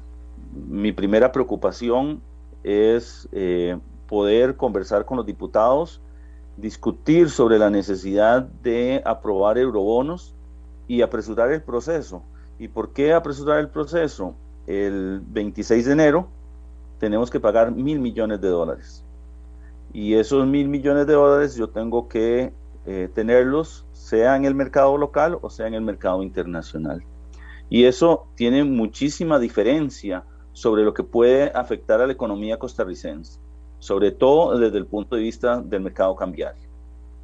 mi 0.52 0.92
primera 0.92 1.32
preocupación 1.32 2.20
es 2.62 3.28
eh, 3.32 3.78
poder 4.06 4.56
conversar 4.56 5.04
con 5.04 5.16
los 5.16 5.26
diputados, 5.26 6.00
discutir 6.56 7.30
sobre 7.30 7.58
la 7.58 7.70
necesidad 7.70 8.42
de 8.42 9.02
aprobar 9.04 9.58
eurobonos 9.58 10.34
y 10.86 11.02
apresurar 11.02 11.50
el 11.52 11.62
proceso. 11.62 12.22
¿Y 12.58 12.68
por 12.68 12.92
qué 12.92 13.12
apresurar 13.12 13.58
el 13.60 13.68
proceso? 13.68 14.34
El 14.66 15.22
26 15.26 15.86
de 15.86 15.92
enero 15.92 16.28
tenemos 16.98 17.30
que 17.30 17.40
pagar 17.40 17.72
mil 17.72 17.98
millones 17.98 18.40
de 18.40 18.48
dólares. 18.48 19.04
Y 19.92 20.14
esos 20.14 20.46
mil 20.46 20.68
millones 20.68 21.06
de 21.06 21.14
dólares 21.14 21.54
yo 21.56 21.68
tengo 21.68 22.08
que 22.08 22.52
eh, 22.86 23.08
tenerlos 23.14 23.86
sea 23.92 24.36
en 24.36 24.44
el 24.44 24.54
mercado 24.54 24.96
local 24.98 25.38
o 25.40 25.48
sea 25.48 25.66
en 25.66 25.74
el 25.74 25.82
mercado 25.82 26.22
internacional. 26.22 27.02
Y 27.70 27.84
eso 27.84 28.26
tiene 28.34 28.64
muchísima 28.64 29.38
diferencia 29.38 30.24
sobre 30.52 30.84
lo 30.84 30.94
que 30.94 31.02
puede 31.02 31.50
afectar 31.54 32.00
a 32.00 32.06
la 32.06 32.12
economía 32.12 32.58
costarricense, 32.58 33.38
sobre 33.78 34.10
todo 34.10 34.58
desde 34.58 34.78
el 34.78 34.86
punto 34.86 35.16
de 35.16 35.22
vista 35.22 35.60
del 35.60 35.82
mercado 35.82 36.14
cambiario. 36.14 36.68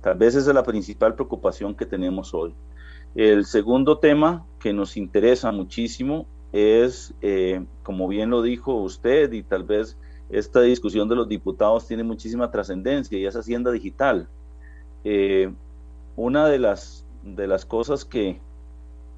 Tal 0.00 0.16
vez 0.16 0.34
esa 0.34 0.50
es 0.50 0.54
la 0.54 0.62
principal 0.62 1.14
preocupación 1.14 1.74
que 1.74 1.86
tenemos 1.86 2.32
hoy. 2.34 2.54
El 3.14 3.44
segundo 3.44 3.98
tema 3.98 4.46
que 4.60 4.72
nos 4.72 4.96
interesa 4.96 5.50
muchísimo 5.52 6.26
es, 6.52 7.14
eh, 7.20 7.64
como 7.82 8.08
bien 8.08 8.30
lo 8.30 8.42
dijo 8.42 8.74
usted, 8.74 9.32
y 9.32 9.42
tal 9.42 9.64
vez 9.64 9.96
esta 10.30 10.60
discusión 10.60 11.08
de 11.08 11.16
los 11.16 11.28
diputados 11.28 11.86
tiene 11.86 12.04
muchísima 12.04 12.50
trascendencia, 12.50 13.18
y 13.18 13.26
es 13.26 13.34
Hacienda 13.34 13.70
Digital. 13.70 14.28
Eh, 15.04 15.52
una 16.16 16.48
de 16.48 16.58
las, 16.58 17.06
de 17.22 17.46
las 17.46 17.64
cosas 17.64 18.04
que, 18.04 18.40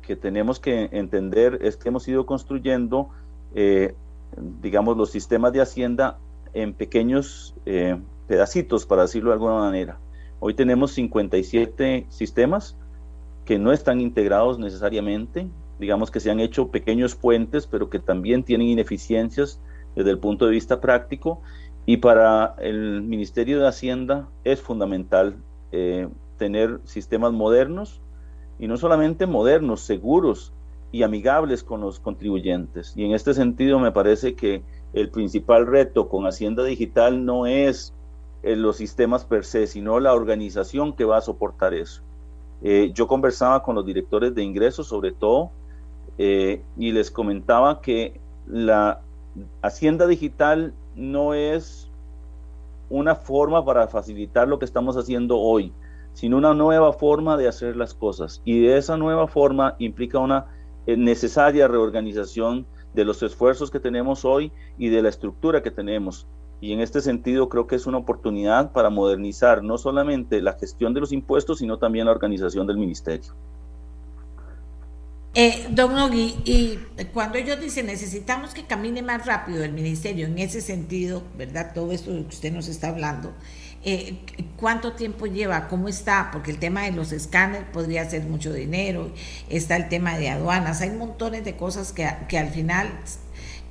que 0.02 0.16
tenemos 0.16 0.60
que 0.60 0.88
entender 0.92 1.58
es 1.62 1.76
que 1.76 1.88
hemos 1.88 2.06
ido 2.08 2.26
construyendo 2.26 3.10
eh, 3.54 3.94
digamos, 4.60 4.96
los 4.96 5.10
sistemas 5.10 5.52
de 5.52 5.60
Hacienda 5.60 6.18
en 6.52 6.72
pequeños 6.74 7.54
eh, 7.66 7.98
pedacitos, 8.26 8.86
para 8.86 9.02
decirlo 9.02 9.30
de 9.30 9.34
alguna 9.34 9.54
manera. 9.54 9.98
Hoy 10.38 10.54
tenemos 10.54 10.92
57 10.92 12.06
sistemas 12.08 12.76
que 13.44 13.58
no 13.58 13.72
están 13.72 14.00
integrados 14.00 14.58
necesariamente, 14.58 15.48
digamos 15.78 16.10
que 16.10 16.20
se 16.20 16.30
han 16.30 16.40
hecho 16.40 16.68
pequeños 16.68 17.14
puentes, 17.14 17.66
pero 17.66 17.90
que 17.90 17.98
también 17.98 18.44
tienen 18.44 18.68
ineficiencias 18.68 19.60
desde 19.96 20.10
el 20.10 20.18
punto 20.18 20.46
de 20.46 20.52
vista 20.52 20.80
práctico. 20.80 21.40
Y 21.86 21.96
para 21.96 22.54
el 22.58 23.02
Ministerio 23.02 23.60
de 23.60 23.66
Hacienda 23.66 24.28
es 24.44 24.60
fundamental 24.60 25.36
eh, 25.72 26.08
tener 26.36 26.80
sistemas 26.84 27.32
modernos, 27.32 28.00
y 28.58 28.68
no 28.68 28.76
solamente 28.76 29.26
modernos, 29.26 29.80
seguros, 29.80 30.52
y 30.92 31.02
amigables 31.02 31.62
con 31.62 31.80
los 31.80 32.00
contribuyentes. 32.00 32.92
Y 32.96 33.04
en 33.04 33.12
este 33.12 33.34
sentido 33.34 33.78
me 33.78 33.92
parece 33.92 34.34
que 34.34 34.62
el 34.92 35.10
principal 35.10 35.66
reto 35.66 36.08
con 36.08 36.26
Hacienda 36.26 36.64
Digital 36.64 37.24
no 37.24 37.46
es 37.46 37.94
eh, 38.42 38.56
los 38.56 38.76
sistemas 38.76 39.24
per 39.24 39.44
se, 39.44 39.66
sino 39.66 40.00
la 40.00 40.14
organización 40.14 40.94
que 40.94 41.04
va 41.04 41.18
a 41.18 41.20
soportar 41.20 41.74
eso. 41.74 42.02
Eh, 42.62 42.90
yo 42.94 43.06
conversaba 43.06 43.62
con 43.62 43.74
los 43.74 43.86
directores 43.86 44.34
de 44.34 44.42
ingresos 44.42 44.86
sobre 44.86 45.12
todo 45.12 45.50
eh, 46.18 46.62
y 46.76 46.92
les 46.92 47.10
comentaba 47.10 47.80
que 47.80 48.20
la 48.46 49.00
Hacienda 49.62 50.06
Digital 50.06 50.74
no 50.94 51.34
es 51.34 51.88
una 52.90 53.14
forma 53.14 53.64
para 53.64 53.86
facilitar 53.86 54.48
lo 54.48 54.58
que 54.58 54.64
estamos 54.64 54.96
haciendo 54.96 55.38
hoy, 55.38 55.72
sino 56.12 56.36
una 56.36 56.52
nueva 56.52 56.92
forma 56.92 57.36
de 57.36 57.46
hacer 57.46 57.76
las 57.76 57.94
cosas. 57.94 58.42
Y 58.44 58.60
de 58.60 58.76
esa 58.76 58.96
nueva 58.96 59.28
forma 59.28 59.76
implica 59.78 60.18
una 60.18 60.46
necesaria 60.86 61.68
reorganización 61.68 62.66
de 62.94 63.04
los 63.04 63.22
esfuerzos 63.22 63.70
que 63.70 63.80
tenemos 63.80 64.24
hoy 64.24 64.52
y 64.78 64.88
de 64.88 65.02
la 65.02 65.08
estructura 65.08 65.62
que 65.62 65.70
tenemos. 65.70 66.26
Y 66.60 66.72
en 66.72 66.80
este 66.80 67.00
sentido 67.00 67.48
creo 67.48 67.66
que 67.66 67.76
es 67.76 67.86
una 67.86 67.98
oportunidad 67.98 68.72
para 68.72 68.90
modernizar 68.90 69.62
no 69.62 69.78
solamente 69.78 70.42
la 70.42 70.54
gestión 70.54 70.92
de 70.92 71.00
los 71.00 71.12
impuestos, 71.12 71.58
sino 71.58 71.78
también 71.78 72.06
la 72.06 72.12
organización 72.12 72.66
del 72.66 72.76
ministerio. 72.76 73.32
Eh, 75.32 75.68
don 75.70 75.94
Nogui, 75.94 76.34
y 76.44 76.76
cuando 77.14 77.38
ellos 77.38 77.60
dicen 77.60 77.86
necesitamos 77.86 78.52
que 78.52 78.64
camine 78.64 79.00
más 79.00 79.26
rápido 79.26 79.62
el 79.62 79.72
ministerio, 79.72 80.26
en 80.26 80.36
ese 80.40 80.60
sentido, 80.60 81.22
¿verdad? 81.38 81.70
Todo 81.72 81.92
esto 81.92 82.10
que 82.10 82.26
usted 82.34 82.52
nos 82.52 82.66
está 82.66 82.88
hablando, 82.88 83.32
eh, 83.82 84.18
cuánto 84.56 84.92
tiempo 84.92 85.26
lleva, 85.26 85.68
cómo 85.68 85.88
está, 85.88 86.30
porque 86.32 86.50
el 86.50 86.58
tema 86.58 86.82
de 86.82 86.92
los 86.92 87.12
escáneres 87.12 87.66
podría 87.72 88.08
ser 88.08 88.24
mucho 88.24 88.52
dinero, 88.52 89.10
está 89.48 89.76
el 89.76 89.88
tema 89.88 90.18
de 90.18 90.28
aduanas, 90.28 90.80
hay 90.82 90.90
montones 90.90 91.44
de 91.44 91.56
cosas 91.56 91.92
que, 91.92 92.08
que 92.28 92.38
al 92.38 92.50
final 92.50 92.88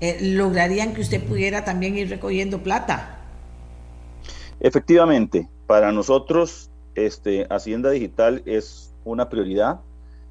eh, 0.01 0.17
lograrían 0.21 0.93
que 0.93 1.01
usted 1.01 1.21
pudiera 1.23 1.63
también 1.63 1.97
ir 1.97 2.09
recogiendo 2.09 2.63
plata. 2.63 3.19
Efectivamente, 4.59 5.47
para 5.67 5.91
nosotros 5.91 6.71
este, 6.95 7.45
Hacienda 7.49 7.91
Digital 7.91 8.41
es 8.45 8.93
una 9.03 9.29
prioridad 9.29 9.79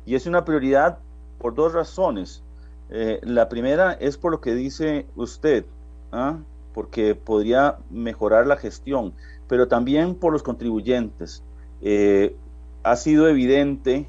y 0.06 0.14
es 0.14 0.26
una 0.26 0.44
prioridad 0.44 0.98
por 1.38 1.54
dos 1.54 1.72
razones. 1.72 2.42
Eh, 2.90 3.20
la 3.22 3.48
primera 3.48 3.92
es 3.92 4.16
por 4.16 4.32
lo 4.32 4.40
que 4.40 4.54
dice 4.54 5.06
usted, 5.16 5.64
¿ah? 6.12 6.38
porque 6.74 7.14
podría 7.14 7.78
mejorar 7.90 8.46
la 8.46 8.56
gestión 8.56 9.12
pero 9.48 9.68
también 9.68 10.14
por 10.14 10.32
los 10.32 10.42
contribuyentes. 10.42 11.42
Eh, 11.80 12.36
ha 12.82 12.96
sido 12.96 13.28
evidente 13.28 14.08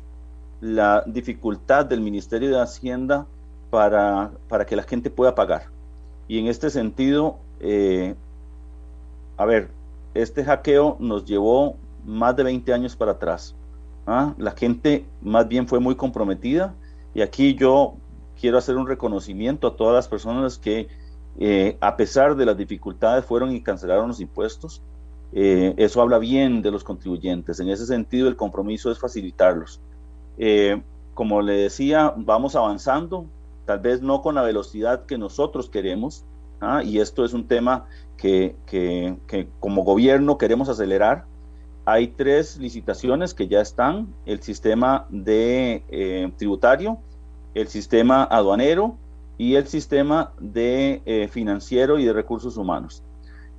la 0.61 1.03
dificultad 1.07 1.86
del 1.86 2.02
Ministerio 2.02 2.49
de 2.49 2.61
Hacienda 2.61 3.26
para, 3.70 4.32
para 4.48 4.66
que 4.66 4.76
la 4.76 4.84
gente 4.84 5.10
pueda 5.10 5.36
pagar. 5.36 5.68
Y 6.28 6.40
en 6.40 6.48
este 6.48 6.70
sentido, 6.70 7.38
eh, 7.60 8.16
a 9.38 9.45
ver, 9.45 9.70
este 10.14 10.44
hackeo 10.44 10.98
nos 10.99 11.26
llevó 11.26 11.76
más 12.06 12.36
de 12.36 12.44
20 12.44 12.74
años 12.74 12.95
para 12.95 13.14
atrás. 13.14 13.56
¿ah? 14.06 14.34
La 14.38 14.52
gente 14.52 15.06
más 15.22 15.48
bien 15.48 15.68
fue 15.68 15.80
muy 15.80 15.95
comprometida 15.95 16.76
y 17.14 17.22
aquí 17.22 17.56
yo 17.56 17.95
quiero 18.40 18.57
hacer 18.57 18.78
un 18.78 18.88
reconocimiento 18.88 19.68
a 19.68 19.76
todas 19.76 19.95
las 19.95 20.07
personas 20.07 20.57
que 20.57 20.88
eh, 21.40 21.78
a 21.80 21.95
pesar 21.95 22.36
de 22.36 22.45
las 22.45 22.57
dificultades 22.57 23.26
fueron 23.26 23.52
y 23.52 23.61
cancelaron 23.61 24.10
los 24.10 24.20
impuestos, 24.20 24.82
eh, 25.34 25.73
eso 25.77 26.01
habla 26.01 26.18
bien 26.18 26.61
de 26.61 26.72
los 26.72 26.84
contribuyentes. 26.84 27.60
En 27.60 27.69
ese 27.69 27.85
sentido, 27.85 28.27
el 28.27 28.35
compromiso 28.35 28.91
es 28.91 28.99
facilitarlos. 28.99 29.81
Eh, 30.38 30.81
como 31.14 31.41
le 31.41 31.53
decía, 31.53 32.14
vamos 32.15 32.56
avanzando, 32.56 33.26
tal 33.65 33.80
vez 33.80 34.01
no 34.01 34.22
con 34.22 34.35
la 34.35 34.41
velocidad 34.41 35.06
que 35.06 35.18
nosotros 35.18 35.69
queremos, 35.69 36.23
¿ah? 36.61 36.81
y 36.84 36.99
esto 36.99 37.26
es 37.26 37.34
un 37.34 37.47
tema 37.47 37.88
que, 38.18 38.56
como 39.60 39.84
gobierno 39.84 40.38
queremos 40.38 40.69
acelerar. 40.69 41.26
Hay 41.85 42.10
tres 42.10 42.57
licitaciones 42.57 43.34
que 43.34 43.47
ya 43.47 43.61
están, 43.61 44.14
el 44.26 44.41
sistema 44.41 45.07
de 45.10 45.84
eh, 45.89 46.31
tributario, 46.38 46.99
el 47.53 47.68
sistema 47.68 48.23
aduanero 48.23 48.95
y 49.38 49.56
el 49.56 49.68
sistema 49.68 50.34
de 50.39 51.30
financiero 51.31 51.97
y 51.97 52.06
de 52.06 52.14
recursos 52.14 52.57
humanos. 52.57 53.03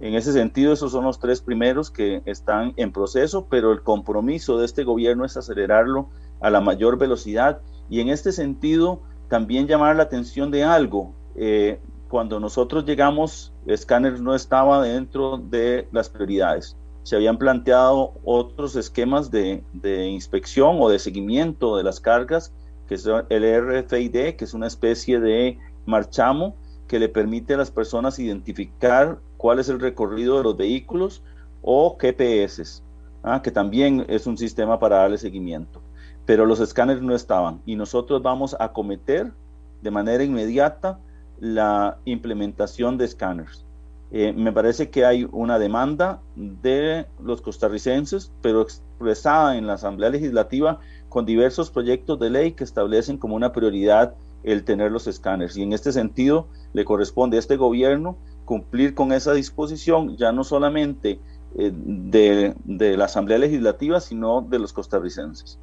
En 0.01 0.15
ese 0.15 0.33
sentido, 0.33 0.73
esos 0.73 0.93
son 0.93 1.05
los 1.05 1.21
tres 1.21 1.43
primeros 1.43 1.91
que 1.91 2.23
están 2.25 2.73
en 2.77 2.91
proceso, 2.91 3.47
pero 3.51 3.71
el 3.71 3.83
compromiso 3.83 4.59
de 4.59 4.65
este 4.65 4.83
gobierno 4.83 5.27
es 5.27 5.37
acelerarlo 5.37 6.09
a 6.41 6.49
la 6.49 6.63
mayor 6.63 6.97
velocidad 6.97 7.61
y 7.91 8.01
en 8.01 8.09
este 8.09 8.33
sentido 8.33 9.03
también 9.29 9.67
llamar 9.67 9.97
la 9.97 10.05
atención 10.05 10.51
de 10.51 10.65
algo. 10.65 11.13
Eh, 11.37 11.81
cuando 12.09 12.41
nosotros 12.41 12.87
llegamos, 12.87 13.53
Scanners 13.77 14.23
no 14.23 14.35
estaba 14.35 14.83
dentro 14.83 15.37
de 15.37 15.87
las 15.93 16.09
prioridades. 16.09 16.77
Se 17.03 17.17
habían 17.17 17.37
planteado 17.37 18.15
otros 18.25 18.77
esquemas 18.77 19.31
de, 19.31 19.63
de 19.75 20.07
inspección 20.07 20.79
o 20.81 20.89
de 20.89 20.99
seguimiento 20.99 21.77
de 21.77 21.85
las 21.85 22.01
cargas, 22.01 22.55
que 22.89 22.95
es 22.95 23.07
el 23.07 23.85
RFID, 23.85 24.35
que 24.37 24.45
es 24.45 24.55
una 24.55 24.67
especie 24.67 25.21
de 25.21 25.59
marchamo 25.85 26.57
que 26.89 26.99
le 26.99 27.09
permite 27.09 27.55
a 27.55 27.59
las 27.59 27.71
personas 27.71 28.19
identificar 28.19 29.21
cuál 29.41 29.59
es 29.59 29.71
el 29.71 29.81
recorrido 29.81 30.37
de 30.37 30.45
los 30.45 30.57
vehículos 30.59 31.23
o 31.63 31.97
GPS, 31.99 32.83
¿ah? 33.23 33.41
que 33.41 33.51
también 33.51 34.05
es 34.07 34.27
un 34.27 34.37
sistema 34.37 34.79
para 34.79 34.97
darle 34.97 35.17
seguimiento. 35.17 35.81
Pero 36.27 36.45
los 36.45 36.61
escáneres 36.61 37.03
no 37.03 37.15
estaban 37.15 37.63
y 37.65 37.75
nosotros 37.75 38.23
vamos 38.23 38.55
a 38.61 38.65
acometer 38.65 39.33
de 39.81 39.91
manera 39.91 40.23
inmediata 40.23 40.99
la 41.39 41.97
implementación 42.05 42.99
de 42.99 43.07
escáneres. 43.07 43.65
Eh, 44.13 44.35
me 44.35 44.53
parece 44.53 44.91
que 44.91 45.07
hay 45.07 45.27
una 45.33 45.59
demanda 45.59 46.21
de 46.37 47.07
los 47.23 47.41
costarricenses, 47.41 48.31
pero 48.43 48.61
expresada 48.61 49.57
en 49.57 49.67
la 49.67 49.75
Asamblea 49.75 50.11
Legislativa 50.11 50.81
con 51.09 51.25
diversos 51.25 51.71
proyectos 51.71 52.19
de 52.19 52.29
ley 52.29 52.53
que 52.53 52.65
establecen 52.65 53.17
como 53.17 53.37
una 53.37 53.53
prioridad 53.53 54.15
el 54.43 54.65
tener 54.65 54.93
los 54.93 55.07
escáneres. 55.07 55.57
Y 55.57 55.63
en 55.63 55.73
este 55.73 55.93
sentido 55.93 56.47
le 56.75 56.85
corresponde 56.85 57.39
a 57.39 57.41
este 57.41 57.57
gobierno 57.57 58.19
cumplir 58.51 58.97
con 58.97 59.13
esa 59.13 59.33
disposición, 59.33 60.17
ya 60.17 60.33
no 60.33 60.43
solamente 60.43 61.21
eh, 61.57 61.71
de, 61.73 62.53
de 62.65 62.97
la 62.97 63.05
Asamblea 63.05 63.39
Legislativa, 63.39 64.01
sino 64.01 64.43
de 64.43 64.59
los 64.59 64.73
costarricenses. 64.73 65.61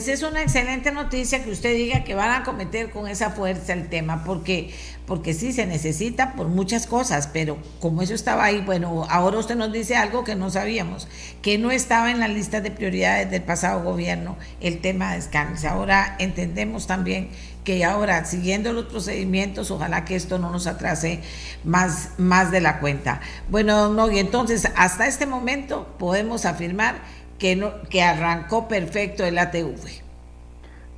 Pues 0.00 0.08
es 0.08 0.22
una 0.22 0.40
excelente 0.40 0.92
noticia 0.92 1.44
que 1.44 1.50
usted 1.50 1.74
diga 1.74 2.04
que 2.04 2.14
van 2.14 2.30
a 2.30 2.42
cometer 2.42 2.90
con 2.90 3.06
esa 3.06 3.32
fuerza 3.32 3.74
el 3.74 3.90
tema, 3.90 4.24
porque, 4.24 4.72
porque 5.04 5.34
sí 5.34 5.52
se 5.52 5.66
necesita 5.66 6.32
por 6.36 6.48
muchas 6.48 6.86
cosas, 6.86 7.28
pero 7.30 7.58
como 7.80 8.00
eso 8.00 8.14
estaba 8.14 8.44
ahí, 8.44 8.62
bueno, 8.62 9.04
ahora 9.10 9.36
usted 9.36 9.56
nos 9.56 9.70
dice 9.70 9.96
algo 9.96 10.24
que 10.24 10.36
no 10.36 10.48
sabíamos, 10.48 11.06
que 11.42 11.58
no 11.58 11.70
estaba 11.70 12.10
en 12.10 12.18
la 12.18 12.28
lista 12.28 12.62
de 12.62 12.70
prioridades 12.70 13.30
del 13.30 13.42
pasado 13.42 13.82
gobierno 13.82 14.38
el 14.62 14.80
tema 14.80 15.12
de 15.12 15.18
escáneres. 15.18 15.66
Ahora 15.66 16.16
entendemos 16.18 16.86
también 16.86 17.28
que 17.64 17.84
ahora, 17.84 18.24
siguiendo 18.24 18.72
los 18.72 18.86
procedimientos, 18.86 19.70
ojalá 19.70 20.06
que 20.06 20.16
esto 20.16 20.38
no 20.38 20.50
nos 20.50 20.66
atrase 20.66 21.20
más, 21.62 22.12
más 22.16 22.50
de 22.50 22.62
la 22.62 22.80
cuenta. 22.80 23.20
Bueno, 23.50 23.90
no, 23.90 24.10
y 24.10 24.18
entonces, 24.18 24.66
hasta 24.76 25.06
este 25.06 25.26
momento 25.26 25.94
podemos 25.98 26.46
afirmar 26.46 27.02
que, 27.40 27.56
no, 27.56 27.72
que 27.88 28.02
arrancó 28.02 28.68
perfecto 28.68 29.24
el 29.24 29.38
ATV. 29.38 29.74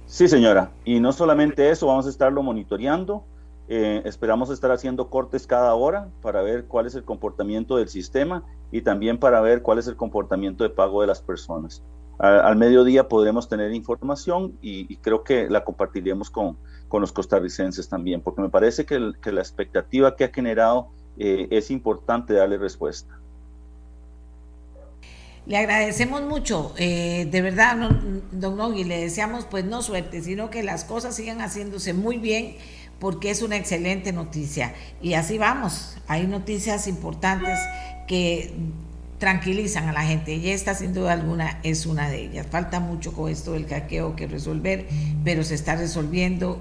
Sí, 0.07 0.29
señora. 0.29 0.73
Y 0.85 1.01
no 1.01 1.13
solamente 1.13 1.71
eso, 1.71 1.87
vamos 1.87 2.07
a 2.07 2.11
estarlo 2.11 2.43
monitoreando. 2.43 3.25
Eh, 3.69 4.03
esperamos 4.05 4.51
estar 4.51 4.71
haciendo 4.71 5.09
cortes 5.09 5.47
cada 5.47 5.75
hora 5.75 6.11
para 6.21 6.43
ver 6.43 6.67
cuál 6.67 6.87
es 6.87 6.95
el 6.95 7.05
comportamiento 7.05 7.77
del 7.77 7.89
sistema 7.89 8.45
y 8.71 8.83
también 8.83 9.19
para 9.19 9.41
ver 9.41 9.63
cuál 9.63 9.79
es 9.79 9.87
el 9.87 9.97
comportamiento 9.97 10.65
de 10.65 10.71
pago 10.71 11.01
de 11.01 11.07
las 11.07 11.23
personas. 11.23 11.83
al 12.19 12.57
mediodía 12.57 13.09
podremos 13.09 13.49
tener 13.49 13.73
información 13.73 14.59
y, 14.61 14.97
creo 14.99 15.25
que 15.25 15.49
la 15.49 15.65
compartiremos 15.65 16.31
con, 16.31 16.59
con, 16.89 17.01
los 17.01 17.11
costarricenses 17.11 17.89
también, 17.89 18.21
porque 18.21 18.43
me 18.43 18.49
parece 18.49 18.85
que, 18.85 19.13
que 19.21 19.33
la 19.33 19.41
expectativa 19.41 20.15
que 20.15 20.25
ha 20.25 20.29
generado 20.29 20.91
eh, 21.17 21.49
es 21.51 21.71
importante 21.71 22.35
darle 22.35 22.59
respuesta. 22.59 23.22
Le 25.45 25.57
agradecemos 25.57 26.23
mucho, 26.23 26.73
eh, 26.79 27.27
de 27.31 27.43
verdad, 27.43 27.77
don 28.31 28.57
Nogui, 28.57 28.85
le 28.85 29.01
deseamos 29.01 29.45
pues 29.45 29.65
no 29.65 29.83
suerte, 29.83 30.23
sino 30.23 30.51
que 30.51 30.63
las 30.63 30.85
cosas 30.85 31.17
sigan 31.17 31.41
haciéndose 31.41 31.95
muy 31.95 32.19
bien 32.19 32.57
porque 33.01 33.31
es 33.31 33.43
una 33.43 33.57
excelente 33.57 34.13
noticia. 34.13 34.73
Y 35.03 35.15
así 35.15 35.39
vamos, 35.39 35.97
hay 36.07 36.29
noticias 36.29 36.87
importantes 36.87 37.59
que 38.07 38.53
tranquilizan 39.19 39.89
a 39.89 39.93
la 39.93 40.03
gente 40.03 40.35
y 40.35 40.51
esta 40.51 40.75
sin 40.75 40.95
duda 40.95 41.13
alguna 41.13 41.59
es 41.65 41.87
una 41.87 42.09
de 42.09 42.23
ellas. 42.23 42.47
Falta 42.49 42.79
mucho 42.79 43.13
con 43.13 43.29
esto 43.29 43.55
del 43.55 43.67
caqueo 43.67 44.15
que 44.15 44.29
resolver, 44.29 44.87
pero 45.25 45.43
se 45.43 45.57
está 45.57 45.75
resolviendo 45.75 46.61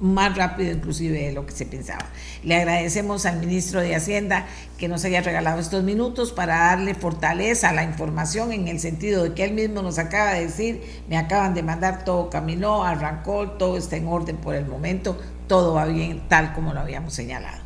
más 0.00 0.36
rápido 0.36 0.72
inclusive 0.72 1.26
de 1.26 1.32
lo 1.32 1.46
que 1.46 1.52
se 1.52 1.66
pensaba. 1.66 2.06
Le 2.42 2.56
agradecemos 2.56 3.26
al 3.26 3.38
ministro 3.38 3.80
de 3.80 3.94
Hacienda 3.94 4.46
que 4.78 4.88
nos 4.88 5.04
haya 5.04 5.20
regalado 5.20 5.60
estos 5.60 5.82
minutos 5.84 6.32
para 6.32 6.58
darle 6.58 6.94
fortaleza 6.94 7.70
a 7.70 7.72
la 7.72 7.84
información 7.84 8.52
en 8.52 8.68
el 8.68 8.80
sentido 8.80 9.24
de 9.24 9.34
que 9.34 9.44
él 9.44 9.54
mismo 9.54 9.82
nos 9.82 9.98
acaba 9.98 10.32
de 10.32 10.46
decir, 10.46 11.02
me 11.08 11.16
acaban 11.16 11.54
de 11.54 11.62
mandar, 11.62 12.04
todo 12.04 12.30
caminó, 12.30 12.84
arrancó, 12.84 13.50
todo 13.50 13.76
está 13.76 13.96
en 13.96 14.08
orden 14.08 14.36
por 14.36 14.54
el 14.54 14.66
momento, 14.66 15.18
todo 15.46 15.74
va 15.74 15.86
bien 15.86 16.28
tal 16.28 16.52
como 16.52 16.72
lo 16.72 16.80
habíamos 16.80 17.14
señalado. 17.14 17.62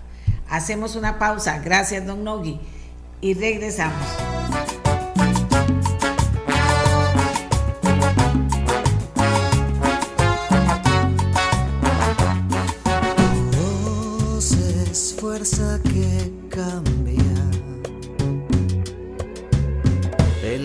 Hacemos 0.48 0.96
una 0.96 1.18
pausa, 1.18 1.58
gracias 1.60 2.06
don 2.06 2.24
Nogui, 2.24 2.60
y 3.20 3.34
regresamos. 3.34 4.81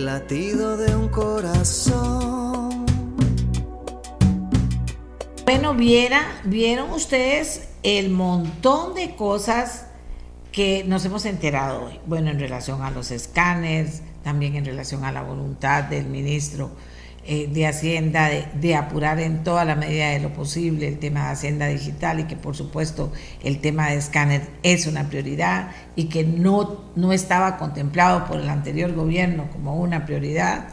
Latido 0.07 0.77
de 0.77 0.95
un 0.95 1.09
corazón. 1.09 2.85
Bueno, 5.43 5.73
viera, 5.73 6.39
vieron 6.45 6.91
ustedes 6.91 7.67
el 7.83 8.09
montón 8.09 8.95
de 8.95 9.17
cosas 9.17 9.87
que 10.53 10.85
nos 10.87 11.03
hemos 11.03 11.25
enterado 11.25 11.87
hoy. 11.87 11.99
Bueno, 12.05 12.29
en 12.29 12.39
relación 12.39 12.83
a 12.83 12.89
los 12.89 13.11
escáneres, 13.11 14.01
también 14.23 14.55
en 14.55 14.63
relación 14.63 15.03
a 15.03 15.11
la 15.11 15.23
voluntad 15.23 15.83
del 15.83 16.05
ministro 16.05 16.71
eh, 17.29 17.49
de 17.51 17.67
Hacienda 17.67 18.29
de, 18.53 18.75
apurar 18.77 19.19
en 19.19 19.43
toda 19.43 19.65
la 19.65 19.75
medida 19.75 20.11
de 20.11 20.21
lo 20.21 20.31
posible 20.31 20.87
el 20.87 20.97
tema 20.97 21.25
de 21.25 21.31
Hacienda 21.33 21.67
Digital 21.67 22.21
y 22.21 22.23
que 22.23 22.37
por 22.37 22.55
supuesto 22.55 23.11
el 23.43 23.59
tema 23.59 23.89
de 23.89 23.97
escáner 23.97 24.43
es 24.63 24.87
una 24.87 25.09
prioridad 25.09 25.71
y 25.97 26.05
que 26.05 26.23
no, 26.23 26.85
no 26.95 27.11
estaba 27.11 27.57
contemplado 27.57 28.23
por 28.23 28.39
el 28.39 28.47
anterior 28.47 28.93
gobierno 28.93 29.49
como 29.51 29.75
una 29.75 30.05
prioridad. 30.05 30.69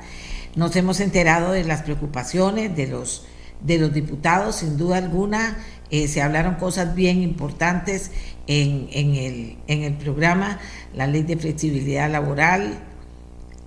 Nos 0.54 0.76
hemos 0.76 1.00
enterado 1.00 1.50
de 1.50 1.64
las 1.64 1.82
preocupaciones 1.82 2.76
de 2.76 2.86
los, 2.86 3.26
de 3.60 3.78
los 3.78 3.92
diputados, 3.92 4.54
sin 4.54 4.76
duda 4.76 4.98
alguna. 4.98 5.58
Eh, 5.90 6.06
se 6.06 6.22
hablaron 6.22 6.54
cosas 6.54 6.94
bien 6.94 7.20
importantes 7.20 8.12
en, 8.46 8.88
en, 8.92 9.16
el, 9.16 9.56
en 9.66 9.82
el 9.82 9.94
programa, 9.94 10.60
la 10.94 11.08
ley 11.08 11.24
de 11.24 11.36
flexibilidad 11.36 12.08
laboral, 12.08 12.78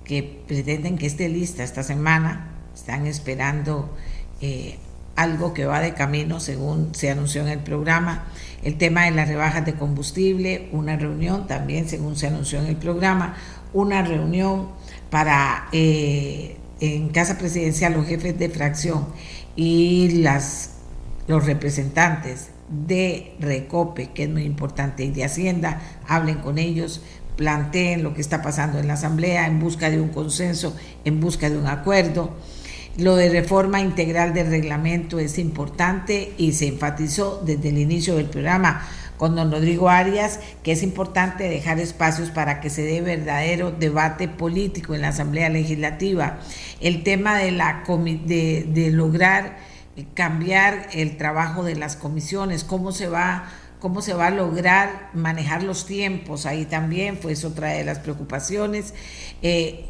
que 0.04 0.22
pretenden 0.22 0.96
que 0.96 1.06
esté 1.06 1.28
lista 1.28 1.62
esta 1.62 1.82
semana 1.82 2.47
están 2.88 3.06
esperando 3.06 3.94
eh, 4.40 4.78
algo 5.14 5.52
que 5.52 5.66
va 5.66 5.80
de 5.80 5.92
camino 5.92 6.40
según 6.40 6.94
se 6.94 7.10
anunció 7.10 7.42
en 7.42 7.48
el 7.48 7.58
programa. 7.58 8.24
El 8.62 8.78
tema 8.78 9.04
de 9.04 9.10
las 9.10 9.28
rebajas 9.28 9.66
de 9.66 9.74
combustible, 9.74 10.70
una 10.72 10.96
reunión 10.96 11.46
también 11.46 11.86
según 11.86 12.16
se 12.16 12.28
anunció 12.28 12.60
en 12.60 12.66
el 12.66 12.76
programa, 12.76 13.36
una 13.74 14.00
reunión 14.00 14.68
para 15.10 15.68
eh, 15.72 16.56
en 16.80 17.10
Casa 17.10 17.36
Presidencial 17.36 17.92
los 17.92 18.06
jefes 18.06 18.38
de 18.38 18.48
fracción 18.48 19.08
y 19.54 20.22
las, 20.22 20.76
los 21.26 21.44
representantes 21.44 22.48
de 22.70 23.34
Recope, 23.38 24.12
que 24.12 24.22
es 24.22 24.30
muy 24.30 24.44
importante, 24.44 25.04
y 25.04 25.10
de 25.10 25.24
Hacienda, 25.24 25.82
hablen 26.06 26.38
con 26.38 26.56
ellos, 26.56 27.02
planteen 27.36 28.02
lo 28.02 28.14
que 28.14 28.22
está 28.22 28.40
pasando 28.40 28.78
en 28.78 28.88
la 28.88 28.94
Asamblea 28.94 29.46
en 29.46 29.60
busca 29.60 29.90
de 29.90 30.00
un 30.00 30.08
consenso, 30.08 30.74
en 31.04 31.20
busca 31.20 31.50
de 31.50 31.58
un 31.58 31.66
acuerdo. 31.66 32.34
Lo 32.98 33.14
de 33.14 33.30
reforma 33.30 33.80
integral 33.80 34.34
del 34.34 34.50
reglamento 34.50 35.20
es 35.20 35.38
importante 35.38 36.32
y 36.36 36.52
se 36.54 36.66
enfatizó 36.66 37.40
desde 37.46 37.68
el 37.68 37.78
inicio 37.78 38.16
del 38.16 38.26
programa 38.26 38.84
con 39.16 39.36
don 39.36 39.52
Rodrigo 39.52 39.88
Arias 39.88 40.40
que 40.64 40.72
es 40.72 40.82
importante 40.82 41.48
dejar 41.48 41.78
espacios 41.78 42.30
para 42.30 42.60
que 42.60 42.70
se 42.70 42.82
dé 42.82 43.00
verdadero 43.00 43.70
debate 43.70 44.26
político 44.26 44.96
en 44.96 45.02
la 45.02 45.10
Asamblea 45.10 45.48
Legislativa. 45.48 46.40
El 46.80 47.04
tema 47.04 47.38
de, 47.38 47.52
la, 47.52 47.84
de, 47.86 48.66
de 48.68 48.90
lograr 48.90 49.58
cambiar 50.14 50.88
el 50.92 51.16
trabajo 51.16 51.62
de 51.62 51.76
las 51.76 51.94
comisiones, 51.94 52.64
cómo 52.64 52.90
se 52.90 53.06
va 53.06 53.44
cómo 53.78 54.02
se 54.02 54.12
va 54.12 54.26
a 54.26 54.30
lograr 54.30 55.10
manejar 55.14 55.62
los 55.62 55.86
tiempos, 55.86 56.46
ahí 56.46 56.64
también 56.64 57.16
fue 57.16 57.34
otra 57.44 57.68
de 57.68 57.84
las 57.84 58.00
preocupaciones. 58.00 58.92
Eh, 59.40 59.84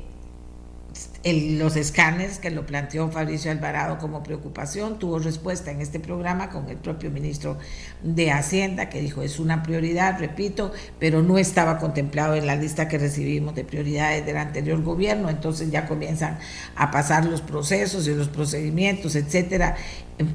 los 1.25 1.77
escáneres 1.77 2.39
que 2.39 2.51
lo 2.51 2.65
planteó 2.65 3.11
Fabricio 3.11 3.51
Alvarado 3.51 3.99
como 3.99 4.23
preocupación, 4.23 4.99
tuvo 4.99 5.19
respuesta 5.19 5.71
en 5.71 5.81
este 5.81 6.01
programa 6.01 6.49
con 6.49 6.69
el 6.71 6.77
propio 6.77 7.11
ministro 7.11 7.59
de 8.03 8.31
Hacienda 8.31 8.89
que 8.89 9.01
dijo 9.01 9.23
es 9.23 9.39
una 9.39 9.63
prioridad, 9.63 10.19
repito, 10.19 10.73
pero 10.99 11.23
no 11.23 11.37
estaba 11.39 11.79
contemplado 11.79 12.35
en 12.35 12.47
la 12.47 12.57
lista 12.57 12.89
que 12.89 12.99
recibimos 12.99 13.55
de 13.55 13.65
prioridades 13.65 14.25
del 14.25 14.39
anterior 14.39 14.83
gobierno, 14.83 15.29
entonces 15.29 15.71
ya 15.71 15.87
comienzan 15.87 16.39
a 16.75 16.91
pasar 16.91 17.27
los 17.27 17.43
procesos 17.43 18.07
y 18.07 18.15
los 18.15 18.29
procedimientos, 18.29 19.15
etcétera, 19.15 19.77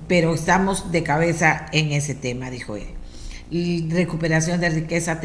pero 0.07 0.33
estamos 0.33 0.91
de 0.91 1.03
cabeza 1.03 1.65
en 1.71 1.91
ese 1.91 2.13
tema, 2.13 2.49
dijo 2.49 2.75
él 2.75 3.02
recuperación 3.89 4.59
de 4.61 4.69
riqueza 4.69 5.19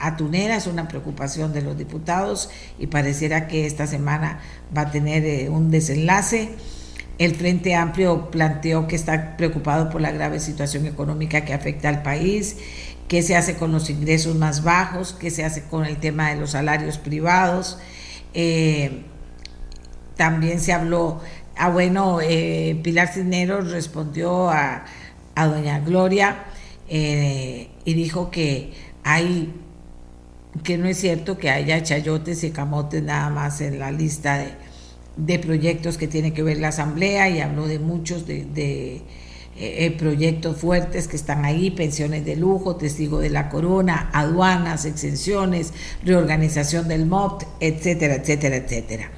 atunera 0.00 0.56
es 0.56 0.66
una 0.66 0.86
preocupación 0.86 1.54
de 1.54 1.62
los 1.62 1.78
diputados 1.78 2.50
y 2.78 2.88
pareciera 2.88 3.48
que 3.48 3.66
esta 3.66 3.86
semana 3.86 4.40
va 4.76 4.82
a 4.82 4.90
tener 4.90 5.24
eh, 5.24 5.48
un 5.48 5.70
desenlace. 5.70 6.50
El 7.16 7.34
Frente 7.36 7.74
Amplio 7.74 8.30
planteó 8.30 8.86
que 8.86 8.96
está 8.96 9.36
preocupado 9.38 9.88
por 9.88 10.02
la 10.02 10.12
grave 10.12 10.40
situación 10.40 10.84
económica 10.84 11.46
que 11.46 11.54
afecta 11.54 11.88
al 11.88 12.02
país, 12.02 12.56
qué 13.08 13.22
se 13.22 13.34
hace 13.34 13.54
con 13.54 13.72
los 13.72 13.88
ingresos 13.88 14.34
más 14.36 14.62
bajos, 14.62 15.16
qué 15.18 15.30
se 15.30 15.44
hace 15.44 15.62
con 15.62 15.86
el 15.86 15.96
tema 15.96 16.30
de 16.30 16.36
los 16.40 16.50
salarios 16.50 16.98
privados. 16.98 17.78
Eh, 18.34 19.04
también 20.16 20.60
se 20.60 20.74
habló, 20.74 21.22
ah 21.56 21.70
bueno, 21.70 22.18
eh, 22.20 22.78
Pilar 22.82 23.08
Cisneros 23.08 23.70
respondió 23.70 24.50
a, 24.50 24.84
a 25.34 25.46
doña 25.46 25.80
Gloria 25.80 26.44
eh, 26.88 27.68
y 27.84 27.94
dijo 27.94 28.30
que 28.30 28.72
hay 29.02 29.52
que 30.62 30.78
no 30.78 30.88
es 30.88 30.98
cierto 30.98 31.36
que 31.36 31.50
haya 31.50 31.82
chayotes 31.82 32.44
y 32.44 32.50
camotes 32.50 33.02
nada 33.02 33.28
más 33.30 33.60
en 33.60 33.78
la 33.78 33.90
lista 33.90 34.46
de, 35.16 35.38
proyectos 35.40 35.98
que 35.98 36.06
tiene 36.06 36.32
que 36.32 36.42
ver 36.42 36.58
la 36.58 36.68
Asamblea 36.68 37.28
y 37.28 37.40
habló 37.40 37.66
de 37.66 37.80
muchos 37.80 38.26
de, 38.26 38.44
de 38.44 39.02
eh, 39.56 39.90
proyectos 39.98 40.56
fuertes 40.56 41.08
que 41.08 41.16
están 41.16 41.44
ahí, 41.44 41.70
pensiones 41.70 42.24
de 42.24 42.36
lujo, 42.36 42.76
testigo 42.76 43.18
de 43.18 43.30
la 43.30 43.48
corona, 43.48 44.10
aduanas, 44.12 44.84
exenciones, 44.84 45.72
reorganización 46.04 46.88
del 46.88 47.06
MOPT, 47.06 47.44
etcétera, 47.60 48.14
etcétera, 48.14 48.56
etcétera. 48.56 49.10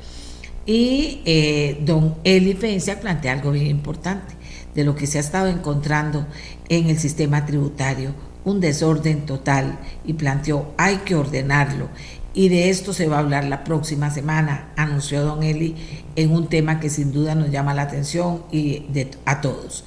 Y 0.64 1.22
eh, 1.24 1.78
don 1.84 2.16
Eli 2.24 2.54
Fencia 2.54 3.00
plantea 3.00 3.32
algo 3.32 3.50
bien 3.52 3.66
importante 3.66 4.34
de 4.76 4.84
lo 4.84 4.94
que 4.94 5.08
se 5.08 5.18
ha 5.18 5.22
estado 5.22 5.48
encontrando 5.48 6.26
en 6.68 6.88
el 6.88 6.98
sistema 6.98 7.46
tributario, 7.46 8.12
un 8.44 8.60
desorden 8.60 9.26
total 9.26 9.78
y 10.04 10.12
planteó 10.12 10.72
hay 10.76 10.98
que 10.98 11.16
ordenarlo 11.16 11.88
y 12.32 12.50
de 12.50 12.68
esto 12.68 12.92
se 12.92 13.08
va 13.08 13.16
a 13.16 13.20
hablar 13.20 13.44
la 13.44 13.64
próxima 13.64 14.10
semana, 14.10 14.68
anunció 14.76 15.22
don 15.22 15.42
Eli, 15.42 15.74
en 16.16 16.30
un 16.32 16.48
tema 16.48 16.78
que 16.78 16.90
sin 16.90 17.10
duda 17.10 17.34
nos 17.34 17.50
llama 17.50 17.72
la 17.72 17.82
atención 17.82 18.42
y 18.52 18.80
de, 18.90 19.10
a 19.24 19.40
todos 19.40 19.84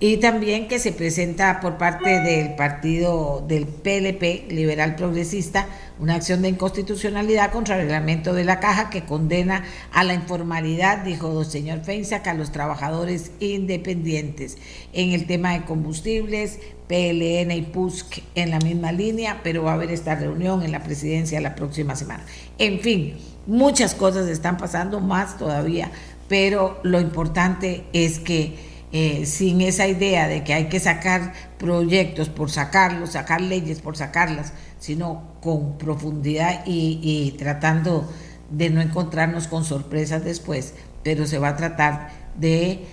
y 0.00 0.16
también 0.16 0.66
que 0.66 0.78
se 0.78 0.92
presenta 0.92 1.60
por 1.60 1.78
parte 1.78 2.20
del 2.20 2.56
partido 2.56 3.44
del 3.46 3.66
PLP, 3.66 4.50
Liberal 4.50 4.96
Progresista, 4.96 5.68
una 6.00 6.16
acción 6.16 6.42
de 6.42 6.48
inconstitucionalidad 6.48 7.52
contra 7.52 7.76
el 7.76 7.82
reglamento 7.82 8.34
de 8.34 8.44
la 8.44 8.58
caja 8.58 8.90
que 8.90 9.04
condena 9.04 9.64
a 9.92 10.02
la 10.02 10.14
informalidad, 10.14 11.04
dijo 11.04 11.40
el 11.40 11.46
señor 11.46 11.84
Feinsack, 11.84 12.26
a 12.26 12.34
los 12.34 12.50
trabajadores 12.50 13.30
independientes. 13.38 14.58
En 14.92 15.12
el 15.12 15.26
tema 15.26 15.52
de 15.52 15.64
combustibles, 15.64 16.58
PLN 16.88 17.52
y 17.52 17.62
PUSC 17.62 18.22
en 18.34 18.50
la 18.50 18.58
misma 18.58 18.90
línea, 18.90 19.40
pero 19.44 19.62
va 19.62 19.70
a 19.70 19.74
haber 19.74 19.92
esta 19.92 20.16
reunión 20.16 20.64
en 20.64 20.72
la 20.72 20.82
presidencia 20.82 21.40
la 21.40 21.54
próxima 21.54 21.94
semana. 21.94 22.24
En 22.58 22.80
fin, 22.80 23.16
muchas 23.46 23.94
cosas 23.94 24.28
están 24.28 24.56
pasando, 24.56 25.00
más 25.00 25.38
todavía, 25.38 25.92
pero 26.28 26.80
lo 26.82 27.00
importante 27.00 27.84
es 27.92 28.18
que 28.18 28.73
eh, 28.96 29.26
sin 29.26 29.60
esa 29.60 29.88
idea 29.88 30.28
de 30.28 30.44
que 30.44 30.54
hay 30.54 30.68
que 30.68 30.78
sacar 30.78 31.32
proyectos 31.58 32.28
por 32.28 32.48
sacarlos, 32.48 33.10
sacar 33.10 33.40
leyes 33.40 33.80
por 33.80 33.96
sacarlas, 33.96 34.52
sino 34.78 35.32
con 35.40 35.78
profundidad 35.78 36.62
y, 36.64 37.34
tratando 37.36 38.08
de 38.50 38.70
no 38.70 38.80
encontrarnos 38.80 39.48
con 39.48 39.64
sorpresas 39.64 40.22
después, 40.22 40.74
pero 41.02 41.26
se 41.26 41.38
va 41.38 41.48
a 41.48 41.56
tratar 41.56 42.10
de 42.38 42.84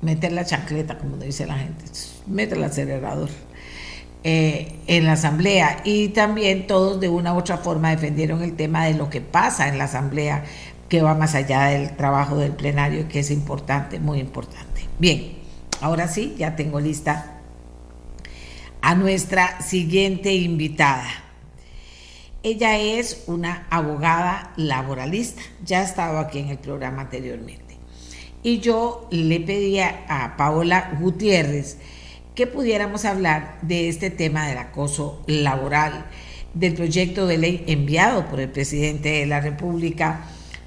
meter 0.00 0.32
la 0.32 0.44
chancleta, 0.44 0.98
como 0.98 1.18
dice 1.18 1.46
la 1.46 1.56
gente, 1.56 1.84
meter 2.26 2.58
el 2.58 2.64
acelerador. 2.64 3.28
Eh, 4.24 4.80
en 4.88 5.04
la 5.04 5.12
asamblea 5.12 5.82
y 5.84 6.08
también 6.08 6.66
todos 6.66 6.98
de 6.98 7.10
una 7.10 7.32
u 7.32 7.38
otra 7.38 7.58
forma 7.58 7.90
defendieron 7.90 8.42
el 8.42 8.56
tema 8.56 8.86
de 8.86 8.94
lo 8.94 9.08
que 9.08 9.20
pasa 9.20 9.68
en 9.68 9.76
la 9.76 9.84
asamblea 9.84 10.44
que 10.88 11.02
va 11.02 11.14
más 11.14 11.36
allá 11.36 11.66
del 11.66 11.94
trabajo 11.94 12.38
del 12.38 12.52
plenario 12.52 13.06
que 13.06 13.20
es 13.20 13.30
importante, 13.30 14.00
muy 14.00 14.18
importante. 14.18 14.88
Bien, 14.98 15.43
Ahora 15.80 16.08
sí, 16.08 16.34
ya 16.38 16.56
tengo 16.56 16.80
lista 16.80 17.40
a 18.80 18.94
nuestra 18.94 19.60
siguiente 19.62 20.32
invitada. 20.34 21.08
Ella 22.42 22.78
es 22.78 23.24
una 23.26 23.66
abogada 23.70 24.52
laboralista, 24.56 25.40
ya 25.64 25.80
ha 25.80 25.84
estado 25.84 26.18
aquí 26.18 26.38
en 26.38 26.48
el 26.48 26.58
programa 26.58 27.02
anteriormente. 27.02 27.78
Y 28.42 28.58
yo 28.60 29.08
le 29.10 29.40
pedía 29.40 30.04
a 30.08 30.36
Paola 30.36 30.98
Gutiérrez 31.00 31.78
que 32.34 32.46
pudiéramos 32.46 33.06
hablar 33.06 33.58
de 33.62 33.88
este 33.88 34.10
tema 34.10 34.46
del 34.46 34.58
acoso 34.58 35.22
laboral, 35.26 36.04
del 36.52 36.74
proyecto 36.74 37.26
de 37.26 37.38
ley 37.38 37.64
enviado 37.66 38.26
por 38.26 38.40
el 38.40 38.50
presidente 38.50 39.08
de 39.08 39.26
la 39.26 39.40
República 39.40 40.26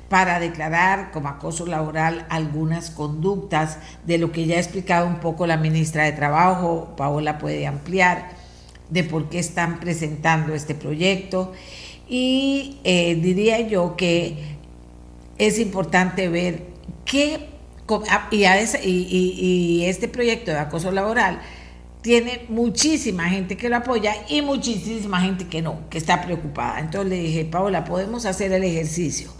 para 0.09 0.39
declarar 0.39 1.11
como 1.11 1.27
acoso 1.27 1.65
laboral 1.65 2.25
algunas 2.29 2.89
conductas 2.91 3.77
de 4.05 4.17
lo 4.17 4.31
que 4.31 4.45
ya 4.45 4.55
ha 4.55 4.59
explicado 4.59 5.07
un 5.07 5.19
poco 5.19 5.47
la 5.47 5.57
ministra 5.57 6.05
de 6.05 6.13
Trabajo, 6.13 6.93
Paola 6.95 7.38
puede 7.38 7.67
ampliar, 7.67 8.29
de 8.89 9.03
por 9.03 9.27
qué 9.27 9.39
están 9.39 9.79
presentando 9.79 10.53
este 10.53 10.75
proyecto. 10.75 11.51
Y 12.07 12.79
eh, 12.85 13.15
diría 13.15 13.59
yo 13.67 13.97
que 13.97 14.57
es 15.38 15.59
importante 15.59 16.29
ver 16.29 16.67
qué, 17.03 17.49
ah, 18.09 18.29
y, 18.31 18.38
y 18.41 19.85
este 19.85 20.07
proyecto 20.07 20.51
de 20.51 20.59
acoso 20.59 20.91
laboral 20.91 21.41
tiene 22.01 22.45
muchísima 22.47 23.27
gente 23.27 23.57
que 23.57 23.67
lo 23.67 23.75
apoya 23.75 24.15
y 24.29 24.41
muchísima 24.41 25.19
gente 25.19 25.47
que 25.47 25.61
no, 25.61 25.89
que 25.89 25.97
está 25.97 26.21
preocupada. 26.21 26.79
Entonces 26.79 27.09
le 27.09 27.19
dije, 27.19 27.43
Paola, 27.43 27.84
podemos 27.84 28.25
hacer 28.25 28.53
el 28.53 28.63
ejercicio 28.63 29.31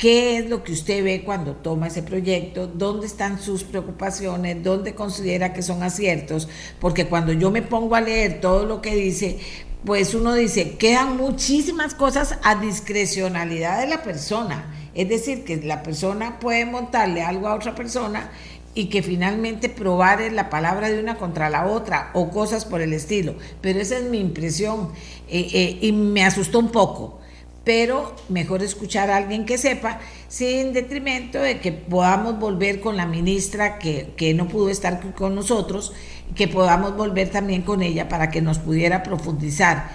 ¿Qué 0.00 0.38
es 0.38 0.48
lo 0.48 0.64
que 0.64 0.72
usted 0.72 1.04
ve 1.04 1.24
cuando 1.26 1.56
toma 1.56 1.88
ese 1.88 2.02
proyecto? 2.02 2.66
¿Dónde 2.66 3.06
están 3.06 3.38
sus 3.38 3.64
preocupaciones? 3.64 4.64
¿Dónde 4.64 4.94
considera 4.94 5.52
que 5.52 5.60
son 5.60 5.82
aciertos? 5.82 6.48
Porque 6.80 7.04
cuando 7.04 7.34
yo 7.34 7.50
me 7.50 7.60
pongo 7.60 7.94
a 7.94 8.00
leer 8.00 8.40
todo 8.40 8.64
lo 8.64 8.80
que 8.80 8.94
dice, 8.94 9.38
pues 9.84 10.14
uno 10.14 10.32
dice, 10.32 10.78
quedan 10.78 11.18
muchísimas 11.18 11.94
cosas 11.94 12.38
a 12.42 12.54
discrecionalidad 12.54 13.78
de 13.78 13.88
la 13.88 14.02
persona. 14.02 14.74
Es 14.94 15.10
decir, 15.10 15.44
que 15.44 15.58
la 15.58 15.82
persona 15.82 16.38
puede 16.40 16.64
montarle 16.64 17.20
algo 17.20 17.48
a 17.48 17.54
otra 17.54 17.74
persona 17.74 18.30
y 18.74 18.86
que 18.86 19.02
finalmente 19.02 19.68
probar 19.68 20.22
la 20.32 20.48
palabra 20.48 20.88
de 20.88 20.98
una 20.98 21.18
contra 21.18 21.50
la 21.50 21.66
otra 21.66 22.08
o 22.14 22.30
cosas 22.30 22.64
por 22.64 22.80
el 22.80 22.94
estilo. 22.94 23.34
Pero 23.60 23.78
esa 23.78 23.98
es 23.98 24.04
mi 24.04 24.18
impresión 24.18 24.92
eh, 25.28 25.46
eh, 25.52 25.78
y 25.82 25.92
me 25.92 26.24
asustó 26.24 26.58
un 26.58 26.72
poco 26.72 27.20
pero 27.64 28.14
mejor 28.28 28.62
escuchar 28.62 29.10
a 29.10 29.16
alguien 29.16 29.44
que 29.44 29.58
sepa, 29.58 30.00
sin 30.28 30.72
detrimento 30.72 31.40
de 31.40 31.60
que 31.60 31.72
podamos 31.72 32.38
volver 32.38 32.80
con 32.80 32.96
la 32.96 33.06
ministra 33.06 33.78
que, 33.78 34.12
que 34.16 34.34
no 34.34 34.48
pudo 34.48 34.70
estar 34.70 35.12
con 35.14 35.34
nosotros, 35.34 35.92
que 36.34 36.48
podamos 36.48 36.96
volver 36.96 37.30
también 37.30 37.62
con 37.62 37.82
ella 37.82 38.08
para 38.08 38.30
que 38.30 38.40
nos 38.40 38.58
pudiera 38.58 39.02
profundizar 39.02 39.90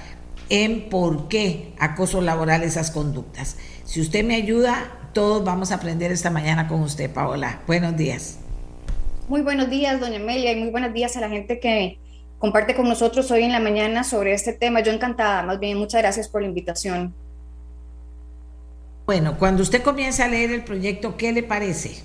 en 0.49 0.89
por 0.89 1.27
qué 1.27 1.73
acoso 1.79 2.21
laboral 2.21 2.63
esas 2.63 2.91
conductas. 2.91 3.57
Si 3.83 4.01
usted 4.01 4.23
me 4.23 4.35
ayuda, 4.35 5.09
todos 5.13 5.43
vamos 5.43 5.71
a 5.71 5.75
aprender 5.75 6.11
esta 6.11 6.29
mañana 6.29 6.67
con 6.67 6.81
usted, 6.81 7.11
Paola. 7.11 7.61
Buenos 7.65 7.95
días. 7.97 8.39
Muy 9.27 9.41
buenos 9.41 9.69
días, 9.69 9.99
doña 9.99 10.17
Amelia, 10.17 10.51
y 10.51 10.57
muy 10.57 10.69
buenos 10.69 10.93
días 10.93 11.17
a 11.17 11.21
la 11.21 11.29
gente 11.29 11.59
que 11.59 11.99
comparte 12.37 12.75
con 12.75 12.87
nosotros 12.87 13.31
hoy 13.31 13.43
en 13.43 13.51
la 13.51 13.59
mañana 13.59 14.03
sobre 14.03 14.33
este 14.33 14.53
tema. 14.53 14.81
Yo 14.81 14.91
encantada, 14.91 15.41
más 15.41 15.59
bien, 15.59 15.79
muchas 15.79 16.01
gracias 16.01 16.29
por 16.29 16.41
la 16.41 16.47
invitación. 16.47 17.15
Bueno, 19.05 19.37
cuando 19.37 19.61
usted 19.61 19.83
comienza 19.83 20.25
a 20.25 20.27
leer 20.27 20.51
el 20.51 20.63
proyecto, 20.63 21.15
¿qué 21.15 21.31
le 21.31 21.43
parece? 21.43 22.03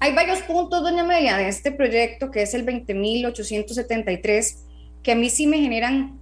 Hay 0.00 0.14
varios 0.14 0.40
puntos, 0.40 0.82
doña 0.82 1.02
Amelia, 1.02 1.36
de 1.36 1.48
este 1.48 1.70
proyecto, 1.70 2.30
que 2.30 2.40
es 2.40 2.54
el 2.54 2.64
20.873, 2.64 4.56
que 5.02 5.12
a 5.12 5.14
mí 5.14 5.28
sí 5.28 5.46
me 5.46 5.58
generan 5.58 6.18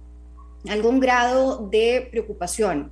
algún 0.67 0.99
grado 0.99 1.69
de 1.69 2.09
preocupación. 2.11 2.91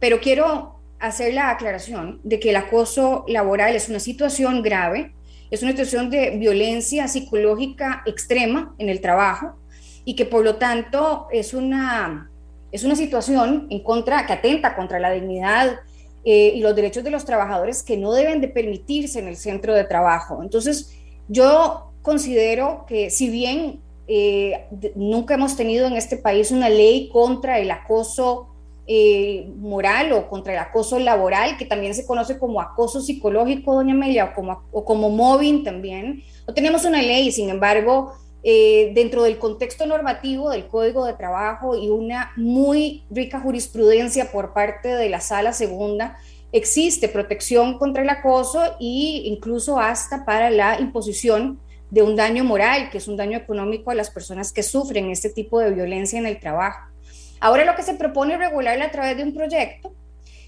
Pero 0.00 0.20
quiero 0.20 0.80
hacer 0.98 1.34
la 1.34 1.50
aclaración 1.50 2.20
de 2.22 2.40
que 2.40 2.50
el 2.50 2.56
acoso 2.56 3.26
laboral 3.28 3.76
es 3.76 3.90
una 3.90 4.00
situación 4.00 4.62
grave, 4.62 5.12
es 5.50 5.62
una 5.62 5.72
situación 5.72 6.08
de 6.08 6.38
violencia 6.38 7.06
psicológica 7.06 8.02
extrema 8.06 8.74
en 8.78 8.88
el 8.88 9.02
trabajo 9.02 9.58
y 10.06 10.16
que 10.16 10.24
por 10.24 10.42
lo 10.42 10.56
tanto 10.56 11.28
es 11.30 11.52
una 11.52 12.31
es 12.72 12.84
una 12.84 12.96
situación 12.96 13.66
en 13.70 13.84
contra, 13.84 14.26
que 14.26 14.32
atenta 14.32 14.74
contra 14.74 14.98
la 14.98 15.10
dignidad 15.10 15.80
eh, 16.24 16.52
y 16.54 16.60
los 16.60 16.74
derechos 16.74 17.04
de 17.04 17.10
los 17.10 17.24
trabajadores 17.24 17.82
que 17.82 17.96
no 17.96 18.12
deben 18.12 18.40
de 18.40 18.48
permitirse 18.48 19.18
en 19.18 19.28
el 19.28 19.36
centro 19.36 19.74
de 19.74 19.84
trabajo. 19.84 20.42
Entonces, 20.42 20.96
yo 21.28 21.92
considero 22.00 22.84
que 22.88 23.10
si 23.10 23.28
bien 23.28 23.80
eh, 24.08 24.66
nunca 24.94 25.34
hemos 25.34 25.56
tenido 25.56 25.86
en 25.86 25.94
este 25.94 26.16
país 26.16 26.50
una 26.50 26.68
ley 26.68 27.08
contra 27.10 27.58
el 27.58 27.70
acoso 27.70 28.48
eh, 28.86 29.48
moral 29.58 30.12
o 30.12 30.28
contra 30.28 30.52
el 30.54 30.58
acoso 30.58 30.98
laboral, 30.98 31.56
que 31.56 31.64
también 31.64 31.94
se 31.94 32.04
conoce 32.04 32.38
como 32.38 32.60
acoso 32.60 33.00
psicológico, 33.00 33.74
doña 33.74 33.94
Amelia, 33.94 34.24
o 34.24 34.34
como, 34.34 34.64
o 34.72 34.84
como 34.84 35.08
mobbing 35.10 35.62
también. 35.62 36.22
No 36.48 36.54
tenemos 36.54 36.84
una 36.84 37.00
ley, 37.00 37.30
sin 37.30 37.48
embargo, 37.48 38.14
eh, 38.44 38.92
dentro 38.94 39.22
del 39.22 39.38
contexto 39.38 39.86
normativo 39.86 40.50
del 40.50 40.66
Código 40.66 41.04
de 41.04 41.12
Trabajo 41.12 41.76
y 41.76 41.90
una 41.90 42.32
muy 42.36 43.04
rica 43.10 43.38
jurisprudencia 43.40 44.32
por 44.32 44.52
parte 44.52 44.88
de 44.88 45.08
la 45.08 45.20
Sala 45.20 45.52
Segunda, 45.52 46.18
existe 46.50 47.08
protección 47.08 47.78
contra 47.78 48.02
el 48.02 48.10
acoso 48.10 48.62
e 48.80 49.22
incluso 49.24 49.78
hasta 49.78 50.24
para 50.24 50.50
la 50.50 50.80
imposición 50.80 51.60
de 51.90 52.02
un 52.02 52.16
daño 52.16 52.42
moral, 52.42 52.90
que 52.90 52.98
es 52.98 53.06
un 53.06 53.16
daño 53.16 53.38
económico 53.38 53.90
a 53.90 53.94
las 53.94 54.10
personas 54.10 54.52
que 54.52 54.62
sufren 54.62 55.10
este 55.10 55.30
tipo 55.30 55.60
de 55.60 55.70
violencia 55.70 56.18
en 56.18 56.26
el 56.26 56.40
trabajo. 56.40 56.88
Ahora 57.38 57.64
lo 57.64 57.74
que 57.76 57.82
se 57.82 57.94
propone 57.94 58.34
es 58.34 58.40
regularla 58.40 58.86
a 58.86 58.90
través 58.90 59.16
de 59.16 59.24
un 59.24 59.34
proyecto. 59.34 59.94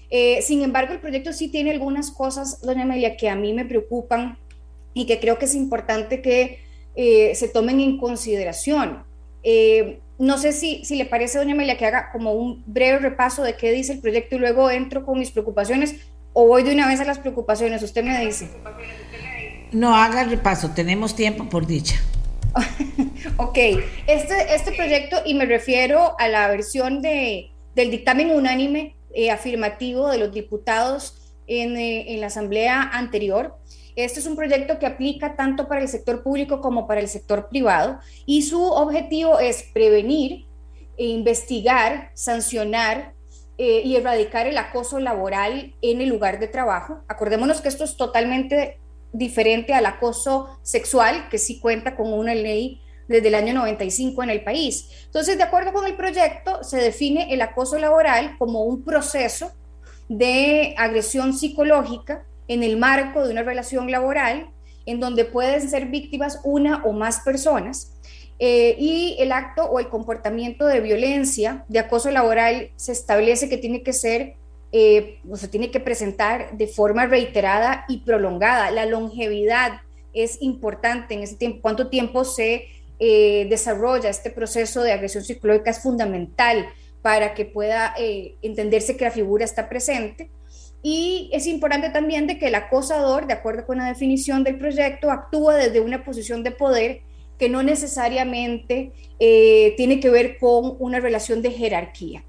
Eh, 0.09 0.41
sin 0.41 0.63
embargo, 0.63 0.93
el 0.93 0.99
proyecto 0.99 1.33
sí 1.33 1.49
tiene 1.49 1.71
algunas 1.71 2.11
cosas, 2.11 2.61
doña 2.61 2.83
Amelia, 2.83 3.15
que 3.15 3.29
a 3.29 3.35
mí 3.35 3.53
me 3.53 3.65
preocupan 3.65 4.37
y 4.93 5.05
que 5.05 5.19
creo 5.19 5.37
que 5.37 5.45
es 5.45 5.55
importante 5.55 6.21
que 6.21 6.64
eh, 6.95 7.33
se 7.35 7.47
tomen 7.47 7.79
en 7.79 7.97
consideración. 7.97 9.03
Eh, 9.43 9.99
no 10.17 10.37
sé 10.37 10.53
si, 10.53 10.83
si 10.85 10.95
le 10.95 11.05
parece, 11.05 11.37
doña 11.37 11.53
Amelia, 11.53 11.77
que 11.77 11.85
haga 11.85 12.09
como 12.11 12.33
un 12.33 12.63
breve 12.65 12.99
repaso 12.99 13.43
de 13.43 13.55
qué 13.55 13.71
dice 13.71 13.93
el 13.93 13.99
proyecto 13.99 14.35
y 14.35 14.39
luego 14.39 14.71
entro 14.71 15.05
con 15.05 15.19
mis 15.19 15.31
preocupaciones 15.31 15.95
o 16.33 16.47
voy 16.47 16.63
de 16.63 16.73
una 16.73 16.87
vez 16.87 16.99
a 16.99 17.05
las 17.05 17.19
preocupaciones. 17.19 17.83
Usted 17.83 18.03
me 18.03 18.25
dice. 18.25 18.49
No, 19.71 19.95
haga 19.95 20.21
el 20.21 20.29
repaso, 20.29 20.71
tenemos 20.71 21.15
tiempo 21.15 21.49
por 21.49 21.67
dicha. 21.67 21.95
ok, 23.37 23.57
este, 24.07 24.55
este 24.55 24.71
proyecto, 24.71 25.17
y 25.25 25.33
me 25.33 25.45
refiero 25.45 26.17
a 26.19 26.27
la 26.29 26.47
versión 26.47 27.01
de, 27.01 27.51
del 27.75 27.91
dictamen 27.91 28.31
unánime 28.31 28.95
eh, 29.13 29.31
afirmativo 29.31 30.09
de 30.09 30.17
los 30.17 30.33
diputados 30.33 31.33
en, 31.47 31.75
eh, 31.77 32.13
en 32.13 32.21
la 32.21 32.27
asamblea 32.27 32.81
anterior, 32.81 33.57
este 33.95 34.19
es 34.19 34.25
un 34.25 34.35
proyecto 34.35 34.77
que 34.77 34.85
aplica 34.85 35.35
tanto 35.35 35.67
para 35.67 35.81
el 35.81 35.87
sector 35.87 36.21
público 36.21 36.61
como 36.61 36.87
para 36.87 37.01
el 37.01 37.07
sector 37.07 37.47
privado 37.49 37.99
y 38.25 38.41
su 38.43 38.61
objetivo 38.61 39.39
es 39.39 39.63
prevenir, 39.63 40.45
e 40.97 41.07
investigar, 41.07 42.11
sancionar 42.13 43.13
eh, 43.57 43.81
y 43.83 43.95
erradicar 43.95 44.47
el 44.47 44.57
acoso 44.57 44.99
laboral 44.99 45.73
en 45.81 46.01
el 46.01 46.09
lugar 46.09 46.39
de 46.39 46.47
trabajo. 46.47 47.03
Acordémonos 47.07 47.61
que 47.61 47.69
esto 47.69 47.83
es 47.83 47.97
totalmente 47.97 48.79
diferente 49.13 49.73
al 49.73 49.85
acoso 49.85 50.57
sexual, 50.61 51.27
que 51.29 51.37
sí 51.37 51.59
cuenta 51.59 51.95
con 51.95 52.11
una 52.11 52.35
ley 52.35 52.81
desde 53.07 53.27
el 53.27 53.35
año 53.35 53.53
95 53.53 54.23
en 54.23 54.29
el 54.29 54.43
país. 54.43 54.89
Entonces, 55.05 55.37
de 55.37 55.43
acuerdo 55.43 55.73
con 55.73 55.85
el 55.85 55.95
proyecto, 55.95 56.63
se 56.63 56.77
define 56.77 57.33
el 57.33 57.41
acoso 57.41 57.77
laboral 57.77 58.35
como 58.37 58.63
un 58.63 58.83
proceso 58.83 59.51
de 60.09 60.75
agresión 60.77 61.33
psicológica 61.33 62.25
en 62.47 62.63
el 62.63 62.77
marco 62.77 63.25
de 63.25 63.31
una 63.31 63.43
relación 63.43 63.89
laboral 63.91 64.49
en 64.85 64.99
donde 64.99 65.25
pueden 65.25 65.67
ser 65.69 65.87
víctimas 65.87 66.39
una 66.43 66.83
o 66.83 66.93
más 66.93 67.21
personas. 67.21 67.91
Eh, 68.37 68.75
y 68.77 69.15
el 69.19 69.31
acto 69.31 69.63
o 69.63 69.79
el 69.79 69.87
comportamiento 69.87 70.65
de 70.67 70.81
violencia, 70.81 71.63
de 71.69 71.79
acoso 71.79 72.11
laboral, 72.11 72.69
se 72.75 72.91
establece 72.91 73.49
que 73.49 73.57
tiene 73.57 73.81
que 73.81 73.93
ser, 73.93 74.35
eh, 74.71 75.19
o 75.29 75.37
se 75.37 75.47
tiene 75.47 75.71
que 75.71 75.79
presentar 75.79 76.57
de 76.57 76.67
forma 76.67 77.05
reiterada 77.05 77.85
y 77.87 77.99
prolongada. 77.99 78.71
La 78.71 78.85
longevidad 78.85 79.81
es 80.13 80.41
importante 80.41 81.13
en 81.13 81.23
ese 81.23 81.35
tiempo, 81.35 81.61
cuánto 81.61 81.87
tiempo 81.87 82.25
se 82.25 82.67
eh, 82.99 83.47
desarrolla 83.49 84.09
este 84.09 84.29
proceso 84.29 84.81
de 84.81 84.91
agresión 84.91 85.23
psicológica 85.23 85.71
es 85.71 85.81
fundamental 85.81 86.67
para 87.01 87.33
que 87.33 87.45
pueda 87.45 87.93
entenderse 88.41 88.97
que 88.97 89.05
la 89.05 89.11
figura 89.11 89.45
está 89.45 89.69
presente 89.69 90.31
y 90.87 91.31
es 91.33 91.47
importante 91.47 91.89
también 91.89 92.27
de 92.27 92.37
que 92.37 92.49
el 92.49 92.53
acosador, 92.53 93.25
de 93.25 93.33
acuerdo 93.33 93.65
con 93.65 93.79
la 93.79 93.87
definición 93.87 94.43
del 94.43 94.59
proyecto, 94.59 95.09
actúa 95.09 95.55
desde 95.55 95.79
una 95.79 96.03
posición 96.03 96.43
de 96.43 96.51
poder 96.51 97.01
que 97.39 97.49
no 97.49 97.63
necesariamente 97.63 98.91
eh, 99.17 99.73
tiene 99.77 99.99
que 99.99 100.11
ver 100.11 100.37
con 100.37 100.75
una 100.77 100.99
relación 100.99 101.41
de 101.41 101.49
jerarquía. 101.49 102.23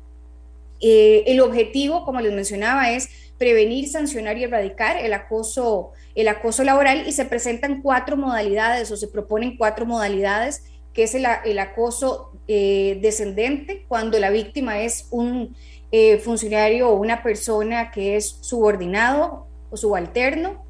Eh, 0.80 1.24
el 1.26 1.40
objetivo, 1.40 2.02
como 2.06 2.22
les 2.22 2.32
mencionaba, 2.32 2.90
es 2.92 3.10
prevenir, 3.36 3.90
sancionar 3.90 4.38
y 4.38 4.44
erradicar 4.44 4.96
el 5.04 5.12
acoso, 5.12 5.92
el 6.14 6.26
acoso 6.26 6.64
laboral 6.64 7.06
y 7.06 7.12
se 7.12 7.26
presentan 7.26 7.82
cuatro 7.82 8.16
modalidades 8.16 8.90
o 8.90 8.96
se 8.96 9.08
proponen 9.08 9.58
cuatro 9.58 9.84
modalidades, 9.84 10.64
que 10.94 11.02
es 11.02 11.14
el, 11.14 11.26
acoso 11.58 12.32
eh, 12.48 12.98
descendente, 13.02 13.84
cuando 13.86 14.18
la 14.18 14.30
víctima 14.30 14.80
es 14.80 15.08
un 15.10 15.54
eh, 15.92 16.18
funcionario 16.18 16.88
o 16.88 16.94
una 16.94 17.22
persona 17.22 17.90
que 17.90 18.16
es 18.16 18.38
subordinado 18.40 19.46
o 19.70 19.76
subalterno. 19.76 20.66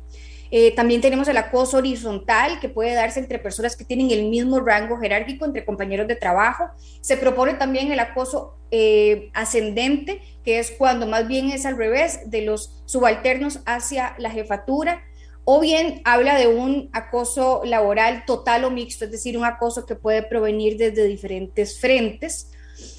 Eh, 0.50 0.74
también 0.74 1.00
tenemos 1.00 1.26
el 1.28 1.36
acoso 1.36 1.78
horizontal 1.78 2.60
que 2.60 2.68
puede 2.68 2.94
darse 2.94 3.18
entre 3.18 3.38
personas 3.38 3.76
que 3.76 3.84
tienen 3.84 4.10
el 4.10 4.28
mismo 4.28 4.60
rango 4.60 4.98
jerárquico, 4.98 5.44
entre 5.44 5.64
compañeros 5.64 6.06
de 6.06 6.16
trabajo. 6.16 6.68
Se 7.00 7.16
propone 7.16 7.54
también 7.54 7.90
el 7.90 7.98
acoso 7.98 8.56
eh, 8.70 9.30
ascendente, 9.34 10.22
que 10.44 10.58
es 10.58 10.70
cuando 10.70 11.06
más 11.06 11.26
bien 11.26 11.50
es 11.50 11.66
al 11.66 11.76
revés, 11.76 12.30
de 12.30 12.42
los 12.42 12.82
subalternos 12.84 13.60
hacia 13.66 14.14
la 14.18 14.30
jefatura. 14.30 15.02
O 15.44 15.60
bien 15.60 16.00
habla 16.04 16.36
de 16.36 16.48
un 16.48 16.90
acoso 16.92 17.62
laboral 17.64 18.24
total 18.26 18.64
o 18.64 18.70
mixto, 18.70 19.04
es 19.04 19.12
decir, 19.12 19.38
un 19.38 19.44
acoso 19.44 19.86
que 19.86 19.94
puede 19.94 20.22
provenir 20.22 20.76
desde 20.76 21.04
diferentes 21.04 21.80
frentes. 21.80 22.50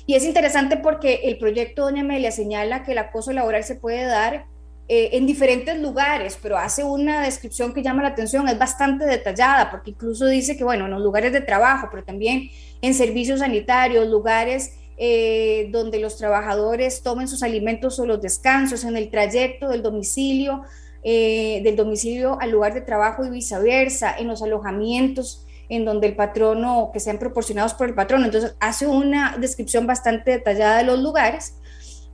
Y 0.08 0.16
es 0.16 0.24
interesante 0.24 0.78
porque 0.78 1.22
el 1.26 1.38
proyecto 1.38 1.84
Doña 1.84 2.02
Amelia 2.02 2.32
señala 2.32 2.84
que 2.84 2.94
el 2.94 2.98
acoso 2.98 3.34
laboral 3.34 3.66
se 3.66 3.76
puede 3.76 4.06
dar 4.06 4.46
eh, 4.88 5.10
en 5.18 5.28
diferentes 5.28 5.78
lugares, 5.78 6.40
pero 6.42 6.58
hace 6.58 6.86
una 6.86 7.24
descripción 7.24 7.74
que 7.74 7.84
llama 7.84 8.04
la 8.04 8.10
atención, 8.10 8.48
es 8.48 8.58
bastante 8.58 9.04
detallada, 9.04 9.70
porque 9.70 9.92
incluso 9.92 10.26
dice 10.26 10.56
que, 10.56 10.64
bueno, 10.64 10.86
en 10.86 10.92
los 10.92 11.02
lugares 11.02 11.34
de 11.34 11.42
trabajo, 11.42 11.90
pero 11.92 12.06
también 12.06 12.50
en 12.82 12.94
servicios 12.94 13.42
sanitarios, 13.42 14.08
lugares 14.08 14.78
eh, 14.96 15.68
donde 15.72 16.00
los 16.00 16.16
trabajadores 16.16 17.04
tomen 17.04 17.28
sus 17.28 17.44
alimentos 17.44 18.00
o 18.00 18.06
los 18.06 18.22
descansos, 18.22 18.86
en 18.86 18.96
el 18.96 19.10
trayecto 19.10 19.68
del 19.68 19.84
domicilio, 19.84 20.62
eh, 21.04 21.60
del 21.66 21.76
domicilio 21.76 22.40
al 22.40 22.52
lugar 22.52 22.74
de 22.74 22.80
trabajo 22.80 23.26
y 23.26 23.30
viceversa, 23.30 24.16
en 24.18 24.30
los 24.30 24.42
alojamientos 24.42 25.46
en 25.70 25.86
donde 25.86 26.08
el 26.08 26.16
patrono, 26.16 26.92
que 26.94 27.00
sean 27.00 27.18
proporcionados 27.18 27.74
por 27.74 27.88
el 27.88 27.96
patrono. 27.96 28.26
Entonces 28.26 28.56
hace 28.60 28.88
una 28.88 29.38
descripción 29.38 29.86
bastante 29.88 30.32
detallada 30.32 30.78
de 30.78 30.84
los 30.84 31.00
lugares. 31.00 31.56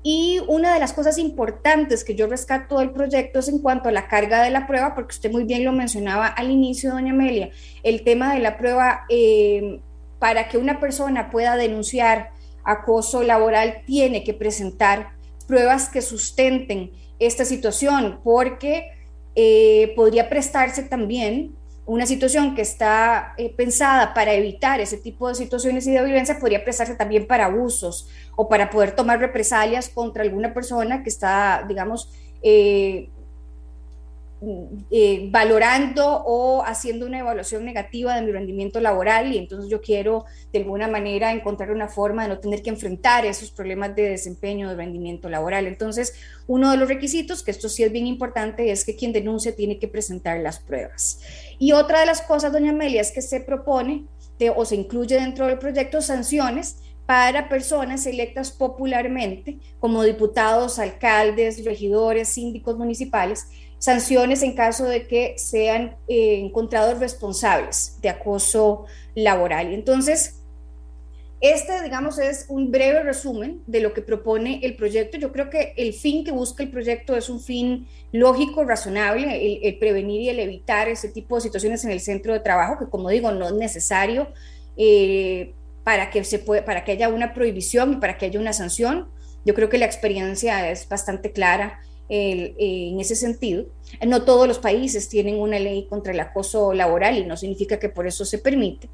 Y 0.06 0.42
una 0.48 0.74
de 0.74 0.80
las 0.82 0.92
cosas 0.92 1.18
importantes 1.18 2.04
que 2.04 2.16
yo 2.16 2.28
rescato 2.28 2.80
del 2.80 2.92
proyecto 2.92 3.40
es 3.40 3.48
en 3.48 3.60
cuanto 3.60 3.88
a 3.88 3.94
la 3.94 4.10
carga 4.10 4.44
de 4.44 4.50
la 4.50 4.68
prueba, 4.68 4.96
porque 4.96 5.14
usted 5.14 5.32
muy 5.32 5.46
bien 5.46 5.64
lo 5.64 5.72
mencionaba 5.72 6.28
al 6.28 6.52
inicio, 6.52 6.92
doña 6.92 7.14
Amelia, 7.14 7.52
el 7.84 8.04
tema 8.04 8.34
de 8.34 8.40
la 8.40 8.58
prueba 8.58 9.06
eh, 9.08 9.80
para 10.20 10.50
que 10.50 10.58
una 10.58 10.82
persona 10.82 11.30
pueda 11.30 11.56
denunciar 11.56 12.32
acoso 12.66 13.24
laboral 13.24 13.84
tiene 13.86 14.24
que 14.24 14.34
presentar 14.34 15.12
pruebas 15.48 15.90
que 15.90 16.02
sustenten 16.02 16.92
esta 17.20 17.46
situación, 17.46 18.20
porque 18.24 18.92
eh, 19.36 19.94
podría 19.96 20.30
prestarse 20.30 20.84
también 20.84 21.56
una 21.86 22.06
situación 22.06 22.56
que 22.56 22.62
está 22.62 23.34
eh, 23.38 23.54
pensada 23.54 24.14
para 24.14 24.34
evitar 24.34 24.80
ese 24.80 24.98
tipo 24.98 25.28
de 25.28 25.36
situaciones 25.36 25.86
y 25.86 25.92
de 25.92 26.04
violencia 26.04 26.40
podría 26.40 26.64
prestarse 26.64 26.96
también 26.96 27.28
para 27.28 27.46
abusos 27.46 28.08
o 28.36 28.48
para 28.48 28.70
poder 28.70 28.96
tomar 28.96 29.20
represalias 29.20 29.90
contra 29.90 30.24
alguna 30.24 30.54
persona 30.54 31.04
que 31.04 31.10
está, 31.10 31.66
digamos, 31.68 32.10
eh, 32.42 33.10
eh, 34.92 35.30
valorando 35.32 36.06
o 36.06 36.64
haciendo 36.66 37.06
una 37.06 37.20
evaluación 37.20 37.64
negativa 37.64 38.16
de 38.16 38.24
mi 38.24 38.34
rendimiento 38.34 38.82
laboral 38.82 39.32
y 39.32 39.38
entonces 39.38 39.70
yo 39.70 39.80
quiero 39.80 40.26
de 40.52 40.60
alguna 40.60 40.90
manera 40.90 41.32
encontrar 41.32 41.72
una 41.72 41.88
forma 41.88 42.24
de 42.24 42.30
no 42.30 42.40
tener 42.40 42.62
que 42.62 42.70
enfrentar 42.70 43.26
esos 43.26 43.52
problemas 43.52 43.96
de 43.96 44.10
desempeño, 44.10 44.68
de 44.68 44.76
rendimiento 44.76 45.30
laboral. 45.30 45.66
Entonces, 45.66 46.14
uno 46.46 46.72
de 46.72 46.78
los 46.78 46.90
requisitos, 46.90 47.42
que 47.42 47.52
esto 47.52 47.70
sí 47.70 47.84
es 47.84 47.92
bien 47.94 48.06
importante, 48.06 48.70
es 48.70 48.84
que 48.84 48.98
quien 48.98 49.14
denuncia 49.14 49.56
tiene 49.56 49.80
que 49.80 49.88
presentar 49.88 50.38
las 50.42 50.60
pruebas. 50.60 51.22
Y 51.64 51.72
otra 51.72 52.02
de 52.02 52.06
las 52.06 52.22
cosas, 52.22 52.52
doña 52.52 52.72
Amelia, 52.72 53.00
es 53.00 53.14
que 53.14 53.22
se 53.22 53.40
propone 53.40 54.06
o 54.54 54.66
se 54.66 54.76
incluye 54.76 55.16
dentro 55.16 55.48
del 55.48 55.60
proyecto 55.60 56.02
sanciones 56.02 56.80
para 57.06 57.48
personas 57.48 58.06
electas 58.06 58.52
popularmente 58.52 59.60
como 59.80 60.04
diputados, 60.04 60.78
alcaldes, 60.78 61.64
regidores, 61.64 62.28
síndicos 62.28 62.78
municipales, 62.78 63.48
sanciones 63.78 64.44
en 64.44 64.56
caso 64.56 64.84
de 64.84 65.08
que 65.08 65.36
sean 65.38 65.96
eh, 66.10 66.42
encontrados 66.42 67.00
responsables 67.00 67.98
de 68.02 68.10
acoso 68.10 68.84
laboral. 69.16 69.72
Entonces, 69.72 70.43
este, 71.44 71.84
digamos, 71.84 72.20
es 72.20 72.46
un 72.48 72.72
breve 72.72 73.04
resumen 73.04 73.64
de 73.68 73.82
lo 73.82 73.94
que 73.94 74.02
propone 74.02 74.62
el 74.64 74.78
proyecto. 74.78 75.18
Yo 75.18 75.34
creo 75.34 75.50
que 75.50 75.74
el 75.76 75.92
fin 75.92 76.24
que 76.24 76.32
busca 76.32 76.64
el 76.64 76.72
proyecto 76.72 77.18
es 77.18 77.28
un 77.28 77.42
fin 77.42 77.86
lógico, 78.14 78.64
razonable, 78.64 79.60
el, 79.62 79.78
prevenir 79.78 80.22
y 80.22 80.30
el 80.30 80.40
evitar 80.40 80.88
ese 80.88 81.10
tipo 81.10 81.36
de 81.36 81.42
situaciones 81.42 81.84
en 81.84 81.92
el 81.92 82.00
centro 82.00 82.32
de 82.32 82.40
trabajo, 82.40 82.80
que 82.80 82.90
como 82.90 83.10
digo, 83.10 83.30
no 83.34 83.46
es 83.46 83.54
necesario 83.56 84.30
eh, 84.78 85.54
para, 85.84 86.12
que 86.12 86.24
se 86.24 86.40
puede, 86.40 86.62
para 86.62 86.86
que 86.86 86.94
haya 86.94 87.10
una 87.10 87.34
prohibición 87.34 87.92
y 87.92 87.96
para 87.98 88.18
que 88.18 88.28
haya 88.28 88.40
una 88.40 88.54
sanción. 88.54 89.10
Yo 89.44 89.54
creo 89.54 89.68
que 89.68 89.78
la 89.78 89.86
experiencia 89.86 90.72
es 90.72 90.88
bastante 90.88 91.34
clara 91.34 91.82
eh, 92.08 92.56
en 92.58 93.02
ese 93.02 93.18
sentido. 93.18 93.66
No 94.08 94.24
todos 94.24 94.48
los 94.48 94.60
países 94.60 95.10
tienen 95.10 95.42
una 95.42 95.60
ley 95.60 95.88
contra 95.90 96.14
el 96.14 96.22
acoso 96.22 96.72
laboral 96.72 97.18
y 97.18 97.26
no 97.26 97.36
significa 97.36 97.80
que 97.80 97.90
por 97.90 98.08
eso 98.08 98.24
se 98.24 98.38
permite. 98.38 98.90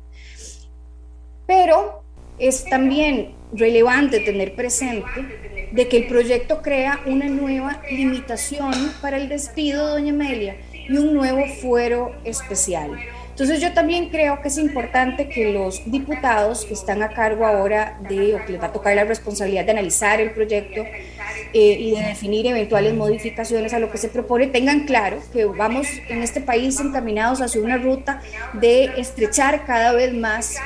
Pero 1.45 2.08
es 2.39 2.65
también 2.65 3.33
relevante 3.53 4.19
tener 4.19 4.55
presente 4.55 5.69
de 5.71 5.87
que 5.87 5.97
el 5.97 6.07
proyecto 6.07 6.61
crea 6.61 6.99
una 7.05 7.25
nueva 7.25 7.81
limitación 7.91 8.73
para 9.01 9.17
el 9.17 9.29
despido, 9.29 9.87
doña 9.87 10.13
Amelia, 10.13 10.55
y 10.73 10.97
un 10.97 11.13
nuevo 11.13 11.45
fuero 11.61 12.15
especial. 12.23 12.91
Entonces 13.29 13.61
yo 13.61 13.71
también 13.71 14.09
creo 14.09 14.41
que 14.41 14.49
es 14.49 14.57
importante 14.57 15.29
que 15.29 15.53
los 15.53 15.89
diputados 15.89 16.65
que 16.65 16.73
están 16.73 17.01
a 17.03 17.09
cargo 17.09 17.45
ahora 17.45 17.97
de, 18.09 18.35
o 18.35 18.45
que 18.45 18.51
les 18.51 18.61
va 18.61 18.65
a 18.65 18.73
tocar 18.73 18.93
la 18.95 19.05
responsabilidad 19.05 19.63
de 19.63 19.71
analizar 19.71 20.19
el 20.19 20.31
proyecto 20.31 20.81
eh, 20.81 21.77
y 21.79 21.91
de 21.91 22.01
definir 22.01 22.47
eventuales 22.47 22.93
modificaciones 22.95 23.73
a 23.73 23.79
lo 23.79 23.89
que 23.91 23.97
se 23.97 24.09
propone, 24.09 24.47
tengan 24.47 24.81
claro 24.81 25.19
que 25.31 25.45
vamos 25.45 25.87
en 26.09 26.21
este 26.21 26.41
país 26.41 26.81
encaminados 26.81 27.41
hacia 27.41 27.61
una 27.61 27.77
ruta 27.77 28.21
de 28.53 28.85
estrechar 28.97 29.65
cada 29.65 29.93
vez 29.93 30.13
más 30.13 30.57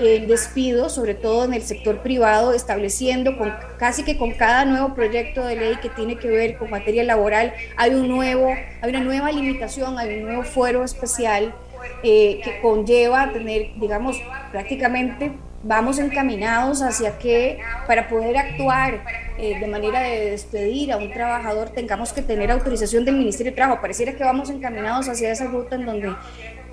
el 0.00 0.26
despido, 0.26 0.88
sobre 0.88 1.14
todo 1.14 1.44
en 1.44 1.54
el 1.54 1.62
sector 1.62 1.98
privado, 2.02 2.52
estableciendo 2.52 3.36
con, 3.36 3.52
casi 3.78 4.02
que 4.02 4.16
con 4.16 4.32
cada 4.32 4.64
nuevo 4.64 4.94
proyecto 4.94 5.44
de 5.44 5.56
ley 5.56 5.76
que 5.82 5.88
tiene 5.90 6.16
que 6.16 6.28
ver 6.28 6.56
con 6.56 6.70
materia 6.70 7.04
laboral, 7.04 7.52
hay, 7.76 7.94
un 7.94 8.08
nuevo, 8.08 8.48
hay 8.80 8.90
una 8.90 9.00
nueva 9.00 9.30
limitación, 9.30 9.98
hay 9.98 10.18
un 10.18 10.24
nuevo 10.24 10.42
fuero 10.42 10.84
especial 10.84 11.54
eh, 12.02 12.40
que 12.42 12.60
conlleva 12.60 13.32
tener, 13.32 13.72
digamos, 13.78 14.16
prácticamente 14.52 15.32
vamos 15.62 15.98
encaminados 15.98 16.80
hacia 16.80 17.18
que 17.18 17.58
para 17.86 18.08
poder 18.08 18.36
actuar 18.38 19.04
eh, 19.38 19.58
de 19.60 19.66
manera 19.66 20.00
de 20.00 20.30
despedir 20.30 20.92
a 20.92 20.96
un 20.96 21.12
trabajador 21.12 21.70
tengamos 21.70 22.12
que 22.12 22.22
tener 22.22 22.50
autorización 22.50 23.04
del 23.04 23.16
Ministerio 23.16 23.52
de 23.52 23.56
Trabajo. 23.56 23.80
Pareciera 23.80 24.12
que 24.12 24.24
vamos 24.24 24.48
encaminados 24.50 25.08
hacia 25.08 25.30
esa 25.30 25.46
ruta 25.46 25.76
en 25.76 25.86
donde 25.86 26.14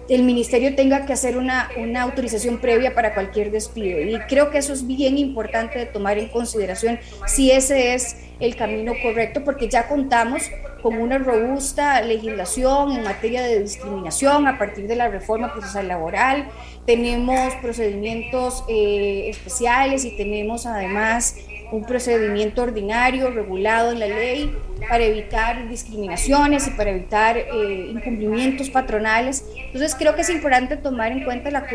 el 0.10 0.24
ministerio 0.24 0.76
tenga 0.76 1.06
que 1.06 1.14
hacer 1.14 1.38
una, 1.38 1.70
autorización 2.02 2.60
previa 2.60 2.94
para 2.94 3.14
cualquier 3.14 3.52
despido. 3.52 4.00
Y 4.00 4.18
creo 4.28 4.50
que 4.50 4.60
eso 4.60 4.74
es 4.74 4.86
bien 4.86 5.18
importante 5.18 5.80
de 5.80 5.86
tomar 5.86 6.18
en 6.18 6.30
consideración 6.30 7.00
si 7.26 7.52
ese 7.52 7.94
es 7.94 8.16
el 8.40 8.56
camino 8.56 8.94
correcto, 9.02 9.44
porque 9.44 9.68
ya 9.68 9.88
contamos 9.88 10.44
con 10.82 10.98
una 10.98 11.18
robusta 11.18 12.02
legislación 12.02 12.92
en 12.92 13.04
materia 13.04 13.42
de 13.42 13.64
discriminación 13.64 14.48
a 14.48 14.58
partir 14.58 14.88
de 14.88 14.96
la 14.96 15.10
reforma 15.10 15.52
procesal 15.52 15.88
laboral, 15.88 16.48
tenemos 16.86 17.54
procedimientos 17.56 18.64
eh, 18.70 19.30
especiales 19.30 20.06
y 20.06 20.16
tenemos 20.16 20.66
además 20.66 21.36
un 21.72 21.84
procedimiento 21.84 22.62
ordinario 22.62 23.30
regulado 23.30 23.92
en 23.92 24.00
la 24.00 24.08
ley 24.08 24.56
para 24.88 25.04
evitar 25.04 25.68
discriminaciones 25.68 26.68
y 26.68 26.72
para 26.72 26.92
evitar 26.92 27.38
eh, 27.38 27.90
incumplimientos 27.92 28.70
patronales. 28.70 29.46
Entonces 29.58 29.96
creo 29.96 30.16
que 30.16 30.22
es 30.22 30.30
importante 30.30 30.78
tomar 30.78 31.12
en 31.12 31.24
cuenta 31.24 31.52
la, 31.52 31.66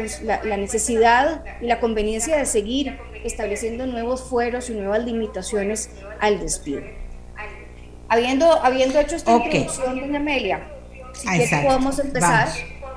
la, 0.45 0.57
necesidad 0.57 1.45
y 1.61 1.67
la 1.67 1.81
conveniencia 1.81 2.37
de 2.37 2.47
seguir 2.47 2.99
estableciendo 3.25 3.87
nuevos 3.87 4.23
fueros 4.23 4.71
y 4.71 4.75
nuevas 4.75 5.05
limitaciones 5.05 5.91
al 6.21 6.41
despido. 6.41 6.83
Habiendo, 8.09 8.51
habiendo 8.63 8.99
hecho 9.01 9.17
esta 9.17 9.37
introducción, 9.37 10.01
doña 10.01 10.19
Amelia, 10.19 10.69
si 11.15 11.27
podemos 11.65 11.99
empezar 11.99 12.49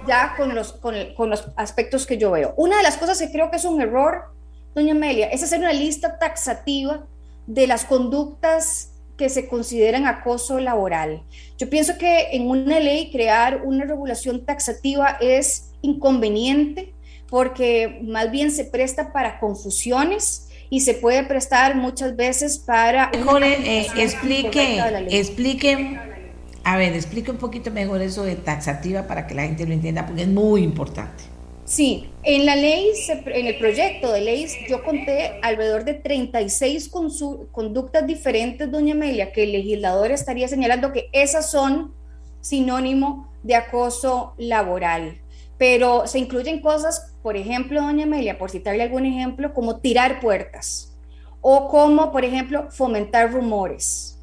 ya 0.07 0.35
con 0.37 0.53
los, 0.53 0.73
con, 0.73 0.95
con 1.15 1.29
los 1.29 1.51
aspectos 1.55 2.05
que 2.05 2.17
yo 2.17 2.31
veo. 2.31 2.53
Una 2.57 2.77
de 2.77 2.83
las 2.83 2.97
cosas 2.97 3.19
que 3.19 3.31
creo 3.31 3.49
que 3.49 3.57
es 3.57 3.65
un 3.65 3.81
error 3.81 4.34
doña 4.75 4.93
Amelia, 4.93 5.27
es 5.27 5.41
hacer 5.41 5.59
una 5.59 5.73
lista 5.73 6.19
taxativa 6.19 7.07
de 7.47 7.65
las 7.65 7.85
conductas 7.85 8.91
que 9.17 9.29
se 9.29 9.47
consideran 9.47 10.05
acoso 10.05 10.59
laboral. 10.59 11.23
Yo 11.57 11.69
pienso 11.69 11.97
que 11.97 12.35
en 12.35 12.49
una 12.49 12.79
ley 12.79 13.09
crear 13.11 13.61
una 13.63 13.85
regulación 13.85 14.45
taxativa 14.45 15.17
es 15.21 15.71
inconveniente 15.81 16.93
porque 17.29 18.01
más 18.03 18.29
bien 18.29 18.51
se 18.51 18.65
presta 18.65 19.13
para 19.13 19.39
confusiones 19.39 20.49
y 20.69 20.81
se 20.81 20.95
puede 20.95 21.23
prestar 21.23 21.75
muchas 21.75 22.15
veces 22.15 22.57
para... 22.57 23.09
Mejor 23.11 23.43
eh, 23.43 23.87
explique, 23.97 24.81
explique, 25.09 25.99
a 26.63 26.75
ver, 26.75 26.93
explique 26.93 27.31
un 27.31 27.37
poquito 27.37 27.71
mejor 27.71 28.01
eso 28.01 28.23
de 28.23 28.35
taxativa 28.35 29.07
para 29.07 29.25
que 29.27 29.35
la 29.35 29.43
gente 29.43 29.65
lo 29.65 29.73
entienda 29.73 30.05
porque 30.05 30.23
es 30.23 30.27
muy 30.27 30.63
importante. 30.63 31.34
Sí, 31.65 32.07
en 32.21 32.45
la 32.45 32.55
ley, 32.55 32.91
en 33.09 33.47
el 33.47 33.57
proyecto 33.57 34.11
de 34.11 34.21
ley, 34.21 34.45
yo 34.69 34.83
conté 34.83 35.39
alrededor 35.41 35.83
de 35.83 35.95
36 35.95 36.91
conductas 37.51 38.05
diferentes, 38.05 38.71
doña 38.71 38.93
Amelia, 38.93 39.31
que 39.31 39.43
el 39.43 39.51
legislador 39.51 40.11
estaría 40.11 40.47
señalando 40.47 40.93
que 40.93 41.09
esas 41.11 41.49
son 41.49 41.95
sinónimo 42.39 43.33
de 43.41 43.55
acoso 43.55 44.35
laboral. 44.37 45.19
Pero 45.57 46.05
se 46.05 46.19
incluyen 46.19 46.61
cosas, 46.61 47.15
por 47.23 47.35
ejemplo, 47.35 47.81
doña 47.81 48.03
Amelia, 48.03 48.37
por 48.37 48.51
citarle 48.51 48.83
algún 48.83 49.07
ejemplo, 49.07 49.51
como 49.51 49.77
tirar 49.77 50.19
puertas 50.19 50.95
o 51.41 51.67
como, 51.67 52.11
por 52.11 52.23
ejemplo, 52.23 52.69
fomentar 52.69 53.31
rumores. 53.31 54.21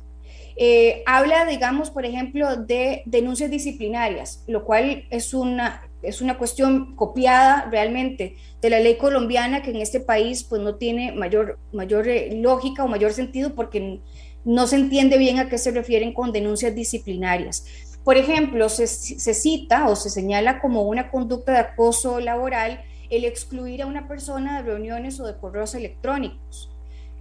Eh, 0.55 1.02
habla, 1.06 1.44
digamos, 1.47 1.90
por 1.90 2.06
ejemplo, 2.06 2.55
de 2.55 3.02
denuncias 3.06 3.51
disciplinarias, 3.51 4.44
lo 4.47 4.64
cual 4.64 5.06
es 5.10 5.35
una 5.35 5.89
es 6.03 6.20
una 6.20 6.37
cuestión 6.37 6.97
copiada 6.97 7.69
realmente 7.70 8.37
de 8.61 8.70
la 8.70 8.81
ley 8.81 8.97
colombiana 8.97 9.62
que 9.62 9.70
en 9.70 9.77
este 9.77 10.01
país 10.01 10.45
pues 10.45 10.61
no 10.61 10.74
tiene 10.74 11.12
mayor, 11.12 11.59
mayor 11.73 12.09
eh, 12.09 12.31
lógica 12.35 12.85
o 12.85 12.89
mayor 12.89 13.12
sentido 13.12 13.55
porque 13.55 14.01
no 14.45 14.66
se 14.66 14.77
entiende 14.77 15.19
bien 15.19 15.39
a 15.39 15.49
qué 15.49 15.59
se 15.59 15.70
refieren 15.70 16.12
con 16.12 16.33
denuncias 16.33 16.74
disciplinarias. 16.74 17.65
Por 18.05 18.16
ejemplo, 18.16 18.69
se, 18.69 18.89
se 18.89 19.35
cita 19.35 19.89
o 19.89 19.95
se 19.95 20.11
señala 20.11 20.61
como 20.61 20.83
una 20.83 21.11
conducta 21.11 21.53
de 21.53 21.59
acoso 21.59 22.19
laboral 22.19 22.83
el 23.11 23.24
excluir 23.24 23.83
a 23.83 23.87
una 23.87 24.09
persona 24.09 24.57
de 24.57 24.69
reuniones 24.69 25.20
o 25.20 25.27
de 25.27 25.37
correos 25.37 25.74
electrónicos. 25.77 26.70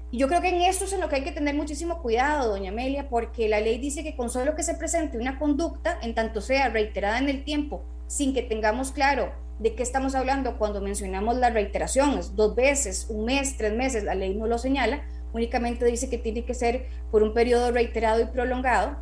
Y 0.09 0.17
yo 0.17 0.27
creo 0.27 0.41
que 0.41 0.49
en 0.49 0.61
esto 0.61 0.85
es 0.85 0.93
en 0.93 1.01
lo 1.01 1.07
que 1.07 1.17
hay 1.17 1.23
que 1.23 1.31
tener 1.31 1.55
muchísimo 1.55 2.01
cuidado, 2.01 2.49
doña 2.49 2.71
Amelia, 2.71 3.09
porque 3.09 3.47
la 3.47 3.61
ley 3.61 3.77
dice 3.77 4.03
que 4.03 4.15
con 4.15 4.29
solo 4.29 4.55
que 4.55 4.63
se 4.63 4.73
presente 4.73 5.17
una 5.17 5.37
conducta, 5.37 5.99
en 6.01 6.15
tanto 6.15 6.41
sea 6.41 6.69
reiterada 6.69 7.19
en 7.19 7.29
el 7.29 7.43
tiempo 7.43 7.85
sin 8.11 8.33
que 8.33 8.41
tengamos 8.41 8.91
claro 8.91 9.31
de 9.59 9.73
qué 9.73 9.83
estamos 9.83 10.15
hablando 10.15 10.57
cuando 10.57 10.81
mencionamos 10.81 11.37
la 11.37 11.49
reiteración, 11.49 12.17
es 12.17 12.35
dos 12.35 12.55
veces, 12.55 13.05
un 13.09 13.23
mes, 13.23 13.55
tres 13.55 13.71
meses, 13.73 14.03
la 14.03 14.15
ley 14.15 14.35
no 14.35 14.47
lo 14.47 14.57
señala, 14.57 15.01
únicamente 15.31 15.85
dice 15.85 16.09
que 16.09 16.17
tiene 16.17 16.43
que 16.43 16.53
ser 16.53 16.87
por 17.09 17.23
un 17.23 17.33
periodo 17.33 17.71
reiterado 17.71 18.19
y 18.19 18.25
prolongado. 18.25 18.97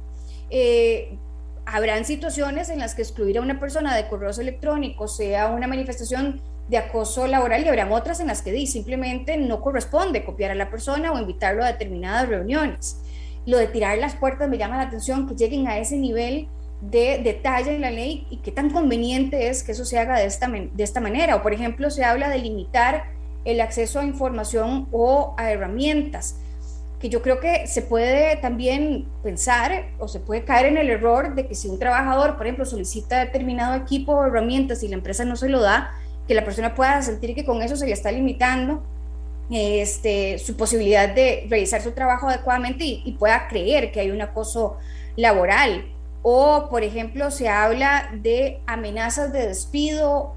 Eh, 0.52 1.18
habrán 1.66 2.06
situaciones 2.06 2.70
en 2.70 2.78
las 2.78 2.94
que 2.94 3.02
excluir 3.02 3.40
a 3.40 3.42
una 3.42 3.60
persona 3.60 3.96
de 3.96 4.08
correos 4.08 4.38
electrónicos 4.38 5.18
sea 5.18 5.48
una 5.48 5.66
manifestación 5.66 6.40
de 6.68 6.78
acoso 6.78 7.26
laboral 7.26 7.66
y 7.66 7.68
habrán 7.68 7.92
otras 7.92 8.20
en 8.20 8.28
las 8.28 8.44
que 8.44 8.68
simplemente 8.68 9.38
no 9.38 9.60
corresponde 9.60 10.24
copiar 10.24 10.52
a 10.52 10.56
la 10.56 10.70
persona 10.70 11.12
o 11.12 11.18
invitarlo 11.18 11.64
a 11.64 11.72
determinadas 11.72 12.30
reuniones. 12.30 13.02
Lo 13.48 13.58
de 13.58 13.66
tirar 13.66 13.98
las 13.98 14.14
puertas 14.14 14.48
me 14.50 14.60
llama 14.60 14.78
la 14.78 14.84
atención 14.84 15.28
que 15.28 15.34
lleguen 15.34 15.68
a 15.68 15.80
ese 15.80 15.98
nivel 15.98 16.48
de 16.82 17.20
detalle 17.24 17.76
en 17.76 17.82
la 17.82 17.92
ley 17.92 18.26
y 18.30 18.38
qué 18.38 18.52
tan 18.52 18.70
conveniente 18.70 19.50
es 19.50 19.64
que 19.64 19.74
eso 19.74 19.84
se 19.84 20.00
haga 20.00 20.18
de 20.18 20.26
esta, 20.26 20.48
de 20.48 20.84
esta 20.84 21.02
manera. 21.02 21.36
O, 21.36 21.42
por 21.42 21.54
ejemplo, 21.54 21.90
se 21.90 22.04
habla 22.04 22.30
de 22.30 22.40
limitar 22.40 23.06
el 23.46 23.62
acceso 23.62 24.00
a 24.00 24.06
información 24.06 24.88
o 24.92 25.34
a 25.38 25.52
herramientas, 25.52 26.38
que 27.00 27.10
yo 27.10 27.22
creo 27.22 27.40
que 27.40 27.68
se 27.68 27.82
puede 27.82 28.36
también 28.38 29.08
pensar 29.24 29.86
o 30.00 30.08
se 30.08 30.20
puede 30.20 30.44
caer 30.44 30.68
en 30.68 30.78
el 30.78 30.90
error 30.90 31.34
de 31.36 31.48
que 31.48 31.56
si 31.56 31.70
un 31.70 31.80
trabajador, 31.80 32.36
por 32.36 32.46
ejemplo, 32.46 32.66
solicita 32.66 33.20
determinado 33.20 33.76
equipo 33.76 34.14
o 34.14 34.26
herramientas 34.26 34.84
y 34.84 34.90
la 34.90 34.96
empresa 34.96 35.24
no 35.24 35.36
se 35.38 35.48
lo 35.48 35.62
da, 35.62 35.92
que 36.28 36.34
la 36.34 36.44
persona 36.44 36.76
pueda 36.76 37.02
sentir 37.02 37.34
que 37.34 37.46
con 37.46 37.62
eso 37.62 37.76
se 37.76 37.86
le 37.86 37.94
está 37.94 38.12
limitando 38.12 38.84
este, 39.50 40.38
su 40.38 40.56
posibilidad 40.58 41.10
de 41.10 41.48
realizar 41.50 41.82
su 41.82 41.92
trabajo 41.92 42.28
adecuadamente 42.28 42.84
y, 42.84 43.02
y 43.06 43.14
pueda 43.14 43.48
creer 43.48 43.92
que 43.92 44.02
hay 44.02 44.12
un 44.12 44.22
acoso 44.22 44.78
laboral 45.16 45.86
o, 46.22 46.68
por 46.70 46.84
ejemplo, 46.84 47.32
se 47.32 47.50
habla 47.50 48.10
de 48.14 48.62
amenazas 48.68 49.32
de 49.32 49.48
despido 49.48 50.36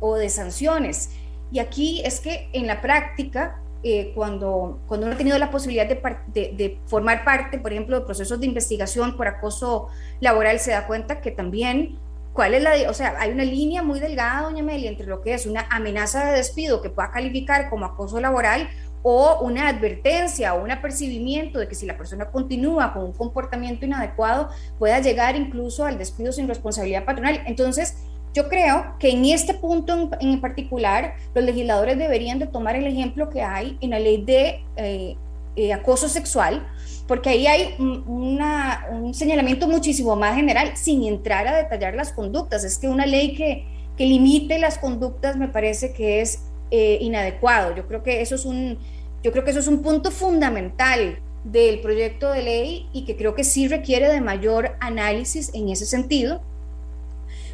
o 0.00 0.16
de 0.16 0.28
sanciones. 0.28 1.10
Y 1.52 1.58
aquí 1.58 2.02
es 2.04 2.20
que 2.20 2.48
en 2.52 2.66
la 2.66 2.80
práctica, 2.80 3.60
eh, 3.82 4.12
cuando, 4.14 4.80
cuando 4.86 5.06
uno 5.06 5.14
ha 5.14 5.18
tenido 5.18 5.38
la 5.38 5.50
posibilidad 5.50 5.86
de, 5.86 6.78
formar 6.86 7.24
parte, 7.24 7.58
por 7.58 7.72
ejemplo, 7.72 7.98
de 7.98 8.04
procesos 8.04 8.40
de 8.40 8.46
investigación 8.46 9.16
por 9.16 9.28
acoso 9.28 9.88
laboral, 10.20 10.58
se 10.60 10.72
da 10.72 10.86
cuenta 10.86 11.20
que 11.20 11.30
también, 11.30 11.98
¿cuál 12.32 12.54
es 12.54 12.62
la, 12.62 12.72
o 12.88 12.94
sea, 12.94 13.16
hay 13.18 13.30
una 13.30 13.44
línea 13.44 13.82
muy 13.82 14.00
delgada, 14.00 14.42
doña 14.42 14.62
Amelia, 14.62 14.90
entre 14.90 15.06
lo 15.06 15.22
que 15.22 15.34
es 15.34 15.46
una 15.46 15.66
amenaza 15.70 16.26
de 16.26 16.36
despido 16.36 16.82
que 16.82 16.90
pueda 16.90 17.10
calificar 17.10 17.70
como 17.70 17.84
acoso 17.84 18.20
laboral 18.20 18.68
o 19.02 19.40
una 19.40 19.68
advertencia 19.68 20.54
o 20.54 20.62
un 20.62 20.70
apercibimiento 20.70 21.58
de 21.58 21.68
que 21.68 21.74
si 21.74 21.86
la 21.86 21.96
persona 21.96 22.26
continúa 22.26 22.92
con 22.92 23.04
un 23.04 23.12
comportamiento 23.12 23.86
inadecuado 23.86 24.50
pueda 24.78 25.00
llegar 25.00 25.36
incluso 25.36 25.84
al 25.84 25.98
despido 25.98 26.32
sin 26.32 26.48
responsabilidad 26.48 27.04
patronal. 27.04 27.42
Entonces, 27.46 27.96
yo 28.34 28.48
creo 28.48 28.94
que 28.98 29.10
en 29.10 29.24
este 29.24 29.54
punto 29.54 30.10
en, 30.20 30.40
particular 30.40 31.14
los 31.34 31.44
legisladores 31.44 31.98
deberían 31.98 32.38
de 32.38 32.46
tomar 32.46 32.76
el 32.76 32.86
ejemplo 32.86 33.28
que 33.28 33.42
hay 33.42 33.76
en 33.80 33.90
la 33.90 33.98
ley 33.98 34.22
de 34.22 34.64
eh, 34.76 35.16
eh, 35.56 35.72
acoso 35.72 36.08
sexual, 36.08 36.64
porque 37.08 37.30
ahí 37.30 37.46
hay 37.48 37.74
un 37.78 39.12
señalamiento 39.12 39.66
muchísimo 39.66 40.14
más 40.14 40.36
general 40.36 40.76
sin 40.76 41.02
entrar 41.04 41.48
a 41.48 41.56
detallar 41.56 41.94
las 41.94 42.12
conductas. 42.12 42.62
Es 42.62 42.78
que 42.78 42.88
una 42.88 43.04
ley 43.04 43.34
que, 43.34 43.66
que 43.96 44.06
limite 44.06 44.60
las 44.60 44.78
conductas 44.78 45.36
me 45.36 45.48
parece 45.48 45.92
que 45.92 46.20
es 46.20 46.49
eh, 46.70 46.98
inadecuado. 47.00 47.74
Yo 47.74 47.86
creo 47.86 48.02
que 48.02 48.20
eso 48.20 48.34
es 48.34 48.44
un, 48.44 48.78
yo 49.22 49.32
creo 49.32 49.44
que 49.44 49.50
eso 49.50 49.60
es 49.60 49.68
un 49.68 49.82
punto 49.82 50.10
fundamental 50.10 51.18
del 51.44 51.80
proyecto 51.80 52.30
de 52.32 52.42
ley 52.42 52.88
y 52.92 53.04
que 53.04 53.16
creo 53.16 53.34
que 53.34 53.44
sí 53.44 53.68
requiere 53.68 54.08
de 54.08 54.20
mayor 54.20 54.76
análisis 54.80 55.50
en 55.54 55.68
ese 55.68 55.86
sentido, 55.86 56.42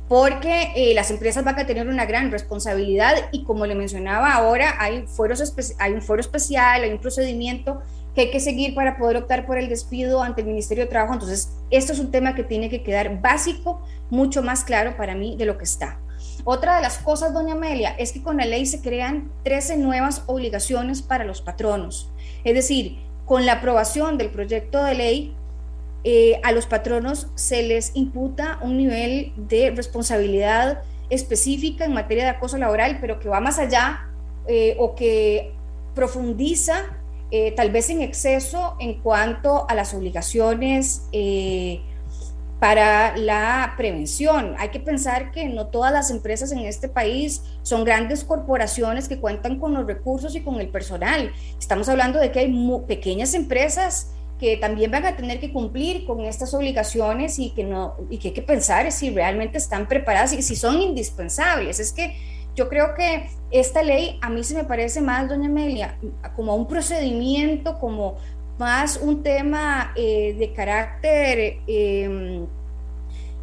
porque 0.09 0.73
eh, 0.77 0.95
las 0.95 1.11
empresas 1.11 1.45
van 1.45 1.59
a 1.59 1.67
tener 1.67 1.89
una 1.89 2.07
gran 2.07 2.31
responsabilidad 2.31 3.15
y 3.33 3.45
como 3.45 3.67
le 3.67 3.75
mencionaba 3.75 4.35
ahora, 4.35 4.77
hay, 4.79 5.05
fueros 5.07 5.43
hay 5.79 5.93
un 5.93 6.03
foro 6.03 6.21
especial, 6.21 6.83
hay 6.83 6.93
un 6.93 6.99
procedimiento 6.99 7.81
que 8.15 8.23
hay 8.23 8.31
que 8.31 8.41
seguir 8.41 8.75
para 8.75 8.97
poder 8.97 9.19
optar 9.19 9.47
por 9.47 9.59
el 9.59 9.69
despido 9.69 10.23
ante 10.23 10.41
el 10.41 10.47
Ministerio 10.47 10.85
de 10.85 10.91
Trabajo. 10.91 11.15
Entonces, 11.15 11.51
esto 11.71 11.93
es 11.93 11.99
un 11.99 12.11
tema 12.11 12.35
que 12.35 12.45
tiene 12.45 12.71
que 12.71 12.83
quedar 12.83 13.21
básico 13.21 13.83
mucho 14.09 14.43
más 14.43 14.65
claro 14.65 14.97
para 14.97 15.15
mí 15.15 15.37
de 15.37 15.45
lo 15.45 15.59
que 15.59 15.65
está. 15.65 15.99
Otra 16.45 16.77
de 16.77 16.83
las 16.83 16.99
cosas, 16.99 17.33
doña 17.35 17.55
Amelia, 17.55 17.95
es 17.99 18.13
que 18.13 18.23
con 18.23 18.37
la 18.37 18.45
ley 18.45 18.67
se 18.67 18.81
crean 18.81 19.31
13 19.45 19.79
nuevas 19.79 20.23
obligaciones 20.27 21.03
para 21.03 21.25
los 21.25 21.41
patronos. 21.41 22.11
Es 22.45 22.55
decir, 22.55 22.99
con 23.25 23.47
la 23.47 23.55
aprobación 23.55 24.19
del 24.19 24.31
proyecto 24.31 24.83
de 24.85 24.95
ley, 24.95 25.35
eh, 26.05 26.41
a 26.45 26.53
los 26.53 26.67
patronos 26.67 27.27
se 27.35 27.65
les 27.65 27.97
imputa 27.97 28.61
un 28.63 28.77
nivel 28.77 29.33
de 29.37 29.73
responsabilidad 29.73 30.83
específica 31.11 31.85
en 31.85 31.93
materia 31.93 32.25
de 32.25 32.31
acoso 32.31 32.59
laboral, 32.59 32.99
pero 33.01 33.19
que 33.19 33.29
va 33.29 33.41
más 33.41 33.59
allá 33.59 34.07
eh, 34.47 34.77
o 34.79 34.95
que 34.95 35.53
profundiza 35.95 36.85
eh, 37.33 37.51
tal 37.57 37.73
vez 37.73 37.91
en 37.91 38.03
exceso 38.03 38.77
en 38.79 39.01
cuanto 39.01 39.69
a 39.69 39.75
las 39.75 39.95
obligaciones 39.95 41.09
para 42.59 43.17
la 43.17 43.75
prevención. 43.77 44.55
Hay 44.59 44.71
que 44.71 44.81
pensar 44.81 45.31
que 45.31 45.47
no 45.47 45.67
todas 45.67 45.93
las 45.93 46.11
empresas 46.11 46.53
en 46.53 46.61
este 46.61 46.89
país 46.89 47.43
son 47.63 47.85
grandes 47.85 48.25
corporaciones 48.25 49.09
que 49.09 49.21
cuentan 49.21 49.59
con 49.59 49.75
los 49.75 49.87
recursos 49.87 50.35
y 50.35 50.41
con 50.41 50.61
el 50.61 50.69
personal. 50.69 51.33
Estamos 51.59 51.89
hablando 51.89 52.19
de 52.19 52.33
que 52.33 52.41
hay 52.41 52.69
pequeñas 52.87 53.35
empresas 53.35 54.13
que 54.39 54.57
también 54.57 54.91
van 54.91 55.07
a 55.07 55.17
tener 55.17 55.41
que 55.41 55.53
cumplir 55.53 56.05
con 56.05 56.21
estas 56.25 56.53
obligaciones 56.53 57.39
y 57.39 57.51
que 57.51 57.65
no 57.65 57.95
y 58.11 58.19
que 58.19 58.29
hay 58.29 58.35
que 58.35 58.43
pensar 58.43 58.91
si 58.93 59.11
realmente 59.11 59.57
están 59.59 59.89
preparadas 59.89 60.33
y 60.33 60.43
si 60.43 60.57
son 60.57 60.81
indispensables. 60.81 61.81
Es 61.81 61.93
que 61.93 62.17
yo 62.55 62.69
creo 62.69 62.95
que 62.95 63.29
esta 63.51 63.83
ley 63.83 64.19
a 64.23 64.31
mí 64.31 64.43
se 64.43 64.55
me 64.55 64.65
parece 64.65 65.01
más, 65.01 65.29
doña 65.29 65.47
Amelia, 65.47 65.99
como 66.35 66.55
un 66.55 66.67
procedimiento, 66.67 67.79
como 67.79 68.17
más 68.59 68.99
un 69.03 69.23
tema 69.23 69.93
eh, 69.97 70.35
de 70.39 70.53
carácter 70.53 71.59
em, 71.67 72.47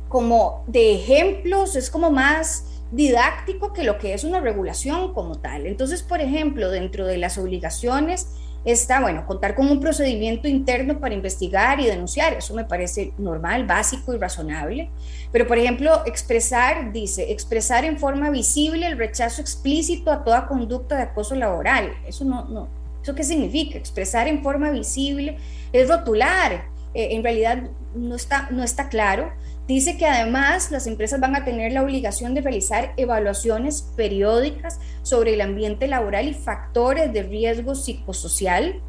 como 0.09 0.63
de 0.67 0.95
ejemplos, 0.95 1.75
es 1.75 1.89
como 1.89 2.11
más 2.11 2.65
didáctico 2.91 3.73
que 3.73 3.83
lo 3.83 3.97
que 3.97 4.13
es 4.13 4.23
una 4.23 4.39
regulación 4.39 5.13
como 5.13 5.39
tal. 5.39 5.65
Entonces, 5.65 6.03
por 6.03 6.21
ejemplo, 6.21 6.69
dentro 6.69 7.07
de 7.07 7.17
las 7.17 7.37
obligaciones 7.37 8.27
está, 8.65 9.01
bueno, 9.01 9.25
contar 9.25 9.55
con 9.55 9.69
un 9.69 9.79
procedimiento 9.79 10.47
interno 10.47 10.99
para 10.99 11.15
investigar 11.15 11.79
y 11.79 11.87
denunciar, 11.87 12.33
eso 12.33 12.53
me 12.53 12.63
parece 12.63 13.13
normal, 13.17 13.65
básico 13.65 14.13
y 14.13 14.17
razonable. 14.17 14.89
Pero, 15.31 15.47
por 15.47 15.57
ejemplo, 15.57 16.03
expresar, 16.05 16.91
dice, 16.93 17.31
expresar 17.31 17.83
en 17.83 17.97
forma 17.97 18.29
visible 18.29 18.87
el 18.87 18.97
rechazo 18.97 19.41
explícito 19.41 20.11
a 20.11 20.23
toda 20.23 20.47
conducta 20.47 20.95
de 20.95 21.03
acoso 21.03 21.35
laboral. 21.35 21.93
Eso 22.07 22.23
no, 22.23 22.45
no, 22.45 22.67
¿Eso 23.03 23.13
qué 23.13 23.23
significa? 23.23 23.77
Expresar 23.77 24.27
en 24.29 24.41
forma 24.41 24.71
visible 24.71 25.37
es 25.73 25.89
rotular. 25.89 26.69
Eh, 26.93 27.09
en 27.11 27.23
realidad 27.23 27.63
no 27.93 28.15
está, 28.15 28.47
no 28.49 28.63
está 28.63 28.87
claro. 28.87 29.31
Dice 29.67 29.97
que 29.97 30.05
además 30.05 30.71
las 30.71 30.87
empresas 30.87 31.19
van 31.19 31.35
a 31.35 31.43
tener 31.43 31.73
la 31.73 31.83
obligación 31.83 32.33
de 32.33 32.41
realizar 32.41 32.93
evaluaciones 32.97 33.93
periódicas 33.95 34.79
sobre 35.03 35.33
el 35.33 35.41
ambiente 35.41 35.87
laboral 35.87 36.27
y 36.27 36.33
factores 36.33 37.11
de 37.13 37.23
riesgo 37.23 37.75
psicosocial. 37.75 38.81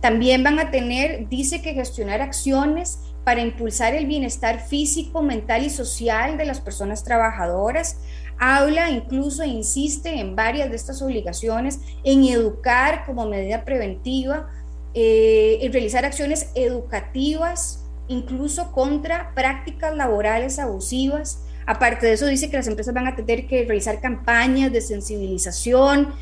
También 0.00 0.42
van 0.42 0.58
a 0.58 0.70
tener, 0.70 1.28
dice 1.28 1.62
que 1.62 1.74
gestionar 1.74 2.20
acciones 2.20 2.98
para 3.24 3.40
impulsar 3.40 3.94
el 3.94 4.06
bienestar 4.06 4.60
físico, 4.60 5.22
mental 5.22 5.64
y 5.64 5.70
social 5.70 6.36
de 6.36 6.44
las 6.44 6.60
personas 6.60 7.04
trabajadoras, 7.04 7.98
habla 8.44 8.90
incluso 8.90 9.44
insiste 9.44 10.18
en 10.18 10.34
varias 10.34 10.68
de 10.68 10.74
estas 10.74 11.00
obligaciones, 11.00 11.78
en 12.02 12.24
educar 12.24 13.04
como 13.06 13.24
medida 13.24 13.64
preventiva, 13.64 14.48
eh, 14.94 15.58
en 15.62 15.72
realizar 15.72 16.04
acciones 16.04 16.50
educativas, 16.56 17.84
incluso 18.08 18.72
contra 18.72 19.32
prácticas 19.36 19.94
laborales 19.94 20.58
abusivas. 20.58 21.44
Aparte 21.66 22.08
de 22.08 22.14
eso, 22.14 22.26
dice 22.26 22.50
que 22.50 22.56
las 22.56 22.66
empresas 22.66 22.92
van 22.92 23.06
a 23.06 23.14
tener 23.14 23.46
que 23.46 23.64
realizar 23.64 24.00
campañas 24.00 24.72
de 24.72 24.80
sensibilización. 24.80 26.12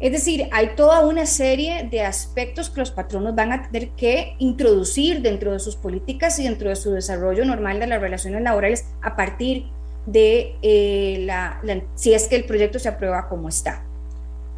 Es 0.00 0.12
decir, 0.12 0.48
hay 0.52 0.70
toda 0.76 1.04
una 1.06 1.26
serie 1.26 1.86
de 1.90 2.00
aspectos 2.00 2.70
que 2.70 2.80
los 2.80 2.90
patronos 2.90 3.34
van 3.34 3.52
a 3.52 3.68
tener 3.70 3.90
que 3.90 4.34
introducir 4.38 5.20
dentro 5.20 5.52
de 5.52 5.60
sus 5.60 5.76
políticas 5.76 6.38
y 6.38 6.44
dentro 6.44 6.70
de 6.70 6.76
su 6.76 6.90
desarrollo 6.90 7.44
normal 7.44 7.80
de 7.80 7.86
las 7.86 8.00
relaciones 8.00 8.40
laborales 8.40 8.86
a 9.02 9.14
partir 9.14 9.64
de 9.64 9.79
eh, 10.12 11.22
la, 11.26 11.60
si 11.94 12.12
es 12.14 12.28
que 12.28 12.36
el 12.36 12.44
proyecto 12.44 12.78
se 12.78 12.88
aprueba 12.88 13.28
como 13.28 13.48
está. 13.48 13.84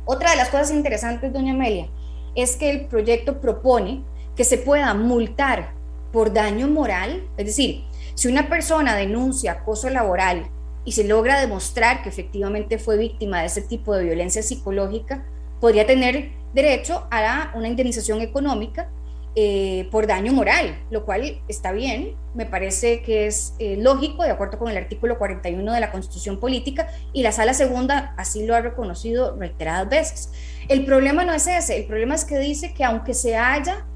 Otra 0.04 0.30
de 0.30 0.36
las 0.36 0.48
cosas 0.48 0.70
interesantes, 0.72 1.32
doña 1.32 1.52
Amelia, 1.52 1.88
es 2.34 2.56
que 2.56 2.70
el 2.70 2.86
proyecto 2.86 3.40
propone 3.40 4.02
que 4.36 4.44
se 4.44 4.58
pueda 4.58 4.94
multar 4.94 5.72
por 6.12 6.32
daño 6.32 6.68
moral, 6.68 7.22
es 7.36 7.46
decir, 7.46 7.84
si 8.14 8.28
una 8.28 8.48
persona 8.48 8.96
denuncia 8.96 9.52
acoso 9.52 9.88
laboral 9.88 10.46
y 10.84 10.92
se 10.92 11.04
logra 11.04 11.40
demostrar 11.40 12.02
que 12.02 12.08
efectivamente 12.08 12.78
fue 12.78 12.96
víctima 12.96 13.40
de 13.40 13.46
ese 13.46 13.62
tipo 13.62 13.94
de 13.94 14.04
violencia 14.04 14.42
psicológica, 14.42 15.24
podría 15.60 15.86
tener 15.86 16.30
derecho 16.52 17.06
a 17.10 17.52
una 17.54 17.68
indemnización 17.68 18.20
económica 18.20 18.90
eh, 19.34 19.88
por 19.90 20.06
daño 20.06 20.32
moral, 20.34 20.78
lo 20.90 21.06
cual 21.06 21.40
está 21.48 21.72
bien, 21.72 22.16
me 22.34 22.44
parece 22.44 23.02
que 23.02 23.26
es 23.26 23.54
eh, 23.58 23.76
lógico 23.78 24.22
de 24.22 24.30
acuerdo 24.30 24.58
con 24.58 24.70
el 24.70 24.76
artículo 24.76 25.18
41 25.18 25.72
de 25.72 25.80
la 25.80 25.90
Constitución 25.90 26.38
Política 26.38 26.88
y 27.14 27.22
la 27.22 27.32
Sala 27.32 27.54
Segunda 27.54 28.14
así 28.18 28.44
lo 28.44 28.54
ha 28.54 28.60
reconocido 28.60 29.34
reiteradas 29.36 29.88
veces. 29.88 30.32
El 30.68 30.84
problema 30.84 31.24
no 31.24 31.32
es 31.32 31.46
ese, 31.46 31.78
el 31.78 31.86
problema 31.86 32.14
es 32.14 32.26
que 32.26 32.38
dice 32.38 32.74
que 32.74 32.84
aunque 32.84 33.14
se 33.14 33.36
haya 33.36 33.86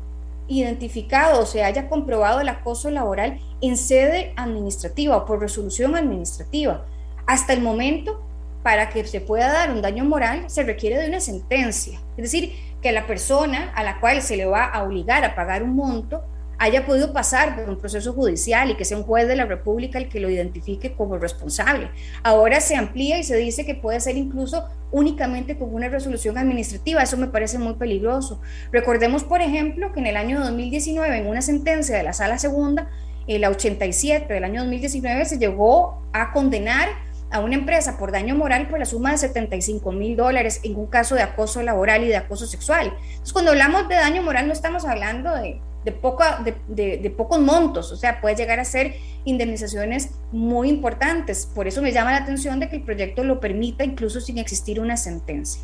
identificado 0.48 1.42
o 1.42 1.46
se 1.46 1.62
haya 1.64 1.88
comprobado 1.88 2.40
el 2.40 2.48
acoso 2.48 2.90
laboral 2.90 3.38
en 3.60 3.76
sede 3.76 4.32
administrativa 4.36 5.18
o 5.18 5.26
por 5.26 5.40
resolución 5.40 5.96
administrativa, 5.96 6.86
hasta 7.26 7.52
el 7.52 7.60
momento 7.60 8.22
para 8.62 8.88
que 8.88 9.04
se 9.04 9.20
pueda 9.20 9.52
dar 9.52 9.70
un 9.70 9.82
daño 9.82 10.04
moral 10.04 10.48
se 10.48 10.62
requiere 10.62 10.98
de 10.98 11.08
una 11.08 11.20
sentencia. 11.20 12.00
Es 12.16 12.22
decir, 12.24 12.52
que 12.86 12.92
la 12.92 13.08
persona 13.08 13.72
a 13.74 13.82
la 13.82 13.98
cual 13.98 14.22
se 14.22 14.36
le 14.36 14.46
va 14.46 14.64
a 14.64 14.84
obligar 14.84 15.24
a 15.24 15.34
pagar 15.34 15.64
un 15.64 15.74
monto 15.74 16.22
haya 16.56 16.86
podido 16.86 17.12
pasar 17.12 17.56
por 17.56 17.68
un 17.68 17.78
proceso 17.78 18.12
judicial 18.12 18.70
y 18.70 18.76
que 18.76 18.84
sea 18.84 18.96
un 18.96 19.02
juez 19.02 19.26
de 19.26 19.34
la 19.34 19.44
República 19.44 19.98
el 19.98 20.08
que 20.08 20.20
lo 20.20 20.30
identifique 20.30 20.94
como 20.94 21.18
responsable. 21.18 21.90
Ahora 22.22 22.60
se 22.60 22.76
amplía 22.76 23.18
y 23.18 23.24
se 23.24 23.36
dice 23.36 23.66
que 23.66 23.74
puede 23.74 23.98
ser 23.98 24.16
incluso 24.16 24.68
únicamente 24.92 25.58
con 25.58 25.74
una 25.74 25.88
resolución 25.88 26.38
administrativa. 26.38 27.02
Eso 27.02 27.16
me 27.16 27.26
parece 27.26 27.58
muy 27.58 27.74
peligroso. 27.74 28.40
Recordemos, 28.70 29.24
por 29.24 29.42
ejemplo, 29.42 29.92
que 29.92 29.98
en 29.98 30.06
el 30.06 30.16
año 30.16 30.38
2019, 30.38 31.18
en 31.18 31.26
una 31.26 31.42
sentencia 31.42 31.96
de 31.96 32.04
la 32.04 32.12
Sala 32.12 32.38
Segunda, 32.38 32.88
en 33.26 33.40
la 33.40 33.50
87 33.50 34.32
del 34.32 34.44
año 34.44 34.60
2019, 34.60 35.24
se 35.24 35.38
llegó 35.38 36.06
a 36.12 36.32
condenar 36.32 36.90
a 37.36 37.40
una 37.40 37.54
empresa 37.54 37.98
por 37.98 38.12
daño 38.12 38.34
moral 38.34 38.68
por 38.68 38.78
la 38.78 38.86
suma 38.86 39.12
de 39.12 39.18
75 39.18 39.92
mil 39.92 40.16
dólares 40.16 40.60
en 40.62 40.76
un 40.76 40.86
caso 40.86 41.14
de 41.14 41.22
acoso 41.22 41.62
laboral 41.62 42.02
y 42.04 42.08
de 42.08 42.16
acoso 42.16 42.46
sexual. 42.46 42.92
Entonces, 43.08 43.32
cuando 43.32 43.50
hablamos 43.50 43.88
de 43.88 43.94
daño 43.94 44.22
moral 44.22 44.46
no 44.46 44.52
estamos 44.52 44.84
hablando 44.84 45.34
de, 45.34 45.60
de, 45.84 45.92
poca, 45.92 46.42
de, 46.42 46.98
de, 46.98 47.10
pocos 47.10 47.38
montos, 47.38 47.92
o 47.92 47.96
sea, 47.96 48.20
puede 48.20 48.36
llegar 48.36 48.58
a 48.58 48.64
ser 48.64 48.96
indemnizaciones 49.24 50.10
muy 50.32 50.68
importantes. 50.68 51.46
Por 51.54 51.68
eso 51.68 51.82
me 51.82 51.92
llama 51.92 52.12
la 52.12 52.18
atención 52.18 52.58
de 52.58 52.68
que 52.68 52.76
el 52.76 52.82
proyecto 52.82 53.22
lo 53.22 53.38
permita 53.38 53.84
incluso 53.84 54.20
sin 54.20 54.38
existir 54.38 54.80
una 54.80 54.96
sentencia. 54.96 55.62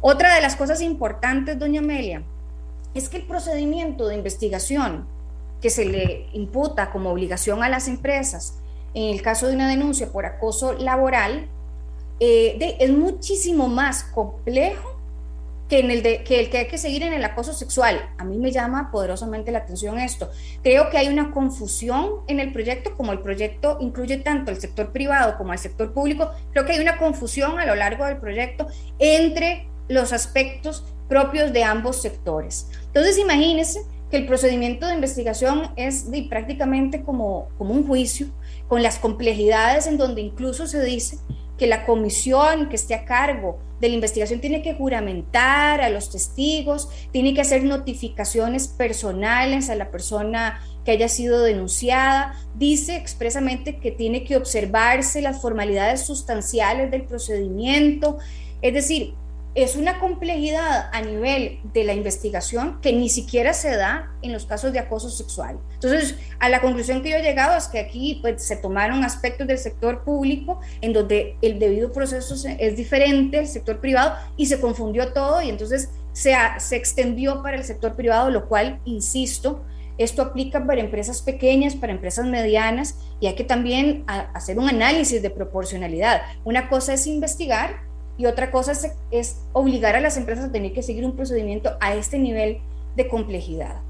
Otra 0.00 0.34
de 0.34 0.40
las 0.40 0.56
cosas 0.56 0.80
importantes, 0.80 1.58
doña 1.58 1.80
Amelia, 1.80 2.22
es 2.94 3.08
que 3.08 3.16
el 3.18 3.24
procedimiento 3.24 4.08
de 4.08 4.16
investigación 4.16 5.06
que 5.60 5.70
se 5.70 5.84
le 5.84 6.26
imputa 6.32 6.90
como 6.90 7.10
obligación 7.10 7.62
a 7.62 7.68
las 7.68 7.88
empresas 7.88 8.61
en 8.94 9.14
el 9.14 9.22
caso 9.22 9.46
de 9.46 9.54
una 9.54 9.68
denuncia 9.68 10.10
por 10.10 10.26
acoso 10.26 10.72
laboral, 10.74 11.48
eh, 12.20 12.76
es 12.78 12.90
muchísimo 12.90 13.68
más 13.68 14.04
complejo 14.04 15.00
que, 15.68 15.80
en 15.80 15.90
el 15.90 16.02
de, 16.02 16.22
que 16.22 16.38
el 16.38 16.50
que 16.50 16.58
hay 16.58 16.68
que 16.68 16.78
seguir 16.78 17.02
en 17.02 17.12
el 17.12 17.24
acoso 17.24 17.52
sexual. 17.52 18.10
A 18.18 18.24
mí 18.24 18.38
me 18.38 18.52
llama 18.52 18.90
poderosamente 18.92 19.50
la 19.50 19.60
atención 19.60 19.98
esto. 19.98 20.30
Creo 20.62 20.90
que 20.90 20.98
hay 20.98 21.08
una 21.08 21.32
confusión 21.32 22.20
en 22.26 22.40
el 22.40 22.52
proyecto, 22.52 22.96
como 22.96 23.12
el 23.12 23.20
proyecto 23.20 23.78
incluye 23.80 24.18
tanto 24.18 24.50
el 24.50 24.60
sector 24.60 24.92
privado 24.92 25.36
como 25.38 25.52
el 25.52 25.58
sector 25.58 25.92
público, 25.92 26.30
creo 26.52 26.66
que 26.66 26.72
hay 26.72 26.80
una 26.80 26.98
confusión 26.98 27.58
a 27.58 27.66
lo 27.66 27.74
largo 27.74 28.04
del 28.04 28.18
proyecto 28.18 28.66
entre 28.98 29.66
los 29.88 30.12
aspectos 30.12 30.84
propios 31.08 31.52
de 31.52 31.64
ambos 31.64 32.00
sectores. 32.00 32.68
Entonces, 32.86 33.18
imagínense 33.18 33.80
que 34.10 34.18
el 34.18 34.26
procedimiento 34.26 34.86
de 34.86 34.94
investigación 34.94 35.70
es 35.76 36.10
de, 36.10 36.22
prácticamente 36.28 37.02
como, 37.02 37.48
como 37.56 37.72
un 37.72 37.86
juicio, 37.86 38.26
con 38.68 38.82
las 38.82 38.98
complejidades 38.98 39.86
en 39.86 39.98
donde 39.98 40.20
incluso 40.20 40.66
se 40.66 40.82
dice 40.82 41.18
que 41.58 41.66
la 41.66 41.84
comisión 41.86 42.68
que 42.68 42.76
esté 42.76 42.94
a 42.94 43.04
cargo 43.04 43.58
de 43.80 43.88
la 43.88 43.94
investigación 43.94 44.40
tiene 44.40 44.62
que 44.62 44.74
juramentar 44.74 45.80
a 45.80 45.90
los 45.90 46.10
testigos, 46.10 46.88
tiene 47.10 47.34
que 47.34 47.40
hacer 47.40 47.64
notificaciones 47.64 48.68
personales 48.68 49.70
a 49.70 49.74
la 49.74 49.90
persona 49.90 50.60
que 50.84 50.92
haya 50.92 51.08
sido 51.08 51.42
denunciada, 51.42 52.34
dice 52.54 52.96
expresamente 52.96 53.78
que 53.78 53.90
tiene 53.90 54.24
que 54.24 54.36
observarse 54.36 55.20
las 55.20 55.40
formalidades 55.40 56.04
sustanciales 56.06 56.90
del 56.90 57.04
procedimiento, 57.04 58.18
es 58.60 58.74
decir, 58.74 59.14
es 59.54 59.76
una 59.76 59.98
complejidad 59.98 60.88
a 60.92 61.02
nivel 61.02 61.60
de 61.74 61.84
la 61.84 61.92
investigación 61.92 62.80
que 62.80 62.92
ni 62.92 63.10
siquiera 63.10 63.52
se 63.52 63.76
da 63.76 64.10
en 64.22 64.32
los 64.32 64.46
casos 64.46 64.72
de 64.72 64.78
acoso 64.78 65.10
sexual. 65.10 65.58
Entonces, 65.74 66.16
a 66.38 66.48
la 66.48 66.60
conclusión 66.60 67.02
que 67.02 67.10
yo 67.10 67.16
he 67.16 67.22
llegado 67.22 67.56
es 67.56 67.68
que 67.68 67.78
aquí 67.78 68.18
pues, 68.22 68.42
se 68.42 68.56
tomaron 68.56 69.04
aspectos 69.04 69.46
del 69.46 69.58
sector 69.58 70.04
público 70.04 70.60
en 70.80 70.92
donde 70.92 71.36
el 71.42 71.58
debido 71.58 71.92
proceso 71.92 72.34
es 72.58 72.76
diferente 72.76 73.38
al 73.38 73.46
sector 73.46 73.80
privado 73.80 74.16
y 74.36 74.46
se 74.46 74.60
confundió 74.60 75.12
todo 75.12 75.42
y 75.42 75.50
entonces 75.50 75.90
se, 76.12 76.34
se 76.58 76.76
extendió 76.76 77.42
para 77.42 77.56
el 77.56 77.64
sector 77.64 77.94
privado, 77.94 78.30
lo 78.30 78.48
cual, 78.48 78.80
insisto, 78.84 79.64
esto 79.98 80.22
aplica 80.22 80.66
para 80.66 80.80
empresas 80.80 81.20
pequeñas, 81.20 81.76
para 81.76 81.92
empresas 81.92 82.26
medianas 82.26 82.96
y 83.20 83.26
hay 83.26 83.34
que 83.34 83.44
también 83.44 84.04
hacer 84.06 84.58
un 84.58 84.68
análisis 84.68 85.20
de 85.20 85.30
proporcionalidad. 85.30 86.22
Una 86.44 86.68
cosa 86.70 86.94
es 86.94 87.06
investigar 87.06 87.91
y 88.18 88.26
otra 88.26 88.50
cosa 88.50 88.72
es, 89.10 89.38
obligar 89.52 89.96
a 89.96 90.00
las 90.00 90.16
empresas 90.16 90.46
a 90.46 90.52
tener 90.52 90.72
que 90.72 90.82
seguir 90.82 91.04
un 91.04 91.16
procedimiento 91.16 91.76
a 91.80 91.94
este 91.94 92.18
nivel 92.18 92.60
de 92.96 93.08
complejidad. 93.08 93.80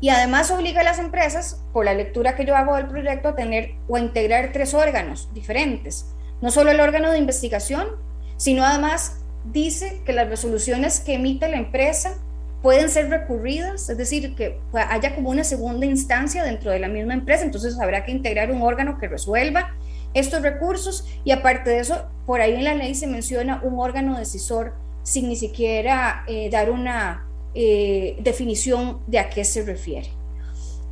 Y 0.00 0.08
además 0.08 0.50
obliga 0.50 0.80
a 0.80 0.84
las 0.84 0.98
empresas, 0.98 1.62
por 1.72 1.84
la 1.84 1.94
lectura 1.94 2.34
que 2.34 2.44
yo 2.44 2.56
hago 2.56 2.74
del 2.76 2.88
proyecto, 2.88 3.28
a 3.28 3.36
tener 3.36 3.74
o 3.88 3.96
a 3.96 4.00
integrar 4.00 4.50
tres 4.52 4.74
órganos 4.74 5.28
diferentes. 5.32 6.06
No 6.40 6.50
solo 6.50 6.70
el 6.72 6.80
órgano 6.80 7.12
de 7.12 7.18
investigación, 7.18 7.86
sino 8.36 8.64
además 8.64 9.20
dice 9.44 10.00
que 10.04 10.12
las 10.12 10.28
resoluciones 10.28 10.98
que 11.00 11.14
emite 11.14 11.48
la 11.48 11.58
empresa 11.58 12.14
pueden 12.62 12.88
ser 12.88 13.10
recurridas, 13.10 13.88
es 13.90 13.98
decir, 13.98 14.34
que 14.34 14.58
haya 14.72 15.14
como 15.14 15.30
una 15.30 15.44
segunda 15.44 15.84
instancia 15.84 16.44
dentro 16.44 16.70
de 16.70 16.78
la 16.78 16.88
misma 16.88 17.14
empresa, 17.14 17.44
entonces 17.44 17.78
habrá 17.80 18.04
que 18.04 18.12
integrar 18.12 18.50
un 18.50 18.62
órgano 18.62 18.98
que 18.98 19.08
resuelva 19.08 19.74
estos 20.14 20.42
recursos 20.42 21.06
y 21.24 21.30
aparte 21.30 21.70
de 21.70 21.80
eso, 21.80 22.06
por 22.26 22.40
ahí 22.40 22.54
en 22.54 22.64
la 22.64 22.74
ley 22.74 22.94
se 22.94 23.06
menciona 23.06 23.60
un 23.62 23.78
órgano 23.78 24.18
decisor 24.18 24.74
sin 25.02 25.28
ni 25.28 25.36
siquiera 25.36 26.24
eh, 26.28 26.50
dar 26.50 26.70
una 26.70 27.26
eh, 27.54 28.16
definición 28.20 29.00
de 29.06 29.18
a 29.18 29.30
qué 29.30 29.44
se 29.44 29.64
refiere. 29.64 30.08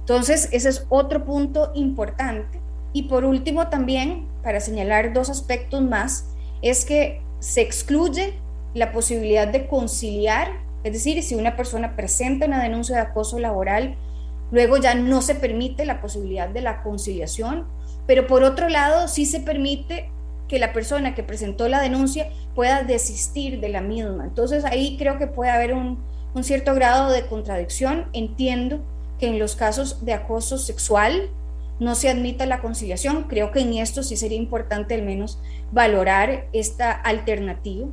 Entonces, 0.00 0.48
ese 0.52 0.68
es 0.68 0.86
otro 0.88 1.24
punto 1.24 1.70
importante. 1.74 2.60
Y 2.92 3.04
por 3.04 3.24
último, 3.24 3.68
también, 3.68 4.26
para 4.42 4.60
señalar 4.60 5.12
dos 5.12 5.30
aspectos 5.30 5.82
más, 5.82 6.26
es 6.62 6.84
que 6.84 7.22
se 7.38 7.60
excluye 7.60 8.34
la 8.74 8.92
posibilidad 8.92 9.46
de 9.48 9.66
conciliar, 9.66 10.48
es 10.82 10.92
decir, 10.92 11.22
si 11.22 11.34
una 11.34 11.56
persona 11.56 11.96
presenta 11.96 12.46
una 12.46 12.62
denuncia 12.62 12.96
de 12.96 13.02
acoso 13.02 13.38
laboral, 13.38 13.96
luego 14.50 14.76
ya 14.78 14.94
no 14.94 15.22
se 15.22 15.34
permite 15.34 15.84
la 15.84 16.00
posibilidad 16.00 16.48
de 16.48 16.60
la 16.60 16.82
conciliación 16.82 17.66
pero 18.10 18.26
por 18.26 18.42
otro 18.42 18.68
lado 18.68 19.06
sí 19.06 19.24
se 19.24 19.38
permite 19.38 20.10
que 20.48 20.58
la 20.58 20.72
persona 20.72 21.14
que 21.14 21.22
presentó 21.22 21.68
la 21.68 21.80
denuncia 21.80 22.28
pueda 22.56 22.82
desistir 22.82 23.60
de 23.60 23.68
la 23.68 23.82
misma. 23.82 24.24
Entonces 24.24 24.64
ahí 24.64 24.96
creo 24.98 25.16
que 25.16 25.28
puede 25.28 25.52
haber 25.52 25.74
un, 25.74 26.02
cierto 26.42 26.74
grado 26.74 27.12
de 27.12 27.26
contradicción. 27.26 28.08
Entiendo 28.12 28.80
que 29.20 29.28
en 29.28 29.38
los 29.38 29.54
casos 29.54 30.04
de 30.04 30.12
acoso 30.12 30.58
sexual 30.58 31.30
no 31.78 31.94
se 31.94 32.10
admita 32.10 32.46
la 32.46 32.60
conciliación. 32.60 33.28
Creo 33.28 33.52
que 33.52 33.60
en 33.60 33.74
esto 33.74 34.02
sí 34.02 34.16
sería 34.16 34.38
importante 34.38 34.94
al 34.94 35.02
menos 35.02 35.38
valorar 35.70 36.48
esta 36.52 36.90
alternativa. 36.90 37.86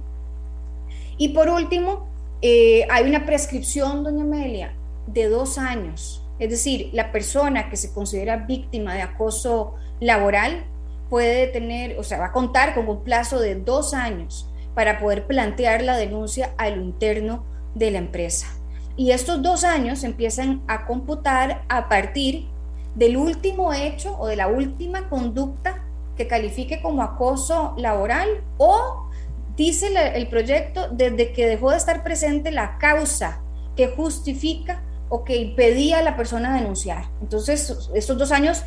Y 1.19 1.30
por 1.30 1.48
último, 1.48 2.07
eh, 2.41 2.88
hay 2.89 3.07
una 3.07 3.23
prescripción, 3.23 4.03
doña 4.03 4.23
Amelia, 4.23 4.73
de 5.06 5.30
dos 5.30 5.60
años. 5.60 6.23
Es 6.39 6.49
decir, 6.49 6.89
la 6.94 7.11
persona 7.11 7.69
que 7.69 7.77
se 7.77 7.94
considera 7.94 8.38
víctima 8.38 8.95
de 8.95 9.03
acoso 9.03 9.76
laboral 9.99 10.65
puede 11.09 11.47
tener, 11.47 11.97
o 11.99 12.03
sea, 12.03 12.19
va 12.19 12.27
a 12.27 12.31
contar 12.31 12.75
con 12.75 12.87
un 12.87 13.03
plazo 13.03 13.39
de 13.39 13.55
dos 13.55 13.93
años 13.93 14.49
para 14.73 14.99
poder 14.99 15.25
plantear 15.25 15.81
la 15.81 15.97
denuncia 15.97 16.53
a 16.57 16.69
lo 16.69 16.81
interno 16.81 17.43
de 17.75 17.91
la 17.91 17.97
empresa. 17.97 18.47
Y 18.95 19.11
estos 19.11 19.41
dos 19.41 19.63
años 19.63 20.03
empiezan 20.03 20.61
a 20.67 20.85
computar 20.85 21.63
a 21.69 21.87
partir 21.87 22.47
del 22.95 23.15
último 23.15 23.73
hecho 23.73 24.17
o 24.19 24.27
de 24.27 24.35
la 24.35 24.47
última 24.47 25.07
conducta 25.07 25.83
que 26.17 26.27
califique 26.27 26.81
como 26.81 27.03
acoso 27.03 27.75
laboral 27.77 28.27
o, 28.57 29.07
dice 29.55 29.89
el 30.15 30.27
proyecto, 30.27 30.89
desde 30.89 31.31
que 31.31 31.45
dejó 31.45 31.71
de 31.71 31.77
estar 31.77 32.03
presente 32.03 32.51
la 32.51 32.79
causa 32.79 33.41
que 33.75 33.89
justifica 33.89 34.81
o 35.09 35.23
que 35.23 35.37
impedía 35.37 35.99
a 35.99 36.01
la 36.01 36.17
persona 36.17 36.55
denunciar. 36.55 37.05
Entonces, 37.21 37.89
estos 37.93 38.17
dos 38.17 38.31
años 38.31 38.63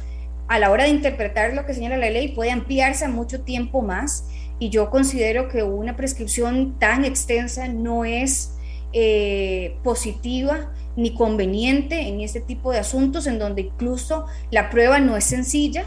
a 0.50 0.58
la 0.58 0.72
hora 0.72 0.82
de 0.82 0.90
interpretar 0.90 1.54
lo 1.54 1.64
que 1.64 1.74
señala 1.74 1.96
la 1.96 2.10
ley 2.10 2.26
puede 2.26 2.50
ampliarse 2.50 3.04
a 3.04 3.08
mucho 3.08 3.42
tiempo 3.42 3.82
más 3.82 4.24
y 4.58 4.68
yo 4.68 4.90
considero 4.90 5.48
que 5.48 5.62
una 5.62 5.96
prescripción 5.96 6.76
tan 6.80 7.04
extensa 7.04 7.68
no 7.68 8.04
es 8.04 8.56
eh, 8.92 9.76
positiva 9.84 10.72
ni 10.96 11.14
conveniente 11.14 12.00
en 12.08 12.20
este 12.20 12.40
tipo 12.40 12.72
de 12.72 12.80
asuntos 12.80 13.28
en 13.28 13.38
donde 13.38 13.62
incluso 13.62 14.26
la 14.50 14.70
prueba 14.70 14.98
no 14.98 15.16
es 15.16 15.22
sencilla. 15.22 15.84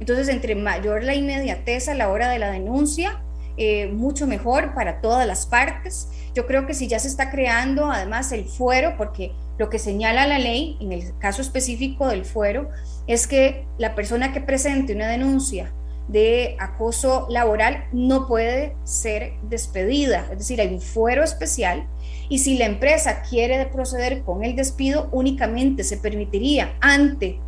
Entonces, 0.00 0.28
entre 0.28 0.56
mayor 0.56 1.04
la 1.04 1.14
inmediatez 1.14 1.88
a 1.88 1.94
la 1.94 2.10
hora 2.10 2.28
de 2.30 2.40
la 2.40 2.50
denuncia, 2.50 3.22
eh, 3.56 3.86
mucho 3.92 4.26
mejor 4.26 4.74
para 4.74 5.00
todas 5.00 5.24
las 5.24 5.46
partes. 5.46 6.08
Yo 6.34 6.48
creo 6.48 6.66
que 6.66 6.74
si 6.74 6.88
ya 6.88 6.98
se 6.98 7.06
está 7.06 7.30
creando 7.30 7.92
además 7.92 8.32
el 8.32 8.44
fuero, 8.44 8.94
porque 8.96 9.30
lo 9.56 9.70
que 9.70 9.78
señala 9.78 10.26
la 10.26 10.40
ley, 10.40 10.76
en 10.80 10.90
el 10.90 11.16
caso 11.18 11.42
específico 11.42 12.08
del 12.08 12.24
fuero, 12.24 12.70
es 13.12 13.26
que 13.26 13.66
la 13.78 13.94
persona 13.94 14.32
que 14.32 14.40
presente 14.40 14.94
una 14.94 15.08
denuncia 15.08 15.72
de 16.08 16.56
acoso 16.58 17.26
laboral 17.30 17.84
no 17.92 18.26
puede 18.26 18.74
ser 18.84 19.32
despedida, 19.42 20.28
es 20.32 20.38
decir, 20.38 20.60
hay 20.60 20.68
un 20.68 20.80
fuero 20.80 21.22
especial 21.22 21.86
y 22.28 22.38
si 22.38 22.56
la 22.56 22.66
empresa 22.66 23.22
quiere 23.22 23.66
proceder 23.66 24.22
con 24.22 24.44
el 24.44 24.54
despido, 24.54 25.08
únicamente 25.12 25.82
se 25.82 25.96
permitiría 25.96 26.74
ante 26.80 27.38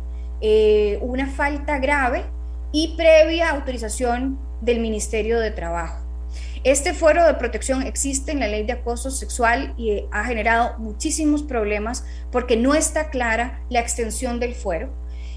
eh, 0.41 0.99
una 1.01 1.27
falta 1.27 1.79
grave 1.79 2.25
y 2.73 2.95
previa 2.97 3.51
autorización 3.51 4.37
del 4.61 4.79
Ministerio 4.79 5.39
de 5.39 5.51
Trabajo. 5.51 6.03
Este 6.65 6.93
fuero 6.93 7.25
de 7.25 7.33
protección 7.33 7.83
existe 7.83 8.31
en 8.31 8.39
la 8.39 8.47
ley 8.47 8.63
de 8.63 8.73
acoso 8.73 9.11
sexual 9.11 9.73
y 9.77 10.03
ha 10.11 10.23
generado 10.23 10.77
muchísimos 10.79 11.43
problemas 11.43 12.05
porque 12.31 12.55
no 12.55 12.73
está 12.73 13.09
clara 13.09 13.61
la 13.69 13.79
extensión 13.79 14.39
del 14.39 14.55
fuero. 14.55 14.89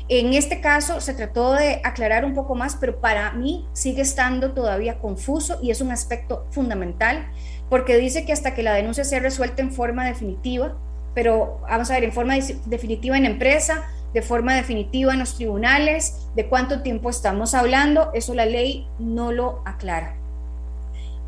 En 0.08 0.34
este 0.34 0.60
caso 0.60 1.00
se 1.00 1.14
trató 1.14 1.54
de 1.54 1.80
aclarar 1.82 2.24
un 2.24 2.34
poco 2.34 2.54
más, 2.54 2.76
pero 2.76 3.00
para 3.00 3.32
mí 3.32 3.66
sigue 3.72 4.02
estando 4.02 4.52
todavía 4.52 5.00
confuso 5.00 5.58
y 5.60 5.72
es 5.72 5.80
un 5.80 5.90
aspecto 5.90 6.46
fundamental 6.50 7.26
porque 7.68 7.96
dice 7.96 8.24
que 8.24 8.32
hasta 8.32 8.54
que 8.54 8.62
la 8.62 8.74
denuncia 8.74 9.04
sea 9.04 9.18
resuelta 9.18 9.62
en 9.62 9.72
forma 9.72 10.04
definitiva, 10.04 10.76
pero 11.12 11.60
vamos 11.62 11.90
a 11.90 11.94
ver, 11.94 12.04
en 12.04 12.12
forma 12.12 12.34
definitiva 12.66 13.18
en 13.18 13.24
empresa, 13.24 13.82
de 14.14 14.22
forma 14.22 14.54
definitiva 14.54 15.12
en 15.12 15.18
los 15.18 15.34
tribunales, 15.34 16.28
de 16.36 16.46
cuánto 16.46 16.82
tiempo 16.82 17.10
estamos 17.10 17.54
hablando, 17.54 18.12
eso 18.14 18.32
la 18.34 18.46
ley 18.46 18.86
no 19.00 19.32
lo 19.32 19.62
aclara. 19.64 20.14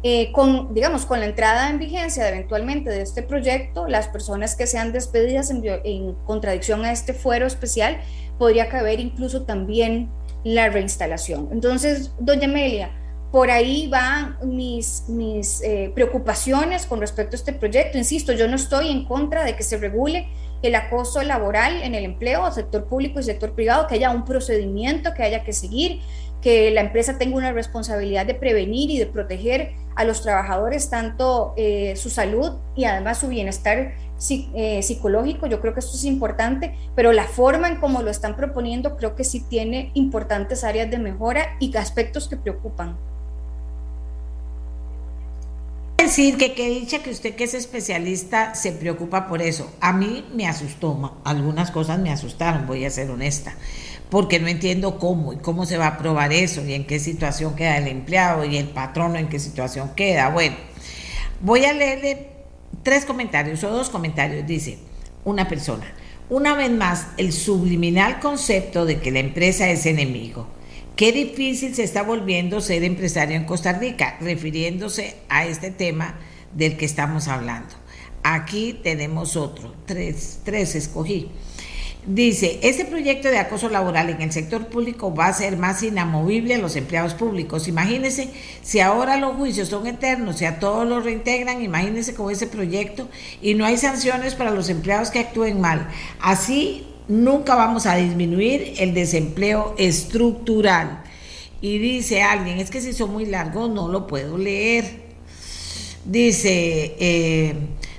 Eh, 0.04 0.30
con, 0.30 0.74
digamos, 0.74 1.06
con 1.06 1.18
la 1.18 1.26
entrada 1.26 1.68
en 1.70 1.80
vigencia 1.80 2.28
eventualmente 2.28 2.88
de 2.88 3.02
este 3.02 3.22
proyecto, 3.22 3.88
las 3.88 4.06
personas 4.06 4.54
que 4.54 4.68
sean 4.68 4.92
despedidas 4.92 5.50
en, 5.50 5.62
en, 5.64 6.14
contradicción 6.24 6.84
a 6.84 6.92
este 6.92 7.12
fuero 7.12 7.46
especial, 7.46 7.98
podría 8.38 8.68
caber 8.68 9.00
incluso 9.00 9.42
también 9.42 10.08
la 10.44 10.68
reinstalación. 10.68 11.48
Entonces, 11.50 12.12
doña 12.20 12.44
Amelia, 12.44 12.92
por 13.32 13.50
ahí 13.50 13.88
van 13.88 14.38
mis, 14.42 15.04
mis 15.08 15.60
eh, 15.62 15.90
preocupaciones 15.94 16.86
con 16.86 17.00
respecto 17.00 17.34
a 17.34 17.38
este 17.38 17.52
proyecto. 17.52 17.98
Insisto, 17.98 18.32
yo 18.32 18.48
no 18.48 18.56
estoy 18.56 18.90
en 18.90 19.04
contra 19.04 19.44
de 19.44 19.54
que 19.54 19.62
se 19.62 19.76
regule 19.76 20.28
el 20.62 20.74
acoso 20.74 21.22
laboral 21.22 21.82
en 21.82 21.94
el 21.94 22.04
empleo, 22.04 22.50
sector 22.50 22.86
público 22.86 23.20
y 23.20 23.22
sector 23.22 23.52
privado, 23.52 23.86
que 23.86 23.96
haya 23.96 24.10
un 24.10 24.24
procedimiento 24.24 25.12
que 25.14 25.22
haya 25.22 25.44
que 25.44 25.52
seguir, 25.52 26.00
que 26.42 26.70
la 26.70 26.80
empresa 26.80 27.18
tenga 27.18 27.36
una 27.36 27.52
responsabilidad 27.52 28.26
de 28.26 28.34
prevenir 28.34 28.90
y 28.90 28.98
de 28.98 29.06
proteger 29.06 29.72
a 29.96 30.04
los 30.04 30.22
trabajadores 30.22 30.90
tanto 30.90 31.54
eh, 31.56 31.94
su 31.96 32.10
salud 32.10 32.52
y 32.76 32.84
además 32.84 33.18
su 33.18 33.28
bienestar 33.28 33.94
eh, 34.30 34.82
psicológico. 34.82 35.46
Yo 35.46 35.60
creo 35.60 35.74
que 35.74 35.80
esto 35.80 35.96
es 35.96 36.04
importante, 36.04 36.76
pero 36.94 37.12
la 37.12 37.24
forma 37.24 37.68
en 37.68 37.76
cómo 37.76 38.02
lo 38.02 38.10
están 38.10 38.36
proponiendo 38.36 38.96
creo 38.96 39.16
que 39.16 39.24
sí 39.24 39.44
tiene 39.48 39.90
importantes 39.94 40.62
áreas 40.62 40.90
de 40.90 40.98
mejora 40.98 41.56
y 41.58 41.76
aspectos 41.76 42.28
que 42.28 42.36
preocupan 42.36 42.96
decir 46.08 46.38
que 46.38 46.54
qué 46.54 46.70
dicha 46.70 47.02
que 47.02 47.10
usted 47.10 47.34
que 47.36 47.44
es 47.44 47.52
especialista 47.52 48.54
se 48.54 48.72
preocupa 48.72 49.28
por 49.28 49.42
eso. 49.42 49.70
A 49.80 49.92
mí 49.92 50.24
me 50.34 50.46
asustó, 50.46 51.20
algunas 51.22 51.70
cosas 51.70 51.98
me 51.98 52.10
asustaron, 52.10 52.66
voy 52.66 52.86
a 52.86 52.90
ser 52.90 53.10
honesta 53.10 53.54
porque 54.08 54.40
no 54.40 54.48
entiendo 54.48 54.98
cómo 54.98 55.34
y 55.34 55.36
cómo 55.36 55.66
se 55.66 55.76
va 55.76 55.86
a 55.86 55.98
probar 55.98 56.32
eso 56.32 56.64
y 56.64 56.72
en 56.72 56.86
qué 56.86 56.98
situación 56.98 57.54
queda 57.54 57.76
el 57.76 57.88
empleado 57.88 58.46
y 58.46 58.56
el 58.56 58.68
patrono 58.68 59.16
en 59.16 59.28
qué 59.28 59.38
situación 59.38 59.90
queda. 59.94 60.30
Bueno, 60.30 60.56
voy 61.42 61.66
a 61.66 61.74
leerle 61.74 62.30
tres 62.82 63.04
comentarios 63.04 63.62
o 63.64 63.70
dos 63.70 63.90
comentarios. 63.90 64.46
Dice 64.46 64.78
una 65.26 65.46
persona, 65.46 65.92
una 66.30 66.54
vez 66.54 66.70
más, 66.70 67.08
el 67.18 67.34
subliminal 67.34 68.18
concepto 68.18 68.86
de 68.86 68.98
que 68.98 69.10
la 69.10 69.18
empresa 69.18 69.68
es 69.68 69.84
enemigo. 69.84 70.46
Qué 70.98 71.12
difícil 71.12 71.76
se 71.76 71.84
está 71.84 72.02
volviendo 72.02 72.60
ser 72.60 72.82
empresario 72.82 73.36
en 73.36 73.44
Costa 73.44 73.72
Rica, 73.72 74.16
refiriéndose 74.20 75.14
a 75.28 75.46
este 75.46 75.70
tema 75.70 76.16
del 76.52 76.76
que 76.76 76.86
estamos 76.86 77.28
hablando. 77.28 77.72
Aquí 78.24 78.80
tenemos 78.82 79.36
otro, 79.36 79.72
tres, 79.86 80.40
tres 80.42 80.74
escogí. 80.74 81.28
Dice, 82.04 82.58
este 82.64 82.84
proyecto 82.84 83.28
de 83.28 83.38
acoso 83.38 83.68
laboral 83.68 84.10
en 84.10 84.20
el 84.22 84.32
sector 84.32 84.66
público 84.66 85.14
va 85.14 85.28
a 85.28 85.32
ser 85.32 85.56
más 85.56 85.84
inamovible 85.84 86.56
a 86.56 86.58
los 86.58 86.74
empleados 86.74 87.14
públicos. 87.14 87.68
Imagínense, 87.68 88.30
si 88.62 88.80
ahora 88.80 89.18
los 89.18 89.36
juicios 89.36 89.68
son 89.68 89.86
eternos, 89.86 90.38
si 90.38 90.46
a 90.46 90.58
todos 90.58 90.84
los 90.84 91.04
reintegran, 91.04 91.62
imagínense 91.62 92.12
con 92.14 92.32
ese 92.32 92.48
proyecto 92.48 93.08
y 93.40 93.54
no 93.54 93.64
hay 93.64 93.76
sanciones 93.76 94.34
para 94.34 94.50
los 94.50 94.68
empleados 94.68 95.12
que 95.12 95.20
actúen 95.20 95.60
mal. 95.60 95.90
Así 96.18 96.88
nunca 97.08 97.54
vamos 97.54 97.86
a 97.86 97.96
disminuir 97.96 98.74
el 98.78 98.94
desempleo 98.94 99.74
estructural. 99.78 101.02
Y 101.60 101.78
dice 101.78 102.22
alguien, 102.22 102.58
es 102.58 102.70
que 102.70 102.80
si 102.80 102.92
son 102.92 103.12
muy 103.12 103.26
largos 103.26 103.70
no 103.70 103.88
lo 103.88 104.06
puedo 104.06 104.38
leer. 104.38 105.08
Dice, 106.04 106.94
eh, 107.00 107.54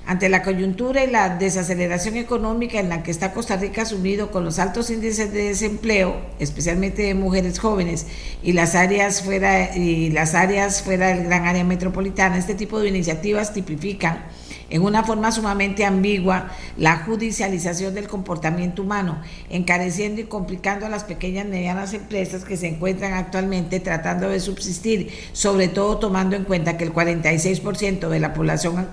ante 0.06 0.30
la 0.30 0.42
coyuntura 0.42 1.04
y 1.04 1.12
la 1.12 1.38
desaceleración 1.38 2.16
económica 2.16 2.80
en 2.80 2.90
la 2.90 3.04
que 3.04 3.12
está 3.12 3.34
Costa 3.34 3.58
Rica 3.58 3.86
sumido 3.86 4.32
con 4.32 4.46
los 4.46 4.58
altos 4.58 4.90
índices 4.90 5.32
de 5.32 5.50
desempleo, 5.50 6.16
especialmente 6.40 7.04
de 7.04 7.14
mujeres 7.14 7.60
jóvenes 7.60 8.08
y 8.42 8.54
las 8.54 8.74
áreas 8.74 9.22
fuera 9.22 9.76
y 9.76 10.10
las 10.10 10.34
áreas 10.34 10.82
fuera 10.82 11.10
del 11.10 11.26
gran 11.26 11.46
área 11.46 11.64
metropolitana, 11.64 12.38
este 12.38 12.56
tipo 12.56 12.80
de 12.80 12.88
iniciativas 12.88 13.54
tipifican 13.54 14.24
en 14.70 14.82
una 14.84 15.04
forma 15.04 15.32
sumamente 15.32 15.86
ambigua 15.86 16.50
la 16.78 16.98
judicialización 16.98 17.94
del 17.94 18.08
comportamiento 18.08 18.82
humano, 18.82 19.22
encareciendo 19.50 20.22
y 20.22 20.26
complicando 20.26 20.86
a 20.86 20.90
las 20.90 21.04
pequeñas 21.04 21.46
y 21.46 21.50
medianas 21.50 21.94
empresas 21.94 22.44
que 22.44 22.58
se 22.58 22.68
encuentran 22.68 23.14
actualmente 23.14 23.80
tratando 23.80 24.30
de 24.30 24.40
subsistir, 24.40 25.12
sobre 25.34 25.68
todo 25.68 25.98
tomando 25.98 26.36
en 26.36 26.44
cuenta 26.44 26.78
que 26.78 26.84
el 26.84 26.94
46% 26.94 28.10
de 28.10 28.20
la 28.20 28.34
población 28.34 28.88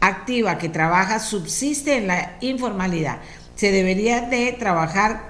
activa 0.00 0.58
que 0.58 0.68
trabaja 0.68 1.18
subsiste 1.18 1.96
en 1.96 2.06
la 2.06 2.36
informalidad. 2.40 3.18
Se 3.54 3.70
debería 3.70 4.22
de 4.22 4.52
trabajar 4.52 5.29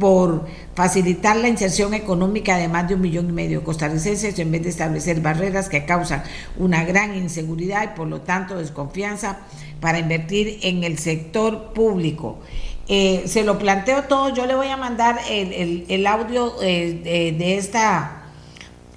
por 0.00 0.46
facilitar 0.74 1.36
la 1.36 1.48
inserción 1.48 1.94
económica 1.94 2.56
de 2.56 2.66
más 2.66 2.88
de 2.88 2.94
un 2.94 3.02
millón 3.02 3.28
y 3.28 3.32
medio 3.32 3.60
de 3.60 3.64
costarricenses 3.64 4.36
en 4.38 4.50
vez 4.50 4.62
de 4.62 4.70
establecer 4.70 5.20
barreras 5.20 5.68
que 5.68 5.84
causan 5.84 6.24
una 6.58 6.82
gran 6.84 7.14
inseguridad 7.14 7.84
y 7.84 7.96
por 7.96 8.08
lo 8.08 8.22
tanto 8.22 8.56
desconfianza 8.56 9.40
para 9.80 9.98
invertir 9.98 10.58
en 10.62 10.82
el 10.82 10.98
sector 10.98 11.72
público. 11.74 12.40
Eh, 12.88 13.24
se 13.26 13.44
lo 13.44 13.58
planteo 13.58 14.04
todo, 14.04 14.34
yo 14.34 14.46
le 14.46 14.56
voy 14.56 14.68
a 14.68 14.76
mandar 14.76 15.20
el, 15.28 16.06
audio 16.06 16.54
eh, 16.62 17.34
de, 17.38 17.56
esta, 17.58 18.22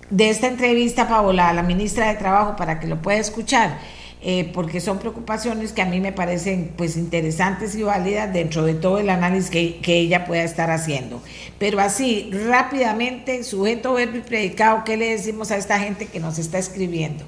de 0.10 0.30
esta 0.30 0.48
entrevista, 0.48 1.08
Paola, 1.08 1.50
a 1.50 1.54
la 1.54 1.64
ministra 1.64 2.08
de 2.08 2.16
Trabajo 2.16 2.56
para 2.56 2.80
que 2.80 2.88
lo 2.88 3.02
pueda 3.02 3.20
escuchar. 3.20 3.78
Eh, 4.26 4.50
porque 4.54 4.80
son 4.80 5.00
preocupaciones 5.00 5.74
que 5.74 5.82
a 5.82 5.86
mí 5.86 6.00
me 6.00 6.14
parecen 6.14 6.72
pues 6.78 6.96
interesantes 6.96 7.76
y 7.76 7.84
válidas 7.84 8.32
dentro 8.32 8.64
de 8.64 8.74
todo 8.74 8.98
el 9.00 9.10
análisis 9.10 9.50
que, 9.50 9.82
que 9.82 9.98
ella 9.98 10.26
pueda 10.26 10.44
estar 10.44 10.72
haciendo. 10.72 11.22
Pero 11.60 11.82
así, 11.82 12.32
rápidamente, 12.48 13.44
sujeto, 13.44 13.96
verbo 13.96 14.16
y 14.16 14.22
predicado, 14.22 14.86
¿qué 14.86 14.96
le 14.96 15.10
decimos 15.10 15.52
a 15.52 15.58
esta 15.58 15.78
gente 15.78 16.06
que 16.06 16.22
nos 16.22 16.40
está 16.40 16.58
escribiendo? 16.58 17.26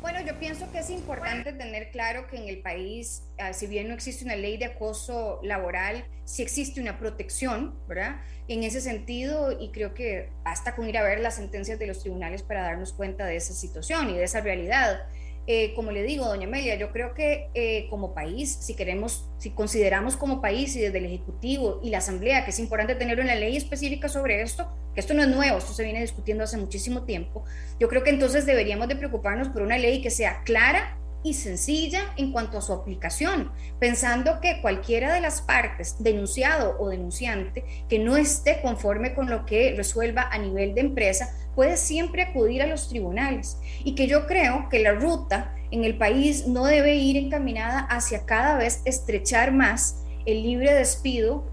Bueno, 0.00 0.18
yo 0.26 0.36
pienso 0.40 0.68
que 0.72 0.78
es 0.78 0.90
importante 0.90 1.52
tener 1.52 1.92
claro 1.92 2.26
que 2.26 2.38
en 2.38 2.48
el 2.48 2.58
país, 2.58 3.22
ah, 3.38 3.52
si 3.52 3.68
bien 3.68 3.86
no 3.86 3.94
existe 3.94 4.24
una 4.24 4.34
ley 4.34 4.56
de 4.56 4.64
acoso 4.64 5.38
laboral, 5.44 6.04
sí 6.24 6.42
existe 6.42 6.80
una 6.80 6.98
protección, 6.98 7.76
¿verdad? 7.86 8.16
En 8.48 8.64
ese 8.64 8.80
sentido, 8.80 9.52
y 9.52 9.70
creo 9.70 9.94
que 9.94 10.30
basta 10.42 10.74
con 10.74 10.88
ir 10.88 10.98
a 10.98 11.04
ver 11.04 11.20
las 11.20 11.36
sentencias 11.36 11.78
de 11.78 11.86
los 11.86 12.00
tribunales 12.00 12.42
para 12.42 12.62
darnos 12.62 12.92
cuenta 12.92 13.24
de 13.24 13.36
esa 13.36 13.54
situación 13.54 14.10
y 14.10 14.14
de 14.14 14.24
esa 14.24 14.40
realidad. 14.40 15.02
Eh, 15.46 15.72
como 15.74 15.90
le 15.90 16.02
digo, 16.02 16.26
doña 16.26 16.46
Amelia, 16.46 16.76
yo 16.76 16.92
creo 16.92 17.14
que 17.14 17.48
eh, 17.54 17.86
como 17.90 18.14
país, 18.14 18.58
si 18.60 18.74
queremos, 18.74 19.28
si 19.38 19.50
consideramos 19.50 20.16
como 20.16 20.40
país 20.40 20.76
y 20.76 20.80
desde 20.80 20.98
el 20.98 21.06
Ejecutivo 21.06 21.80
y 21.82 21.90
la 21.90 21.98
Asamblea 21.98 22.44
que 22.44 22.50
es 22.50 22.58
importante 22.60 22.94
tener 22.94 23.18
una 23.18 23.34
ley 23.34 23.56
específica 23.56 24.08
sobre 24.08 24.42
esto, 24.42 24.70
que 24.94 25.00
esto 25.00 25.14
no 25.14 25.22
es 25.22 25.28
nuevo, 25.28 25.58
esto 25.58 25.72
se 25.72 25.82
viene 25.82 26.02
discutiendo 26.02 26.44
hace 26.44 26.56
muchísimo 26.56 27.02
tiempo, 27.02 27.44
yo 27.80 27.88
creo 27.88 28.04
que 28.04 28.10
entonces 28.10 28.46
deberíamos 28.46 28.86
de 28.88 28.96
preocuparnos 28.96 29.48
por 29.48 29.62
una 29.62 29.78
ley 29.78 30.02
que 30.02 30.10
sea 30.10 30.42
clara, 30.44 30.99
y 31.22 31.34
sencilla 31.34 32.14
en 32.16 32.32
cuanto 32.32 32.58
a 32.58 32.62
su 32.62 32.72
aplicación, 32.72 33.52
pensando 33.78 34.40
que 34.40 34.60
cualquiera 34.62 35.12
de 35.12 35.20
las 35.20 35.42
partes, 35.42 35.96
denunciado 35.98 36.76
o 36.78 36.88
denunciante, 36.88 37.64
que 37.88 37.98
no 37.98 38.16
esté 38.16 38.60
conforme 38.62 39.14
con 39.14 39.28
lo 39.28 39.44
que 39.44 39.74
resuelva 39.76 40.28
a 40.30 40.38
nivel 40.38 40.74
de 40.74 40.80
empresa, 40.80 41.34
puede 41.54 41.76
siempre 41.76 42.22
acudir 42.22 42.62
a 42.62 42.66
los 42.66 42.88
tribunales. 42.88 43.58
Y 43.84 43.94
que 43.94 44.06
yo 44.06 44.26
creo 44.26 44.68
que 44.70 44.80
la 44.80 44.92
ruta 44.92 45.54
en 45.70 45.84
el 45.84 45.96
país 45.96 46.46
no 46.46 46.64
debe 46.64 46.96
ir 46.96 47.16
encaminada 47.16 47.80
hacia 47.80 48.24
cada 48.24 48.56
vez 48.56 48.82
estrechar 48.84 49.52
más 49.52 50.04
el 50.26 50.42
libre 50.42 50.72
despido 50.74 51.44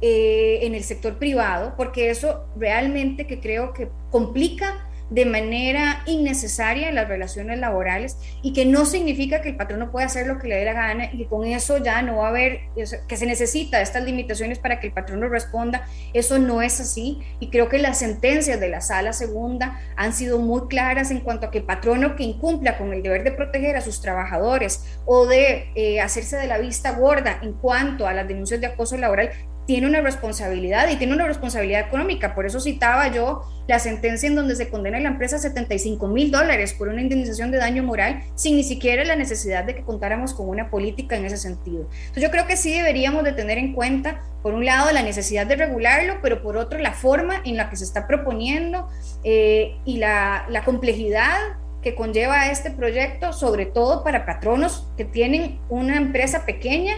eh, 0.00 0.58
en 0.62 0.74
el 0.74 0.84
sector 0.84 1.18
privado, 1.18 1.74
porque 1.76 2.10
eso 2.10 2.46
realmente 2.56 3.26
que 3.26 3.40
creo 3.40 3.72
que 3.72 3.88
complica 4.10 4.86
de 5.14 5.26
manera 5.26 6.02
innecesaria 6.06 6.88
en 6.88 6.96
las 6.96 7.06
relaciones 7.06 7.60
laborales 7.60 8.18
y 8.42 8.52
que 8.52 8.66
no 8.66 8.84
significa 8.84 9.40
que 9.40 9.50
el 9.50 9.56
patrón 9.56 9.78
no 9.78 9.92
pueda 9.92 10.06
hacer 10.06 10.26
lo 10.26 10.38
que 10.38 10.48
le 10.48 10.56
dé 10.56 10.64
la 10.64 10.72
gana 10.72 11.08
y 11.12 11.24
con 11.26 11.46
eso 11.46 11.78
ya 11.78 12.02
no 12.02 12.16
va 12.16 12.26
a 12.26 12.28
haber, 12.30 12.62
que 12.74 13.16
se 13.16 13.24
necesita 13.24 13.80
estas 13.80 14.02
limitaciones 14.02 14.58
para 14.58 14.80
que 14.80 14.88
el 14.88 14.92
patrón 14.92 15.20
no 15.20 15.28
responda. 15.28 15.86
Eso 16.12 16.40
no 16.40 16.62
es 16.62 16.80
así 16.80 17.20
y 17.38 17.50
creo 17.50 17.68
que 17.68 17.78
las 17.78 18.00
sentencias 18.00 18.58
de 18.58 18.68
la 18.68 18.80
sala 18.80 19.12
segunda 19.12 19.80
han 19.96 20.12
sido 20.12 20.40
muy 20.40 20.62
claras 20.68 21.12
en 21.12 21.20
cuanto 21.20 21.46
a 21.46 21.50
que 21.52 21.58
el 21.58 21.64
patrono 21.64 22.16
que 22.16 22.24
incumpla 22.24 22.76
con 22.76 22.92
el 22.92 23.04
deber 23.04 23.22
de 23.22 23.30
proteger 23.30 23.76
a 23.76 23.82
sus 23.82 24.00
trabajadores 24.00 24.98
o 25.06 25.26
de 25.26 25.68
eh, 25.76 26.00
hacerse 26.00 26.36
de 26.36 26.48
la 26.48 26.58
vista 26.58 26.90
gorda 26.90 27.38
en 27.40 27.52
cuanto 27.52 28.08
a 28.08 28.14
las 28.14 28.26
denuncias 28.26 28.60
de 28.60 28.66
acoso 28.66 28.96
laboral 28.96 29.30
tiene 29.66 29.86
una 29.86 30.00
responsabilidad 30.00 30.90
y 30.90 30.96
tiene 30.96 31.14
una 31.14 31.26
responsabilidad 31.26 31.86
económica. 31.86 32.34
Por 32.34 32.46
eso 32.46 32.60
citaba 32.60 33.08
yo 33.08 33.42
la 33.66 33.78
sentencia 33.78 34.26
en 34.28 34.34
donde 34.34 34.56
se 34.56 34.68
condena 34.68 34.98
a 34.98 35.00
la 35.00 35.08
empresa 35.08 35.36
a 35.36 35.38
75 35.38 36.06
mil 36.08 36.30
dólares 36.30 36.74
por 36.74 36.88
una 36.88 37.00
indemnización 37.00 37.50
de 37.50 37.58
daño 37.58 37.82
moral 37.82 38.22
sin 38.34 38.56
ni 38.56 38.62
siquiera 38.62 39.04
la 39.04 39.16
necesidad 39.16 39.64
de 39.64 39.74
que 39.74 39.82
contáramos 39.82 40.34
con 40.34 40.48
una 40.48 40.70
política 40.70 41.16
en 41.16 41.24
ese 41.24 41.38
sentido. 41.38 41.88
Entonces 41.92 42.22
yo 42.22 42.30
creo 42.30 42.46
que 42.46 42.56
sí 42.56 42.72
deberíamos 42.72 43.24
de 43.24 43.32
tener 43.32 43.58
en 43.58 43.72
cuenta, 43.72 44.20
por 44.42 44.52
un 44.54 44.64
lado, 44.64 44.92
la 44.92 45.02
necesidad 45.02 45.46
de 45.46 45.56
regularlo, 45.56 46.18
pero 46.22 46.42
por 46.42 46.56
otro, 46.56 46.78
la 46.78 46.92
forma 46.92 47.40
en 47.44 47.56
la 47.56 47.70
que 47.70 47.76
se 47.76 47.84
está 47.84 48.06
proponiendo 48.06 48.88
eh, 49.22 49.76
y 49.86 49.96
la, 49.96 50.44
la 50.48 50.64
complejidad 50.64 51.38
que 51.82 51.94
conlleva 51.94 52.50
este 52.50 52.70
proyecto, 52.70 53.32
sobre 53.32 53.66
todo 53.66 54.02
para 54.04 54.24
patronos 54.24 54.86
que 54.96 55.04
tienen 55.04 55.58
una 55.68 55.96
empresa 55.96 56.46
pequeña 56.46 56.94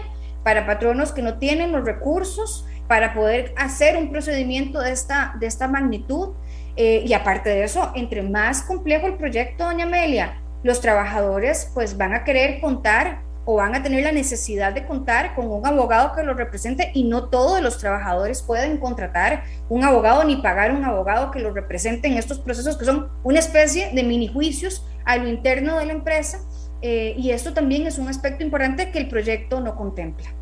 para 0.47 0.65
patronos 0.65 1.11
que 1.11 1.21
no 1.21 1.39
tienen 1.39 1.73
los 1.73 1.83
recursos 1.83 2.65
para 2.87 3.13
poder 3.13 3.53
hacer 3.57 3.97
un 3.97 4.09
procedimiento 4.09 4.79
de 4.79 4.93
esta, 4.93 5.35
de 5.41 5.45
esta 5.45 5.67
magnitud. 5.67 6.35
Eh, 6.77 7.03
y 7.05 7.11
aparte 7.11 7.49
de 7.49 7.65
eso, 7.65 7.91
entre 7.95 8.21
más 8.21 8.61
complejo 8.61 9.07
el 9.07 9.15
proyecto, 9.15 9.65
doña 9.65 9.83
Amelia, 9.83 10.39
los 10.63 10.79
trabajadores 10.79 11.69
pues 11.73 11.97
van 11.97 12.13
a 12.13 12.23
querer 12.23 12.61
contar 12.61 13.23
o 13.43 13.55
van 13.55 13.75
a 13.75 13.83
tener 13.83 14.05
la 14.05 14.13
necesidad 14.13 14.71
de 14.71 14.85
contar 14.85 15.35
con 15.35 15.51
un 15.51 15.67
abogado 15.67 16.15
que 16.15 16.23
los 16.23 16.37
represente 16.37 16.91
y 16.93 17.03
no 17.03 17.27
todos 17.27 17.61
los 17.61 17.77
trabajadores 17.77 18.41
pueden 18.41 18.77
contratar 18.77 19.43
un 19.67 19.83
abogado 19.83 20.23
ni 20.23 20.37
pagar 20.37 20.71
un 20.71 20.85
abogado 20.85 21.29
que 21.29 21.39
los 21.39 21.53
represente 21.53 22.07
en 22.07 22.13
estos 22.13 22.39
procesos 22.39 22.77
que 22.77 22.85
son 22.85 23.09
una 23.25 23.39
especie 23.39 23.91
de 23.93 24.01
mini 24.01 24.29
juicios 24.29 24.85
a 25.03 25.17
lo 25.17 25.27
interno 25.27 25.77
de 25.77 25.87
la 25.87 25.91
empresa 25.91 26.39
eh, 26.81 27.15
y 27.17 27.31
esto 27.31 27.53
también 27.53 27.87
es 27.87 27.97
un 27.97 28.07
aspecto 28.07 28.43
importante 28.43 28.91
que 28.91 28.99
el 28.99 29.09
proyecto 29.09 29.59
no 29.59 29.75
contempla. 29.75 30.36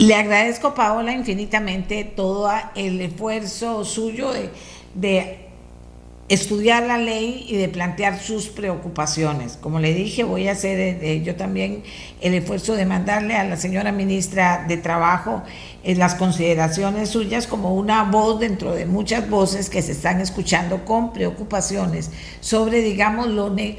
Le 0.00 0.14
agradezco, 0.14 0.74
Paola, 0.74 1.12
infinitamente 1.12 2.04
todo 2.04 2.50
el 2.74 3.02
esfuerzo 3.02 3.84
suyo 3.84 4.30
de, 4.94 5.46
estudiar 6.30 6.84
la 6.84 6.96
ley 6.96 7.44
y 7.48 7.56
de 7.56 7.68
plantear 7.68 8.18
sus 8.18 8.46
preocupaciones. 8.46 9.58
Como 9.60 9.80
le 9.80 9.92
dije, 9.92 10.22
voy 10.22 10.46
a 10.48 10.52
hacer 10.52 10.78
eh, 10.78 11.22
yo 11.22 11.34
también 11.34 11.82
el 12.20 12.34
esfuerzo 12.34 12.76
de 12.76 12.86
mandarle 12.86 13.34
a 13.34 13.44
la 13.44 13.56
señora 13.56 13.90
ministra 13.90 14.64
de 14.66 14.76
Trabajo 14.76 15.42
eh, 15.82 15.96
las 15.96 16.14
consideraciones 16.14 17.10
suyas 17.10 17.48
como 17.48 17.74
una 17.74 18.04
voz 18.04 18.38
dentro 18.38 18.72
de 18.72 18.86
muchas 18.86 19.28
voces 19.28 19.68
que 19.68 19.82
se 19.82 19.92
están 19.92 20.20
escuchando 20.20 20.84
con 20.84 21.12
preocupaciones 21.12 22.10
sobre, 22.40 22.80
digamos, 22.80 23.26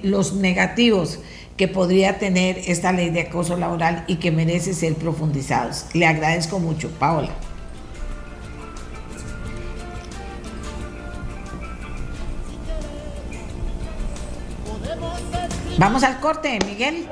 los 0.03 0.33
negativos 0.33 1.19
que 1.57 1.67
podría 1.67 2.17
tener 2.17 2.57
esta 2.67 2.91
ley 2.91 3.09
de 3.09 3.21
acoso 3.21 3.57
laboral 3.57 4.03
y 4.07 4.15
que 4.15 4.31
merece 4.31 4.73
ser 4.73 4.95
profundizados. 4.95 5.85
Le 5.93 6.05
agradezco 6.05 6.59
mucho, 6.59 6.89
Paola. 6.99 7.29
Vamos 15.77 16.03
al 16.03 16.19
corte, 16.19 16.59
Miguel. 16.65 17.07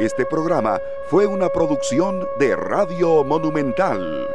Este 0.00 0.24
programa 0.24 0.78
fue 1.10 1.26
una 1.26 1.48
producción 1.48 2.26
de 2.38 2.56
Radio 2.56 3.24
Monumental. 3.24 4.26